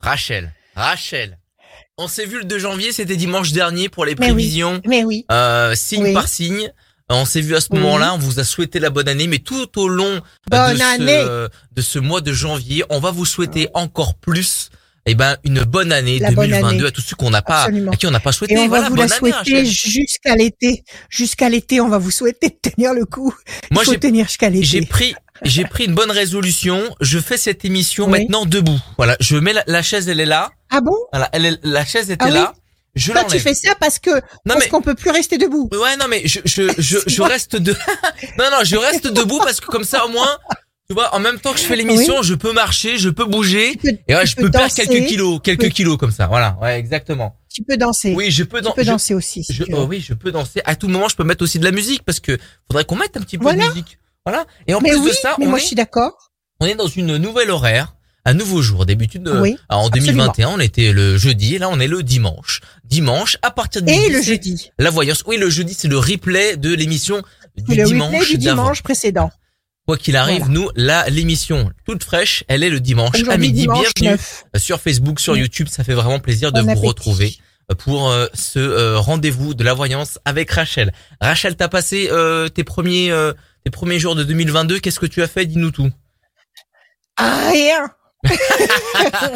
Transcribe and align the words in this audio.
Rachel, 0.00 0.52
Rachel. 0.74 1.38
On 1.98 2.06
s'est 2.06 2.26
vu 2.26 2.38
le 2.38 2.44
2 2.44 2.58
janvier, 2.58 2.92
c'était 2.92 3.16
dimanche 3.16 3.50
dernier 3.52 3.88
pour 3.88 4.04
les 4.04 4.14
Mais 4.14 4.26
oui. 4.26 4.32
prévisions, 4.34 4.80
Mais 4.86 5.04
oui. 5.04 5.24
euh, 5.32 5.74
signe 5.74 6.04
Oui. 6.04 6.14
par 6.14 6.28
signe. 6.28 6.72
On 7.10 7.24
s'est 7.24 7.40
vu 7.40 7.56
à 7.56 7.60
ce 7.60 7.68
Oui. 7.70 7.78
moment-là, 7.80 8.14
on 8.14 8.18
vous 8.18 8.38
a 8.38 8.44
souhaité 8.44 8.78
la 8.78 8.90
bonne 8.90 9.08
année, 9.08 9.26
mais 9.26 9.38
tout 9.38 9.78
au 9.80 9.88
long 9.88 10.20
Bonne 10.50 10.76
de, 10.76 10.82
année. 10.82 11.22
Ce, 11.24 11.48
de 11.74 11.82
ce 11.82 11.98
mois 11.98 12.20
de 12.20 12.32
janvier, 12.32 12.84
on 12.90 13.00
va 13.00 13.10
vous 13.10 13.24
souhaiter 13.24 13.68
encore 13.74 14.14
plus, 14.14 14.68
eh 15.06 15.14
ben, 15.14 15.36
une 15.42 15.62
bonne 15.64 15.90
année 15.90 16.18
La 16.18 16.30
bonne 16.32 16.50
2022 16.50 16.68
année. 16.76 16.86
à 16.86 16.90
tous 16.90 17.00
ceux 17.00 17.16
qu'on 17.16 17.30
n'a 17.30 17.40
pas, 17.42 17.62
Absolument. 17.62 17.92
à 17.92 17.96
qui 17.96 18.06
on 18.06 18.10
n'a 18.10 18.20
pas 18.20 18.30
souhaité. 18.32 18.54
Et 18.54 18.58
on 18.58 18.68
voilà, 18.68 18.84
va 18.84 18.88
vous 18.90 18.96
bonne 18.96 19.08
la 19.08 19.16
année, 19.16 19.32
souhaiter 19.32 19.64
jusqu'à 19.64 20.36
l'été. 20.36 20.84
Jusqu'à 21.08 21.48
l'été, 21.48 21.80
on 21.80 21.88
va 21.88 21.96
vous 21.98 22.10
souhaiter 22.10 22.50
de 22.50 22.70
tenir 22.70 22.92
le 22.92 23.06
coup. 23.06 23.34
Moi, 23.70 23.82
Il 23.82 23.86
faut 23.86 23.92
j'ai 23.92 23.98
tenir 24.00 24.26
jusqu'à 24.26 24.50
l'été. 24.50 24.66
J'ai 24.66 24.82
pris, 24.82 25.14
j'ai 25.42 25.64
pris 25.64 25.84
une 25.84 25.94
bonne 25.94 26.10
résolution. 26.10 26.82
Je 27.00 27.18
fais 27.18 27.36
cette 27.36 27.64
émission 27.64 28.06
Oui. 28.06 28.20
maintenant 28.20 28.46
debout. 28.46 28.78
Voilà, 28.96 29.16
je 29.20 29.36
mets 29.36 29.52
la, 29.52 29.64
la 29.66 29.82
chaise, 29.82 30.08
elle 30.08 30.20
est 30.20 30.26
là. 30.26 30.50
Ah 30.70 30.80
bon? 30.80 30.96
Voilà, 31.12 31.28
elle 31.32 31.46
est, 31.46 31.58
la 31.62 31.84
chaise 31.84 32.10
était 32.10 32.24
Ah 32.24 32.28
oui 32.28 32.34
là. 32.34 32.52
Je 32.94 33.12
Toi, 33.12 33.24
tu 33.24 33.38
fais 33.38 33.54
ça 33.54 33.74
parce 33.78 33.98
que 34.00 34.10
Non 34.44 34.54
parce 34.54 34.66
qu'on 34.66 34.82
peut 34.82 34.94
plus 34.96 35.10
rester 35.10 35.38
debout. 35.38 35.68
ouais, 35.72 35.96
non 35.98 36.06
mais 36.08 36.22
je 36.26 36.40
je 36.44 36.62
je, 36.78 36.98
je 37.06 37.22
reste 37.22 37.54
de. 37.56 37.72
non 38.38 38.44
non, 38.50 38.58
je 38.64 38.76
reste 38.76 39.06
debout 39.06 39.38
parce 39.38 39.60
que 39.60 39.66
comme 39.66 39.84
ça 39.84 40.04
au 40.06 40.08
moins, 40.08 40.36
tu 40.88 40.94
vois, 40.94 41.14
en 41.14 41.20
même 41.20 41.38
temps 41.38 41.52
que 41.52 41.58
je 41.60 41.64
fais 41.64 41.76
l'émission, 41.76 42.22
je 42.22 42.34
peux 42.34 42.52
marcher, 42.52 42.98
je 42.98 43.10
peux 43.10 43.26
bouger. 43.26 43.76
Peux, 43.80 43.90
Et 44.08 44.14
ouais, 44.16 44.26
je 44.26 44.34
peux 44.34 44.50
perdre 44.50 44.74
quelques 44.74 45.06
kilos, 45.06 45.38
quelques 45.44 45.60
peux- 45.60 45.68
kilos 45.68 45.96
comme 45.98 46.10
ça. 46.10 46.26
Voilà, 46.26 46.56
ouais, 46.60 46.78
exactement. 46.78 47.36
tu 47.54 47.62
peux 47.62 47.76
danser. 47.76 48.14
Oui, 48.16 48.30
je 48.32 48.42
peux, 48.42 48.62
dan- 48.62 48.72
tu 48.72 48.76
peux 48.78 48.84
je- 48.84 48.90
danser 48.90 49.14
aussi. 49.14 49.44
si 49.44 49.52
je- 49.52 49.64
oh 49.72 49.84
oui, 49.88 50.00
je 50.04 50.14
peux 50.14 50.32
danser. 50.32 50.60
À 50.64 50.74
tout 50.74 50.88
moment, 50.88 51.08
je 51.08 51.14
peux 51.14 51.24
mettre 51.24 51.44
aussi 51.44 51.58
de 51.60 51.64
la 51.64 51.72
musique 51.72 52.02
parce 52.04 52.18
que 52.20 52.36
faudrait 52.68 52.84
qu'on 52.84 52.96
mette 52.96 53.16
un 53.16 53.20
petit 53.20 53.36
peu 53.38 53.44
Voilà. 53.44 53.64
de 53.64 53.68
musique. 53.68 53.98
Voilà. 54.28 54.46
Et 54.66 54.74
en 54.74 54.80
mais 54.80 54.90
plus 54.90 54.98
oui, 55.00 55.08
de 55.10 55.14
ça, 55.14 55.34
mais 55.38 55.46
on 55.46 55.50
moi 55.50 55.58
est 55.58 55.62
je 55.62 55.66
suis 55.68 55.76
d'accord. 55.76 56.30
on 56.60 56.66
est 56.66 56.74
dans 56.74 56.86
une 56.86 57.16
nouvelle 57.16 57.50
horaire, 57.50 57.94
un 58.26 58.34
nouveau 58.34 58.60
jour. 58.60 58.84
D'habitude, 58.84 59.26
euh, 59.26 59.40
Oui, 59.40 59.56
en 59.70 59.86
absolument. 59.86 60.24
2021, 60.26 60.48
on 60.50 60.60
était 60.60 60.92
le 60.92 61.16
jeudi 61.16 61.54
et 61.54 61.58
là, 61.58 61.68
on 61.70 61.80
est 61.80 61.86
le 61.86 62.02
dimanche. 62.02 62.60
Dimanche, 62.84 63.38
à 63.42 63.50
partir 63.50 63.80
de 63.82 63.88
Et 63.88 63.96
midi, 63.96 64.10
le 64.12 64.22
jeudi. 64.22 64.70
La 64.78 64.90
voyance. 64.90 65.24
Oui, 65.26 65.38
le 65.38 65.48
jeudi, 65.48 65.72
c'est 65.72 65.88
le 65.88 65.98
replay 65.98 66.56
de 66.58 66.74
l'émission 66.74 67.22
du 67.56 67.74
le 67.74 67.84
dimanche 67.84 68.12
replay 68.14 68.26
du 68.32 68.38
dimanche 68.38 68.82
précédent. 68.82 69.30
Quoi 69.86 69.96
qu'il 69.96 70.16
arrive, 70.16 70.40
Voilà. 70.40 70.52
nous, 70.52 70.68
là, 70.76 71.08
l'émission 71.08 71.70
toute 71.86 72.04
fraîche, 72.04 72.44
elle 72.48 72.62
est 72.62 72.68
le 72.68 72.80
dimanche 72.80 73.14
à 73.30 73.38
midi. 73.38 73.62
dimanche 73.62 73.94
Bienvenue 73.96 74.18
9. 74.18 74.44
sur 74.58 74.78
Facebook, 74.80 75.18
sur. 75.20 75.34
YouTube. 75.34 75.68
Ça 75.70 75.82
fait 75.84 75.94
vraiment 75.94 76.18
plaisir 76.18 76.52
de 76.52 76.60
vous 76.60 76.74
retrouver 76.74 77.38
pour 77.76 78.10
euh, 78.10 78.26
ce 78.34 78.58
euh, 78.58 78.98
rendez-vous 78.98 79.54
de 79.54 79.62
la 79.64 79.74
voyance 79.74 80.18
avec 80.24 80.50
Rachel. 80.50 80.92
Rachel, 81.20 81.56
t'as 81.56 81.68
passé 81.68 82.08
euh, 82.10 82.48
tes 82.48 82.64
premiers 82.64 83.10
euh, 83.10 83.32
tes 83.64 83.70
premiers 83.70 83.98
jours 83.98 84.14
de 84.14 84.24
2022. 84.24 84.78
Qu'est-ce 84.80 85.00
que 85.00 85.06
tu 85.06 85.22
as 85.22 85.28
fait? 85.28 85.46
Dis-nous 85.46 85.70
tout. 85.70 85.90
Ah, 87.16 87.50
rien. 87.50 87.90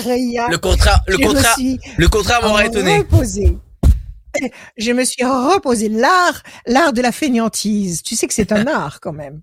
rien. 0.05 0.49
Le 0.49 0.59
contraire, 0.59 1.01
le 1.07 1.17
Je 1.17 1.53
suis 1.55 1.79
le 1.97 2.09
contraire 2.09 2.43
m'aurait 2.43 2.67
étonné. 2.67 2.99
reposée. 2.99 3.59
Je 4.79 4.93
me 4.93 5.05
suis 5.05 5.25
reposée. 5.25 5.89
L'art, 5.89 6.43
l'art 6.67 6.93
de 6.93 7.03
la 7.03 7.13
fainéantise. 7.13 8.03
Tu 8.03 8.17
sais 8.17 8.27
que 8.27 8.35
c'est 8.35 8.53
un 8.53 8.67
art 8.69 9.01
quand 9.01 9.13
même. 9.13 9.43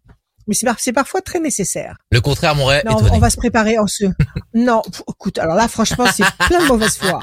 Mais 0.49 0.55
c'est, 0.55 0.65
par- 0.65 0.79
c'est 0.79 0.91
parfois 0.91 1.21
très 1.21 1.39
nécessaire. 1.39 1.95
Le 2.11 2.19
contraire 2.21 2.55
m'aurait 2.55 2.81
Non, 2.85 2.97
étonné. 2.97 3.11
on 3.13 3.19
va 3.19 3.29
se 3.29 3.37
préparer 3.37 3.77
en 3.77 3.87
ce. 3.87 4.05
Non, 4.55 4.81
pff, 4.81 5.03
écoute, 5.07 5.37
alors 5.37 5.55
là, 5.55 5.67
franchement, 5.67 6.07
c'est 6.13 6.23
plein 6.47 6.59
de 6.63 6.67
mauvaise 6.67 6.97
foi. 6.97 7.19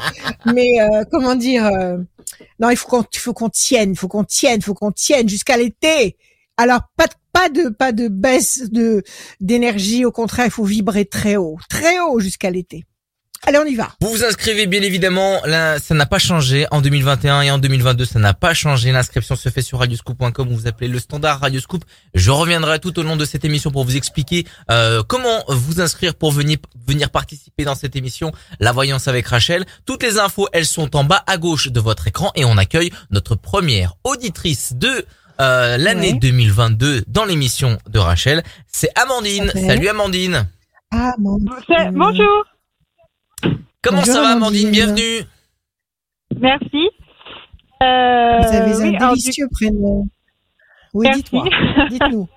Mais 0.54 0.80
euh, 0.80 1.02
comment 1.10 1.34
dire 1.34 1.66
euh, 1.66 1.98
Non, 2.60 2.70
il 2.70 2.76
faut 2.76 2.86
qu'on, 2.86 3.04
il 3.12 3.18
faut 3.18 3.32
qu'on 3.34 3.48
tienne, 3.50 3.90
il 3.90 3.96
faut 3.98 4.06
qu'on 4.08 4.22
tienne, 4.24 4.58
il 4.60 4.64
faut 4.64 4.74
qu'on 4.74 4.92
tienne 4.92 5.28
jusqu'à 5.28 5.56
l'été. 5.56 6.16
Alors 6.56 6.80
pas 6.96 7.06
de, 7.06 7.12
pas 7.32 7.48
de, 7.48 7.68
pas 7.68 7.92
de 7.92 8.08
baisse 8.08 8.70
de 8.70 9.02
d'énergie. 9.40 10.04
Au 10.04 10.12
contraire, 10.12 10.46
il 10.46 10.50
faut 10.52 10.64
vibrer 10.64 11.04
très 11.04 11.36
haut, 11.36 11.58
très 11.68 11.98
haut 12.00 12.20
jusqu'à 12.20 12.50
l'été. 12.50 12.84
Allez, 13.44 13.58
on 13.58 13.64
y 13.64 13.74
va. 13.76 13.90
Vous 14.00 14.08
vous 14.10 14.24
inscrivez 14.24 14.66
bien 14.66 14.82
évidemment, 14.82 15.40
là 15.44 15.78
ça 15.78 15.94
n'a 15.94 16.06
pas 16.06 16.18
changé 16.18 16.66
en 16.72 16.80
2021 16.80 17.42
et 17.42 17.50
en 17.50 17.58
2022 17.58 18.04
ça 18.04 18.18
n'a 18.18 18.34
pas 18.34 18.54
changé. 18.54 18.90
L'inscription 18.92 19.36
se 19.36 19.48
fait 19.50 19.62
sur 19.62 19.78
radioscoop.com, 19.78 20.48
vous 20.50 20.66
appelez 20.66 20.88
le 20.88 20.98
standard 20.98 21.40
Radioscoop. 21.40 21.84
Je 22.14 22.30
reviendrai 22.30 22.78
tout 22.80 22.98
au 22.98 23.02
long 23.02 23.16
de 23.16 23.24
cette 23.24 23.44
émission 23.44 23.70
pour 23.70 23.84
vous 23.84 23.96
expliquer 23.96 24.46
euh, 24.70 25.02
comment 25.06 25.44
vous 25.48 25.80
inscrire 25.80 26.14
pour 26.14 26.32
venir 26.32 26.58
venir 26.86 27.10
participer 27.10 27.64
dans 27.64 27.74
cette 27.74 27.94
émission 27.94 28.32
La 28.58 28.72
Voyance 28.72 29.06
avec 29.08 29.26
Rachel. 29.28 29.64
Toutes 29.84 30.02
les 30.02 30.18
infos, 30.18 30.48
elles 30.52 30.66
sont 30.66 30.96
en 30.96 31.04
bas 31.04 31.22
à 31.26 31.36
gauche 31.36 31.68
de 31.68 31.78
votre 31.80 32.08
écran 32.08 32.32
et 32.34 32.44
on 32.44 32.56
accueille 32.56 32.90
notre 33.10 33.34
première 33.36 33.94
auditrice 34.04 34.72
de 34.74 35.04
euh, 35.40 35.76
l'année 35.76 36.12
Ouais. 36.14 36.18
2022 36.18 37.04
dans 37.06 37.24
l'émission 37.26 37.78
de 37.88 37.98
Rachel. 37.98 38.42
C'est 38.66 38.90
Amandine. 38.98 39.52
Salut 39.54 39.88
Amandine. 39.88 40.48
Ah 40.90 41.12
mon. 41.18 41.38
C'est- 41.68 41.90
Bonjour, 41.92 42.44
Comment 43.86 43.98
Bonjour, 44.00 44.14
ça 44.14 44.22
va 44.22 44.28
Amandine 44.30 44.66
Amandine. 44.68 44.70
Bienvenue. 44.94 45.26
merci. 46.40 46.90
Euh, 47.82 48.38
Vous 48.40 48.54
avez 48.56 48.74
oui, 48.76 48.96
un 48.96 48.98
alors, 48.98 49.14
du- 49.14 49.20
délicieux 49.22 49.48
prénom. 49.52 50.06
Oui, 50.94 51.06
dites-moi. 51.14 51.44
Dites-nous. 51.90 52.28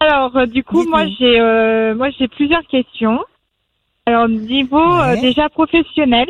Alors, 0.00 0.36
euh, 0.36 0.46
du 0.46 0.64
coup, 0.64 0.78
Dites-nous. 0.78 0.90
moi 0.90 1.06
j'ai 1.18 1.38
euh, 1.40 1.94
moi 1.94 2.08
j'ai 2.18 2.28
plusieurs 2.28 2.66
questions. 2.66 3.20
Alors, 4.06 4.28
niveau 4.28 4.78
euh, 5.00 5.20
déjà 5.20 5.48
professionnel. 5.48 6.28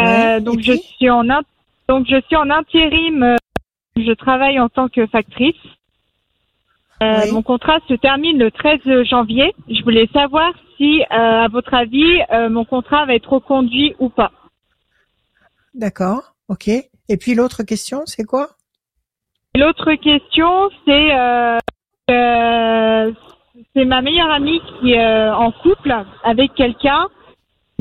Euh, 0.00 0.04
Ouais, 0.04 0.40
donc 0.40 0.60
je 0.60 0.72
suis 0.96 1.10
en 1.10 1.28
in- 1.28 1.42
donc 1.88 2.06
je 2.08 2.20
suis 2.26 2.36
en 2.36 2.48
intérim. 2.50 3.22
euh, 3.22 3.36
je 3.96 4.12
travaille 4.12 4.58
en 4.58 4.68
tant 4.70 4.88
que 4.88 5.06
factrice. 5.06 5.54
Euh, 7.02 7.22
Oui. 7.24 7.30
Mon 7.32 7.42
contrat 7.42 7.78
se 7.88 7.94
termine 7.94 8.38
le 8.38 8.50
13 8.50 8.80
janvier. 9.04 9.54
Je 9.68 9.82
voulais 9.82 10.08
savoir 10.12 10.52
si, 10.80 11.02
euh, 11.02 11.04
à 11.44 11.48
votre 11.48 11.74
avis, 11.74 12.20
euh, 12.32 12.48
mon 12.48 12.64
contrat 12.64 13.04
va 13.04 13.14
être 13.14 13.30
reconduit 13.30 13.94
ou 13.98 14.08
pas. 14.08 14.32
D'accord. 15.74 16.34
Ok. 16.48 16.68
Et 16.68 17.16
puis 17.18 17.34
l'autre 17.34 17.62
question, 17.64 18.02
c'est 18.06 18.24
quoi? 18.24 18.48
L'autre 19.54 19.92
question, 19.94 20.70
c'est 20.86 21.12
euh, 21.12 21.58
c'est 23.74 23.84
ma 23.84 24.00
meilleure 24.00 24.30
amie 24.30 24.60
qui 24.80 24.92
est 24.92 25.28
en 25.30 25.52
couple 25.52 25.94
avec 26.24 26.54
quelqu'un. 26.54 27.06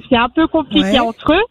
C'est 0.09 0.17
un 0.17 0.29
peu 0.29 0.47
compliqué 0.47 0.91
Ouais. 0.91 0.99
entre 0.99 1.33
eux. 1.33 1.43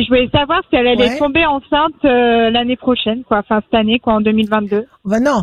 Je 0.00 0.06
voulais 0.08 0.28
savoir 0.34 0.62
si 0.68 0.76
elle 0.76 0.86
allait 0.88 1.10
Ouais. 1.10 1.18
tomber 1.18 1.44
enceinte 1.46 1.92
euh, 2.04 2.50
l'année 2.50 2.76
prochaine, 2.76 3.22
quoi, 3.24 3.38
enfin 3.38 3.60
cette 3.64 3.74
année, 3.74 3.98
quoi, 4.00 4.14
en 4.14 4.20
2022. 4.20 4.86
Ben 5.04 5.20
non. 5.20 5.42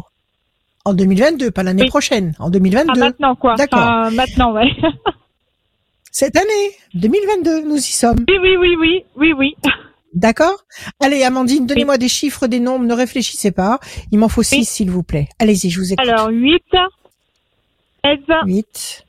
En 0.85 0.93
2022, 0.93 1.51
pas 1.51 1.63
l'année 1.63 1.83
Oui. 1.83 1.89
prochaine. 1.89 2.33
En 2.39 2.47
Ah, 2.47 2.51
2022. 2.51 2.99
maintenant, 2.99 3.35
quoi. 3.35 3.55
D'accord. 3.55 3.79
Enfin, 3.79 4.09
maintenant, 4.11 4.53
ouais. 4.53 4.69
Cette 6.11 6.35
année, 6.35 6.71
2022, 6.95 7.61
nous 7.65 7.77
y 7.77 7.81
sommes. 7.81 8.25
oui, 8.27 8.37
oui, 8.41 8.55
oui, 8.57 8.75
oui, 8.79 9.03
oui, 9.15 9.33
oui. 9.33 9.55
D'accord? 10.13 10.65
Allez, 10.99 11.23
Amandine, 11.23 11.67
donnez-moi 11.67 11.97
des 11.99 12.09
chiffres, 12.09 12.47
des 12.47 12.59
nombres, 12.59 12.85
ne 12.85 12.93
réfléchissez 12.95 13.51
pas. 13.51 13.79
Il 14.11 14.17
m'en 14.19 14.27
faut 14.29 14.41
six, 14.43 14.57
Oui. 14.57 14.65
s'il 14.65 14.89
vous 14.91 15.03
plaît. 15.03 15.29
Allez-y, 15.37 15.69
je 15.69 15.79
vous 15.79 15.93
écoute. 15.93 16.07
Alors, 16.07 16.29
8, 16.29 16.63
16, 18.03 18.17
8, 18.45 19.05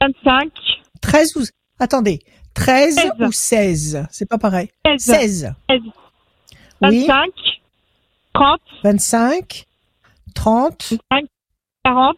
25, 0.00 0.52
13 1.00 1.36
ou... 1.36 1.42
Attendez, 1.78 2.18
13 2.54 2.94
Seize. 2.96 3.10
ou 3.20 3.32
16 3.32 4.06
C'est 4.10 4.28
pas 4.28 4.36
pareil. 4.38 4.68
16, 4.84 5.00
16. 5.00 5.54
16, 5.70 5.80
Oui, 6.82 7.06
25, 7.06 7.30
30, 8.34 8.60
25, 8.84 9.64
30, 10.34 10.92
40, 11.84 12.16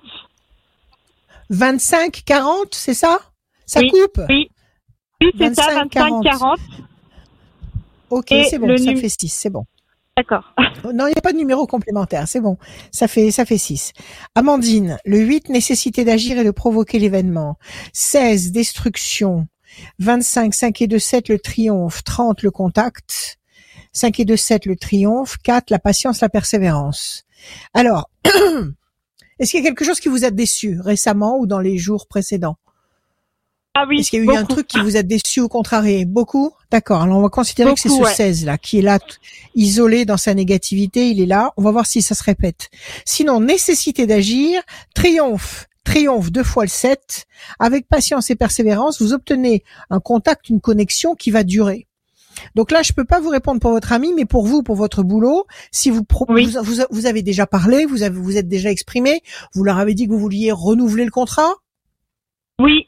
25, 1.50 2.22
40, 2.24 2.74
c'est 2.74 2.94
ça? 2.94 3.20
Ça 3.66 3.80
Oui, 3.80 3.90
coupe 3.90 4.20
oui. 4.28 4.50
Oui, 5.20 5.30
c'est 5.38 5.54
ça, 5.54 5.74
25, 5.74 5.94
25, 5.94 6.22
40. 6.22 6.60
Ok, 8.10 8.26
c'est 8.28 8.58
bon, 8.58 8.76
ça 8.76 8.94
fait 8.94 9.08
6, 9.08 9.28
c'est 9.28 9.50
bon. 9.50 9.64
D'accord. 10.16 10.54
Non, 10.94 11.06
il 11.06 11.10
n'y 11.10 11.18
a 11.18 11.20
pas 11.20 11.32
de 11.32 11.38
numéro 11.38 11.66
complémentaire, 11.66 12.28
c'est 12.28 12.40
bon. 12.40 12.56
Ça 12.92 13.08
fait 13.08 13.30
ça 13.30 13.44
fait 13.44 13.58
6. 13.58 13.92
Amandine, 14.34 14.98
le 15.04 15.18
8, 15.18 15.48
nécessité 15.48 16.04
d'agir 16.04 16.38
et 16.38 16.44
de 16.44 16.50
provoquer 16.50 16.98
l'événement. 16.98 17.58
16, 17.92 18.52
destruction. 18.52 19.48
25, 19.98 20.54
5 20.54 20.82
et 20.82 20.86
2, 20.86 20.98
7, 20.98 21.28
le 21.28 21.38
triomphe. 21.40 22.04
30, 22.04 22.42
le 22.42 22.52
contact. 22.52 23.38
5 23.92 24.20
et 24.20 24.24
2, 24.24 24.36
7, 24.36 24.66
le 24.66 24.76
triomphe. 24.76 25.36
4, 25.42 25.70
la 25.70 25.80
patience, 25.80 26.20
la 26.20 26.28
persévérance. 26.28 27.24
Alors, 27.72 28.08
est-ce 29.40 29.50
qu'il 29.50 29.64
y 29.64 29.66
a 29.66 29.68
quelque 29.68 29.84
chose 29.84 29.98
qui 29.98 30.08
vous 30.08 30.24
a 30.24 30.30
déçu 30.30 30.78
récemment 30.80 31.38
ou 31.38 31.46
dans 31.46 31.60
les 31.60 31.76
jours 31.76 32.06
précédents? 32.06 32.56
Ah 33.76 33.86
oui, 33.88 33.98
Est-ce 33.98 34.10
qu'il 34.10 34.24
y 34.24 34.30
a 34.30 34.32
eu 34.32 34.36
un 34.36 34.44
truc 34.44 34.68
qui 34.68 34.78
vous 34.78 34.96
a 34.96 35.02
déçu 35.02 35.40
ou 35.40 35.48
contrarié 35.48 36.04
Beaucoup 36.04 36.52
D'accord. 36.70 37.02
Alors 37.02 37.18
on 37.18 37.22
va 37.22 37.28
considérer 37.28 37.74
que 37.74 37.80
c'est 37.80 37.88
ce 37.88 38.00
ouais. 38.00 38.14
16 38.14 38.44
là 38.44 38.56
qui 38.56 38.78
est 38.78 38.82
là 38.82 39.00
isolé 39.56 40.04
dans 40.04 40.16
sa 40.16 40.32
négativité, 40.32 41.10
il 41.10 41.20
est 41.20 41.26
là. 41.26 41.52
On 41.56 41.62
va 41.62 41.72
voir 41.72 41.84
si 41.84 42.00
ça 42.00 42.14
se 42.14 42.22
répète. 42.22 42.70
Sinon, 43.04 43.40
nécessité 43.40 44.06
d'agir, 44.06 44.62
triomphe, 44.94 45.66
triomphe 45.82 46.30
deux 46.30 46.44
fois 46.44 46.62
le 46.64 46.68
7. 46.68 47.26
Avec 47.58 47.88
patience 47.88 48.30
et 48.30 48.36
persévérance, 48.36 49.02
vous 49.02 49.12
obtenez 49.12 49.64
un 49.90 49.98
contact, 49.98 50.48
une 50.48 50.60
connexion 50.60 51.16
qui 51.16 51.32
va 51.32 51.42
durer. 51.42 51.88
Donc 52.54 52.70
là, 52.70 52.82
je 52.82 52.92
peux 52.92 53.04
pas 53.04 53.18
vous 53.18 53.28
répondre 53.28 53.60
pour 53.60 53.72
votre 53.72 53.92
ami, 53.92 54.12
mais 54.14 54.24
pour 54.24 54.46
vous, 54.46 54.62
pour 54.62 54.76
votre 54.76 55.02
boulot, 55.02 55.46
si 55.72 55.90
vous 55.90 56.02
Oui. 56.28 56.46
vous, 56.46 56.62
vous, 56.62 56.82
vous 56.90 57.06
avez 57.06 57.22
déjà 57.22 57.46
parlé, 57.46 57.86
vous 57.86 58.02
avez 58.02 58.16
vous 58.16 58.36
êtes 58.36 58.48
déjà 58.48 58.70
exprimé, 58.70 59.22
vous 59.54 59.64
leur 59.64 59.78
avez 59.78 59.94
dit 59.94 60.06
que 60.06 60.12
vous 60.12 60.18
vouliez 60.18 60.52
renouveler 60.52 61.04
le 61.04 61.10
contrat? 61.10 61.50
Oui, 62.60 62.86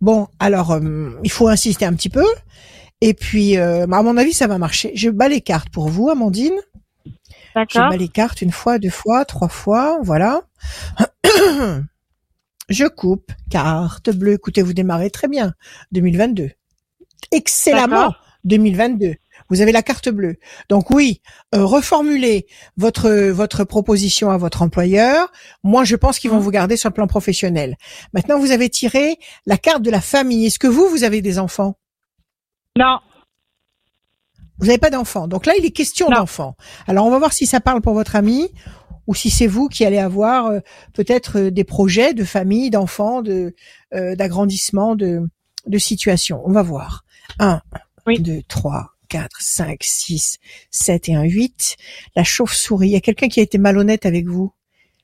Bon, 0.00 0.28
alors 0.38 0.72
euh, 0.72 1.10
il 1.24 1.30
faut 1.30 1.48
insister 1.48 1.84
un 1.84 1.94
petit 1.94 2.08
peu. 2.08 2.26
Et 3.00 3.14
puis, 3.14 3.58
euh, 3.58 3.84
à 3.84 4.02
mon 4.02 4.16
avis, 4.16 4.32
ça 4.32 4.46
va 4.46 4.58
marcher. 4.58 4.92
Je 4.94 5.10
bats 5.10 5.28
les 5.28 5.40
cartes 5.40 5.68
pour 5.70 5.88
vous, 5.88 6.08
Amandine. 6.08 6.56
Je 7.54 7.78
bats 7.78 7.96
les 7.96 8.08
cartes 8.08 8.42
une 8.42 8.52
fois, 8.52 8.78
deux 8.78 8.90
fois, 8.90 9.24
trois 9.24 9.48
fois, 9.48 9.98
voilà. 10.02 10.42
Je 12.68 12.84
coupe 12.86 13.30
carte 13.48 14.10
bleue. 14.10 14.32
Écoutez, 14.34 14.60
vous 14.60 14.72
démarrez 14.72 15.10
très 15.10 15.28
bien. 15.28 15.54
2022. 15.92 16.50
Excellemment. 17.30 17.96
D'accord. 17.96 18.22
2022. 18.44 19.14
Vous 19.50 19.60
avez 19.60 19.72
la 19.72 19.82
carte 19.82 20.08
bleue. 20.08 20.36
Donc 20.68 20.90
oui, 20.90 21.20
euh, 21.54 21.64
reformulez 21.64 22.46
votre 22.76 23.10
votre 23.30 23.64
proposition 23.64 24.30
à 24.30 24.36
votre 24.36 24.62
employeur. 24.62 25.30
Moi, 25.62 25.84
je 25.84 25.96
pense 25.96 26.18
qu'ils 26.18 26.30
vont 26.30 26.36
Mhm. 26.38 26.42
vous 26.42 26.50
garder 26.50 26.76
sur 26.76 26.88
le 26.90 26.94
plan 26.94 27.06
professionnel. 27.06 27.76
Maintenant, 28.12 28.38
vous 28.38 28.50
avez 28.50 28.68
tiré 28.68 29.18
la 29.46 29.56
carte 29.58 29.82
de 29.82 29.90
la 29.90 30.00
famille. 30.00 30.46
Est-ce 30.46 30.58
que 30.58 30.66
vous, 30.66 30.88
vous 30.88 31.04
avez 31.04 31.22
des 31.22 31.38
enfants? 31.38 31.76
Non. 32.78 32.98
Vous 34.58 34.66
n'avez 34.66 34.78
pas 34.78 34.90
d'enfants. 34.90 35.28
Donc 35.28 35.44
là, 35.46 35.52
il 35.58 35.64
est 35.64 35.70
question 35.70 36.08
d'enfants. 36.08 36.56
Alors, 36.86 37.04
on 37.06 37.10
va 37.10 37.18
voir 37.18 37.32
si 37.32 37.46
ça 37.46 37.60
parle 37.60 37.82
pour 37.82 37.92
votre 37.94 38.16
ami 38.16 38.48
ou 39.06 39.14
si 39.14 39.30
c'est 39.30 39.46
vous 39.46 39.68
qui 39.68 39.84
allez 39.84 39.98
avoir 39.98 40.46
euh, 40.46 40.60
peut-être 40.94 41.38
euh, 41.38 41.50
des 41.50 41.62
projets 41.64 42.14
de 42.14 42.24
famille, 42.24 42.70
d'enfants, 42.70 43.22
de 43.22 43.54
euh, 43.94 44.16
d'agrandissement, 44.16 44.96
de 44.96 45.20
de 45.66 45.78
situation. 45.78 46.42
On 46.44 46.52
va 46.52 46.62
voir. 46.62 47.04
1, 47.38 47.60
Oui. 48.06 48.20
2, 48.20 48.42
3, 48.48 48.94
4, 49.08 49.28
5, 49.40 49.78
6, 49.80 50.38
7 50.70 51.08
et 51.08 51.14
un 51.14 51.22
8. 51.22 51.76
La 52.14 52.24
chauve-souris. 52.24 52.88
Il 52.88 52.92
y 52.92 52.96
a 52.96 53.00
quelqu'un 53.00 53.28
qui 53.28 53.40
a 53.40 53.42
été 53.42 53.58
malhonnête 53.58 54.06
avec 54.06 54.26
vous. 54.26 54.52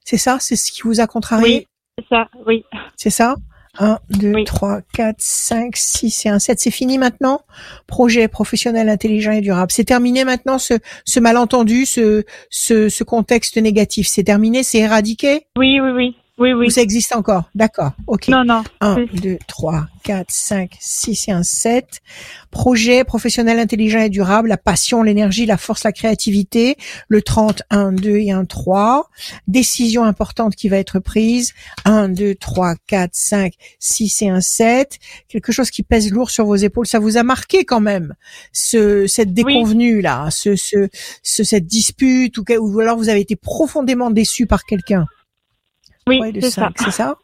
C'est 0.04 0.18
ça? 0.18 0.38
C'est 0.40 0.56
ce 0.56 0.72
qui 0.72 0.82
vous 0.82 1.00
a 1.00 1.06
contrarié? 1.06 1.44
Oui. 1.44 1.66
C'est 1.98 2.08
ça. 2.08 2.28
Oui. 2.46 2.64
c'est 2.96 3.10
ça? 3.10 3.36
1, 3.78 3.98
2, 4.10 4.34
Oui. 4.34 4.44
3, 4.44 4.80
4, 4.92 5.16
5, 5.18 5.76
6 5.76 6.26
et 6.26 6.28
un 6.28 6.38
7. 6.38 6.60
C'est 6.60 6.70
fini 6.70 6.98
maintenant? 6.98 7.40
Projet 7.86 8.28
professionnel 8.28 8.88
intelligent 8.90 9.32
et 9.32 9.40
durable. 9.40 9.72
C'est 9.72 9.84
terminé 9.84 10.24
maintenant 10.24 10.58
ce, 10.58 10.74
ce 11.06 11.20
malentendu, 11.20 11.86
ce, 11.86 12.24
ce, 12.50 12.88
ce 12.90 13.04
contexte 13.04 13.56
négatif? 13.56 14.08
C'est 14.08 14.24
terminé? 14.24 14.62
C'est 14.62 14.78
éradiqué? 14.78 15.46
Oui, 15.56 15.80
oui, 15.80 15.90
oui. 15.90 16.16
Oui, 16.42 16.52
oui. 16.52 16.66
Ou 16.66 16.70
ça 16.70 16.82
existe 16.82 17.14
encore 17.14 17.44
D'accord, 17.54 17.92
ok. 18.08 18.28
Non, 18.28 18.44
non. 18.44 18.62
1, 18.80 18.96
oui. 18.96 19.08
2, 19.20 19.38
3, 19.46 19.86
4, 20.02 20.26
5, 20.28 20.72
6 20.80 21.28
et 21.28 21.32
un 21.32 21.42
7. 21.44 22.00
Projet 22.50 23.04
professionnel 23.04 23.58
intelligent 23.60 24.00
et 24.00 24.08
durable, 24.08 24.48
la 24.48 24.56
passion, 24.56 25.02
l'énergie, 25.04 25.46
la 25.46 25.56
force, 25.56 25.84
la 25.84 25.92
créativité. 25.92 26.76
Le 27.08 27.22
30, 27.22 27.62
1, 27.70 27.92
2 27.92 28.16
et 28.16 28.32
un 28.32 28.44
3. 28.44 29.08
Décision 29.46 30.04
importante 30.04 30.56
qui 30.56 30.68
va 30.68 30.78
être 30.78 30.98
prise. 30.98 31.52
1, 31.84 32.08
2, 32.08 32.34
3, 32.34 32.74
4, 32.86 33.10
5, 33.14 33.52
6 33.78 34.22
et 34.22 34.28
un 34.28 34.40
7. 34.40 34.98
Quelque 35.28 35.52
chose 35.52 35.70
qui 35.70 35.82
pèse 35.82 36.10
lourd 36.10 36.30
sur 36.30 36.44
vos 36.46 36.56
épaules. 36.56 36.86
Ça 36.86 36.98
vous 36.98 37.16
a 37.16 37.22
marqué 37.22 37.64
quand 37.64 37.80
même, 37.80 38.14
ce, 38.52 39.06
cette 39.06 39.32
déconvenue 39.32 40.00
là, 40.00 40.28
ce, 40.30 40.56
ce, 40.56 40.88
ce- 41.22 41.44
cette 41.44 41.66
dispute 41.66 42.36
ou, 42.38 42.44
ou 42.58 42.80
alors 42.80 42.96
vous 42.96 43.08
avez 43.08 43.20
été 43.20 43.36
profondément 43.36 44.10
déçu 44.10 44.46
par 44.46 44.64
quelqu'un? 44.64 45.06
Oui, 46.06 46.16
3 46.18 46.28
et 46.28 46.32
2, 46.32 46.40
c'est 46.40 46.50
ça. 46.50 46.62
5, 46.62 46.74
c'est 46.84 46.90
ça? 46.90 47.16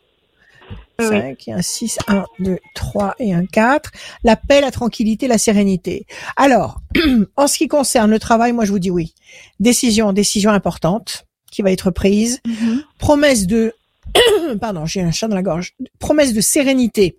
Oui, 1.01 1.07
oui. 1.11 1.21
5 1.21 1.49
et 1.49 1.53
un 1.53 1.63
6, 1.63 1.99
1, 2.09 2.25
2, 2.41 2.59
3 2.75 3.15
et 3.21 3.33
un 3.33 3.47
4. 3.47 3.91
La 4.25 4.37
paix, 4.37 4.61
la 4.61 4.71
tranquillité, 4.71 5.29
la 5.29 5.39
sérénité. 5.39 6.07
Alors, 6.37 6.81
en 7.37 7.47
ce 7.47 7.57
qui 7.59 7.69
concerne 7.69 8.11
le 8.11 8.19
travail, 8.19 8.53
moi 8.53 8.65
je 8.65 8.73
vous 8.73 8.79
dis 8.79 8.91
oui. 8.91 9.15
Décision, 9.61 10.13
décision 10.13 10.51
importante 10.51 11.27
qui 11.51 11.63
va 11.63 11.71
être 11.73 11.91
prise. 11.91 12.41
Mhm. 12.47 12.83
Promesse 12.99 13.47
de, 13.47 13.75
pardon, 14.61 14.87
j'ai 14.87 15.01
un 15.03 15.13
chat 15.13 15.29
dans 15.29 15.37
la 15.37 15.43
gorge. 15.43 15.75
Promesse 15.99 16.33
de 16.35 16.41
sérénité, 16.41 17.19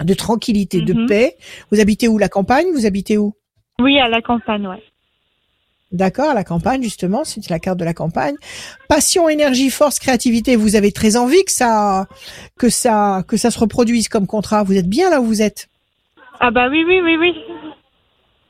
de 0.00 0.14
tranquillité, 0.14 0.80
de 0.80 0.94
Mhm. 0.94 1.06
paix. 1.06 1.36
Vous 1.70 1.80
habitez 1.80 2.08
où? 2.08 2.18
La 2.18 2.28
campagne? 2.28 2.66
Vous 2.72 2.86
habitez 2.86 3.18
où? 3.18 3.34
Oui, 3.80 3.98
à 3.98 4.08
la 4.08 4.22
campagne, 4.22 4.66
ouais. 4.68 4.82
D'accord, 5.92 6.30
à 6.30 6.34
la 6.34 6.42
campagne 6.42 6.82
justement, 6.82 7.22
c'est 7.22 7.48
la 7.50 7.58
carte 7.58 7.78
de 7.78 7.84
la 7.84 7.92
campagne. 7.92 8.34
Passion, 8.88 9.28
énergie, 9.28 9.68
force, 9.68 9.98
créativité. 9.98 10.56
Vous 10.56 10.74
avez 10.74 10.90
très 10.90 11.16
envie 11.16 11.44
que 11.44 11.52
ça, 11.52 12.06
que 12.58 12.70
ça, 12.70 13.22
que 13.28 13.36
ça 13.36 13.50
se 13.50 13.58
reproduise 13.58 14.08
comme 14.08 14.26
contrat. 14.26 14.62
Vous 14.62 14.76
êtes 14.76 14.88
bien 14.88 15.10
là 15.10 15.20
où 15.20 15.26
vous 15.26 15.42
êtes. 15.42 15.68
Ah 16.40 16.50
bah 16.50 16.68
oui, 16.70 16.82
oui, 16.86 17.00
oui, 17.02 17.16
oui. 17.20 17.34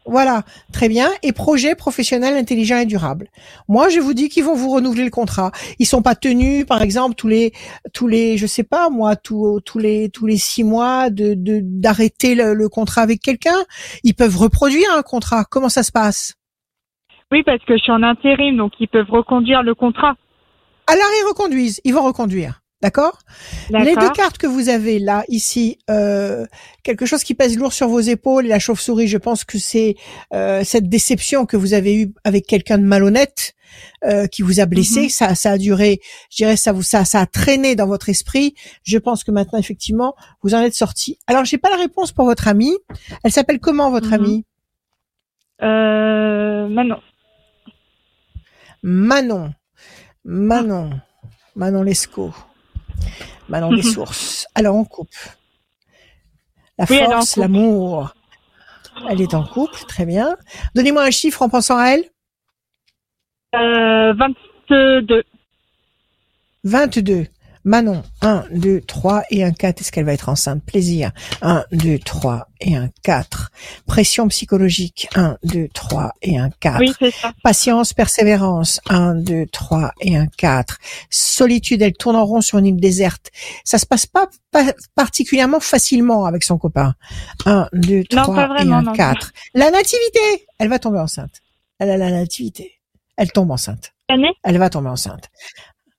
Voilà, 0.07 0.45
très 0.73 0.89
bien. 0.89 1.11
Et 1.23 1.33
projet 1.33 1.75
professionnel 1.75 2.37
intelligent 2.37 2.79
et 2.79 2.87
durable. 2.87 3.29
Moi, 3.69 3.89
je 3.89 4.01
vous 4.01 4.15
dis 4.15 4.29
qu'ils 4.29 4.45
vont 4.45 4.55
vous 4.55 4.71
renouveler 4.71 5.05
le 5.05 5.11
contrat. 5.11 5.53
Ils 5.79 5.87
sont 5.87 6.03
pas 6.03 6.15
tenus, 6.15 6.65
par 6.65 6.83
exemple, 6.83 7.15
tous 7.17 7.29
les, 7.29 7.53
tous 7.93 8.09
les, 8.09 8.37
je 8.37 8.47
sais 8.47 8.65
pas 8.65 8.89
moi, 8.89 9.17
tous, 9.17 9.61
tous 9.65 9.79
les, 9.79 10.11
tous 10.11 10.27
les 10.27 10.39
six 10.39 10.65
mois 10.65 11.11
de, 11.11 11.35
de 11.35 11.61
d'arrêter 11.63 12.35
le, 12.35 12.55
le 12.55 12.69
contrat 12.69 13.03
avec 13.03 13.21
quelqu'un. 13.21 13.65
Ils 14.05 14.15
peuvent 14.15 14.37
reproduire 14.37 14.89
un 14.97 15.03
contrat. 15.03 15.45
Comment 15.45 15.69
ça 15.69 15.83
se 15.83 15.93
passe? 15.93 16.35
Oui, 17.33 17.43
parce 17.45 17.65
que 17.65 17.77
je 17.77 17.83
suis 17.83 17.91
en 17.93 18.03
intérim, 18.03 18.59
donc 18.59 18.73
ils 18.79 18.89
peuvent 18.89 19.11
reconduire 19.11 19.63
le 19.63 19.75
contrat. 19.75 20.15
Alors 20.87 21.09
ils 21.23 21.29
reconduisent, 21.29 21.81
ils 21.85 21.95
vont 21.95 22.05
reconduire. 22.05 22.61
D'accord? 22.83 23.17
Les 23.71 23.95
deux 23.95 24.11
cartes 24.11 24.39
que 24.39 24.49
vous 24.49 24.69
avez 24.69 24.99
là, 24.99 25.23
ici, 25.29 25.79
euh, 25.89 26.45
quelque 26.83 27.07
chose 27.07 27.23
qui 27.23 27.35
pèse 27.35 27.57
lourd 27.57 27.73
sur 27.73 27.87
vos 27.87 28.01
épaules 28.01 28.45
et 28.47 28.49
la 28.49 28.59
chauve-souris, 28.59 29.07
je 29.07 29.19
pense 29.19 29.45
que 29.45 29.57
c'est 29.57 29.95
euh, 30.35 30.65
cette 30.65 30.89
déception 30.89 31.47
que 31.47 31.57
vous 31.57 31.75
avez 31.75 31.95
eue 31.95 32.13
avec 32.25 32.45
quelqu'un 32.45 32.79
de 32.79 32.83
malhonnête 32.83 33.55
euh, 34.05 34.27
qui 34.27 34.43
vous 34.43 34.59
a 34.59 34.67
blessé. 34.67 35.03
Mhm. 35.03 35.09
Ça, 35.11 35.35
ça 35.37 35.53
a 35.53 35.59
duré, 35.59 36.01
je 36.29 36.39
dirais, 36.39 36.57
ça 36.57 36.73
vous, 36.73 36.83
ça, 36.83 37.05
ça 37.05 37.21
a 37.21 37.27
traîné 37.27 37.77
dans 37.77 37.87
votre 37.87 38.09
esprit. 38.09 38.55
Je 38.83 38.99
pense 38.99 39.23
que 39.23 39.31
maintenant, 39.31 39.61
effectivement, 39.61 40.15
vous 40.43 40.55
en 40.57 40.61
êtes 40.61 40.75
sorti. 40.75 41.19
Alors, 41.29 41.45
j'ai 41.45 41.59
pas 41.59 41.71
la 41.71 41.77
réponse 41.77 42.11
pour 42.11 42.25
votre 42.25 42.49
amie. 42.49 42.77
Elle 43.23 43.31
s'appelle 43.31 43.61
comment 43.61 43.91
votre 43.93 44.09
Mhm. 44.09 44.15
amie? 44.15 44.45
Euh, 45.63 46.67
Manon. 46.69 46.99
Manon. 48.83 49.53
Manon. 50.25 50.91
Manon 51.57 51.83
Lescaut. 51.83 52.35
Manon 53.49 53.71
des 53.71 53.83
Mhm. 53.83 53.93
sources. 53.93 54.47
Alors 54.55 54.77
on 54.77 54.85
coupe. 54.85 55.09
La 56.79 56.87
Oui, 56.89 56.99
force, 56.99 57.37
l'amour. 57.37 58.15
Elle 59.09 59.21
est 59.21 59.35
en 59.35 59.45
couple, 59.45 59.79
très 59.89 60.07
bien. 60.07 60.37
Donnez-moi 60.75 61.03
un 61.03 61.11
chiffre 61.11 61.43
en 61.43 61.49
pensant 61.49 61.79
à 61.79 61.87
elle. 61.89 62.05
Euh, 63.55 64.15
22. 64.15 65.23
22. 66.65 67.27
Manon, 67.65 68.03
1, 68.23 68.45
2, 68.51 68.81
3 68.81 69.23
et 69.31 69.45
un 69.45 69.53
4. 69.53 69.81
Est-ce 69.81 69.93
qu'elle 69.93 70.05
va 70.05 70.13
être 70.13 70.29
enceinte? 70.29 70.63
Plaisir. 70.65 71.13
1, 71.43 71.65
2, 71.71 71.99
3 72.01 72.49
et 72.61 72.77
un 72.77 72.89
4. 73.03 73.51
Pression 73.87 74.27
psychologique. 74.29 75.09
1, 75.15 75.37
2, 75.45 75.69
3 75.73 76.13
et 76.23 76.39
un 76.39 76.51
4. 76.51 76.81
Oui, 76.81 77.13
ça. 77.13 77.33
Patience, 77.45 77.93
persévérance. 77.93 78.81
1, 78.89 79.15
2, 79.15 79.47
3 79.47 79.93
et 80.01 80.17
un 80.17 80.27
4. 80.27 80.79
Solitude, 81.11 81.83
elle 81.83 81.93
tourne 81.93 82.17
en 82.17 82.25
rond 82.25 82.41
sur 82.41 82.59
une 82.59 82.67
île 82.67 82.81
déserte. 82.81 83.31
Ça 83.65 83.79
se 83.79 83.87
passe 83.87 84.07
pas, 84.07 84.29
pas 84.51 84.73
particulièrement 84.97 85.61
facilement 85.61 86.25
avec 86.27 86.43
son 86.43 86.59
copain. 86.59 86.95
1, 87.47 87.69
2, 87.73 88.05
Non, 88.13 88.23
3 88.23 88.35
pas 88.35 88.45
et 88.45 88.49
vraiment, 88.49 88.77
un 88.79 88.83
non. 88.83 88.93
4. 88.93 89.33
La 89.55 89.71
nativité, 89.71 90.47
elle 90.59 90.69
va 90.69 90.79
tomber 90.81 90.99
enceinte. 90.99 91.41
Elle 91.79 91.91
a 91.91 91.97
la 91.97 92.11
nativité. 92.11 92.81
Elle 93.17 93.31
tombe 93.31 93.51
enceinte. 93.51 93.93
Année? 94.09 94.33
Elle 94.43 94.59
va 94.59 94.69
tomber 94.69 94.89
enceinte. 94.89 95.31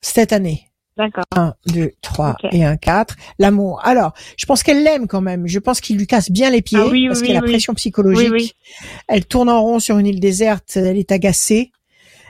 Cette 0.01 0.33
année. 0.33 0.69
D'accord. 0.97 1.23
1, 1.35 1.53
2, 1.67 1.91
3 2.01 2.35
Ok. 2.43 2.49
et 2.53 2.63
un 2.63 2.77
4. 2.77 3.15
L'amour. 3.39 3.81
Alors, 3.83 4.13
je 4.37 4.45
pense 4.45 4.61
qu'elle 4.63 4.83
l'aime 4.83 5.07
quand 5.07 5.21
même. 5.21 5.47
Je 5.47 5.59
pense 5.59 5.81
qu'il 5.81 5.97
lui 5.97 6.05
casse 6.07 6.29
bien 6.31 6.49
les 6.49 6.61
pieds 6.61 6.79
Ah 6.81 6.87
oui, 6.87 7.07
parce 7.07 7.19
oui, 7.21 7.25
qu'il 7.25 7.33
y 7.33 7.37
a 7.37 7.41
la 7.41 7.45
oui. 7.45 7.51
pression 7.51 7.73
psychologique. 7.73 8.29
Oui, 8.31 8.53
oui. 8.53 8.53
Elle 9.07 9.25
tourne 9.25 9.49
en 9.49 9.61
rond 9.61 9.79
sur 9.79 9.97
une 9.97 10.05
île 10.05 10.19
déserte, 10.19 10.75
elle 10.75 10.97
est 10.97 11.11
agacée. 11.11 11.71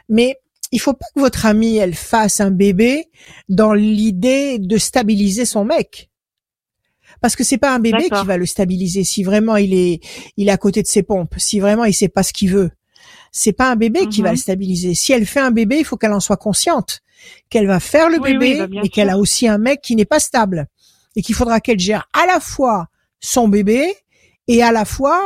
Mais 0.09 0.37
il 0.71 0.79
faut 0.79 0.93
pas 0.93 1.05
que 1.15 1.19
votre 1.19 1.45
amie, 1.45 1.77
elle 1.77 1.93
fasse 1.93 2.39
un 2.39 2.51
bébé 2.51 3.09
dans 3.49 3.73
l'idée 3.73 4.59
de 4.59 4.77
stabiliser 4.77 5.45
son 5.45 5.65
mec. 5.65 6.09
Parce 7.21 7.35
que 7.35 7.43
c'est 7.43 7.57
pas 7.57 7.73
un 7.73 7.79
bébé 7.79 8.09
qui 8.09 8.25
va 8.25 8.37
le 8.37 8.45
stabiliser 8.45 9.03
si 9.03 9.23
vraiment 9.23 9.55
il 9.55 9.73
est, 9.73 10.01
il 10.35 10.49
est 10.49 10.51
à 10.51 10.57
côté 10.57 10.81
de 10.81 10.87
ses 10.87 11.03
pompes, 11.03 11.35
si 11.37 11.59
vraiment 11.59 11.85
il 11.85 11.93
sait 11.93 12.09
pas 12.09 12.23
ce 12.23 12.33
qu'il 12.33 12.49
veut. 12.51 12.71
C'est 13.35 13.51
pas 13.51 13.69
un 13.71 13.75
bébé 13.75 14.07
qui 14.07 14.19
Mhm. 14.21 14.25
va 14.25 14.31
le 14.31 14.37
stabiliser. 14.37 14.93
Si 14.93 15.11
elle 15.11 15.25
fait 15.25 15.39
un 15.41 15.51
bébé, 15.51 15.77
il 15.79 15.83
faut 15.85 15.97
qu'elle 15.97 16.13
en 16.13 16.19
soit 16.21 16.37
consciente, 16.37 17.01
qu'elle 17.49 17.65
va 17.67 17.79
faire 17.81 18.07
le 18.09 18.19
Oui, 18.19 18.31
oui, 18.31 18.37
bébé, 18.37 18.59
bah, 18.59 18.67
mais 18.83 18.89
qu'elle 18.89 19.09
a 19.09 19.17
aussi 19.17 19.47
un 19.47 19.57
mec 19.57 19.81
qui 19.81 19.95
n'est 19.95 20.05
pas 20.05 20.19
stable 20.19 20.67
et 21.15 21.21
qu'il 21.23 21.33
faudra 21.35 21.59
qu'elle 21.59 21.79
gère 21.79 22.07
à 22.13 22.25
la 22.27 22.39
fois 22.39 22.87
son 23.19 23.47
bébé 23.47 23.93
et 24.47 24.61
à 24.63 24.71
la 24.71 24.85
fois 24.85 25.19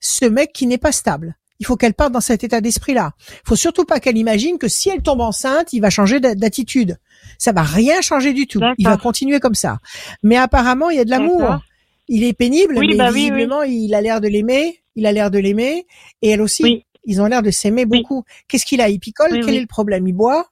ce 0.00 0.24
mec 0.24 0.52
qui 0.52 0.66
n'est 0.68 0.78
pas 0.78 0.92
stable. 0.92 1.34
Il 1.60 1.66
faut 1.66 1.74
qu'elle 1.76 1.94
parte 1.94 2.12
dans 2.12 2.20
cet 2.20 2.44
état 2.44 2.60
d'esprit-là. 2.60 3.14
Il 3.28 3.48
faut 3.48 3.56
surtout 3.56 3.84
pas 3.84 3.98
qu'elle 3.98 4.16
imagine 4.16 4.58
que 4.58 4.68
si 4.68 4.90
elle 4.90 5.02
tombe 5.02 5.20
enceinte, 5.20 5.72
il 5.72 5.80
va 5.80 5.90
changer 5.90 6.20
d'a- 6.20 6.36
d'attitude. 6.36 6.98
Ça 7.36 7.50
va 7.50 7.62
rien 7.64 8.00
changer 8.00 8.32
du 8.32 8.46
tout. 8.46 8.60
Il 8.78 8.84
va 8.84 8.96
continuer 8.96 9.40
comme 9.40 9.56
ça. 9.56 9.80
Mais 10.22 10.36
apparemment, 10.36 10.90
il 10.90 10.98
y 10.98 11.00
a 11.00 11.04
de 11.04 11.10
l'amour. 11.10 11.58
Il 12.06 12.22
est 12.22 12.32
pénible, 12.32 12.74
Oui, 12.78 12.86
mais 12.90 12.96
bah 12.96 13.06
oui, 13.08 13.14
oui. 13.14 13.20
visiblement, 13.22 13.62
il 13.64 13.92
a 13.94 14.00
l'air 14.00 14.20
de 14.20 14.28
l'aimer. 14.28 14.80
Il 14.94 15.04
a 15.04 15.10
l'air 15.12 15.30
de 15.32 15.38
l'aimer. 15.40 15.84
Et 16.22 16.30
elle 16.30 16.42
aussi. 16.42 16.62
Ils 17.08 17.20
ont 17.20 17.26
l'air 17.26 17.42
de 17.42 17.50
s'aimer 17.50 17.84
Oui. 17.88 18.02
beaucoup. 18.02 18.22
Qu'est-ce 18.46 18.64
qu'il 18.66 18.80
a? 18.80 18.88
Il 18.88 19.00
picole? 19.00 19.30
Oui, 19.32 19.40
Quel 19.40 19.50
oui. 19.50 19.56
est 19.56 19.60
le 19.62 19.66
problème? 19.66 20.06
Il 20.06 20.12
boit? 20.14 20.46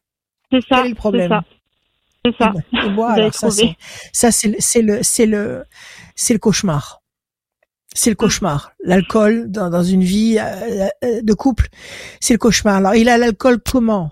C'est 0.50 0.60
ça. 0.62 0.76
Quel 0.78 0.86
est 0.86 0.88
le 0.90 0.94
problème? 0.96 1.40
C'est 2.24 2.34
ça. 2.38 2.52
Il 2.72 2.94
boit. 2.96 3.12
Alors 3.12 3.34
ça, 3.34 3.50
c'est 3.50 3.76
ça, 4.12 4.32
c'est 4.32 4.48
le, 4.48 4.56
c'est 4.58 4.82
le, 5.26 5.64
c'est 6.16 6.32
le, 6.32 6.38
cauchemar. 6.40 7.02
C'est 7.94 8.10
le 8.10 8.16
cauchemar. 8.16 8.72
L'alcool 8.82 9.50
dans, 9.50 9.70
dans 9.70 9.84
une 9.84 10.02
vie 10.02 10.38
euh, 10.40 10.88
euh, 11.04 11.20
de 11.22 11.34
couple, 11.34 11.68
c'est 12.20 12.34
le 12.34 12.38
cauchemar. 12.38 12.76
Alors, 12.76 12.94
il 12.96 13.08
a 13.08 13.16
l'alcool 13.18 13.60
comment? 13.60 14.10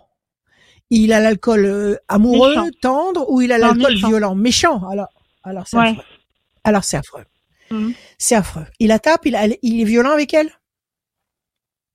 Il 0.91 1.13
a 1.13 1.19
l'alcool 1.19 1.65
euh, 1.65 1.97
amoureux, 2.09 2.51
Méchant. 2.51 2.69
tendre, 2.83 3.29
ou 3.31 3.41
il 3.41 3.51
a 3.53 3.59
l'alcool 3.59 3.95
violent, 3.95 4.35
méchant 4.35 4.87
Alors, 4.91 5.09
alors 5.43 5.67
c'est 5.67 5.77
Ouais. 5.79 5.89
affreux. 5.89 6.05
Alors 6.63 6.85
c'est 6.85 6.97
affreux. 6.99 7.25
Mhm. 7.71 7.95
C'est 8.19 8.37
affreux. 8.37 8.67
Il 8.79 8.89
la 8.89 8.99
tape, 9.01 9.27
il, 9.27 9.35
a- 9.35 9.47
il 9.63 9.81
est 9.81 9.85
violent 9.85 10.13
avec 10.13 10.35
elle? 10.35 10.51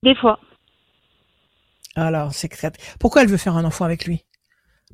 Des 0.02 0.14
fois. 0.14 0.38
Alors, 1.96 2.32
c'est 2.32 2.48
très- 2.48 2.72
pourquoi 2.98 3.22
elle 3.22 3.28
veut 3.28 3.36
faire 3.36 3.56
un 3.56 3.64
enfant 3.64 3.84
avec 3.84 4.04
lui? 4.06 4.24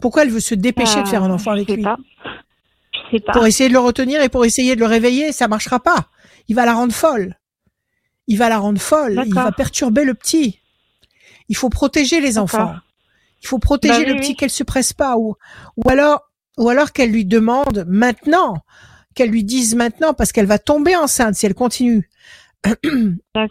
Pourquoi 0.01 0.23
elle 0.23 0.31
veut 0.31 0.41
se 0.41 0.55
dépêcher 0.55 1.03
de 1.03 1.09
faire 1.09 1.23
un 1.23 1.31
Euh, 1.31 1.35
enfant 1.35 1.53
avec 1.53 1.67
je 1.69 1.73
sais 1.73 1.77
lui? 1.77 1.85
pas. 1.85 1.97
Je 2.93 2.99
sais 3.17 3.21
pas. 3.21 3.33
Pour 3.33 3.47
essayer 3.47 3.69
de 3.69 3.75
le 3.75 3.79
retenir 3.81 4.21
et 4.23 4.29
pour 4.29 4.45
essayer 4.45 4.75
de 4.75 4.81
le 4.81 4.87
réveiller, 4.87 5.33
ça 5.33 5.49
marchera 5.49 5.81
pas. 5.81 6.09
Il 6.49 6.57
va 6.57 6.67
la 6.67 6.75
rendre 6.75 6.93
folle. 6.95 7.37
Il 8.27 8.37
va 8.39 8.49
la 8.49 8.59
rendre 8.59 8.81
folle. 8.81 9.23
Il 9.27 9.35
va 9.35 9.53
perturber 9.53 10.05
le 10.05 10.15
petit. 10.15 10.61
Il 11.49 11.57
faut 11.57 11.69
protéger 11.71 12.21
les 12.21 12.39
enfants. 12.39 12.75
Il 13.43 13.47
faut 13.47 13.59
protéger 13.61 14.01
Bah 14.03 14.09
le 14.09 14.13
oui, 14.15 14.19
petit 14.21 14.31
oui. 14.31 14.37
qu'elle 14.37 14.51
se 14.51 14.65
presse 14.65 14.93
pas 14.93 15.17
ou 15.17 15.37
ou 15.77 15.89
alors 15.89 16.23
ou 16.59 16.69
alors 16.69 16.93
qu'elle 16.93 17.11
lui 17.13 17.25
demande 17.27 17.85
maintenant, 17.87 18.57
qu'elle 19.15 19.31
lui 19.31 19.45
dise 19.45 19.77
maintenant 19.77 20.15
parce 20.15 20.33
qu'elle 20.33 20.47
va 20.47 20.59
tomber 20.59 20.97
enceinte 20.97 21.35
si 21.37 21.47
elle 21.47 21.55
continue. 21.55 22.11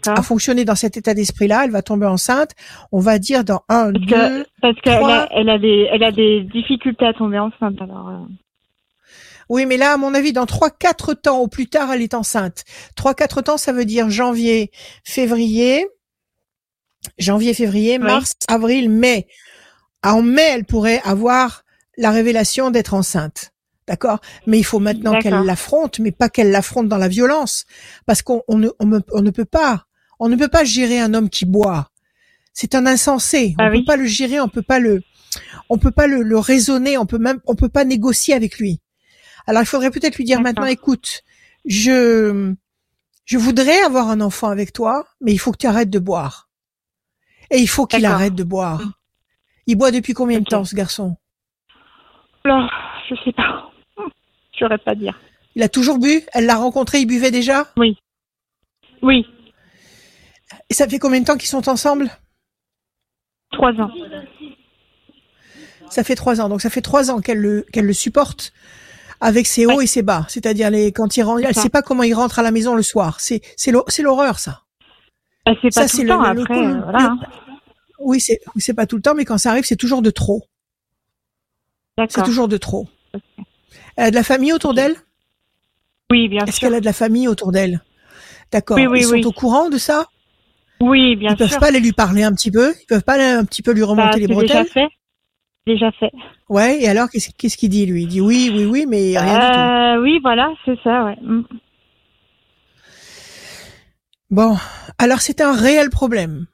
À 0.06 0.22
fonctionner 0.22 0.64
dans 0.64 0.74
cet 0.74 0.96
état 0.96 1.14
d'esprit-là, 1.14 1.62
elle 1.64 1.70
va 1.70 1.82
tomber 1.82 2.06
enceinte. 2.06 2.52
On 2.92 3.00
va 3.00 3.18
dire 3.18 3.44
dans 3.44 3.62
un, 3.68 3.92
Parce 3.92 4.06
deux, 4.06 4.44
que 4.44 4.46
parce 4.60 4.80
qu'elle 4.80 4.94
a, 5.04 5.28
elle 5.32 5.48
a 5.48 5.58
des 5.58 5.88
elle 5.92 6.02
a 6.04 6.12
des 6.12 6.42
difficultés 6.42 7.06
à 7.06 7.12
tomber 7.12 7.38
enceinte 7.38 7.80
alors. 7.80 8.08
euh, 8.08 8.18
Oui, 9.48 9.66
mais 9.66 9.76
là, 9.76 9.92
à 9.92 9.96
mon 9.96 10.12
avis, 10.14 10.32
dans 10.32 10.46
trois, 10.46 10.70
quatre 10.70 11.14
temps 11.14 11.38
au 11.38 11.48
plus 11.48 11.68
tard, 11.68 11.92
elle 11.92 12.02
est 12.02 12.14
enceinte. 12.14 12.64
Trois, 12.96 13.14
quatre 13.14 13.42
temps, 13.42 13.56
ça 13.58 13.72
veut 13.72 13.84
dire 13.84 14.10
janvier, 14.10 14.70
février, 15.04 15.86
janvier, 17.18 17.54
février, 17.54 17.98
Oui. 17.98 18.04
mars, 18.04 18.32
avril, 18.48 18.90
mai. 18.90 19.26
En 20.02 20.22
mai, 20.22 20.48
elle 20.52 20.64
pourrait 20.64 21.00
avoir 21.04 21.62
la 21.96 22.10
révélation 22.10 22.70
d'être 22.70 22.94
enceinte. 22.94 23.52
D'accord? 23.88 24.20
Mais 24.46 24.58
il 24.58 24.64
faut 24.64 24.80
maintenant 24.80 25.12
qu'elle 25.20 25.32
l'affronte, 25.44 25.98
mais 26.00 26.10
pas 26.12 26.28
qu'elle 26.28 26.50
l'affronte 26.50 26.88
dans 26.88 26.98
la 26.98 27.08
violence. 27.08 27.66
Parce 28.04 28.20
qu'on 28.22 28.42
on 28.48 28.58
ne, 28.58 28.68
on 28.80 28.86
me- 28.86 29.02
on 29.12 29.22
ne 29.22 29.30
peut 29.30 29.44
pas, 29.44 29.86
on 30.18 30.28
ne 30.28 30.36
peut 30.36 30.48
pas 30.48 30.64
gérer 30.64 30.98
un 30.98 31.14
homme 31.14 31.30
qui 31.30 31.44
boit. 31.46 31.90
C'est 32.52 32.74
un 32.74 32.86
insensé. 32.86 33.54
On 33.58 33.62
Ah 33.64 33.70
peut 33.70 33.84
pas 33.84 33.96
le 33.96 34.06
gérer, 34.06 34.40
on 34.40 34.48
peut 34.48 34.62
pas 34.62 34.78
le, 34.80 35.02
on 35.68 35.78
peut 35.78 35.90
pas 35.92 36.06
le, 36.06 36.22
le 36.22 36.38
raisonner, 36.38 36.98
on 36.98 37.06
peut 37.06 37.18
même, 37.18 37.40
on 37.46 37.54
peut 37.54 37.68
pas 37.68 37.84
négocier 37.84 38.34
avec 38.34 38.58
lui. 38.58 38.80
Alors 39.46 39.62
il 39.62 39.66
faudrait 39.66 39.90
peut-être 39.92 40.16
lui 40.16 40.24
dire 40.24 40.38
maintenant, 40.40 40.62
écoute, 40.72 41.22
je, 41.64 42.54
je 43.24 43.38
voudrais 43.38 43.80
avoir 43.82 44.08
un 44.08 44.20
enfant 44.20 44.48
avec 44.48 44.72
toi, 44.72 45.06
mais 45.20 45.32
il 45.32 45.38
faut 45.38 45.52
que 45.52 45.58
tu 45.58 45.66
arrêtes 45.68 45.90
de 45.90 45.98
boire. 46.00 46.48
Et 47.50 47.58
il 47.58 47.68
faut 47.68 47.86
qu'il 47.86 48.00
arrête 48.14 48.34
de 48.34 48.42
boire. 48.42 48.80
Il 49.68 49.76
boit 49.76 49.92
depuis 49.92 50.14
combien 50.14 50.40
de 50.40 50.44
temps, 50.44 50.64
ce 50.64 50.74
garçon? 50.74 51.16
Là, 52.44 52.68
je 53.08 53.14
sais 53.24 53.32
pas. 53.32 53.70
Je 54.56 54.64
saurais 54.64 54.78
pas 54.78 54.94
dire. 54.94 55.18
Il 55.54 55.62
a 55.62 55.68
toujours 55.68 55.98
bu? 55.98 56.22
Elle 56.32 56.46
l'a 56.46 56.56
rencontré, 56.56 56.98
il 56.98 57.06
buvait 57.06 57.30
déjà? 57.30 57.72
Oui. 57.76 57.96
Et 60.68 60.74
ça 60.74 60.88
fait 60.88 60.98
combien 60.98 61.20
de 61.20 61.26
temps 61.26 61.36
qu'ils 61.36 61.48
sont 61.48 61.68
ensemble? 61.68 62.10
Trois 63.52 63.72
ans. 63.74 63.90
Ça 65.90 66.02
fait 66.02 66.14
trois 66.16 66.40
ans. 66.40 66.48
Donc 66.48 66.60
ça 66.60 66.70
fait 66.70 66.80
trois 66.82 67.10
ans 67.10 67.20
qu'elle 67.20 67.38
le, 67.38 67.62
qu'elle 67.72 67.86
le 67.86 67.92
supporte 67.92 68.52
avec 69.20 69.46
ses 69.46 69.64
hauts 69.66 69.76
Ouais. 69.76 69.84
et 69.84 69.86
ses 69.86 70.02
bas. 70.02 70.26
C'est-à-dire 70.28 70.70
les 70.70 70.90
quand 70.92 71.16
il 71.16 71.22
rentre, 71.22 71.44
elle 71.46 71.54
ça. 71.54 71.62
sait 71.62 71.68
pas 71.70 71.82
comment 71.82 72.02
il 72.02 72.14
rentre 72.14 72.38
à 72.38 72.42
la 72.42 72.50
maison 72.50 72.74
le 72.74 72.82
soir. 72.82 73.20
C'est 73.20 73.40
c'est 73.56 73.70
l'hor- 73.70 73.84
c'est 73.88 74.02
l'horreur 74.02 74.38
ça. 74.38 74.62
Bah, 75.46 75.52
c'est 75.62 75.70
Ça, 75.72 75.82
pas 75.82 75.88
c'est 75.88 75.96
tout 75.98 76.02
le 76.04 76.08
temps. 76.08 76.32
le- 76.32 76.40
Après, 76.42 76.72
voilà. 76.82 77.16
Oui, 78.00 78.20
c'est 78.20 78.40
oui, 78.54 78.60
c'est 78.60 78.74
pas 78.74 78.86
tout 78.86 78.96
le 78.96 79.02
temps, 79.02 79.14
mais 79.14 79.24
quand 79.24 79.38
ça 79.38 79.50
arrive, 79.50 79.64
c'est 79.64 79.76
toujours 79.76 80.02
de 80.02 80.10
trop. 80.10 80.42
C'est 82.08 82.24
toujours 82.24 82.48
de 82.48 82.56
trop. 82.58 82.88
Elle 83.96 84.04
a 84.06 84.10
de 84.10 84.14
la 84.16 84.22
famille 84.22 84.52
autour 84.52 84.74
d'elle? 84.74 84.94
Oui, 86.10 86.28
bien 86.28 86.44
Est-ce 86.44 86.58
sûr. 86.58 86.68
qu'elle 86.68 86.74
a 86.76 86.80
de 86.80 86.84
la 86.84 86.92
famille 86.92 87.28
autour 87.28 87.52
d'elle? 87.52 87.82
D'accord. 88.52 88.76
Oui, 88.76 88.86
oui, 88.86 88.98
Ils 89.00 89.04
sont 89.04 89.12
oui. 89.14 89.24
au 89.24 89.32
courant 89.32 89.68
de 89.68 89.78
ça? 89.78 90.06
Oui, 90.80 91.16
bien 91.16 91.30
Ils 91.30 91.36
peuvent 91.36 91.48
sûr. 91.48 91.58
pas 91.58 91.68
aller 91.68 91.80
lui 91.80 91.92
parler 91.92 92.22
un 92.22 92.32
petit 92.32 92.50
peu? 92.50 92.74
Ils 92.82 92.86
peuvent 92.86 93.02
pas 93.02 93.14
aller 93.14 93.24
un 93.24 93.44
petit 93.44 93.62
peu 93.62 93.72
lui 93.72 93.80
Bah, 93.80 93.86
remonter 93.88 94.20
les 94.20 94.26
c'est 94.26 94.34
déjà 94.34 94.64
bretelles? 94.64 94.68
fait. 94.68 94.88
Déjà 95.66 95.90
fait. 95.92 96.12
Ouais. 96.48 96.80
Et 96.82 96.88
alors, 96.88 97.08
qu'est-ce 97.10 97.56
qu'il 97.56 97.70
dit 97.70 97.86
lui? 97.86 98.02
Il 98.02 98.08
dit 98.08 98.20
oui, 98.20 98.50
oui, 98.54 98.64
oui, 98.66 98.86
mais 98.86 99.18
rien 99.18 99.38
du 99.38 99.50
tout. 99.50 99.60
Euh, 99.60 100.02
oui, 100.02 100.20
voilà, 100.22 100.52
c'est 100.64 100.78
ça, 100.84 101.04
ouais. 101.06 101.16
Mm. 101.22 101.42
Bon, 104.30 104.56
alors 104.98 105.20
c'est 105.20 105.40
un 105.40 105.54
réel 105.54 105.88
problème. 105.88 106.46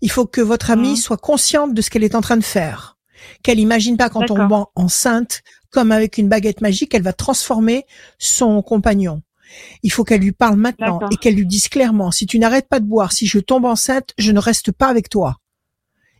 Il 0.00 0.10
faut 0.10 0.26
que 0.26 0.40
votre 0.40 0.70
amie 0.70 0.90
Mhm. 0.90 0.96
soit 0.96 1.16
consciente 1.16 1.74
de 1.74 1.82
ce 1.82 1.90
qu'elle 1.90 2.04
est 2.04 2.14
en 2.14 2.20
train 2.20 2.36
de 2.36 2.44
faire. 2.44 2.96
Qu'elle 3.42 3.60
imagine 3.60 3.96
pas 3.96 4.08
quand 4.08 4.30
on 4.30 4.66
enceinte, 4.74 5.42
comme 5.72 5.90
avec 5.90 6.18
une 6.18 6.28
baguette 6.28 6.60
magique, 6.60 6.94
elle 6.94 7.02
va 7.02 7.12
transformer 7.12 7.86
son 8.18 8.62
compagnon. 8.62 9.22
Il 9.82 9.90
faut 9.90 10.04
qu'elle 10.04 10.20
lui 10.20 10.32
parle 10.32 10.56
maintenant 10.56 11.00
et 11.10 11.16
qu'elle 11.16 11.34
lui 11.34 11.46
dise 11.46 11.68
clairement, 11.68 12.10
si 12.10 12.26
tu 12.26 12.38
n'arrêtes 12.38 12.68
pas 12.68 12.78
de 12.78 12.84
boire, 12.86 13.12
si 13.12 13.26
je 13.26 13.38
tombe 13.38 13.64
enceinte, 13.64 14.12
je 14.18 14.30
ne 14.32 14.38
reste 14.38 14.70
pas 14.72 14.88
avec 14.88 15.08
toi. 15.08 15.38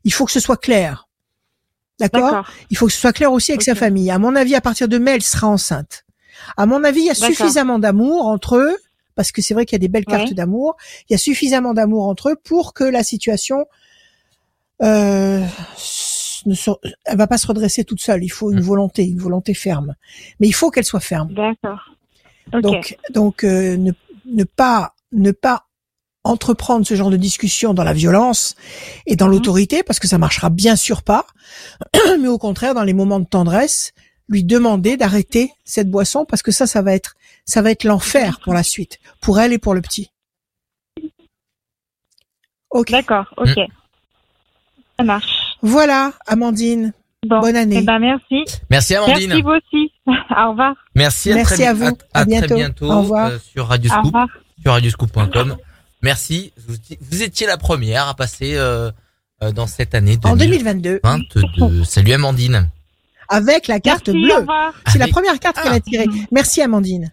Il 0.05 0.13
faut 0.13 0.25
que 0.25 0.33
ce 0.33 0.41
soit 0.41 0.57
clair. 0.57 1.09
D'accord? 2.01 2.47
Il 2.71 2.77
faut 2.77 2.87
que 2.87 2.93
ce 2.93 2.99
soit 2.99 3.13
clair 3.13 3.33
aussi 3.33 3.53
avec 3.53 3.63
sa 3.63 3.75
famille. 3.75 4.11
À 4.11 4.19
mon 4.19 4.35
avis, 4.35 4.55
à 4.55 4.61
partir 4.61 4.89
de 4.89 4.99
mai, 4.99 5.13
elle 5.13 5.23
sera 5.23 5.47
enceinte. 5.47 6.05
À 6.57 6.67
mon 6.67 6.83
avis, 6.83 7.01
il 7.01 7.07
y 7.07 7.11
a 7.11 7.15
suffisamment 7.15 7.79
d'amour 7.79 8.27
entre 8.27 8.57
eux, 8.57 8.77
parce 9.15 9.31
que 9.31 9.41
c'est 9.43 9.55
vrai 9.55 9.67
qu'il 9.67 9.77
y 9.77 9.81
a 9.81 9.85
des 9.87 9.89
belles 9.89 10.07
cartes 10.07 10.29
Ouais. 10.29 10.35
d'amour. 10.35 10.77
Il 11.09 11.13
y 11.13 11.15
a 11.15 11.19
suffisamment 11.19 11.75
d'amour 11.75 12.07
entre 12.07 12.31
eux 12.31 12.37
pour 12.43 12.73
que 12.75 12.85
la 12.85 13.05
situation 13.05 13.67
euh, 14.83 15.45
ne 16.47 16.55
se, 16.55 16.71
elle 17.05 17.17
va 17.17 17.27
pas 17.27 17.39
se 17.39 17.47
redresser 17.47 17.85
toute 17.85 18.01
seule. 18.01 18.23
Il 18.25 18.29
faut 18.31 18.51
une 18.53 18.59
Mm. 18.61 18.63
volonté, 18.63 19.05
une 19.05 19.19
volonté 19.19 19.55
ferme. 19.55 19.95
Mais 20.41 20.47
il 20.49 20.53
faut 20.53 20.71
qu'elle 20.71 20.85
soit 20.85 21.01
ferme. 21.01 21.33
D'accord. 21.35 21.91
Ok. 22.53 22.63
Donc, 22.63 22.97
donc 23.11 23.45
euh, 23.45 23.77
ne, 23.77 23.93
ne 24.27 24.45
pas 24.45 24.95
ne 25.13 25.31
pas 25.31 25.67
entreprendre 26.25 26.87
ce 26.87 26.95
genre 26.95 27.11
de 27.11 27.17
discussion 27.17 27.75
dans 27.75 27.85
la 27.85 27.93
violence 27.93 28.55
et 29.07 29.17
dans 29.17 29.27
Mhm. 29.27 29.33
l'autorité, 29.33 29.83
parce 29.83 29.99
que 29.99 30.07
ça 30.09 30.19
marchera 30.19 30.51
bien 30.51 30.77
sûr 30.77 31.03
pas, 31.03 31.27
mais 32.21 32.29
au 32.29 32.39
contraire, 32.39 32.75
dans 32.75 32.85
les 32.85 32.93
moments 32.95 33.21
de 33.21 33.27
tendresse, 33.27 33.93
lui 34.29 34.45
demander 34.45 34.97
d'arrêter 34.97 35.53
cette 35.65 35.91
boisson, 35.91 36.25
parce 36.25 36.43
que 36.43 36.51
ça, 36.53 36.67
ça 36.67 36.81
va 36.83 36.95
être 36.95 37.15
ça 37.45 37.61
va 37.61 37.73
être 37.73 37.83
l'enfer 37.83 38.39
pour 38.45 38.55
la 38.55 38.63
suite, 38.63 39.01
pour 39.21 39.41
elle 39.41 39.53
et 39.53 39.59
pour 39.59 39.75
le 39.75 39.83
petit. 39.83 40.11
Ok. 42.71 42.91
D'accord, 42.91 43.27
ok. 43.37 43.59
Ça 44.99 45.05
marche. 45.05 45.42
Voilà, 45.63 46.13
Amandine. 46.27 46.93
Bon. 47.27 47.39
Bonne 47.41 47.55
année. 47.57 47.79
Eh 47.83 47.87
ben, 47.87 48.01
merci. 48.01 48.45
Merci 48.69 48.97
Amandine. 48.97 49.29
Merci 49.29 49.43
vous 49.43 49.51
aussi. 49.51 49.93
Au 50.31 50.51
revoir. 50.51 50.75
Merci 50.97 51.31
à, 51.31 51.37
Merci 51.37 51.55
très, 51.55 51.67
à 51.67 51.73
vous. 51.75 51.85
à, 52.13 52.21
À 52.21 52.25
très 52.25 52.27
bientôt. 52.41 52.55
bientôt 52.57 52.91
Au 52.91 52.99
revoir. 53.03 53.27
euh, 53.29 53.39
sur 53.39 53.69
Radio 53.69 53.91
Au 53.91 53.95
Scoop, 53.95 54.05
revoir. 54.07 54.27
sur 54.61 54.73
radioscoop.com. 54.73 55.57
Merci. 56.03 56.53
Vous, 56.67 56.75
vous 57.01 57.23
étiez 57.23 57.47
la 57.47 57.57
première 57.59 58.09
à 58.09 58.15
passer 58.15 58.55
euh, 58.57 58.91
euh, 59.43 59.53
dans 59.53 59.69
cette 59.69 59.95
année 59.95 60.19
En 60.25 60.35
2022, 60.35 61.01
2022. 61.05 61.85
Salut 61.85 62.13
Amandine. 62.13 62.69
avec 63.29 63.69
la 63.69 63.79
carte 63.79 64.09
Merci, 64.09 64.21
bleue. 64.27 64.35
revoir. 64.41 64.73
C'est 64.89 64.99
la 64.99 65.07
première 65.07 65.39
carte 65.39 65.61
qu'elle 65.63 65.73
a 65.75 65.81
tirée. 65.81 66.07
Merci 66.33 66.61
Amandine. 66.61 67.13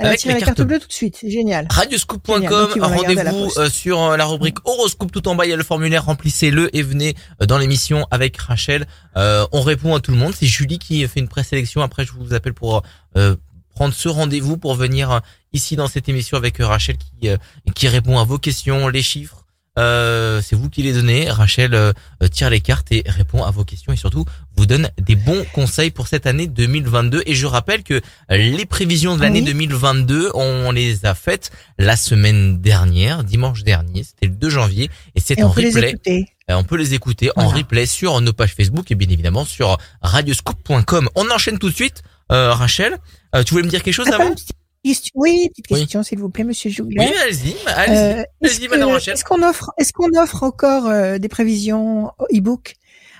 Avec 0.00 0.24
la 0.24 0.34
la 0.34 0.40
carte 0.40 0.56
carte 0.56 0.68
bleue 0.68 0.78
tout 0.78 0.88
de 0.88 0.92
suite. 0.92 1.16
C'est 1.20 1.30
génial. 1.30 1.66
Radioscoop.com, 1.70 2.70
la 2.76 2.86
rendez-vous 2.86 3.50
euh, 3.56 3.68
sur 3.70 4.00
euh, 4.02 4.16
la 4.16 4.24
rubrique 4.24 4.56
horoscope 4.64 5.12
tout 5.12 5.26
en 5.28 5.34
bas, 5.34 5.46
il 5.46 5.50
y 5.50 5.52
a 5.52 5.56
le 5.56 5.62
formulaire, 5.62 6.06
remplissez-le 6.06 6.74
et 6.76 6.82
venez 6.82 7.14
euh, 7.40 7.46
dans 7.46 7.58
l'émission 7.58 8.06
avec 8.10 8.36
Rachel. 8.36 8.86
Euh, 9.16 9.46
on 9.52 9.60
répond 9.60 9.94
à 9.94 10.00
tout 10.00 10.10
le 10.10 10.16
monde, 10.16 10.34
c'est 10.36 10.46
Julie 10.46 10.78
qui 10.78 11.06
fait 11.06 11.20
une 11.20 11.28
présélection, 11.28 11.82
après 11.82 12.04
je 12.04 12.12
vous 12.12 12.34
appelle 12.34 12.54
pour 12.54 12.82
euh, 13.16 13.36
prendre 13.74 13.94
ce 13.94 14.08
rendez-vous 14.08 14.56
pour 14.56 14.74
venir 14.74 15.20
ici 15.52 15.76
dans 15.76 15.88
cette 15.88 16.08
émission 16.08 16.36
avec 16.36 16.58
Rachel 16.58 16.96
qui, 16.98 17.28
euh, 17.28 17.36
qui 17.74 17.88
répond 17.88 18.18
à 18.18 18.24
vos 18.24 18.38
questions, 18.38 18.88
les 18.88 19.02
chiffres. 19.02 19.39
Euh, 19.78 20.42
c'est 20.42 20.56
vous 20.56 20.68
qui 20.68 20.82
les 20.82 20.92
donnez. 20.92 21.30
Rachel 21.30 21.74
euh, 21.74 21.92
tire 22.30 22.50
les 22.50 22.60
cartes 22.60 22.90
et 22.90 23.02
répond 23.06 23.44
à 23.44 23.50
vos 23.50 23.64
questions 23.64 23.92
et 23.92 23.96
surtout 23.96 24.24
vous 24.56 24.66
donne 24.66 24.90
des 25.00 25.14
bons 25.16 25.44
conseils 25.54 25.90
pour 25.90 26.08
cette 26.08 26.26
année 26.26 26.46
2022. 26.46 27.22
Et 27.26 27.34
je 27.34 27.46
rappelle 27.46 27.82
que 27.82 28.00
les 28.28 28.66
prévisions 28.66 29.16
de 29.16 29.22
l'année 29.22 29.40
Oui. 29.40 29.46
2022, 29.46 30.32
on 30.34 30.72
les 30.72 31.06
a 31.06 31.14
faites 31.14 31.50
la 31.78 31.96
semaine 31.96 32.60
dernière, 32.60 33.24
dimanche 33.24 33.62
dernier, 33.62 34.02
c'était 34.04 34.26
le 34.26 34.32
2 34.32 34.50
janvier, 34.50 34.90
et 35.14 35.20
c'est 35.20 35.40
en 35.42 35.48
on 35.48 35.52
peut 35.52 35.62
les 35.62 35.68
replay. 35.68 35.90
écouter. 35.90 36.26
Euh, 36.50 36.54
On 36.56 36.64
peut 36.64 36.76
les 36.76 36.94
écouter 36.94 37.30
en 37.36 37.48
replay 37.48 37.86
sur 37.86 38.20
nos 38.20 38.32
pages 38.32 38.54
Facebook 38.54 38.90
et 38.90 38.96
bien 38.96 39.08
évidemment 39.08 39.44
sur 39.44 39.78
radioscoop.com. 40.02 41.08
On 41.14 41.30
enchaîne 41.30 41.58
tout 41.58 41.70
de 41.70 41.74
suite. 41.74 42.02
Euh, 42.32 42.52
Rachel, 42.52 42.98
tu 43.46 43.52
voulais 43.52 43.64
me 43.64 43.70
dire 43.70 43.82
quelque 43.82 43.94
chose 43.94 44.08
avant? 44.08 44.34
Une 44.84 44.90
petite 44.92 45.02
question- 45.02 45.12
Oui, 45.20 45.48
petite 45.50 45.66
question, 45.66 46.02
s'il 46.02 46.18
vous 46.18 46.28
plaît, 46.30 46.44
Monsieur 46.44 46.70
Joulet. 46.70 46.96
Oui, 46.98 47.12
allez-y, 47.22 47.54
allez-y. 47.66 47.96
Euh, 48.20 48.22
Allez-y, 48.42 48.68
madame 48.68 48.88
Rachel. 48.90 49.14
est-ce 49.14 49.24
qu'on 49.24 49.42
offre, 49.42 49.70
est-ce 49.78 49.92
qu'on 49.92 50.10
offre 50.20 50.42
encore 50.42 50.86
euh, 50.86 51.18
des 51.18 51.28
prévisions 51.28 52.10
e-book 52.34 52.74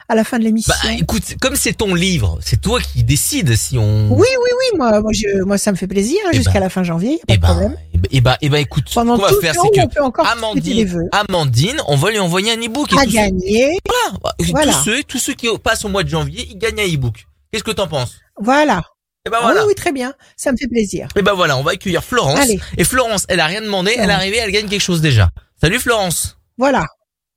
à 0.08 0.14
la 0.14 0.24
fin 0.24 0.38
de 0.38 0.44
l'émission? 0.44 0.72
Bah 0.82 0.92
écoute, 0.98 1.22
comme 1.40 1.54
c'est 1.56 1.74
ton 1.74 1.94
livre, 1.94 2.38
c'est 2.42 2.60
toi 2.60 2.80
qui 2.80 3.04
décides 3.04 3.54
si 3.56 3.78
on. 3.78 4.08
Oui, 4.12 4.26
oui, 4.26 4.50
oui, 4.72 4.78
moi, 4.78 5.00
moi, 5.00 5.10
je, 5.12 5.42
moi, 5.44 5.58
ça 5.58 5.70
me 5.70 5.76
fait 5.76 5.86
plaisir 5.86 6.18
hein, 6.26 6.30
Eh 6.32 6.36
jusqu'à 6.36 6.54
ben, 6.54 6.60
la 6.60 6.68
fin 6.70 6.82
janvier, 6.82 7.18
pas 7.18 7.34
Eh 7.34 7.36
de 7.36 7.42
ben, 7.42 7.48
problème. 7.48 7.76
eh 8.10 8.20
ben, 8.20 8.36
eh 8.40 8.48
ben, 8.48 8.56
écoute, 8.58 8.84
ce 8.88 8.94
qu'on 8.94 9.16
va 9.16 9.28
faire, 9.40 9.54
c'est 9.54 9.70
que 9.70 10.22
Amandine. 10.32 11.08
Amandine, 11.12 11.76
on 11.88 11.96
va 11.96 12.10
lui 12.10 12.18
envoyer 12.18 12.52
un 12.52 12.56
e-book. 12.60 12.92
Et 12.92 12.98
À 12.98 13.06
gagner, 13.06 13.78
Voilà. 13.86 14.34
Et 14.38 14.44
Voilà. 14.50 14.72
Tous 14.72 14.78
ceux, 14.84 15.02
tous 15.04 15.18
ceux 15.18 15.34
qui 15.34 15.46
passent 15.62 15.84
au 15.84 15.88
mois 15.88 16.02
de 16.04 16.08
janvier, 16.08 16.48
ils 16.50 16.58
gagnent 16.58 16.80
un 16.80 16.92
e-book. 16.94 17.26
Qu'est-ce 17.52 17.64
que 17.64 17.70
t'en 17.72 17.86
penses? 17.86 18.16
Voilà. 18.40 18.82
Et 19.26 19.30
ben 19.30 19.38
Ah 19.42 19.52
oui, 19.54 19.60
oui, 19.68 19.74
très 19.74 19.92
bien, 19.92 20.14
ça 20.36 20.50
me 20.50 20.56
fait 20.56 20.68
plaisir. 20.68 21.08
Et 21.14 21.22
ben 21.22 21.34
voilà, 21.34 21.56
on 21.58 21.62
va 21.62 21.72
accueillir 21.72 22.02
Florence. 22.02 22.38
Allez. 22.38 22.58
Et 22.78 22.84
Florence, 22.84 23.26
elle 23.28 23.40
a 23.40 23.46
rien 23.46 23.60
demandé, 23.60 23.94
elle 23.96 24.08
est 24.08 24.14
arrivée, 24.14 24.38
elle 24.38 24.50
gagne 24.50 24.68
quelque 24.68 24.80
chose 24.80 25.02
déjà. 25.02 25.30
Salut 25.60 25.78
Florence. 25.78 26.38
Voilà. 26.56 26.86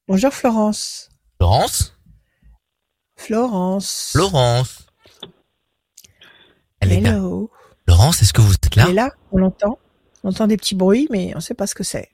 Bonjour 0.07 0.33
Florence. 0.33 1.09
Florence. 1.37 1.97
Florence. 3.17 4.09
Florence. 4.13 4.87
Elle 6.79 6.93
est 6.93 7.01
là. 7.01 7.11
Hello. 7.11 7.51
Florence, 7.85 8.21
est-ce 8.21 8.33
que 8.33 8.41
vous 8.41 8.53
êtes 8.53 8.75
là? 8.75 8.83
Elle 8.85 8.91
est 8.91 8.93
là, 8.93 9.11
on 9.31 9.37
l'entend. 9.39 9.77
On 10.23 10.29
entend 10.29 10.47
des 10.47 10.55
petits 10.55 10.75
bruits, 10.75 11.07
mais 11.11 11.33
on 11.35 11.41
sait 11.41 11.53
pas 11.53 11.67
ce 11.67 11.75
que 11.75 11.83
c'est. 11.83 12.09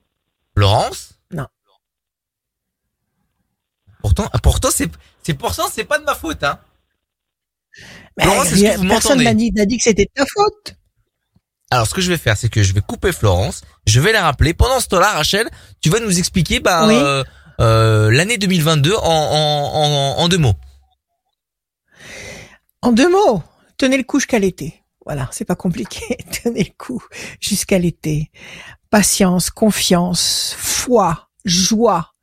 Florence? 0.56 1.14
Non. 1.32 1.46
Pourtant, 4.02 4.30
ah, 4.34 4.40
pourtant 4.40 4.70
c'est 4.72 4.90
c'est 5.22 5.36
pourtant 5.36 5.68
c'est 5.72 5.84
pas 5.84 6.00
de 6.00 6.06
ma 6.06 6.16
faute 6.16 6.44
hein. 6.44 6.60
Mais 8.20 8.26
Florence, 8.26 8.46
est-ce 8.48 8.56
que 8.56 8.60
rien- 8.60 8.78
vous 8.78 8.88
personne 8.88 9.24
n'a 9.24 9.34
dit, 9.34 9.78
que 9.78 9.84
c'était 9.84 10.06
de 10.06 10.12
ta 10.14 10.26
faute. 10.26 10.76
Alors 11.72 11.88
ce 11.88 11.94
que 11.94 12.02
je 12.02 12.10
vais 12.10 12.18
faire, 12.18 12.36
c'est 12.38 12.50
que 12.50 12.64
je 12.64 12.74
vais 12.74 12.82
couper 12.82 13.12
Florence, 13.12 13.62
je 13.86 14.00
vais 14.00 14.12
la 14.12 14.22
rappeler. 14.24 14.54
Pendant 14.54 14.80
ce 14.80 14.88
temps-là, 14.88 15.12
Rachel, 15.12 15.50
tu 15.82 15.90
vas 15.90 16.00
nous 16.00 16.18
expliquer 16.20 16.60
bah, 16.60 16.88
Oui. 16.88 16.96
euh, 16.96 17.24
euh, 17.62 18.12
l'année 18.12 18.38
2022 18.38 18.96
en, 18.96 19.00
en, 19.02 19.72
en, 19.74 20.20
en 20.20 20.28
deux 20.28 20.38
mots. 20.40 20.56
En 22.82 22.92
deux 22.92 23.10
mots, 23.10 23.44
tenez 23.78 23.98
le 23.98 24.04
coup 24.04 24.20
jusqu'à 24.20 24.40
l'été. 24.40 24.84
Voilà, 25.06 25.28
c'est 25.32 25.46
pas 25.46 25.56
compliqué. 25.56 26.18
tenez 26.44 26.64
le 26.64 26.74
coup 26.78 27.04
jusqu'à 27.40 27.78
l'été. 27.80 28.32
Patience, 28.90 29.50
confiance, 29.50 30.56
foi, 30.58 31.30
joie, 31.46 32.14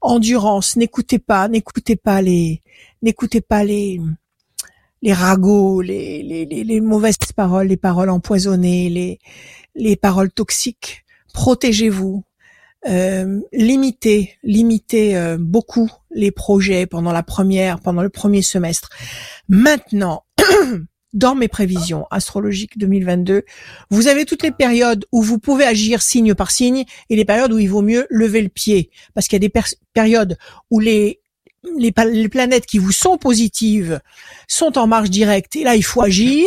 endurance. 0.00 0.76
N'écoutez 0.76 1.18
pas, 1.18 1.48
n'écoutez 1.48 1.96
pas 1.96 2.22
les, 2.22 2.62
n'écoutez 3.02 3.40
pas 3.40 3.62
les, 3.64 4.00
les 5.04 5.12
ragots, 5.12 5.82
les, 5.82 6.22
les, 6.22 6.46
les, 6.46 6.80
mauvaises 6.80 7.18
paroles, 7.36 7.66
les 7.66 7.76
paroles 7.76 8.08
empoisonnées, 8.08 8.88
les, 8.88 9.18
les 9.74 9.96
paroles 9.96 10.32
toxiques. 10.32 11.04
Protégez-vous. 11.34 12.24
Euh, 12.88 13.40
limitez, 13.52 14.32
limitez 14.42 15.16
euh, 15.16 15.36
beaucoup 15.38 15.90
les 16.10 16.30
projets 16.30 16.86
pendant 16.86 17.12
la 17.12 17.22
première, 17.22 17.80
pendant 17.80 18.02
le 18.02 18.08
premier 18.08 18.40
semestre. 18.40 18.88
Maintenant, 19.46 20.24
dans 21.12 21.34
mes 21.34 21.48
prévisions 21.48 22.06
astrologiques 22.10 22.78
2022, 22.78 23.44
vous 23.90 24.06
avez 24.08 24.24
toutes 24.24 24.42
les 24.42 24.52
périodes 24.52 25.04
où 25.12 25.22
vous 25.22 25.38
pouvez 25.38 25.64
agir 25.64 26.00
signe 26.00 26.34
par 26.34 26.50
signe 26.50 26.84
et 27.10 27.16
les 27.16 27.26
périodes 27.26 27.52
où 27.52 27.58
il 27.58 27.68
vaut 27.68 27.82
mieux 27.82 28.06
lever 28.08 28.40
le 28.40 28.48
pied. 28.48 28.90
Parce 29.12 29.28
qu'il 29.28 29.36
y 29.36 29.44
a 29.44 29.48
des 29.48 29.52
périodes 29.92 30.38
où 30.70 30.80
les, 30.80 31.20
les, 31.78 32.28
planètes 32.28 32.66
qui 32.66 32.78
vous 32.78 32.92
sont 32.92 33.16
positives 33.18 34.00
sont 34.48 34.78
en 34.78 34.86
marche 34.86 35.10
directe 35.10 35.56
et 35.56 35.64
là, 35.64 35.76
il 35.76 35.82
faut 35.84 36.02
agir. 36.02 36.46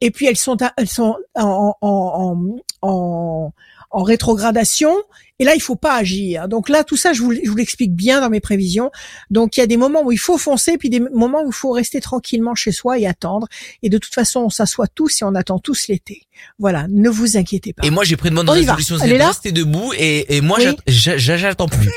Et 0.00 0.10
puis, 0.10 0.26
elles 0.26 0.36
sont, 0.36 0.56
elles 0.76 0.88
sont 0.88 1.16
en, 1.34 1.74
en, 1.80 2.56
en, 2.82 3.52
en, 3.90 4.02
rétrogradation 4.02 4.92
et 5.40 5.44
là, 5.44 5.54
il 5.54 5.60
faut 5.60 5.76
pas 5.76 5.94
agir. 5.96 6.48
Donc 6.48 6.68
là, 6.68 6.84
tout 6.84 6.96
ça, 6.96 7.12
je 7.12 7.22
vous, 7.22 7.32
je 7.32 7.48
vous 7.48 7.56
l'explique 7.56 7.94
bien 7.94 8.20
dans 8.20 8.30
mes 8.30 8.40
prévisions. 8.40 8.90
Donc 9.30 9.56
il 9.56 9.60
y 9.60 9.62
a 9.62 9.66
des 9.66 9.76
moments 9.76 10.02
où 10.02 10.10
il 10.12 10.18
faut 10.18 10.38
foncer, 10.38 10.78
puis 10.78 10.90
des 10.90 11.00
moments 11.00 11.42
où 11.42 11.48
il 11.50 11.54
faut 11.54 11.70
rester 11.70 12.00
tranquillement 12.00 12.54
chez 12.54 12.72
soi 12.72 12.98
et 12.98 13.06
attendre. 13.06 13.46
Et 13.82 13.88
de 13.88 13.98
toute 13.98 14.14
façon, 14.14 14.40
on 14.40 14.50
s'assoit 14.50 14.86
tous 14.88 15.22
et 15.22 15.24
on 15.24 15.34
attend 15.34 15.58
tous 15.58 15.88
l'été. 15.88 16.22
Voilà, 16.58 16.86
ne 16.88 17.08
vous 17.08 17.36
inquiétez 17.36 17.72
pas. 17.72 17.84
Et 17.86 17.90
moi, 17.90 18.04
j'ai 18.04 18.16
pris 18.16 18.28
une 18.30 18.36
bonne 18.36 18.50
On 18.50 18.54
y 18.54 18.64
va. 18.64 18.74
résolution, 18.74 18.96
Elle 19.04 19.10
c'est 19.10 19.16
est 19.16 19.18
de 19.18 19.24
rester 19.24 19.52
debout. 19.52 19.92
Et, 19.96 20.36
et 20.36 20.40
moi, 20.40 20.58
Oui. 20.60 20.76
j'attends 20.86 21.68
plus. 21.68 21.90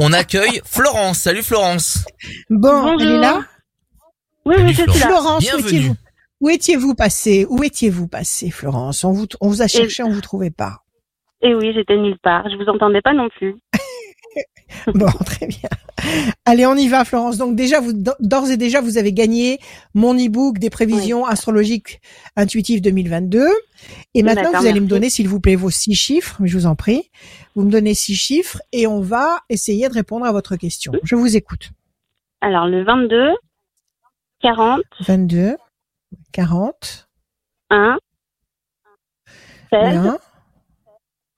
On 0.00 0.12
accueille 0.12 0.60
Florence. 0.64 1.18
Salut 1.18 1.42
Florence. 1.42 2.04
Bon, 2.50 2.82
Bonjour. 2.82 3.00
elle 3.02 3.08
est 3.08 3.18
là. 3.18 3.42
Oui, 4.44 4.54
Salut, 4.56 4.66
oui, 4.68 4.74
je 4.74 4.90
suis 4.90 5.00
là. 5.00 5.06
Florence, 5.06 5.44
où 5.52 5.58
étiez-vous 5.58 5.94
Où 6.40 6.48
étiez-vous 6.50 6.94
passé 6.94 7.46
Où 7.48 7.62
étiez-vous 7.62 8.08
passé, 8.08 8.50
Florence 8.50 9.04
On 9.04 9.12
vous, 9.12 9.26
on 9.40 9.48
vous 9.48 9.62
a 9.62 9.68
cherché, 9.68 10.02
on 10.02 10.10
vous 10.10 10.20
trouvait 10.20 10.50
pas. 10.50 10.78
Et 11.42 11.54
oui, 11.54 11.72
j'étais 11.74 11.96
nulle 11.96 12.18
part. 12.22 12.48
Je 12.50 12.56
vous 12.56 12.68
entendais 12.68 13.00
pas 13.02 13.12
non 13.14 13.28
plus. 13.36 13.56
Bon, 14.94 15.10
très 15.24 15.46
bien. 15.46 15.68
Allez, 16.44 16.66
on 16.66 16.74
y 16.74 16.88
va, 16.88 17.04
Florence. 17.04 17.38
Donc 17.38 17.54
déjà, 17.54 17.80
vous 17.80 17.92
d'ores 17.92 18.50
et 18.50 18.56
déjà, 18.56 18.80
vous 18.80 18.98
avez 18.98 19.12
gagné 19.12 19.58
mon 19.94 20.14
e-book 20.14 20.58
des 20.58 20.70
prévisions 20.70 21.24
astrologiques 21.26 22.00
intuitives 22.36 22.80
2022. 22.80 23.46
Et 24.14 24.22
maintenant, 24.22 24.50
vous 24.52 24.66
allez 24.66 24.80
me 24.80 24.86
donner, 24.86 25.10
s'il 25.10 25.28
vous 25.28 25.40
plaît, 25.40 25.56
vos 25.56 25.70
six 25.70 25.94
chiffres. 25.94 26.36
Je 26.42 26.56
vous 26.56 26.66
en 26.66 26.74
prie. 26.74 27.10
Vous 27.54 27.62
me 27.62 27.70
donnez 27.70 27.94
six 27.94 28.14
chiffres 28.14 28.60
et 28.72 28.86
on 28.86 29.00
va 29.00 29.40
essayer 29.48 29.88
de 29.88 29.94
répondre 29.94 30.24
à 30.26 30.32
votre 30.32 30.56
question. 30.56 30.92
Je 31.02 31.14
vous 31.14 31.36
écoute. 31.36 31.70
Alors, 32.40 32.66
le 32.66 32.84
22, 32.84 33.34
40, 34.40 34.80
22, 35.06 35.56
40, 36.32 37.08
1, 37.70 37.98
16, 39.70 39.96
1, 39.96 40.18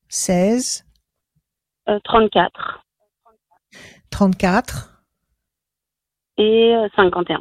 16, 0.08 0.84
euh, 1.88 1.98
34 2.04 2.83
34 4.14 5.02
et 6.38 6.72
euh, 6.76 6.86
51. 6.94 7.40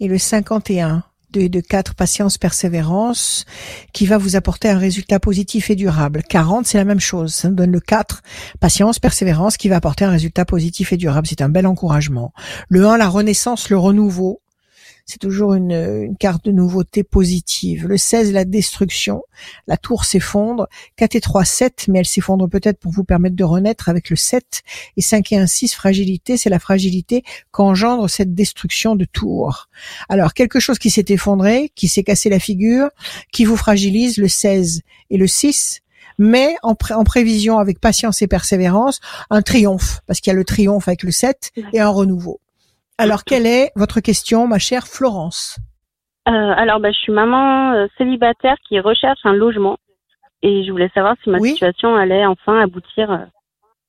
et 0.00 0.06
le 0.06 0.18
51 0.18 1.02
de, 1.30 1.46
de 1.46 1.60
4 1.60 1.94
patience 1.94 2.36
persévérance 2.36 3.46
qui 3.94 4.04
va 4.04 4.18
vous 4.18 4.36
apporter 4.36 4.68
un 4.68 4.76
résultat 4.76 5.18
positif 5.18 5.70
et 5.70 5.76
durable. 5.76 6.22
40 6.28 6.66
c'est 6.66 6.76
la 6.76 6.84
même 6.84 7.00
chose, 7.00 7.32
ça 7.32 7.48
nous 7.48 7.54
donne 7.54 7.72
le 7.72 7.80
4 7.80 8.20
patience 8.60 8.98
persévérance 8.98 9.56
qui 9.56 9.70
va 9.70 9.76
apporter 9.76 10.04
un 10.04 10.10
résultat 10.10 10.44
positif 10.44 10.92
et 10.92 10.98
durable, 10.98 11.26
c'est 11.26 11.40
un 11.40 11.48
bel 11.48 11.66
encouragement. 11.66 12.34
Le 12.68 12.86
1 12.86 12.98
la 12.98 13.08
renaissance, 13.08 13.70
le 13.70 13.78
renouveau. 13.78 14.42
C'est 15.06 15.18
toujours 15.18 15.54
une, 15.54 16.16
carte 16.18 16.44
de 16.44 16.52
nouveauté 16.52 17.02
positive. 17.02 17.86
Le 17.86 17.96
16, 17.96 18.32
la 18.32 18.44
destruction. 18.44 19.22
La 19.66 19.76
tour 19.76 20.04
s'effondre. 20.04 20.68
4 20.96 21.16
et 21.16 21.20
3, 21.20 21.44
7, 21.44 21.86
mais 21.88 22.00
elle 22.00 22.06
s'effondre 22.06 22.48
peut-être 22.48 22.78
pour 22.78 22.92
vous 22.92 23.04
permettre 23.04 23.36
de 23.36 23.44
renaître 23.44 23.88
avec 23.88 24.10
le 24.10 24.16
7. 24.16 24.62
Et 24.96 25.02
5 25.02 25.32
et 25.32 25.38
1, 25.38 25.46
6, 25.46 25.74
fragilité. 25.74 26.36
C'est 26.36 26.50
la 26.50 26.58
fragilité 26.58 27.24
qu'engendre 27.50 28.08
cette 28.08 28.34
destruction 28.34 28.96
de 28.96 29.04
tour. 29.04 29.68
Alors, 30.08 30.34
quelque 30.34 30.60
chose 30.60 30.78
qui 30.78 30.90
s'est 30.90 31.06
effondré, 31.08 31.70
qui 31.74 31.88
s'est 31.88 32.04
cassé 32.04 32.28
la 32.28 32.38
figure, 32.38 32.88
qui 33.32 33.44
vous 33.44 33.56
fragilise, 33.56 34.18
le 34.18 34.28
16 34.28 34.82
et 35.10 35.16
le 35.16 35.26
6, 35.26 35.80
mais 36.18 36.56
en 36.62 36.74
prévision 36.74 37.58
avec 37.58 37.80
patience 37.80 38.22
et 38.22 38.26
persévérance, 38.26 39.00
un 39.30 39.42
triomphe, 39.42 40.00
parce 40.06 40.20
qu'il 40.20 40.30
y 40.30 40.34
a 40.34 40.36
le 40.36 40.44
triomphe 40.44 40.88
avec 40.88 41.02
le 41.02 41.10
7 41.10 41.52
et 41.72 41.80
un 41.80 41.88
renouveau. 41.88 42.40
Alors, 42.98 43.24
quelle 43.24 43.46
est 43.46 43.72
votre 43.74 44.00
question, 44.00 44.46
ma 44.46 44.58
chère 44.58 44.86
Florence? 44.86 45.58
Euh, 46.28 46.30
alors, 46.30 46.78
bah, 46.78 46.92
je 46.92 46.98
suis 46.98 47.12
maman 47.12 47.72
euh, 47.72 47.86
célibataire 47.98 48.56
qui 48.68 48.78
recherche 48.80 49.18
un 49.24 49.32
logement. 49.32 49.76
Et 50.42 50.64
je 50.64 50.70
voulais 50.72 50.90
savoir 50.94 51.16
si 51.22 51.30
ma 51.30 51.38
Oui. 51.38 51.50
situation 51.52 51.94
allait 51.94 52.26
enfin 52.26 52.60
aboutir 52.60 53.10
euh, 53.10 53.18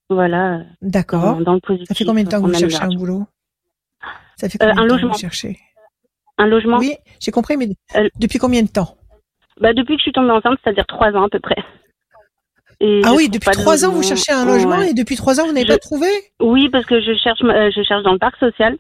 voilà, 0.10 0.62
D'accord. 0.82 1.22
dans, 1.36 1.42
dans 1.42 1.54
le 1.56 1.60
positif. 1.60 1.88
Ça 1.88 1.96
fait 1.96 2.06
combien 2.06 2.24
de 2.24 2.30
temps 2.30 2.42
que 2.42 2.48
vous 2.48 2.54
cherchez 2.54 2.84
un 2.84 2.94
boulot? 2.94 3.26
Ça 4.38 4.50
fait 4.50 4.58
combien 4.58 4.78
un 4.78 4.84
de 4.84 4.90
temps 4.90 4.98
que 4.98 5.06
vous 5.08 5.18
cherchez? 5.18 5.60
Un 6.38 6.48
logement? 6.48 6.78
Oui, 6.78 6.96
j'ai 7.20 7.32
compris, 7.32 7.58
mais 7.58 7.70
depuis 8.20 8.40
combien 8.40 8.62
de 8.64 8.68
temps? 8.68 8.98
bah, 9.60 9.74
Depuis 9.74 9.96
que 9.96 10.00
je 10.00 10.04
suis 10.04 10.12
tombée 10.12 10.32
enceinte, 10.32 10.58
c'est-à-dire 10.64 10.86
trois 10.88 11.12
ans 11.14 11.24
à 11.26 11.30
peu 11.30 11.40
près. 11.40 11.58
Et 12.80 13.02
Ah 13.06 13.14
oui, 13.16 13.30
depuis 13.30 13.52
trois 13.52 13.86
ans, 13.86 13.92
vous 13.92 14.04
cherchez 14.04 14.32
un 14.32 14.46
logement 14.46 14.80
Ouais. 14.80 14.90
et 14.90 14.94
depuis 14.94 15.16
trois 15.16 15.40
ans, 15.40 15.46
vous 15.46 15.54
n'avez 15.54 15.66
Je- 15.66 15.72
pas 15.72 15.78
trouvé? 15.80 16.08
Oui, 16.40 16.70
parce 16.70 16.86
que 16.86 17.00
je 17.02 17.16
cherche, 17.16 17.42
euh, 17.44 17.72
je 17.76 17.84
cherche 17.84 18.04
dans 18.04 18.14
le 18.14 18.20
parc 18.20 18.38
social. 18.38 18.78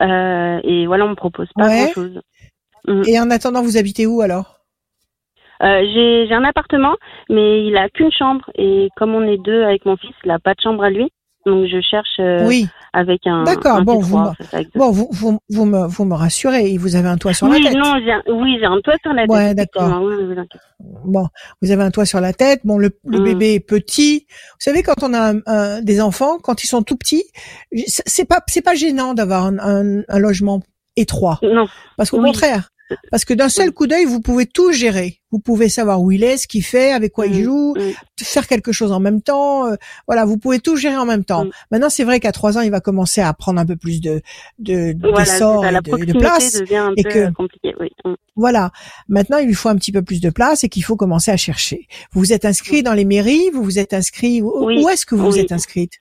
Euh, 0.00 0.60
et 0.64 0.86
voilà, 0.86 1.06
on 1.06 1.10
me 1.10 1.14
propose 1.14 1.48
pas 1.54 1.66
Ouais. 1.66 1.92
grand-chose. 1.92 2.20
Et 3.06 3.18
en 3.20 3.30
attendant, 3.30 3.62
vous 3.62 3.76
habitez 3.76 4.06
où 4.06 4.20
alors? 4.20 4.58
Euh, 5.62 5.80
j'ai 5.92 6.26
j'ai 6.28 6.34
un 6.34 6.44
appartement, 6.44 6.96
mais 7.28 7.66
il 7.66 7.76
a 7.76 7.88
qu'une 7.88 8.12
chambre. 8.12 8.48
Et 8.54 8.88
comme 8.96 9.14
on 9.14 9.22
est 9.26 9.38
deux 9.38 9.64
avec 9.64 9.84
mon 9.84 9.96
fils, 9.96 10.14
il 10.24 10.30
a 10.30 10.38
pas 10.38 10.54
de 10.54 10.60
chambre 10.60 10.84
à 10.84 10.90
lui. 10.90 11.10
Donc 11.46 11.66
je 11.66 11.80
cherche 11.80 12.20
euh, 12.20 12.46
Oui. 12.46 12.66
Avec 12.92 13.26
un. 13.26 13.44
D'accord, 13.44 13.82
bon, 13.82 14.00
T3, 14.00 14.04
vous 14.04 14.32
exact. 14.40 14.70
Bon, 14.76 14.90
vous, 14.90 15.08
vous, 15.12 15.38
vous, 15.50 15.64
me, 15.64 15.86
vous 15.86 16.04
me 16.04 16.14
rassurez, 16.14 16.76
vous 16.78 16.96
avez 16.96 17.08
un 17.08 17.16
toit 17.18 17.34
sur 17.34 17.46
oui, 17.48 17.62
la 17.62 17.70
tête. 17.70 17.78
non, 17.78 17.94
j'ai 18.04 18.32
oui, 18.32 18.56
j'ai 18.58 18.66
un 18.66 18.80
toit 18.80 18.96
sur 19.02 19.12
la 19.12 19.22
tête. 19.22 19.30
Ouais, 19.30 19.54
d'accord. 19.54 20.02
Oui, 20.02 20.14
vous. 20.24 20.34
Bon, 21.04 21.26
vous 21.62 21.70
avez 21.70 21.82
un 21.82 21.90
toit 21.90 22.06
sur 22.06 22.20
la 22.20 22.32
tête. 22.32 22.60
Bon, 22.64 22.78
le, 22.78 22.90
le 23.04 23.18
Mm. 23.20 23.24
bébé 23.24 23.54
est 23.54 23.60
petit. 23.60 24.26
Vous 24.28 24.56
savez, 24.60 24.82
quand 24.82 25.02
on 25.02 25.12
a 25.14 25.32
un- 25.34 25.40
un- 25.46 25.82
des 25.82 26.00
enfants, 26.00 26.38
quand 26.38 26.62
ils 26.64 26.68
sont 26.68 26.82
tout 26.82 26.96
petits, 26.96 27.24
c'est 27.86 28.24
pas 28.26 28.40
c'est 28.46 28.62
pas 28.62 28.74
gênant 28.74 29.14
d'avoir 29.14 29.46
un, 29.46 30.02
un, 30.08 30.18
logement 30.18 30.60
étroit, 30.96 31.38
Non, 31.42 31.66
parce 31.96 32.10
qu'au 32.10 32.18
Oui. 32.18 32.24
contraire, 32.26 32.70
parce 33.10 33.24
que 33.24 33.34
d'un 33.34 33.48
seul 33.48 33.70
coup 33.72 33.86
d'œil, 33.86 34.04
vous 34.04 34.20
pouvez 34.20 34.46
tout 34.46 34.72
gérer. 34.72 35.17
Vous 35.30 35.40
pouvez 35.40 35.68
savoir 35.68 36.00
où 36.00 36.10
il 36.10 36.24
est, 36.24 36.38
ce 36.38 36.48
qu'il 36.48 36.62
fait, 36.64 36.90
avec 36.92 37.12
quoi 37.12 37.26
il 37.26 37.40
Mm, 37.40 37.44
joue, 37.44 37.74
mm. 37.76 37.90
faire 38.24 38.46
quelque 38.46 38.72
chose 38.72 38.92
en 38.92 39.00
même 39.00 39.20
temps. 39.20 39.66
euh, 39.66 39.74
voilà, 40.06 40.24
vous 40.24 40.38
pouvez 40.38 40.58
tout 40.58 40.76
gérer 40.76 40.96
en 40.96 41.04
même 41.04 41.24
temps. 41.24 41.44
Mm. 41.44 41.50
Maintenant, 41.70 41.90
c'est 41.90 42.04
vrai 42.04 42.18
qu'à 42.18 42.32
trois 42.32 42.56
ans, 42.56 42.62
il 42.62 42.70
va 42.70 42.80
commencer 42.80 43.20
à 43.20 43.32
prendre 43.34 43.60
un 43.60 43.66
peu 43.66 43.76
plus 43.76 44.00
de 44.00 44.22
de 44.58 44.92
d'essor 44.92 45.66
et 45.66 45.72
de, 46.06 46.18
place. 46.18 46.54
devient 46.60 46.76
un 46.76 46.92
et 46.96 47.02
peu 47.02 47.10
que- 47.10 47.30
compliquée. 47.32 47.74
Oui. 47.78 47.88
Voilà. 48.36 48.70
Maintenant, 49.08 49.36
il 49.38 49.46
lui 49.48 49.54
faut 49.54 49.68
un 49.68 49.76
petit 49.76 49.92
peu 49.92 50.00
plus 50.02 50.20
de 50.22 50.30
place 50.30 50.64
et 50.64 50.68
qu'il 50.70 50.82
faut 50.84 50.96
commencer 50.96 51.30
à 51.30 51.36
chercher. 51.36 51.86
Vous 52.12 52.20
vous 52.20 52.32
êtes 52.32 52.46
inscrit 52.46 52.82
dans 52.82 52.94
les 52.94 53.04
mairies, 53.04 53.50
vous 53.52 53.62
vous 53.62 53.78
êtes 53.78 53.92
inscrit 53.92 54.40
où, 54.40 54.64
Oui, 54.64 54.82
où 54.82 54.88
est-ce 54.88 55.04
que 55.04 55.14
vous 55.14 55.26
vous 55.30 55.38
êtes 55.38 55.52
inscrite? 55.52 55.94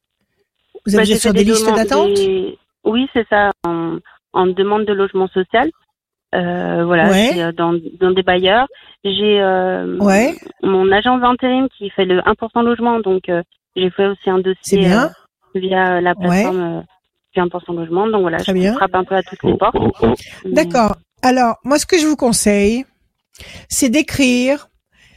Vous 0.86 0.96
Bah, 0.96 1.04
êtes 1.04 1.20
sur 1.20 1.34
des 1.34 1.44
listes 1.44 1.66
d'attente? 1.66 2.14
des- 2.14 2.58
Oui, 2.86 3.08
c'est 3.12 3.28
ça, 3.30 3.52
en, 3.66 3.98
en 4.32 4.48
demande 4.48 4.86
de 4.86 4.94
logement 4.94 5.28
social. 5.28 5.70
Euh, 6.36 6.84
voilà, 6.86 7.10
Ouais. 7.10 7.42
euh, 7.42 7.52
dans, 7.52 7.74
dans 8.00 8.12
des 8.12 8.24
bailleurs. 8.24 8.68
J'ai 9.04 9.40
euh, 9.42 9.98
Ouais. 10.00 10.36
mon 10.62 10.92
agence 10.92 11.22
d'intérim 11.22 11.68
qui 11.78 11.90
fait 11.92 12.06
le 12.06 12.20
1% 12.22 12.64
logement, 12.64 13.00
donc 13.00 13.30
euh, 13.30 13.42
j'ai 13.76 13.90
fait 13.92 14.08
aussi 14.08 14.30
un 14.30 14.40
dossier 14.40 14.80
bien. 14.80 15.06
euh, 15.06 15.60
via 15.60 16.02
la 16.02 16.14
plateforme 16.16 16.60
euh, 16.60 16.82
du 17.34 17.40
1% 17.42 17.76
logement. 17.76 18.08
Donc 18.08 18.22
voilà, 18.22 18.38
Très 18.38 18.52
je 18.54 18.58
bien. 18.60 18.74
frappe 18.74 18.96
un 18.96 19.04
peu 19.06 19.16
à 19.16 19.24
toutes 19.24 19.42
les 19.44 19.56
portes. 19.56 19.76
Mais- 20.46 20.52
D'accord. 20.52 20.96
Alors, 21.24 21.56
moi, 21.64 21.80
ce 21.80 21.86
que 21.86 21.98
je 21.98 22.06
vous 22.06 22.16
conseille, 22.18 22.86
c'est 23.70 23.90
d'écrire, 23.90 24.68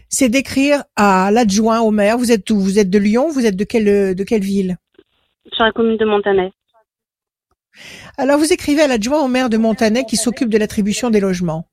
c'est 0.08 0.28
d'écrire 0.28 0.84
à 0.96 1.30
l'adjoint 1.32 1.80
au 1.80 1.90
maire. 1.90 2.18
Vous 2.18 2.30
êtes 2.32 2.48
où 2.50 2.58
Vous 2.60 2.78
êtes 2.78 2.88
de 2.90 2.98
Lyon? 2.98 3.28
Vous 3.32 3.44
êtes 3.46 3.56
de 3.56 3.64
quelle 3.64 4.14
de 4.14 4.24
quelle 4.24 4.42
ville? 4.42 4.76
Sur 5.52 5.64
la 5.64 5.72
commune 5.72 5.96
de 5.96 6.04
Montanet. 6.04 6.52
Alors, 8.18 8.38
vous 8.38 8.52
écrivez 8.52 8.82
à 8.82 8.86
l'adjoint 8.88 9.22
au 9.22 9.28
maire 9.28 9.50
de 9.50 9.56
Montanet 9.56 10.04
qui 10.04 10.16
s'occupe 10.16 10.48
de 10.48 10.58
l'attribution 10.58 11.10
des 11.10 11.20
logements. 11.20 11.68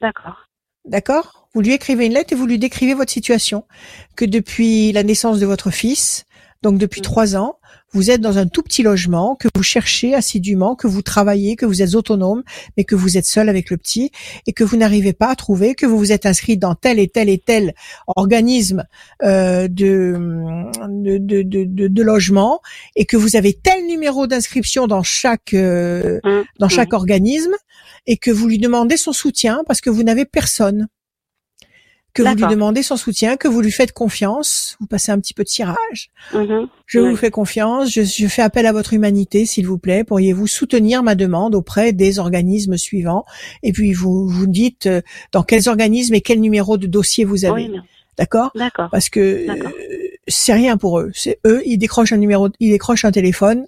D'accord. 0.00 0.48
D'accord? 0.84 1.48
Vous 1.54 1.60
lui 1.60 1.72
écrivez 1.72 2.06
une 2.06 2.12
lettre 2.12 2.32
et 2.32 2.36
vous 2.36 2.46
lui 2.46 2.58
décrivez 2.58 2.94
votre 2.94 3.12
situation. 3.12 3.66
Que 4.16 4.24
depuis 4.24 4.92
la 4.92 5.02
naissance 5.02 5.38
de 5.38 5.46
votre 5.46 5.70
fils, 5.70 6.24
donc 6.62 6.78
depuis 6.78 7.00
trois 7.00 7.36
ans, 7.36 7.58
vous 7.94 8.10
êtes 8.10 8.20
dans 8.20 8.36
un 8.38 8.46
tout 8.46 8.62
petit 8.62 8.82
logement, 8.82 9.36
que 9.36 9.48
vous 9.54 9.62
cherchez 9.62 10.14
assidûment, 10.14 10.74
que 10.76 10.86
vous 10.86 11.00
travaillez, 11.02 11.56
que 11.56 11.64
vous 11.64 11.80
êtes 11.80 11.94
autonome, 11.94 12.42
mais 12.76 12.84
que 12.84 12.94
vous 12.94 13.16
êtes 13.16 13.24
seul 13.24 13.48
avec 13.48 13.70
le 13.70 13.76
petit 13.78 14.10
et 14.46 14.52
que 14.52 14.64
vous 14.64 14.76
n'arrivez 14.76 15.12
pas 15.14 15.28
à 15.30 15.36
trouver, 15.36 15.74
que 15.74 15.86
vous 15.86 15.96
vous 15.96 16.12
êtes 16.12 16.26
inscrit 16.26 16.58
dans 16.58 16.74
tel 16.74 16.98
et 16.98 17.08
tel 17.08 17.28
et 17.28 17.38
tel 17.38 17.72
organisme 18.16 18.84
euh, 19.22 19.68
de, 19.68 20.14
de, 20.88 21.18
de, 21.18 21.42
de, 21.42 21.64
de- 21.64 21.88
de 21.88 22.02
logement 22.02 22.60
et 22.96 23.04
que 23.06 23.16
vous 23.16 23.36
avez 23.36 23.52
tel 23.54 23.86
numéro 23.86 24.26
d'inscription 24.26 24.86
dans 24.86 25.02
chaque 25.02 25.54
euh, 25.54 26.18
Mm, 26.24 26.42
dans 26.58 26.68
chaque 26.68 26.92
organisme 26.92 27.54
et 28.06 28.16
que 28.16 28.30
vous 28.30 28.46
lui 28.48 28.58
demandez 28.58 28.96
son 28.96 29.12
soutien 29.12 29.62
parce 29.66 29.80
que 29.80 29.90
vous 29.90 30.02
n'avez 30.02 30.24
personne. 30.24 30.88
Que 32.14 32.22
vous 32.22 32.34
lui 32.34 32.46
demandez 32.48 32.82
son 32.84 32.96
soutien, 32.96 33.36
que 33.36 33.48
vous 33.48 33.60
lui 33.60 33.72
faites 33.72 33.92
confiance, 33.92 34.76
vous 34.80 34.86
passez 34.86 35.10
un 35.10 35.18
petit 35.18 35.34
peu 35.34 35.42
de 35.42 35.48
tirage. 35.48 36.10
Mhm. 36.32 36.68
Je 36.86 37.00
Oui. 37.00 37.10
vous 37.10 37.16
fais 37.16 37.30
confiance, 37.30 37.90
je, 37.92 38.02
je 38.02 38.26
fais 38.28 38.40
appel 38.42 38.66
à 38.66 38.72
votre 38.72 38.92
humanité, 38.94 39.46
s'il 39.46 39.66
vous 39.66 39.78
plaît. 39.78 40.04
Pourriez-vous 40.04 40.46
soutenir 40.46 41.02
ma 41.02 41.16
demande 41.16 41.54
auprès 41.56 41.92
des 41.92 42.20
organismes 42.20 42.76
suivants? 42.76 43.24
Et 43.64 43.72
puis 43.72 43.92
vous 43.92 44.28
vous 44.28 44.46
dites 44.46 44.86
euh, 44.86 45.00
dans 45.32 45.42
quels 45.42 45.68
organismes 45.68 46.14
et 46.14 46.20
quel 46.20 46.40
numéro 46.40 46.78
de 46.78 46.86
dossier 46.86 47.24
vous 47.24 47.44
avez. 47.44 47.68
Oui. 47.68 47.80
D'accord? 48.16 48.52
D'accord. 48.54 48.90
Parce 48.92 49.08
que 49.08 49.20
euh, 49.50 49.68
c'est 50.28 50.52
rien 50.54 50.76
pour 50.76 51.00
eux. 51.00 51.10
C'est 51.14 51.40
eux, 51.44 51.62
ils 51.66 51.78
décrochent 51.78 52.12
un 52.12 52.16
numéro, 52.16 52.48
ils 52.60 52.70
décrochent 52.70 53.04
un 53.04 53.10
téléphone, 53.12 53.66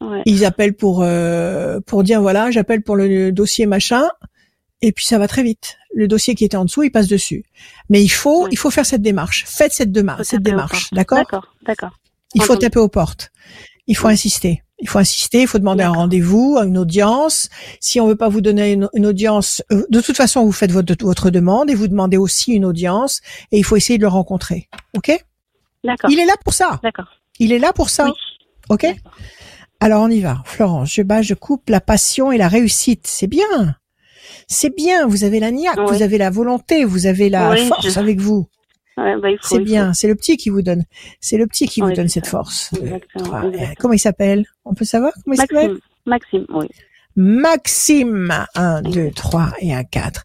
Ouais. 0.00 0.22
ils 0.26 0.44
appellent 0.44 0.74
pour 0.74 1.00
euh, 1.02 1.80
pour 1.86 2.04
dire 2.04 2.20
voilà, 2.20 2.50
j'appelle 2.52 2.82
pour 2.82 2.94
le 2.94 3.32
dossier 3.32 3.66
machin, 3.66 4.08
et 4.86 4.92
puis 4.92 5.04
ça 5.06 5.18
va 5.18 5.26
très 5.28 5.42
vite. 5.42 5.76
Le 5.94 6.06
dossier 6.08 6.34
qui 6.34 6.44
était 6.44 6.56
en 6.56 6.64
dessous, 6.64 6.82
il 6.82 6.90
passe 6.90 7.06
dessus. 7.08 7.44
Mais 7.88 8.02
il 8.02 8.08
faut 8.08 8.44
Oui. 8.44 8.48
il 8.52 8.58
faut 8.58 8.70
faire 8.70 8.86
cette 8.86 9.02
démarche. 9.02 9.44
Faites 9.46 9.72
cette 9.72 9.92
démarche, 9.92 10.26
cette 10.26 10.42
démarche, 10.42 10.90
d'accord? 10.92 11.18
D'accord. 11.18 11.46
D'accord. 11.66 11.98
Il 12.34 12.42
faut 12.42 12.56
taper 12.56 12.80
aux 12.80 12.88
portes. 12.88 13.30
Il 13.86 13.96
faut 13.96 14.08
Oui. 14.08 14.14
insister. 14.14 14.62
Il 14.80 14.88
faut 14.88 14.98
insister. 14.98 15.42
Il 15.42 15.46
faut 15.46 15.58
demander 15.58 15.84
un 15.84 15.92
rendez-vous, 15.92 16.58
une 16.62 16.76
audience. 16.78 17.48
Si 17.80 18.00
on 18.00 18.08
veut 18.08 18.16
pas 18.16 18.28
vous 18.28 18.40
donner 18.40 18.72
une, 18.72 18.88
une 18.92 19.06
audience, 19.06 19.62
euh, 19.72 19.84
de 19.88 20.00
toute 20.00 20.16
façon, 20.16 20.44
vous 20.44 20.52
faites 20.52 20.72
votre 20.72 20.94
votre 21.04 21.30
demande 21.30 21.70
et 21.70 21.74
vous 21.74 21.86
demandez 21.88 22.16
aussi 22.16 22.52
une 22.52 22.64
audience. 22.64 23.20
Et 23.52 23.58
il 23.58 23.62
faut 23.64 23.76
essayer 23.76 23.98
de 23.98 24.02
le 24.02 24.08
rencontrer. 24.08 24.68
Ok? 24.96 25.12
D'accord. 25.84 26.10
Il 26.10 26.18
est 26.18 26.26
là 26.26 26.34
pour 26.44 26.52
ça. 26.54 26.80
D'accord. 26.82 27.06
Il 27.38 27.52
est 27.52 27.58
là 27.58 27.72
pour 27.72 27.88
ça. 27.88 28.06
Oui. 28.06 28.12
Ok? 28.68 28.86
Alors 29.80 30.02
on 30.02 30.08
y 30.10 30.20
va. 30.20 30.42
Florence, 30.44 30.92
je 30.92 31.02
bats, 31.02 31.22
je 31.22 31.34
coupe 31.34 31.68
la 31.70 31.80
passion 31.80 32.32
et 32.32 32.38
la 32.38 32.48
réussite. 32.48 33.06
C'est 33.06 33.26
bien. 33.26 33.76
C'est 34.48 34.74
bien. 34.74 35.06
Vous 35.06 35.24
avez 35.24 35.40
la 35.40 35.50
niaque, 35.50 35.78
vous 35.86 36.02
avez 36.02 36.18
la 36.18 36.30
volonté, 36.30 36.84
vous 36.84 37.06
avez 37.06 37.28
la 37.30 37.50
force 37.68 37.88
je- 37.88 37.98
avec 37.98 38.20
vous. 38.20 38.46
Ouais, 38.96 39.16
bah, 39.20 39.28
C'est 39.42 39.58
bien. 39.60 39.92
C'est 39.92 40.06
le 40.06 40.14
petit 40.14 40.36
qui 40.36 40.50
vous 40.50 40.62
donne. 40.62 40.84
C'est 41.20 41.36
le 41.36 41.46
petit 41.46 41.66
qui 41.66 41.80
vous 41.80 41.92
donne 41.92 42.08
cette 42.08 42.26
force. 42.28 42.70
Exactement, 42.74 43.42
exactement. 43.48 43.74
Comment 43.80 43.94
il 43.94 43.98
s'appelle? 43.98 44.44
On 44.64 44.74
peut 44.74 44.84
savoir 44.84 45.12
comment 45.24 45.34
il 45.34 45.38
s'appelle? 45.38 45.78
Maxime, 46.06 46.46
oui. 46.50 46.66
Maxime. 47.16 48.46
Un, 48.54 48.82
deux, 48.82 49.10
trois 49.10 49.52
et 49.60 49.72
un 49.72 49.84
quatre. 49.84 50.24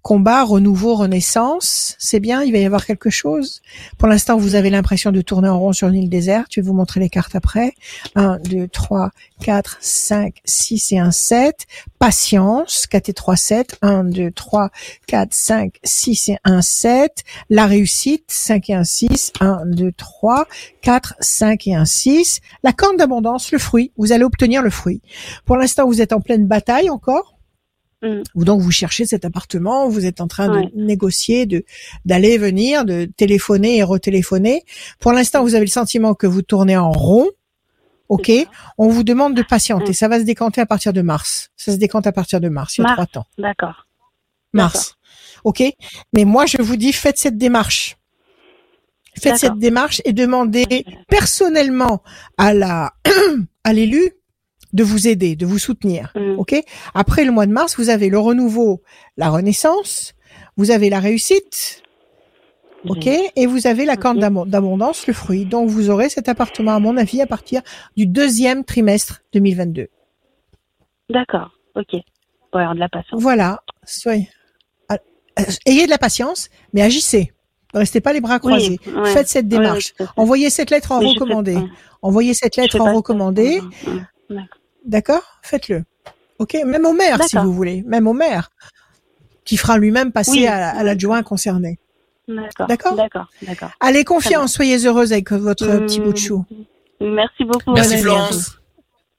Combat, 0.00 0.44
renouveau, 0.44 0.94
renaissance. 0.94 1.94
C'est 1.98 2.20
bien. 2.20 2.42
Il 2.42 2.52
va 2.52 2.58
y 2.58 2.64
avoir 2.64 2.86
quelque 2.86 3.10
chose? 3.10 3.60
Pour 3.98 4.08
l'instant, 4.08 4.38
vous 4.38 4.54
avez 4.54 4.70
l'impression 4.70 5.12
de 5.12 5.20
tourner 5.20 5.48
en 5.48 5.60
rond 5.60 5.72
sur 5.72 5.88
une 5.88 5.94
île 5.94 6.08
déserte. 6.08 6.48
Je 6.50 6.60
vais 6.60 6.66
vous 6.66 6.72
montrer 6.72 7.00
les 7.00 7.10
cartes 7.10 7.34
après. 7.34 7.74
Un, 8.14 8.38
deux, 8.38 8.66
trois, 8.66 9.10
quatre, 9.40 9.76
cinq, 9.80 10.40
six 10.44 10.92
et 10.92 10.98
un 10.98 11.10
sept. 11.10 11.66
Patience. 11.98 12.86
4 12.86 13.10
et 13.10 13.12
3, 13.12 13.36
7. 13.36 13.78
1, 13.82 14.04
2, 14.04 14.30
3, 14.30 14.70
4, 15.06 15.34
5, 15.34 15.74
6 15.84 16.28
et 16.30 16.38
1, 16.44 16.62
7. 16.62 17.24
La 17.50 17.66
réussite. 17.66 18.24
5 18.28 18.70
et 18.70 18.74
1, 18.74 18.84
6. 18.84 19.32
1, 19.40 19.66
2, 19.66 19.92
3, 19.92 20.46
4, 20.80 21.14
5 21.20 21.66
et 21.68 21.74
1, 21.74 21.84
6. 21.84 22.40
La 22.64 22.72
corne 22.72 22.96
d'abondance, 22.96 23.52
le 23.52 23.58
fruit. 23.58 23.92
Vous 23.98 24.12
allez 24.12 24.24
obtenir 24.24 24.62
le 24.62 24.70
fruit. 24.70 25.02
Pour 25.44 25.56
l'instant, 25.56 25.86
vous 25.86 26.00
êtes 26.00 26.12
en 26.12 26.21
pleine 26.22 26.46
bataille 26.46 26.90
encore. 26.90 27.36
Mm. 28.02 28.22
Ou 28.34 28.44
donc 28.44 28.60
vous 28.60 28.70
cherchez 28.72 29.06
cet 29.06 29.24
appartement, 29.24 29.88
vous 29.88 30.06
êtes 30.06 30.20
en 30.20 30.26
train 30.28 30.52
Ouais. 30.52 30.70
de 30.74 30.82
négocier, 30.82 31.46
de 31.46 31.64
d'aller 32.04 32.36
venir, 32.38 32.84
de 32.84 33.04
téléphoner 33.16 33.76
et 33.78 33.82
retéléphoner. 33.84 34.64
Pour 34.98 35.12
l'instant, 35.12 35.42
vous 35.42 35.54
avez 35.54 35.64
le 35.66 35.70
sentiment 35.70 36.14
que 36.14 36.26
vous 36.26 36.42
tournez 36.42 36.76
en 36.76 36.90
rond. 36.90 37.28
Ok, 38.08 38.30
on 38.76 38.88
vous 38.88 39.04
demande 39.04 39.34
de 39.34 39.42
patienter. 39.42 39.90
Mm. 39.90 39.94
Ça 39.94 40.08
va 40.08 40.18
se 40.18 40.24
décanter 40.24 40.60
à 40.60 40.66
partir 40.66 40.92
de 40.92 41.00
mars. 41.00 41.50
Ça 41.56 41.72
se 41.72 41.76
décante 41.78 42.06
à 42.06 42.12
partir 42.12 42.40
de 42.40 42.48
mars. 42.48 42.76
Il 42.76 42.80
y 42.80 42.84
a 42.84 42.88
Mars. 42.88 42.94
trois 42.96 43.06
temps. 43.06 43.26
D'accord. 43.38 43.86
Mars. 44.52 44.96
Ok. 45.44 45.62
Mais 46.12 46.24
moi, 46.24 46.44
je 46.46 46.60
vous 46.60 46.76
dis, 46.76 46.92
faites 46.92 47.16
cette 47.18 47.38
démarche. 47.38 47.96
Faites 49.18 49.36
cette 49.38 49.58
démarche 49.58 50.02
et 50.04 50.12
demandez 50.12 50.84
personnellement 51.08 52.02
à 52.38 52.52
la 52.54 52.92
à 53.64 53.72
l'élu 53.72 54.12
de 54.72 54.84
vous 54.84 55.08
aider, 55.08 55.36
de 55.36 55.46
vous 55.46 55.58
soutenir. 55.58 56.12
Mm. 56.14 56.38
Ok? 56.38 56.54
Après 56.94 57.24
le 57.24 57.32
mois 57.32 57.46
de 57.46 57.52
mars, 57.52 57.76
vous 57.78 57.90
avez 57.90 58.08
le 58.08 58.18
renouveau, 58.18 58.82
la 59.16 59.30
renaissance, 59.30 60.14
vous 60.56 60.70
avez 60.70 60.90
la 60.90 61.00
réussite, 61.00 61.82
ok, 62.86 63.08
et 63.36 63.46
vous 63.46 63.66
avez 63.66 63.84
la 63.84 63.96
corne 63.96 64.18
d'abondance, 64.18 65.06
le 65.06 65.12
fruit. 65.12 65.44
Donc 65.44 65.68
vous 65.68 65.90
aurez 65.90 66.08
cet 66.08 66.28
appartement, 66.28 66.72
à 66.72 66.78
mon 66.78 66.96
avis, 66.96 67.20
à 67.20 67.26
partir 67.26 67.62
du 67.96 68.06
deuxième 68.06 68.64
trimestre 68.64 69.22
2022. 69.32 69.88
D'accord. 71.10 71.50
Ok. 71.74 71.94
Avoir 72.52 72.74
de 72.74 72.80
la 72.80 72.88
patience. 72.88 73.20
Voilà. 73.20 73.62
Soyez, 73.84 74.28
ah, 74.88 74.98
euh, 75.38 75.42
ayez 75.66 75.86
de 75.86 75.90
la 75.90 75.98
patience, 75.98 76.50
mais 76.74 76.82
agissez. 76.82 77.32
Ne 77.72 77.78
restez 77.78 78.02
pas 78.02 78.12
les 78.12 78.20
bras 78.20 78.38
croisés. 78.38 78.78
Oui, 78.86 78.92
ouais. 78.92 79.12
Faites 79.12 79.28
cette 79.28 79.48
démarche. 79.48 79.94
Envoyez 80.16 80.50
cette 80.50 80.70
lettre 80.70 80.92
en 80.92 81.00
Mais 81.00 81.08
recommandé. 81.08 81.56
Envoyez 82.02 82.34
cette 82.34 82.56
lettre 82.56 82.78
en 82.80 82.94
recommandé. 82.94 83.60
D'accord. 84.86 85.22
Faites-le. 85.42 85.84
Ok 86.38 86.56
Même 86.66 86.86
au 86.86 86.92
maire, 86.92 87.22
si 87.24 87.36
vous 87.36 87.52
voulez. 87.52 87.82
Même 87.86 88.06
au 88.06 88.12
maire. 88.12 88.50
Qui 89.44 89.56
fera 89.56 89.78
lui-même 89.78 90.12
passer 90.12 90.30
Oui, 90.32 90.46
à, 90.46 90.70
à 90.70 90.82
l'adjoint 90.82 91.22
concerné. 91.22 91.78
D'accord. 92.28 92.66
D'accord 92.96 93.28
D'accord. 93.42 93.70
Allez, 93.80 94.04
confiance, 94.04 94.52
soyez 94.54 94.78
heureuse 94.86 95.12
avec 95.12 95.32
votre 95.32 95.66
Hum, 95.68 95.86
petit 95.86 96.00
bout 96.00 96.12
de 96.12 96.18
chou. 96.18 96.44
Merci 97.00 97.44
beaucoup. 97.44 97.72
Merci 97.72 97.98
Florence. 97.98 98.58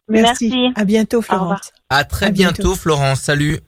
Merci. 0.08 0.49
Merci. 0.49 0.73
À 0.76 0.86
bientôt. 0.86 1.21
Florence. 1.21 1.71
À 1.89 2.04
très 2.06 2.28
À 2.28 2.32
bientôt. 2.32 2.63
bientôt 2.63 2.76
Florence. 2.76 3.21
Salut. 3.21 3.60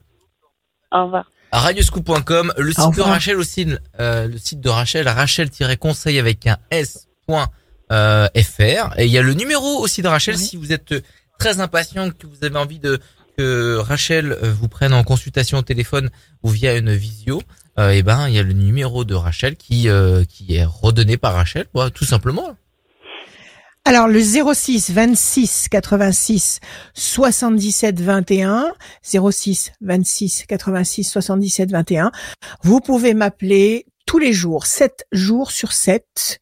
Au 0.92 1.04
revoir. 1.04 1.30
radioscoop.com, 1.52 2.54
le 2.56 2.72
site 2.72 2.96
de. 2.96 3.02
Rachel 3.02 3.36
aussi, 3.36 3.66
euh, 4.00 4.28
le 4.28 4.38
site 4.38 4.60
de 4.60 4.68
Rachel, 4.70 5.06
rachel-conseil 5.08 6.18
avec 6.18 6.46
un 6.46 6.56
s.fr. 6.70 7.48
Et 8.98 9.04
il 9.06 9.10
y 9.12 9.18
a 9.18 9.22
le 9.22 9.34
numéro 9.34 9.78
aussi 9.80 10.00
de 10.02 10.08
Rachel 10.08 10.36
Oui. 10.36 10.42
si 10.44 10.56
vous 10.56 10.72
êtes 10.72 10.94
très 11.38 11.60
impatient, 11.60 12.10
que 12.10 12.26
vous 12.26 12.44
avez 12.44 12.56
envie 12.56 12.78
de 12.78 13.00
que 13.36 13.76
Rachel 13.76 14.32
euh, 14.32 14.52
vous 14.52 14.68
prenne 14.68 14.94
en 14.94 15.04
consultation 15.04 15.58
au 15.58 15.62
téléphone 15.62 16.10
ou 16.42 16.48
via 16.48 16.76
une 16.76 16.94
visio. 16.94 17.42
Euh, 17.78 17.90
et 17.90 18.02
ben 18.02 18.28
il 18.28 18.34
y 18.34 18.38
a 18.38 18.42
le 18.42 18.54
numéro 18.54 19.04
de 19.04 19.14
Rachel 19.14 19.56
qui 19.56 19.88
euh, 19.88 20.24
qui 20.24 20.56
est 20.56 20.64
redonné 20.64 21.16
par 21.16 21.34
Rachel, 21.34 21.66
quoi, 21.72 21.90
tout 21.90 22.04
simplement. 22.04 22.56
Alors 23.84 24.08
le 24.08 24.20
06 24.20 24.90
26 24.90 25.68
86 25.68 26.60
77 26.94 28.00
21 28.00 28.72
06 29.02 29.72
26 29.80 30.44
86 30.48 31.04
77 31.04 31.70
21 31.70 32.10
vous 32.64 32.80
pouvez 32.80 33.14
m'appeler 33.14 33.86
tous 34.04 34.18
les 34.18 34.32
jours 34.32 34.66
7 34.66 35.06
jours 35.12 35.52
sur 35.52 35.72
7 35.72 36.40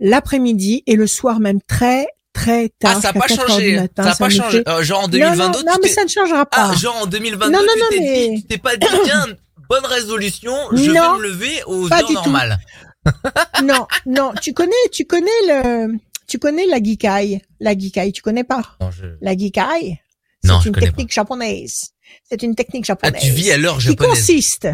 l'après-midi 0.00 0.82
et 0.88 0.96
le 0.96 1.06
soir 1.06 1.38
même 1.38 1.62
très 1.62 2.08
très 2.42 2.68
tard 2.78 2.94
Ah, 2.96 3.00
ça 3.00 3.12
n'a 3.12 3.20
pas 3.20 3.26
4 3.26 3.40
heures 3.40 3.46
du 3.46 3.52
changé. 3.52 3.76
matin, 3.76 4.02
ça 4.02 4.08
n'a 4.10 4.14
pas 4.16 4.28
changé. 4.30 4.62
Euh, 4.68 4.82
genre 4.82 5.00
en 5.00 5.02
Non, 5.02 5.08
2022, 5.08 5.62
non, 5.64 5.72
mais 5.82 5.88
ça 5.88 6.04
ne 6.04 6.08
changera 6.08 6.46
pas. 6.46 6.70
Ah, 6.70 6.74
genre 6.74 6.96
en 7.02 7.06
2022, 7.06 7.52
Non, 7.52 7.58
non, 7.62 7.72
tu 7.74 7.80
non, 7.80 7.86
t'es 7.90 7.98
mais- 8.00 8.28
dit, 8.36 8.42
tu 8.42 8.48
t'es 8.48 8.58
pas 8.58 8.76
dit, 8.76 8.86
tiens, 9.04 9.26
bonne 9.68 9.84
résolution, 9.86 10.54
je 10.72 10.90
Non, 10.90 11.12
vais 11.14 11.18
me 11.18 11.22
lever 11.22 11.62
aux 11.66 11.88
pas 11.88 12.02
heures 12.02 12.12
normales. 12.12 12.58
non, 13.64 13.86
non, 14.06 14.32
tu 14.40 14.52
connais, 14.52 14.70
tu 14.92 15.04
connais 15.06 15.26
le, 15.48 15.94
tu 16.28 16.38
connais 16.38 16.66
la 16.66 16.78
geekai, 16.82 17.42
la 17.60 17.72
geekai, 17.78 18.12
tu 18.12 18.22
connais 18.22 18.44
pas? 18.44 18.62
Non, 18.80 18.90
je- 18.90 19.06
la 19.20 19.32
geekai 19.36 20.00
Non, 20.44 20.60
C'est 20.60 20.68
une 20.68 20.74
technique 20.74 21.12
japonaise. 21.12 21.90
C'est 22.28 22.42
une 22.42 22.54
technique 22.54 22.84
Ah, 22.86 22.94
japonaise. 22.94 23.22
tu 23.22 23.30
vis 23.30 23.50
à 23.52 23.56
l'heure 23.56 23.76
qui 23.78 23.84
japonaise. 23.86 24.18
consiste. 24.18 24.68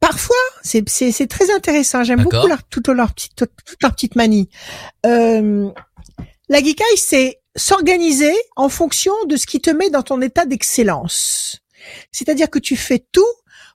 Parfois, 0.00 0.36
c'est 0.62 0.86
c'est 0.88 1.10
c'est 1.10 1.26
très 1.26 1.50
intéressant. 1.54 2.04
J'aime 2.04 2.22
beaucoup 2.22 2.46
leur 2.46 2.62
toute 2.64 2.88
leur 2.88 3.12
petite 3.14 3.34
toute 3.34 3.50
leur 3.82 3.92
petite 3.92 4.14
manie. 4.14 4.48
Euh, 5.06 5.70
la 6.48 6.60
geekai, 6.62 6.84
c'est 6.96 7.40
s'organiser 7.56 8.34
en 8.56 8.68
fonction 8.68 9.12
de 9.26 9.36
ce 9.36 9.46
qui 9.46 9.60
te 9.60 9.70
met 9.70 9.90
dans 9.90 10.02
ton 10.02 10.20
état 10.20 10.44
d'excellence. 10.46 11.60
C'est-à-dire 12.12 12.50
que 12.50 12.58
tu 12.58 12.76
fais 12.76 13.04
tout 13.12 13.24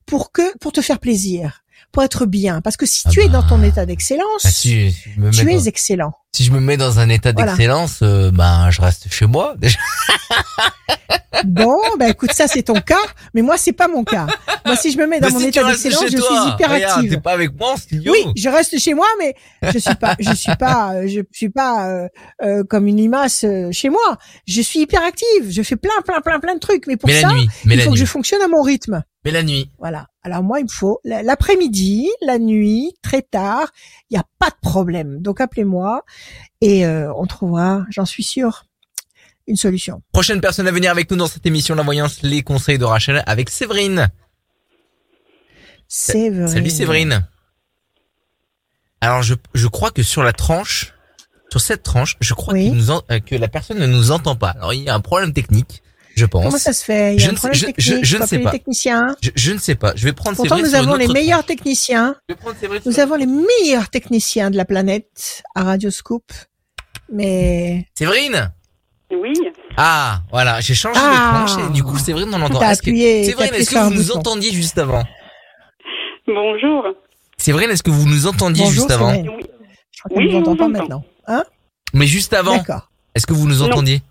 pour 0.05 0.31
que 0.31 0.57
pour 0.59 0.71
te 0.71 0.81
faire 0.81 0.99
plaisir, 0.99 1.63
pour 1.91 2.03
être 2.03 2.25
bien. 2.25 2.61
Parce 2.61 2.77
que 2.77 2.85
si 2.85 3.01
Ah 3.05 3.09
tu 3.09 3.21
es 3.21 3.27
bah. 3.27 3.41
dans 3.41 3.47
ton 3.47 3.63
état 3.63 3.85
d'excellence, 3.85 4.45
Ah, 4.45 4.49
tu 4.51 4.91
dans- 5.17 5.31
es 5.31 5.67
excellent. 5.67 6.13
Si 6.33 6.45
je 6.45 6.51
me 6.51 6.59
mets 6.61 6.77
dans 6.77 6.99
un 6.99 7.09
état 7.09 7.31
Voilà. 7.33 7.51
d'excellence, 7.51 7.99
euh, 8.03 8.31
ben 8.31 8.69
je 8.71 8.81
reste 8.81 9.11
chez 9.11 9.25
moi. 9.25 9.55
Déjà. 9.59 9.77
Bon, 11.45 11.77
ben 11.97 12.09
écoute, 12.11 12.31
ça 12.33 12.47
c'est 12.47 12.63
ton 12.63 12.79
cas, 12.81 12.95
mais 13.33 13.41
moi 13.41 13.57
c'est 13.57 13.73
pas 13.73 13.87
mon 13.87 14.03
cas. 14.03 14.27
Moi, 14.65 14.75
si 14.75 14.91
je 14.91 14.97
me 14.97 15.07
mets 15.07 15.19
dans 15.19 15.27
Mais 15.27 15.33
mon 15.33 15.39
si 15.39 15.47
état 15.47 15.63
d'excellence, 15.63 16.05
je 16.11 16.17
toi, 16.17 16.41
suis 16.41 16.51
hyper 16.51 16.71
active. 16.71 17.09
T'es 17.09 17.19
pas 17.19 17.31
avec 17.33 17.57
moi 17.59 17.73
en 17.73 17.77
studio. 17.77 18.11
Oui, 18.13 18.25
je 18.37 18.47
reste 18.47 18.77
chez 18.79 18.93
moi, 18.93 19.07
mais 19.19 19.33
je 19.73 19.79
suis 19.79 19.95
pas, 19.95 20.15
je 20.19 20.33
suis 20.33 20.55
pas, 20.55 20.93
euh, 20.93 21.07
je 21.07 21.21
suis 21.31 21.49
pas 21.49 21.87
euh, 21.89 22.07
euh, 22.43 22.63
comme 22.63 22.85
une 22.87 22.97
limace 22.97 23.43
euh, 23.43 23.69
chez 23.71 23.89
moi. 23.89 24.17
Je 24.47 24.61
suis 24.61 24.81
hyper 24.81 25.03
active. 25.03 25.49
Je 25.49 25.63
fais 25.63 25.75
plein, 25.77 25.89
plein, 26.05 26.21
plein, 26.21 26.39
plein 26.39 26.53
de 26.53 26.59
trucs. 26.59 26.85
Mais 26.85 26.95
pour 26.95 27.09
mais 27.09 27.21
ça, 27.21 27.29
nuit, 27.33 27.47
mais 27.65 27.75
il 27.75 27.81
faut 27.81 27.89
nuit, 27.89 27.95
que 27.95 27.99
je 28.01 28.05
fonctionne 28.09 28.41
à 28.41 28.47
mon 28.47 28.61
rythme. 28.61 29.03
mais 29.25 29.31
la 29.31 29.41
nuit. 29.43 29.71
Voilà. 29.79 30.07
Alors 30.23 30.43
moi, 30.43 30.59
il 30.59 30.65
me 30.65 30.69
faut 30.69 30.99
la- 31.03 31.23
l'après-midi, 31.23 32.07
la 32.21 32.37
nuit, 32.37 32.93
très 33.01 33.23
tard. 33.23 33.71
Il 34.11 34.15
n'y 34.15 34.19
a 34.19 34.25
pas 34.39 34.49
de 34.49 34.55
problème. 34.61 35.21
Donc 35.21 35.39
appelez-moi 35.41 36.03
et 36.59 36.85
euh, 36.85 37.11
on 37.15 37.25
trouvera, 37.25 37.85
j'en 37.89 38.05
suis 38.05 38.23
sûre, 38.23 38.65
une 39.47 39.55
solution. 39.55 40.01
Prochaine 40.11 40.41
personne 40.41 40.67
à 40.67 40.71
venir 40.71 40.91
avec 40.91 41.09
nous 41.09 41.15
dans 41.17 41.27
cette 41.27 41.45
émission, 41.45 41.75
la 41.75 41.83
voyance, 41.83 42.21
les 42.21 42.43
conseils 42.43 42.77
de 42.77 42.83
Rachel 42.83 43.23
avec 43.25 43.49
Séverine. 43.49 44.09
Séverine. 45.87 46.47
Salut 46.47 46.69
Séverine. 46.69 47.27
Alors 49.01 49.23
je, 49.23 49.33
je 49.53 49.67
crois 49.67 49.91
que 49.91 50.03
sur 50.03 50.23
la 50.23 50.33
tranche, 50.33 50.93
sur 51.49 51.59
cette 51.61 51.83
tranche, 51.83 52.17
je 52.21 52.33
crois 52.33 52.53
Oui. 52.53 52.65
qu'il 52.65 52.73
nous 52.75 52.91
en- 52.91 53.01
euh, 53.11 53.19
que 53.19 53.35
la 53.35 53.47
personne 53.47 53.79
ne 53.79 53.87
nous 53.87 54.11
entend 54.11 54.35
pas. 54.35 54.49
Alors 54.51 54.73
il 54.73 54.83
y 54.83 54.89
a 54.89 54.93
un 54.95 54.99
problème 55.01 55.33
technique, 55.33 55.81
je 56.15 56.25
pense. 56.25 56.45
Comment 56.45 56.57
ça 56.57 56.73
se 56.73 56.83
fait? 56.83 57.13
Il 57.15 57.17
y 57.17 57.19
Je 57.23 57.29
a 57.29 57.33
un 57.33 57.35
sais- 57.35 57.49
je- 57.53 57.65
technique. 57.65 57.75
je- 57.79 58.03
je 58.03 58.15
faut 58.17 58.23
ne 58.23 58.27
sais 58.27 58.39
pas. 58.39 58.51
techniciens. 58.51 59.15
je, 59.21 59.29
je 59.35 59.51
ne 59.51 59.57
sais 59.57 59.75
pas. 59.75 59.93
Je 59.95 60.03
vais 60.05 60.13
prendre 60.13 60.35
Pourtant, 60.37 60.57
nous 60.59 60.75
avons 60.75 60.95
les 60.95 61.07
meilleurs 61.07 61.43
techniciens. 61.45 62.15
Je 62.29 62.33
vais 62.35 62.39
prendre 62.39 62.57
Séverine 62.59 62.81
Nous 62.85 62.91
sur- 62.91 63.03
avons 63.03 63.15
les 63.15 63.25
meilleurs 63.27 63.89
techniciens 63.89 64.49
de 64.51 64.57
la 64.57 64.65
planète 64.65 65.43
à 65.55 65.63
Radioscoop. 65.63 66.23
Mais 67.11 67.87
Séverine? 67.97 68.51
Oui. 69.11 69.33
Ah, 69.77 70.21
voilà, 70.31 70.61
j'ai 70.61 70.73
changé 70.73 70.99
Ah. 71.03 71.43
de 71.43 71.47
tranche 71.53 71.65
et 71.69 71.73
du 71.73 71.83
coup 71.83 71.97
Séverine 71.97 72.29
on 72.33 72.37
l'entend. 72.37 72.61
Est-ce 72.61 72.81
que- 72.81 72.91
Séverine, 72.91 73.53
est-ce 73.55 73.71
que 73.71 73.79
vous 73.79 73.93
nous 73.93 74.11
entendiez 74.11 74.51
juste 74.53 74.77
avant? 74.77 75.03
Bonjour. 76.27 76.85
Séverine, 77.37 77.71
est-ce 77.71 77.83
que 77.83 77.89
vous 77.91 78.07
nous 78.07 78.27
entendiez 78.27 78.63
bonjour, 78.63 78.79
juste 78.87 78.91
avant? 78.91 79.11
Oui. 79.13 79.23
Je 79.91 79.99
crois 79.99 80.09
qu'on 80.09 80.15
Oui, 80.17 80.31
vous 80.31 80.37
entend 80.37 80.55
pas 80.55 80.63
entends. 80.65 80.69
maintenant. 80.69 81.03
Hein? 81.27 81.43
Mais 81.93 82.07
juste 82.07 82.33
avant, 82.33 82.55
D'accord. 82.57 82.89
est-ce 83.15 83.25
que 83.27 83.33
vous 83.33 83.47
nous 83.47 83.61
entendiez? 83.63 84.01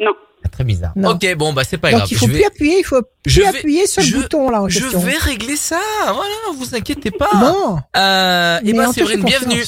Non. 0.00 0.12
Très 0.54 0.64
bizarre. 0.64 0.92
Non. 0.94 1.10
Ok, 1.10 1.34
bon 1.36 1.52
bah 1.52 1.64
c'est 1.64 1.78
pas 1.78 1.90
Donc 1.90 1.98
grave. 2.00 2.08
il 2.12 2.16
faut 2.16 2.26
je 2.26 2.30
plus 2.30 2.38
vais, 2.40 2.46
appuyer, 2.46 2.78
il 2.78 2.84
faut 2.84 3.02
je 3.26 3.40
plus 3.40 3.42
vais, 3.42 3.58
appuyer 3.58 3.86
sur 3.88 4.02
je- 4.02 4.14
le 4.14 4.22
bouton 4.22 4.48
là 4.50 4.62
en 4.62 4.68
je 4.68 4.78
question. 4.80 5.00
vais 5.00 5.16
régler 5.18 5.56
ça. 5.56 5.80
Voilà, 6.04 6.34
vous 6.56 6.74
inquiétez 6.76 7.10
pas. 7.10 7.28
Bon, 7.34 7.78
Euh, 7.96 8.60
et 8.62 8.72
mais 8.72 8.84
ben 8.84 8.92
Séverine, 8.92 9.24
bienvenue. 9.24 9.64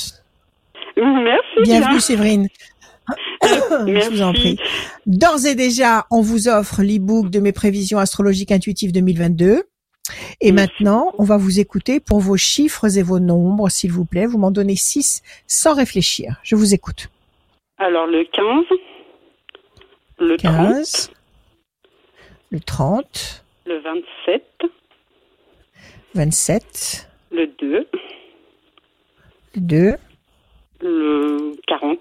Merci. 0.97 1.63
Bienvenue 1.65 2.01
Séverine. 2.01 2.49
Je 3.43 3.85
Merci. 3.93 4.11
vous 4.11 4.23
en 4.23 4.33
prie. 4.33 4.59
D'ores 5.07 5.45
et 5.47 5.55
déjà, 5.55 6.07
on 6.11 6.21
vous 6.23 6.49
offre 6.49 6.83
l'e-book 6.83 7.31
de 7.31 7.39
mes 7.41 7.53
prévisions 7.53 7.99
astrologiques 7.99 8.51
intuitives 8.51 8.93
2022. 8.93 9.63
Et 10.41 10.53
Merci. 10.53 10.73
maintenant, 10.81 11.13
on 11.19 11.25
va 11.25 11.37
vous 11.37 11.61
écouter 11.61 12.01
pour 12.01 12.21
vos 12.21 12.37
chiffres 12.37 12.97
et 12.99 13.03
vos 13.03 13.19
nombres, 13.21 13.69
s'il 13.69 13.93
vous 13.93 14.05
plaît. 14.05 14.27
Vous 14.27 14.39
m'en 14.39 14.51
donnez 14.51 14.77
6 14.77 15.23
sans 15.47 15.75
réfléchir. 15.75 16.37
Je 16.43 16.57
vous 16.57 16.75
écoute. 16.75 17.09
Alors 17.79 18.07
le 18.07 18.25
15, 18.33 18.65
le 20.19 20.37
30, 20.37 20.57
15, 20.57 21.11
le 22.51 22.61
30, 22.61 23.45
le 23.67 23.79
27, 23.81 24.43
27, 26.15 27.09
le 27.31 27.47
2, 27.47 27.87
le 29.55 29.61
2, 29.61 29.97
le 30.81 31.53
40 31.67 31.99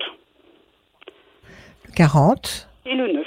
le 1.88 1.92
40 1.94 2.70
et 2.86 2.96
le 2.96 3.12
9. 3.12 3.26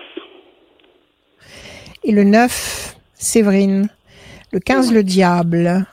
et 2.04 2.12
le 2.12 2.24
9, 2.24 2.96
Séverine. 3.14 3.88
Le 4.52 4.60
15, 4.60 4.92
le 4.92 5.02
diable. 5.02 5.84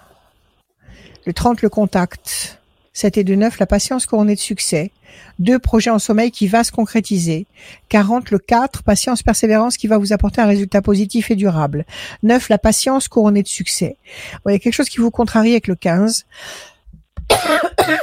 Le 1.26 1.34
30, 1.34 1.62
le 1.62 1.70
contact. 1.70 2.62
7 2.96 3.18
et 3.18 3.24
2, 3.26 3.36
9, 3.36 3.60
la 3.60 3.66
patience 3.66 4.06
couronnée 4.06 4.36
de 4.36 4.40
succès. 4.40 4.92
2, 5.40 5.60
projet 5.60 5.90
en 5.90 6.00
sommeil 6.00 6.32
qui 6.32 6.48
va 6.48 6.64
se 6.64 6.72
concrétiser. 6.72 7.46
40, 7.90 8.32
le 8.32 8.40
4, 8.40 8.84
patience, 8.84 9.22
persévérance 9.22 9.76
qui 9.76 9.88
va 9.88 9.98
vous 9.98 10.14
apporter 10.14 10.40
un 10.40 10.46
résultat 10.46 10.82
positif 10.82 11.30
et 11.30 11.36
durable. 11.36 11.86
9, 12.24 12.48
la 12.48 12.58
patience 12.58 13.10
couronnée 13.10 13.44
de 13.44 13.50
succès. 13.50 13.98
Bon, 14.44 14.50
il 14.50 14.54
y 14.54 14.56
a 14.56 14.60
quelque 14.60 14.74
chose 14.74 14.88
qui 14.88 15.00
vous 15.00 15.12
contrarie 15.12 15.52
avec 15.52 15.68
le 15.68 15.76
15. 15.76 16.26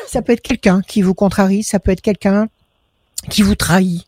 ça 0.06 0.20
peut 0.20 0.34
être 0.34 0.42
quelqu'un 0.42 0.82
qui 0.86 1.00
vous 1.00 1.14
contrarie, 1.14 1.62
ça 1.62 1.78
peut 1.78 1.90
être 1.90 2.02
quelqu'un 2.02 2.48
qui 3.30 3.40
vous 3.40 3.54
trahit. 3.54 4.06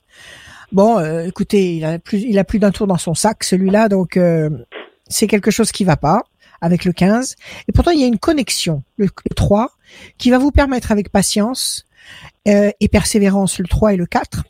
Bon, 0.71 0.99
euh, 0.99 1.25
écoutez, 1.25 1.77
il 1.77 1.85
a 1.87 1.99
plus, 1.99 2.21
il 2.21 2.39
a 2.39 2.45
plus 2.45 2.59
d'un 2.59 2.73
tour 2.73 2.87
dans 2.87 2.99
son 2.99 3.15
sac, 3.15 3.43
celui-là, 3.43 3.89
donc 3.89 4.19
euh, 4.19 4.51
c'est 5.09 5.29
quelque 5.29 5.51
chose 5.51 5.73
qui 5.73 5.85
va 5.85 5.97
pas 5.97 6.25
avec 6.65 6.85
le 6.85 6.93
15. 6.93 7.37
Et 7.69 7.73
pourtant, 7.73 7.91
il 7.91 8.01
y 8.01 8.05
a 8.05 8.07
une 8.07 8.19
connexion, 8.19 8.83
le, 8.97 9.07
le 9.07 9.35
3, 9.35 9.69
qui 10.19 10.31
va 10.31 10.39
vous 10.39 10.51
permettre 10.51 10.91
avec 10.91 11.11
patience 11.11 11.87
euh, 12.49 12.71
et 12.81 12.89
persévérance, 12.89 13.59
le 13.59 13.67
3 13.67 13.95
et 13.95 13.97
le 13.97 14.07
4, 14.07 14.45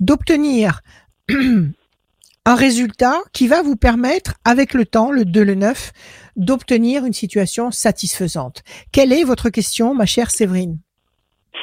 d'obtenir 0.00 0.80
un 1.30 2.54
résultat 2.54 3.16
qui 3.32 3.48
va 3.48 3.62
vous 3.62 3.76
permettre, 3.76 4.34
avec 4.44 4.74
le 4.74 4.84
temps, 4.84 5.10
le 5.10 5.24
2, 5.24 5.42
le 5.42 5.54
9, 5.54 5.92
d'obtenir 6.36 7.04
une 7.04 7.12
situation 7.12 7.70
satisfaisante. 7.70 8.62
Quelle 8.92 9.12
est 9.12 9.24
votre 9.24 9.50
question, 9.50 9.94
ma 9.94 10.06
chère 10.06 10.30
Séverine? 10.30 10.78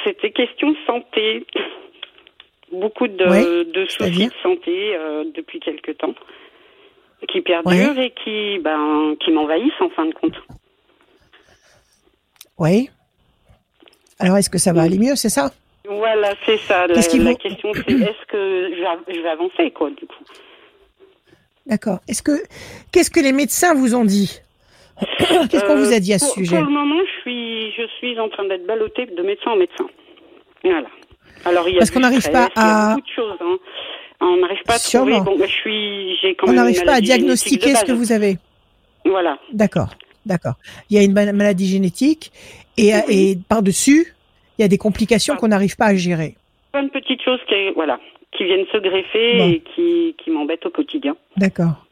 C'était 0.04 0.32
question 0.32 0.76
santé. 0.86 1.46
Beaucoup 2.72 3.08
de, 3.08 3.72
de 3.72 3.86
soucis 3.86 4.28
de 4.28 4.34
santé 4.44 4.96
euh, 4.96 5.24
depuis 5.34 5.60
quelque 5.60 5.92
temps 5.92 6.14
qui 7.30 7.42
perdurent 7.42 8.00
et 8.00 8.14
qui, 8.24 8.60
ben, 8.60 9.16
qui 9.24 9.32
m'envahissent 9.32 9.80
en 9.82 9.90
fin 9.90 10.06
de 10.06 10.14
compte. 10.14 10.36
Oui. 12.58 12.90
Alors, 14.20 14.38
est-ce 14.38 14.50
que 14.50 14.58
ça 14.58 14.74
va 14.74 14.82
aller 14.84 14.98
mieux, 14.98 15.16
c'est 15.16 15.30
ça? 15.30 15.52
Voilà, 15.88 16.34
c'est 16.46 16.58
ça. 16.58 16.88
La, 16.88 16.96
la 16.96 17.02
vous- 17.02 17.36
question, 17.38 17.72
c'est 17.74 17.92
est-ce 17.94 18.26
que 18.28 18.70
je 19.16 19.22
vais, 19.22 19.30
avancer, 19.30 19.72
quoi, 19.72 19.90
du 19.92 20.06
coup? 20.06 20.24
D'accord. 21.66 22.00
Est-ce 22.08 22.22
que 22.24 22.32
qu'est-ce 22.92 23.12
que 23.12 23.20
les 23.20 23.32
médecins 23.34 23.74
vous 23.74 23.94
ont 23.96 24.06
dit? 24.06 24.40
Qu'est-ce 25.50 25.64
qu'on 25.66 25.74
Euh, 25.78 25.86
vous 25.86 25.94
a 25.94 26.00
dit 26.00 26.14
à 26.14 26.20
ce 26.20 26.26
pour, 26.26 26.34
sujet? 26.36 26.56
Pour 26.56 26.66
le 26.66 26.72
moment, 26.72 27.00
je 27.06 27.22
suis, 27.22 27.72
je 27.74 27.88
suis 27.98 28.20
en 28.20 28.30
train 28.30 28.46
d'être 28.46 28.66
ballottée 28.66 29.06
de 29.06 29.22
médecin 29.22 29.52
en 29.52 29.56
médecin. 29.58 29.86
Voilà. 30.64 30.88
Alors, 31.46 31.68
il 31.70 31.74
y 31.74 31.78
a 31.78 31.80
Parce 31.80 31.92
qu'on 31.92 32.00
n'arrive 32.00 32.30
pas 32.32 32.50
à- 32.56 32.96
beaucoup 32.96 33.08
de 33.08 33.14
choses. 33.14 33.38
Hein. 33.42 33.58
On 34.20 34.38
n'arrive 34.38 34.64
pas 34.66 34.76
à 34.76 34.80
Sûrement. 34.80 35.22
trouver. 35.24 35.32
Bon, 35.32 35.40
ben, 35.40 35.48
je 35.48 35.54
suis, 35.54 36.18
j'ai 36.22 36.36
quand 36.36 36.50
On 36.50 36.54
n'arrive 36.54 36.84
pas 36.84 36.96
à 36.96 37.02
diagnostiquer 37.02 37.76
ce 37.76 37.86
que 37.86 37.92
vous 37.92 38.12
avez. 38.12 38.38
Voilà. 39.06 39.38
D'accord, 39.54 39.90
d'accord. 40.26 40.56
Il 40.90 40.98
y 40.98 41.00
a 41.00 41.04
une 41.04 41.14
ma- 41.14 41.32
maladie 41.32 41.68
génétique 41.68 42.32
et, 42.78 42.94
Oui. 42.94 43.02
et 43.10 43.38
par-dessus, 43.48 44.16
il 44.58 44.62
y 44.64 44.66
a 44.66 44.68
des 44.68 44.78
complications 44.78 45.36
Ah. 45.36 45.40
qu'on 45.40 45.48
n'arrive 45.50 45.76
pas 45.78 45.86
à 45.88 45.96
gérer. 45.96 46.36
Plein 46.72 46.84
de 46.84 46.90
petites 46.90 47.22
choses 47.24 47.40
qui, 47.48 47.56
voilà, 47.76 48.00
qui 48.36 48.44
viennent 48.46 48.66
se 48.72 48.78
greffer 48.78 49.38
Bon. 49.38 49.50
et 49.50 49.64
qui, 49.76 50.16
qui 50.24 50.32
m'embêtent 50.32 50.66
au 50.66 50.72
quotidien. 50.72 51.16
D'accord. 51.38 51.86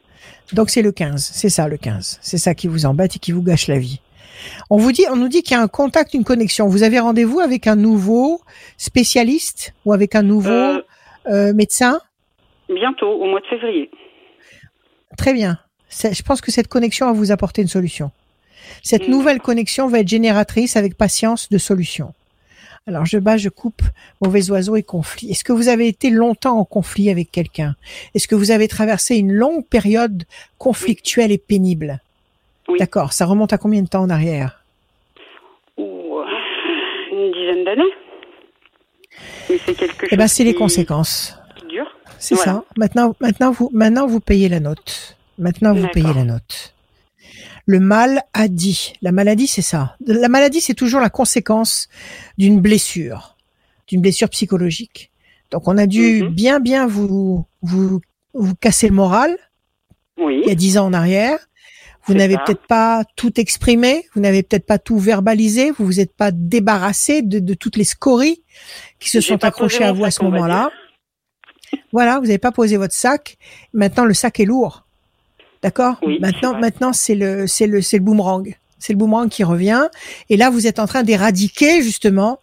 Donc 0.53 0.69
c'est 0.71 0.81
le 0.81 0.91
15, 0.91 1.23
c'est 1.33 1.49
ça 1.49 1.67
le 1.67 1.77
15. 1.77 2.19
C'est 2.21 2.37
ça 2.39 2.53
qui 2.55 2.67
vous 2.67 2.85
embête 2.85 3.15
et 3.15 3.19
qui 3.19 3.31
vous 3.31 3.41
gâche 3.43 3.67
la 3.67 3.77
vie. 3.79 3.99
On 4.69 4.77
vous 4.77 4.91
dit, 4.91 5.05
on 5.11 5.15
nous 5.15 5.27
dit 5.29 5.41
qu'il 5.43 5.55
y 5.55 5.59
a 5.59 5.61
un 5.63 5.67
contact, 5.67 6.13
une 6.13 6.23
connexion. 6.23 6.67
Vous 6.67 6.83
avez 6.83 6.99
rendez-vous 6.99 7.39
avec 7.39 7.67
un 7.67 7.75
nouveau 7.75 8.41
spécialiste 8.77 9.73
ou 9.85 9.93
avec 9.93 10.13
un 10.15 10.21
nouveau 10.23 10.49
Euh, 10.51 10.81
euh, 11.27 11.53
médecin? 11.53 11.99
Bientôt, 12.69 13.07
au 13.11 13.25
mois 13.25 13.39
de 13.41 13.45
février. 13.47 13.89
Très 15.17 15.33
bien. 15.33 15.59
Je 15.89 16.21
pense 16.23 16.41
que 16.41 16.51
cette 16.51 16.67
connexion 16.67 17.05
va 17.07 17.13
vous 17.13 17.31
apporter 17.31 17.61
une 17.61 17.67
solution. 17.67 18.11
Cette 18.83 19.07
Mm. 19.07 19.11
nouvelle 19.11 19.39
connexion 19.39 19.87
va 19.87 19.99
être 19.99 20.07
génératrice 20.07 20.75
avec 20.75 20.97
patience 20.97 21.49
de 21.49 21.57
solutions. 21.57 22.13
Alors 22.87 23.05
je 23.05 23.17
bats, 23.17 23.37
je 23.37 23.49
coupe, 23.49 23.81
mauvais 24.21 24.49
oiseau 24.51 24.75
et 24.75 24.83
conflit. 24.83 25.31
Est-ce 25.31 25.43
que 25.43 25.53
vous 25.53 25.69
avez 25.69 25.87
été 25.87 26.09
longtemps 26.09 26.59
en 26.59 26.65
conflit 26.65 27.09
avec 27.09 27.31
quelqu'un? 27.31 27.75
Est-ce 28.13 28.27
que 28.27 28.35
vous 28.35 28.51
avez 28.51 28.67
traversé 28.67 29.15
une 29.17 29.31
longue 29.31 29.65
période 29.67 30.23
conflictuelle 30.59 31.31
et 31.31 31.37
pénible? 31.39 31.99
Oui. 32.67 32.77
D'accord. 32.79 33.13
Ça 33.13 33.25
remonte 33.25 33.53
à 33.53 33.57
combien 33.57 33.81
de 33.81 33.87
temps 33.87 34.01
en 34.03 34.09
arrière? 34.09 34.63
Une 35.77 37.31
dizaine 37.31 37.63
d'années. 37.63 37.83
Mais 39.49 39.57
c'est 39.65 39.73
quelque 39.75 40.01
chose 40.01 40.09
Eh 40.11 40.17
ben, 40.17 40.27
c'est 40.27 40.43
les 40.43 40.53
conséquences. 40.53 41.39
C'est 42.25 42.35
Voilà. 42.35 42.53
ça. 42.53 42.65
Maintenant, 42.77 43.15
maintenant 43.21 43.51
vous, 43.51 43.69
maintenant 43.73 44.07
vous 44.07 44.19
payez 44.19 44.49
la 44.49 44.59
note. 44.59 45.15
Maintenant 45.37 45.73
vous 45.73 45.87
payez 45.93 46.13
la 46.13 46.23
note. 46.23 46.73
Le 47.67 47.79
mal 47.79 48.23
a 48.33 48.47
dit. 48.47 48.93
La 49.01 49.11
maladie, 49.11 49.47
c'est 49.47 49.61
ça. 49.61 49.95
La 50.05 50.27
maladie, 50.29 50.61
c'est 50.61 50.73
toujours 50.75 51.01
la 51.01 51.09
conséquence 51.09 51.87
d'une 52.37 52.59
blessure, 52.61 53.35
d'une 53.87 54.01
blessure 54.01 54.29
psychologique. 54.29 55.11
Donc, 55.51 55.67
on 55.67 55.77
a 55.77 55.85
dû 55.87 56.23
Mhm. 56.23 56.29
bien, 56.29 56.59
bien 56.59 56.85
vous, 56.87 57.45
vous, 57.61 58.01
vous 58.33 58.55
casser 58.55 58.87
le 58.87 58.93
moral 58.95 59.35
Oui. 60.19 60.41
il 60.43 60.49
y 60.49 60.51
a 60.51 60.55
dix 60.55 60.77
ans 60.77 60.85
en 60.85 60.93
arrière. 60.93 61.37
Vous 62.07 62.13
n'avez 62.13 62.37
peut-être 62.45 62.67
pas 62.67 63.03
tout 63.15 63.39
exprimé, 63.39 64.05
vous 64.13 64.21
n'avez 64.21 64.43
peut-être 64.43 64.67
pas 64.67 64.77
tout 64.77 64.99
verbalisé, 64.99 65.71
vous 65.71 65.85
vous 65.85 65.99
êtes 65.99 66.15
pas 66.15 66.29
débarrassé 66.31 67.23
de, 67.23 67.39
de 67.39 67.53
toutes 67.55 67.77
les 67.77 67.83
scories 67.83 68.43
qui 68.99 69.09
se 69.09 69.21
sont 69.21 69.43
accrochées 69.43 69.83
à 69.83 69.91
vous 69.91 70.05
à 70.05 70.11
ce 70.11 70.23
moment-là. 70.23 70.69
Voilà, 71.91 72.19
vous 72.19 72.25
n'avez 72.25 72.37
pas 72.37 72.51
posé 72.51 72.77
votre 72.77 72.93
sac. 72.93 73.37
Maintenant, 73.73 74.05
le 74.05 74.13
sac 74.13 74.39
est 74.39 74.45
lourd. 74.45 74.83
D'accord 75.61 75.95
Oui, 76.03 76.19
Maintenant, 76.19 76.53
maintenant, 76.59 76.93
c'est 76.93 77.15
le, 77.15 77.47
c'est 77.47 77.67
le, 77.67 77.81
c'est 77.81 77.97
le 77.97 78.03
boomerang. 78.03 78.55
C'est 78.77 78.93
le 78.93 78.97
boomerang 78.99 79.29
qui 79.29 79.43
revient. 79.43 79.87
Et 80.29 80.37
là, 80.37 80.49
vous 80.49 80.67
êtes 80.67 80.79
en 80.79 80.85
train 80.85 81.03
d'éradiquer 81.03 81.81
justement 81.81 82.39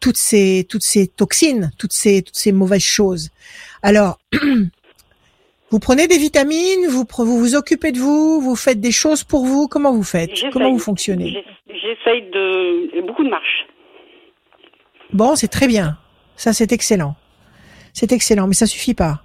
toutes 0.00 0.18
ces, 0.18 0.66
toutes 0.68 0.82
ces 0.82 1.06
toxines, 1.06 1.70
toutes 1.78 1.92
ces, 1.92 2.22
toutes 2.22 2.36
ces 2.36 2.52
mauvaises 2.52 2.82
choses. 2.84 3.30
Alors, 3.82 4.18
vous 5.70 5.78
prenez 5.78 6.06
des 6.06 6.18
vitamines, 6.18 6.86
vous, 6.88 7.04
vous 7.18 7.38
vous 7.38 7.54
occupez 7.54 7.92
de 7.92 7.98
vous, 7.98 8.40
vous 8.40 8.56
faites 8.56 8.80
des 8.80 8.92
choses 8.92 9.24
pour 9.24 9.46
vous. 9.46 9.68
Comment 9.68 9.92
vous 9.92 10.02
faites? 10.02 10.30
Comment 10.52 10.70
vous 10.72 10.78
fonctionnez? 10.78 11.30
J'ess- 11.32 11.44
J'essaye 11.68 12.22
de 12.30 13.00
beaucoup 13.06 13.24
de 13.24 13.30
marches. 13.30 13.66
Bon, 15.12 15.34
c'est 15.36 15.48
très 15.48 15.66
bien. 15.68 15.96
Ça, 16.36 16.52
c'est 16.52 16.72
excellent. 16.72 17.14
C'est 17.98 18.12
excellent, 18.12 18.46
mais 18.46 18.52
ça 18.54 18.66
suffit 18.66 18.92
pas. 18.92 19.22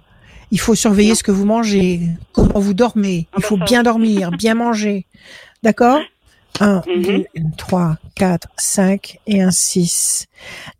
Il 0.50 0.58
faut 0.58 0.74
surveiller 0.74 1.10
Non. 1.10 1.14
ce 1.14 1.22
que 1.22 1.30
vous 1.30 1.44
mangez, 1.44 2.00
comment 2.32 2.58
vous 2.58 2.72
dormez. 2.72 3.26
Il 3.36 3.42
faut 3.44 3.58
bien 3.58 3.82
dormir, 3.82 4.30
bien 4.30 4.54
manger. 4.54 5.04
D'accord? 5.62 6.00
Un, 6.60 6.82
Mhm. 6.86 7.02
deux, 7.02 7.24
trois, 7.58 7.96
quatre, 8.14 8.48
cinq 8.56 9.18
et 9.26 9.42
un 9.42 9.50
six. 9.50 10.26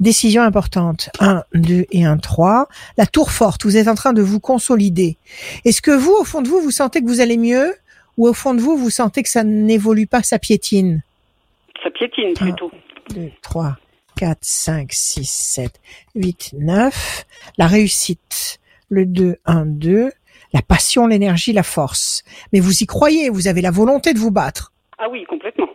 Décision 0.00 0.40
importante. 0.42 1.10
Un, 1.20 1.42
deux 1.52 1.84
et 1.92 2.04
un 2.06 2.16
trois. 2.16 2.66
La 2.96 3.04
tour 3.06 3.30
forte. 3.30 3.64
Vous 3.64 3.76
êtes 3.76 3.88
en 3.88 3.94
train 3.94 4.14
de 4.14 4.22
vous 4.22 4.40
consolider. 4.40 5.18
Est-ce 5.66 5.82
que 5.82 5.90
vous, 5.90 6.12
au 6.18 6.24
fond 6.24 6.40
de 6.40 6.48
vous, 6.48 6.60
vous 6.60 6.70
sentez 6.70 7.02
que 7.02 7.06
vous 7.06 7.20
allez 7.20 7.36
mieux? 7.36 7.74
Ou 8.16 8.26
au 8.28 8.32
fond 8.34 8.54
de 8.54 8.60
vous, 8.60 8.76
vous 8.76 8.90
sentez 8.90 9.22
que 9.22 9.28
ça 9.30 9.44
n'évolue 9.44 10.06
pas, 10.06 10.22
ça 10.22 10.38
piétine? 10.38 11.02
Ça 11.82 11.90
piétine 11.90 12.32
plutôt. 12.34 12.70
2, 13.14 13.30
3, 13.42 13.76
4, 14.22 14.38
5, 14.40 14.92
6, 14.92 15.28
7, 15.28 15.80
8, 16.14 16.54
9. 16.56 17.26
La 17.58 17.66
réussite. 17.66 18.60
Le 18.88 19.04
2, 19.04 19.38
1, 19.46 19.66
2. 19.66 20.12
La 20.52 20.62
passion, 20.62 21.08
l'énergie, 21.08 21.52
la 21.52 21.64
force. 21.64 22.22
Mais 22.52 22.60
vous 22.60 22.84
y 22.84 22.86
croyez, 22.86 23.30
vous 23.30 23.48
avez 23.48 23.62
la 23.62 23.72
volonté 23.72 24.14
de 24.14 24.20
vous 24.20 24.30
battre. 24.30 24.72
Ah 24.98 25.08
oui, 25.10 25.24
complètement. 25.28 25.66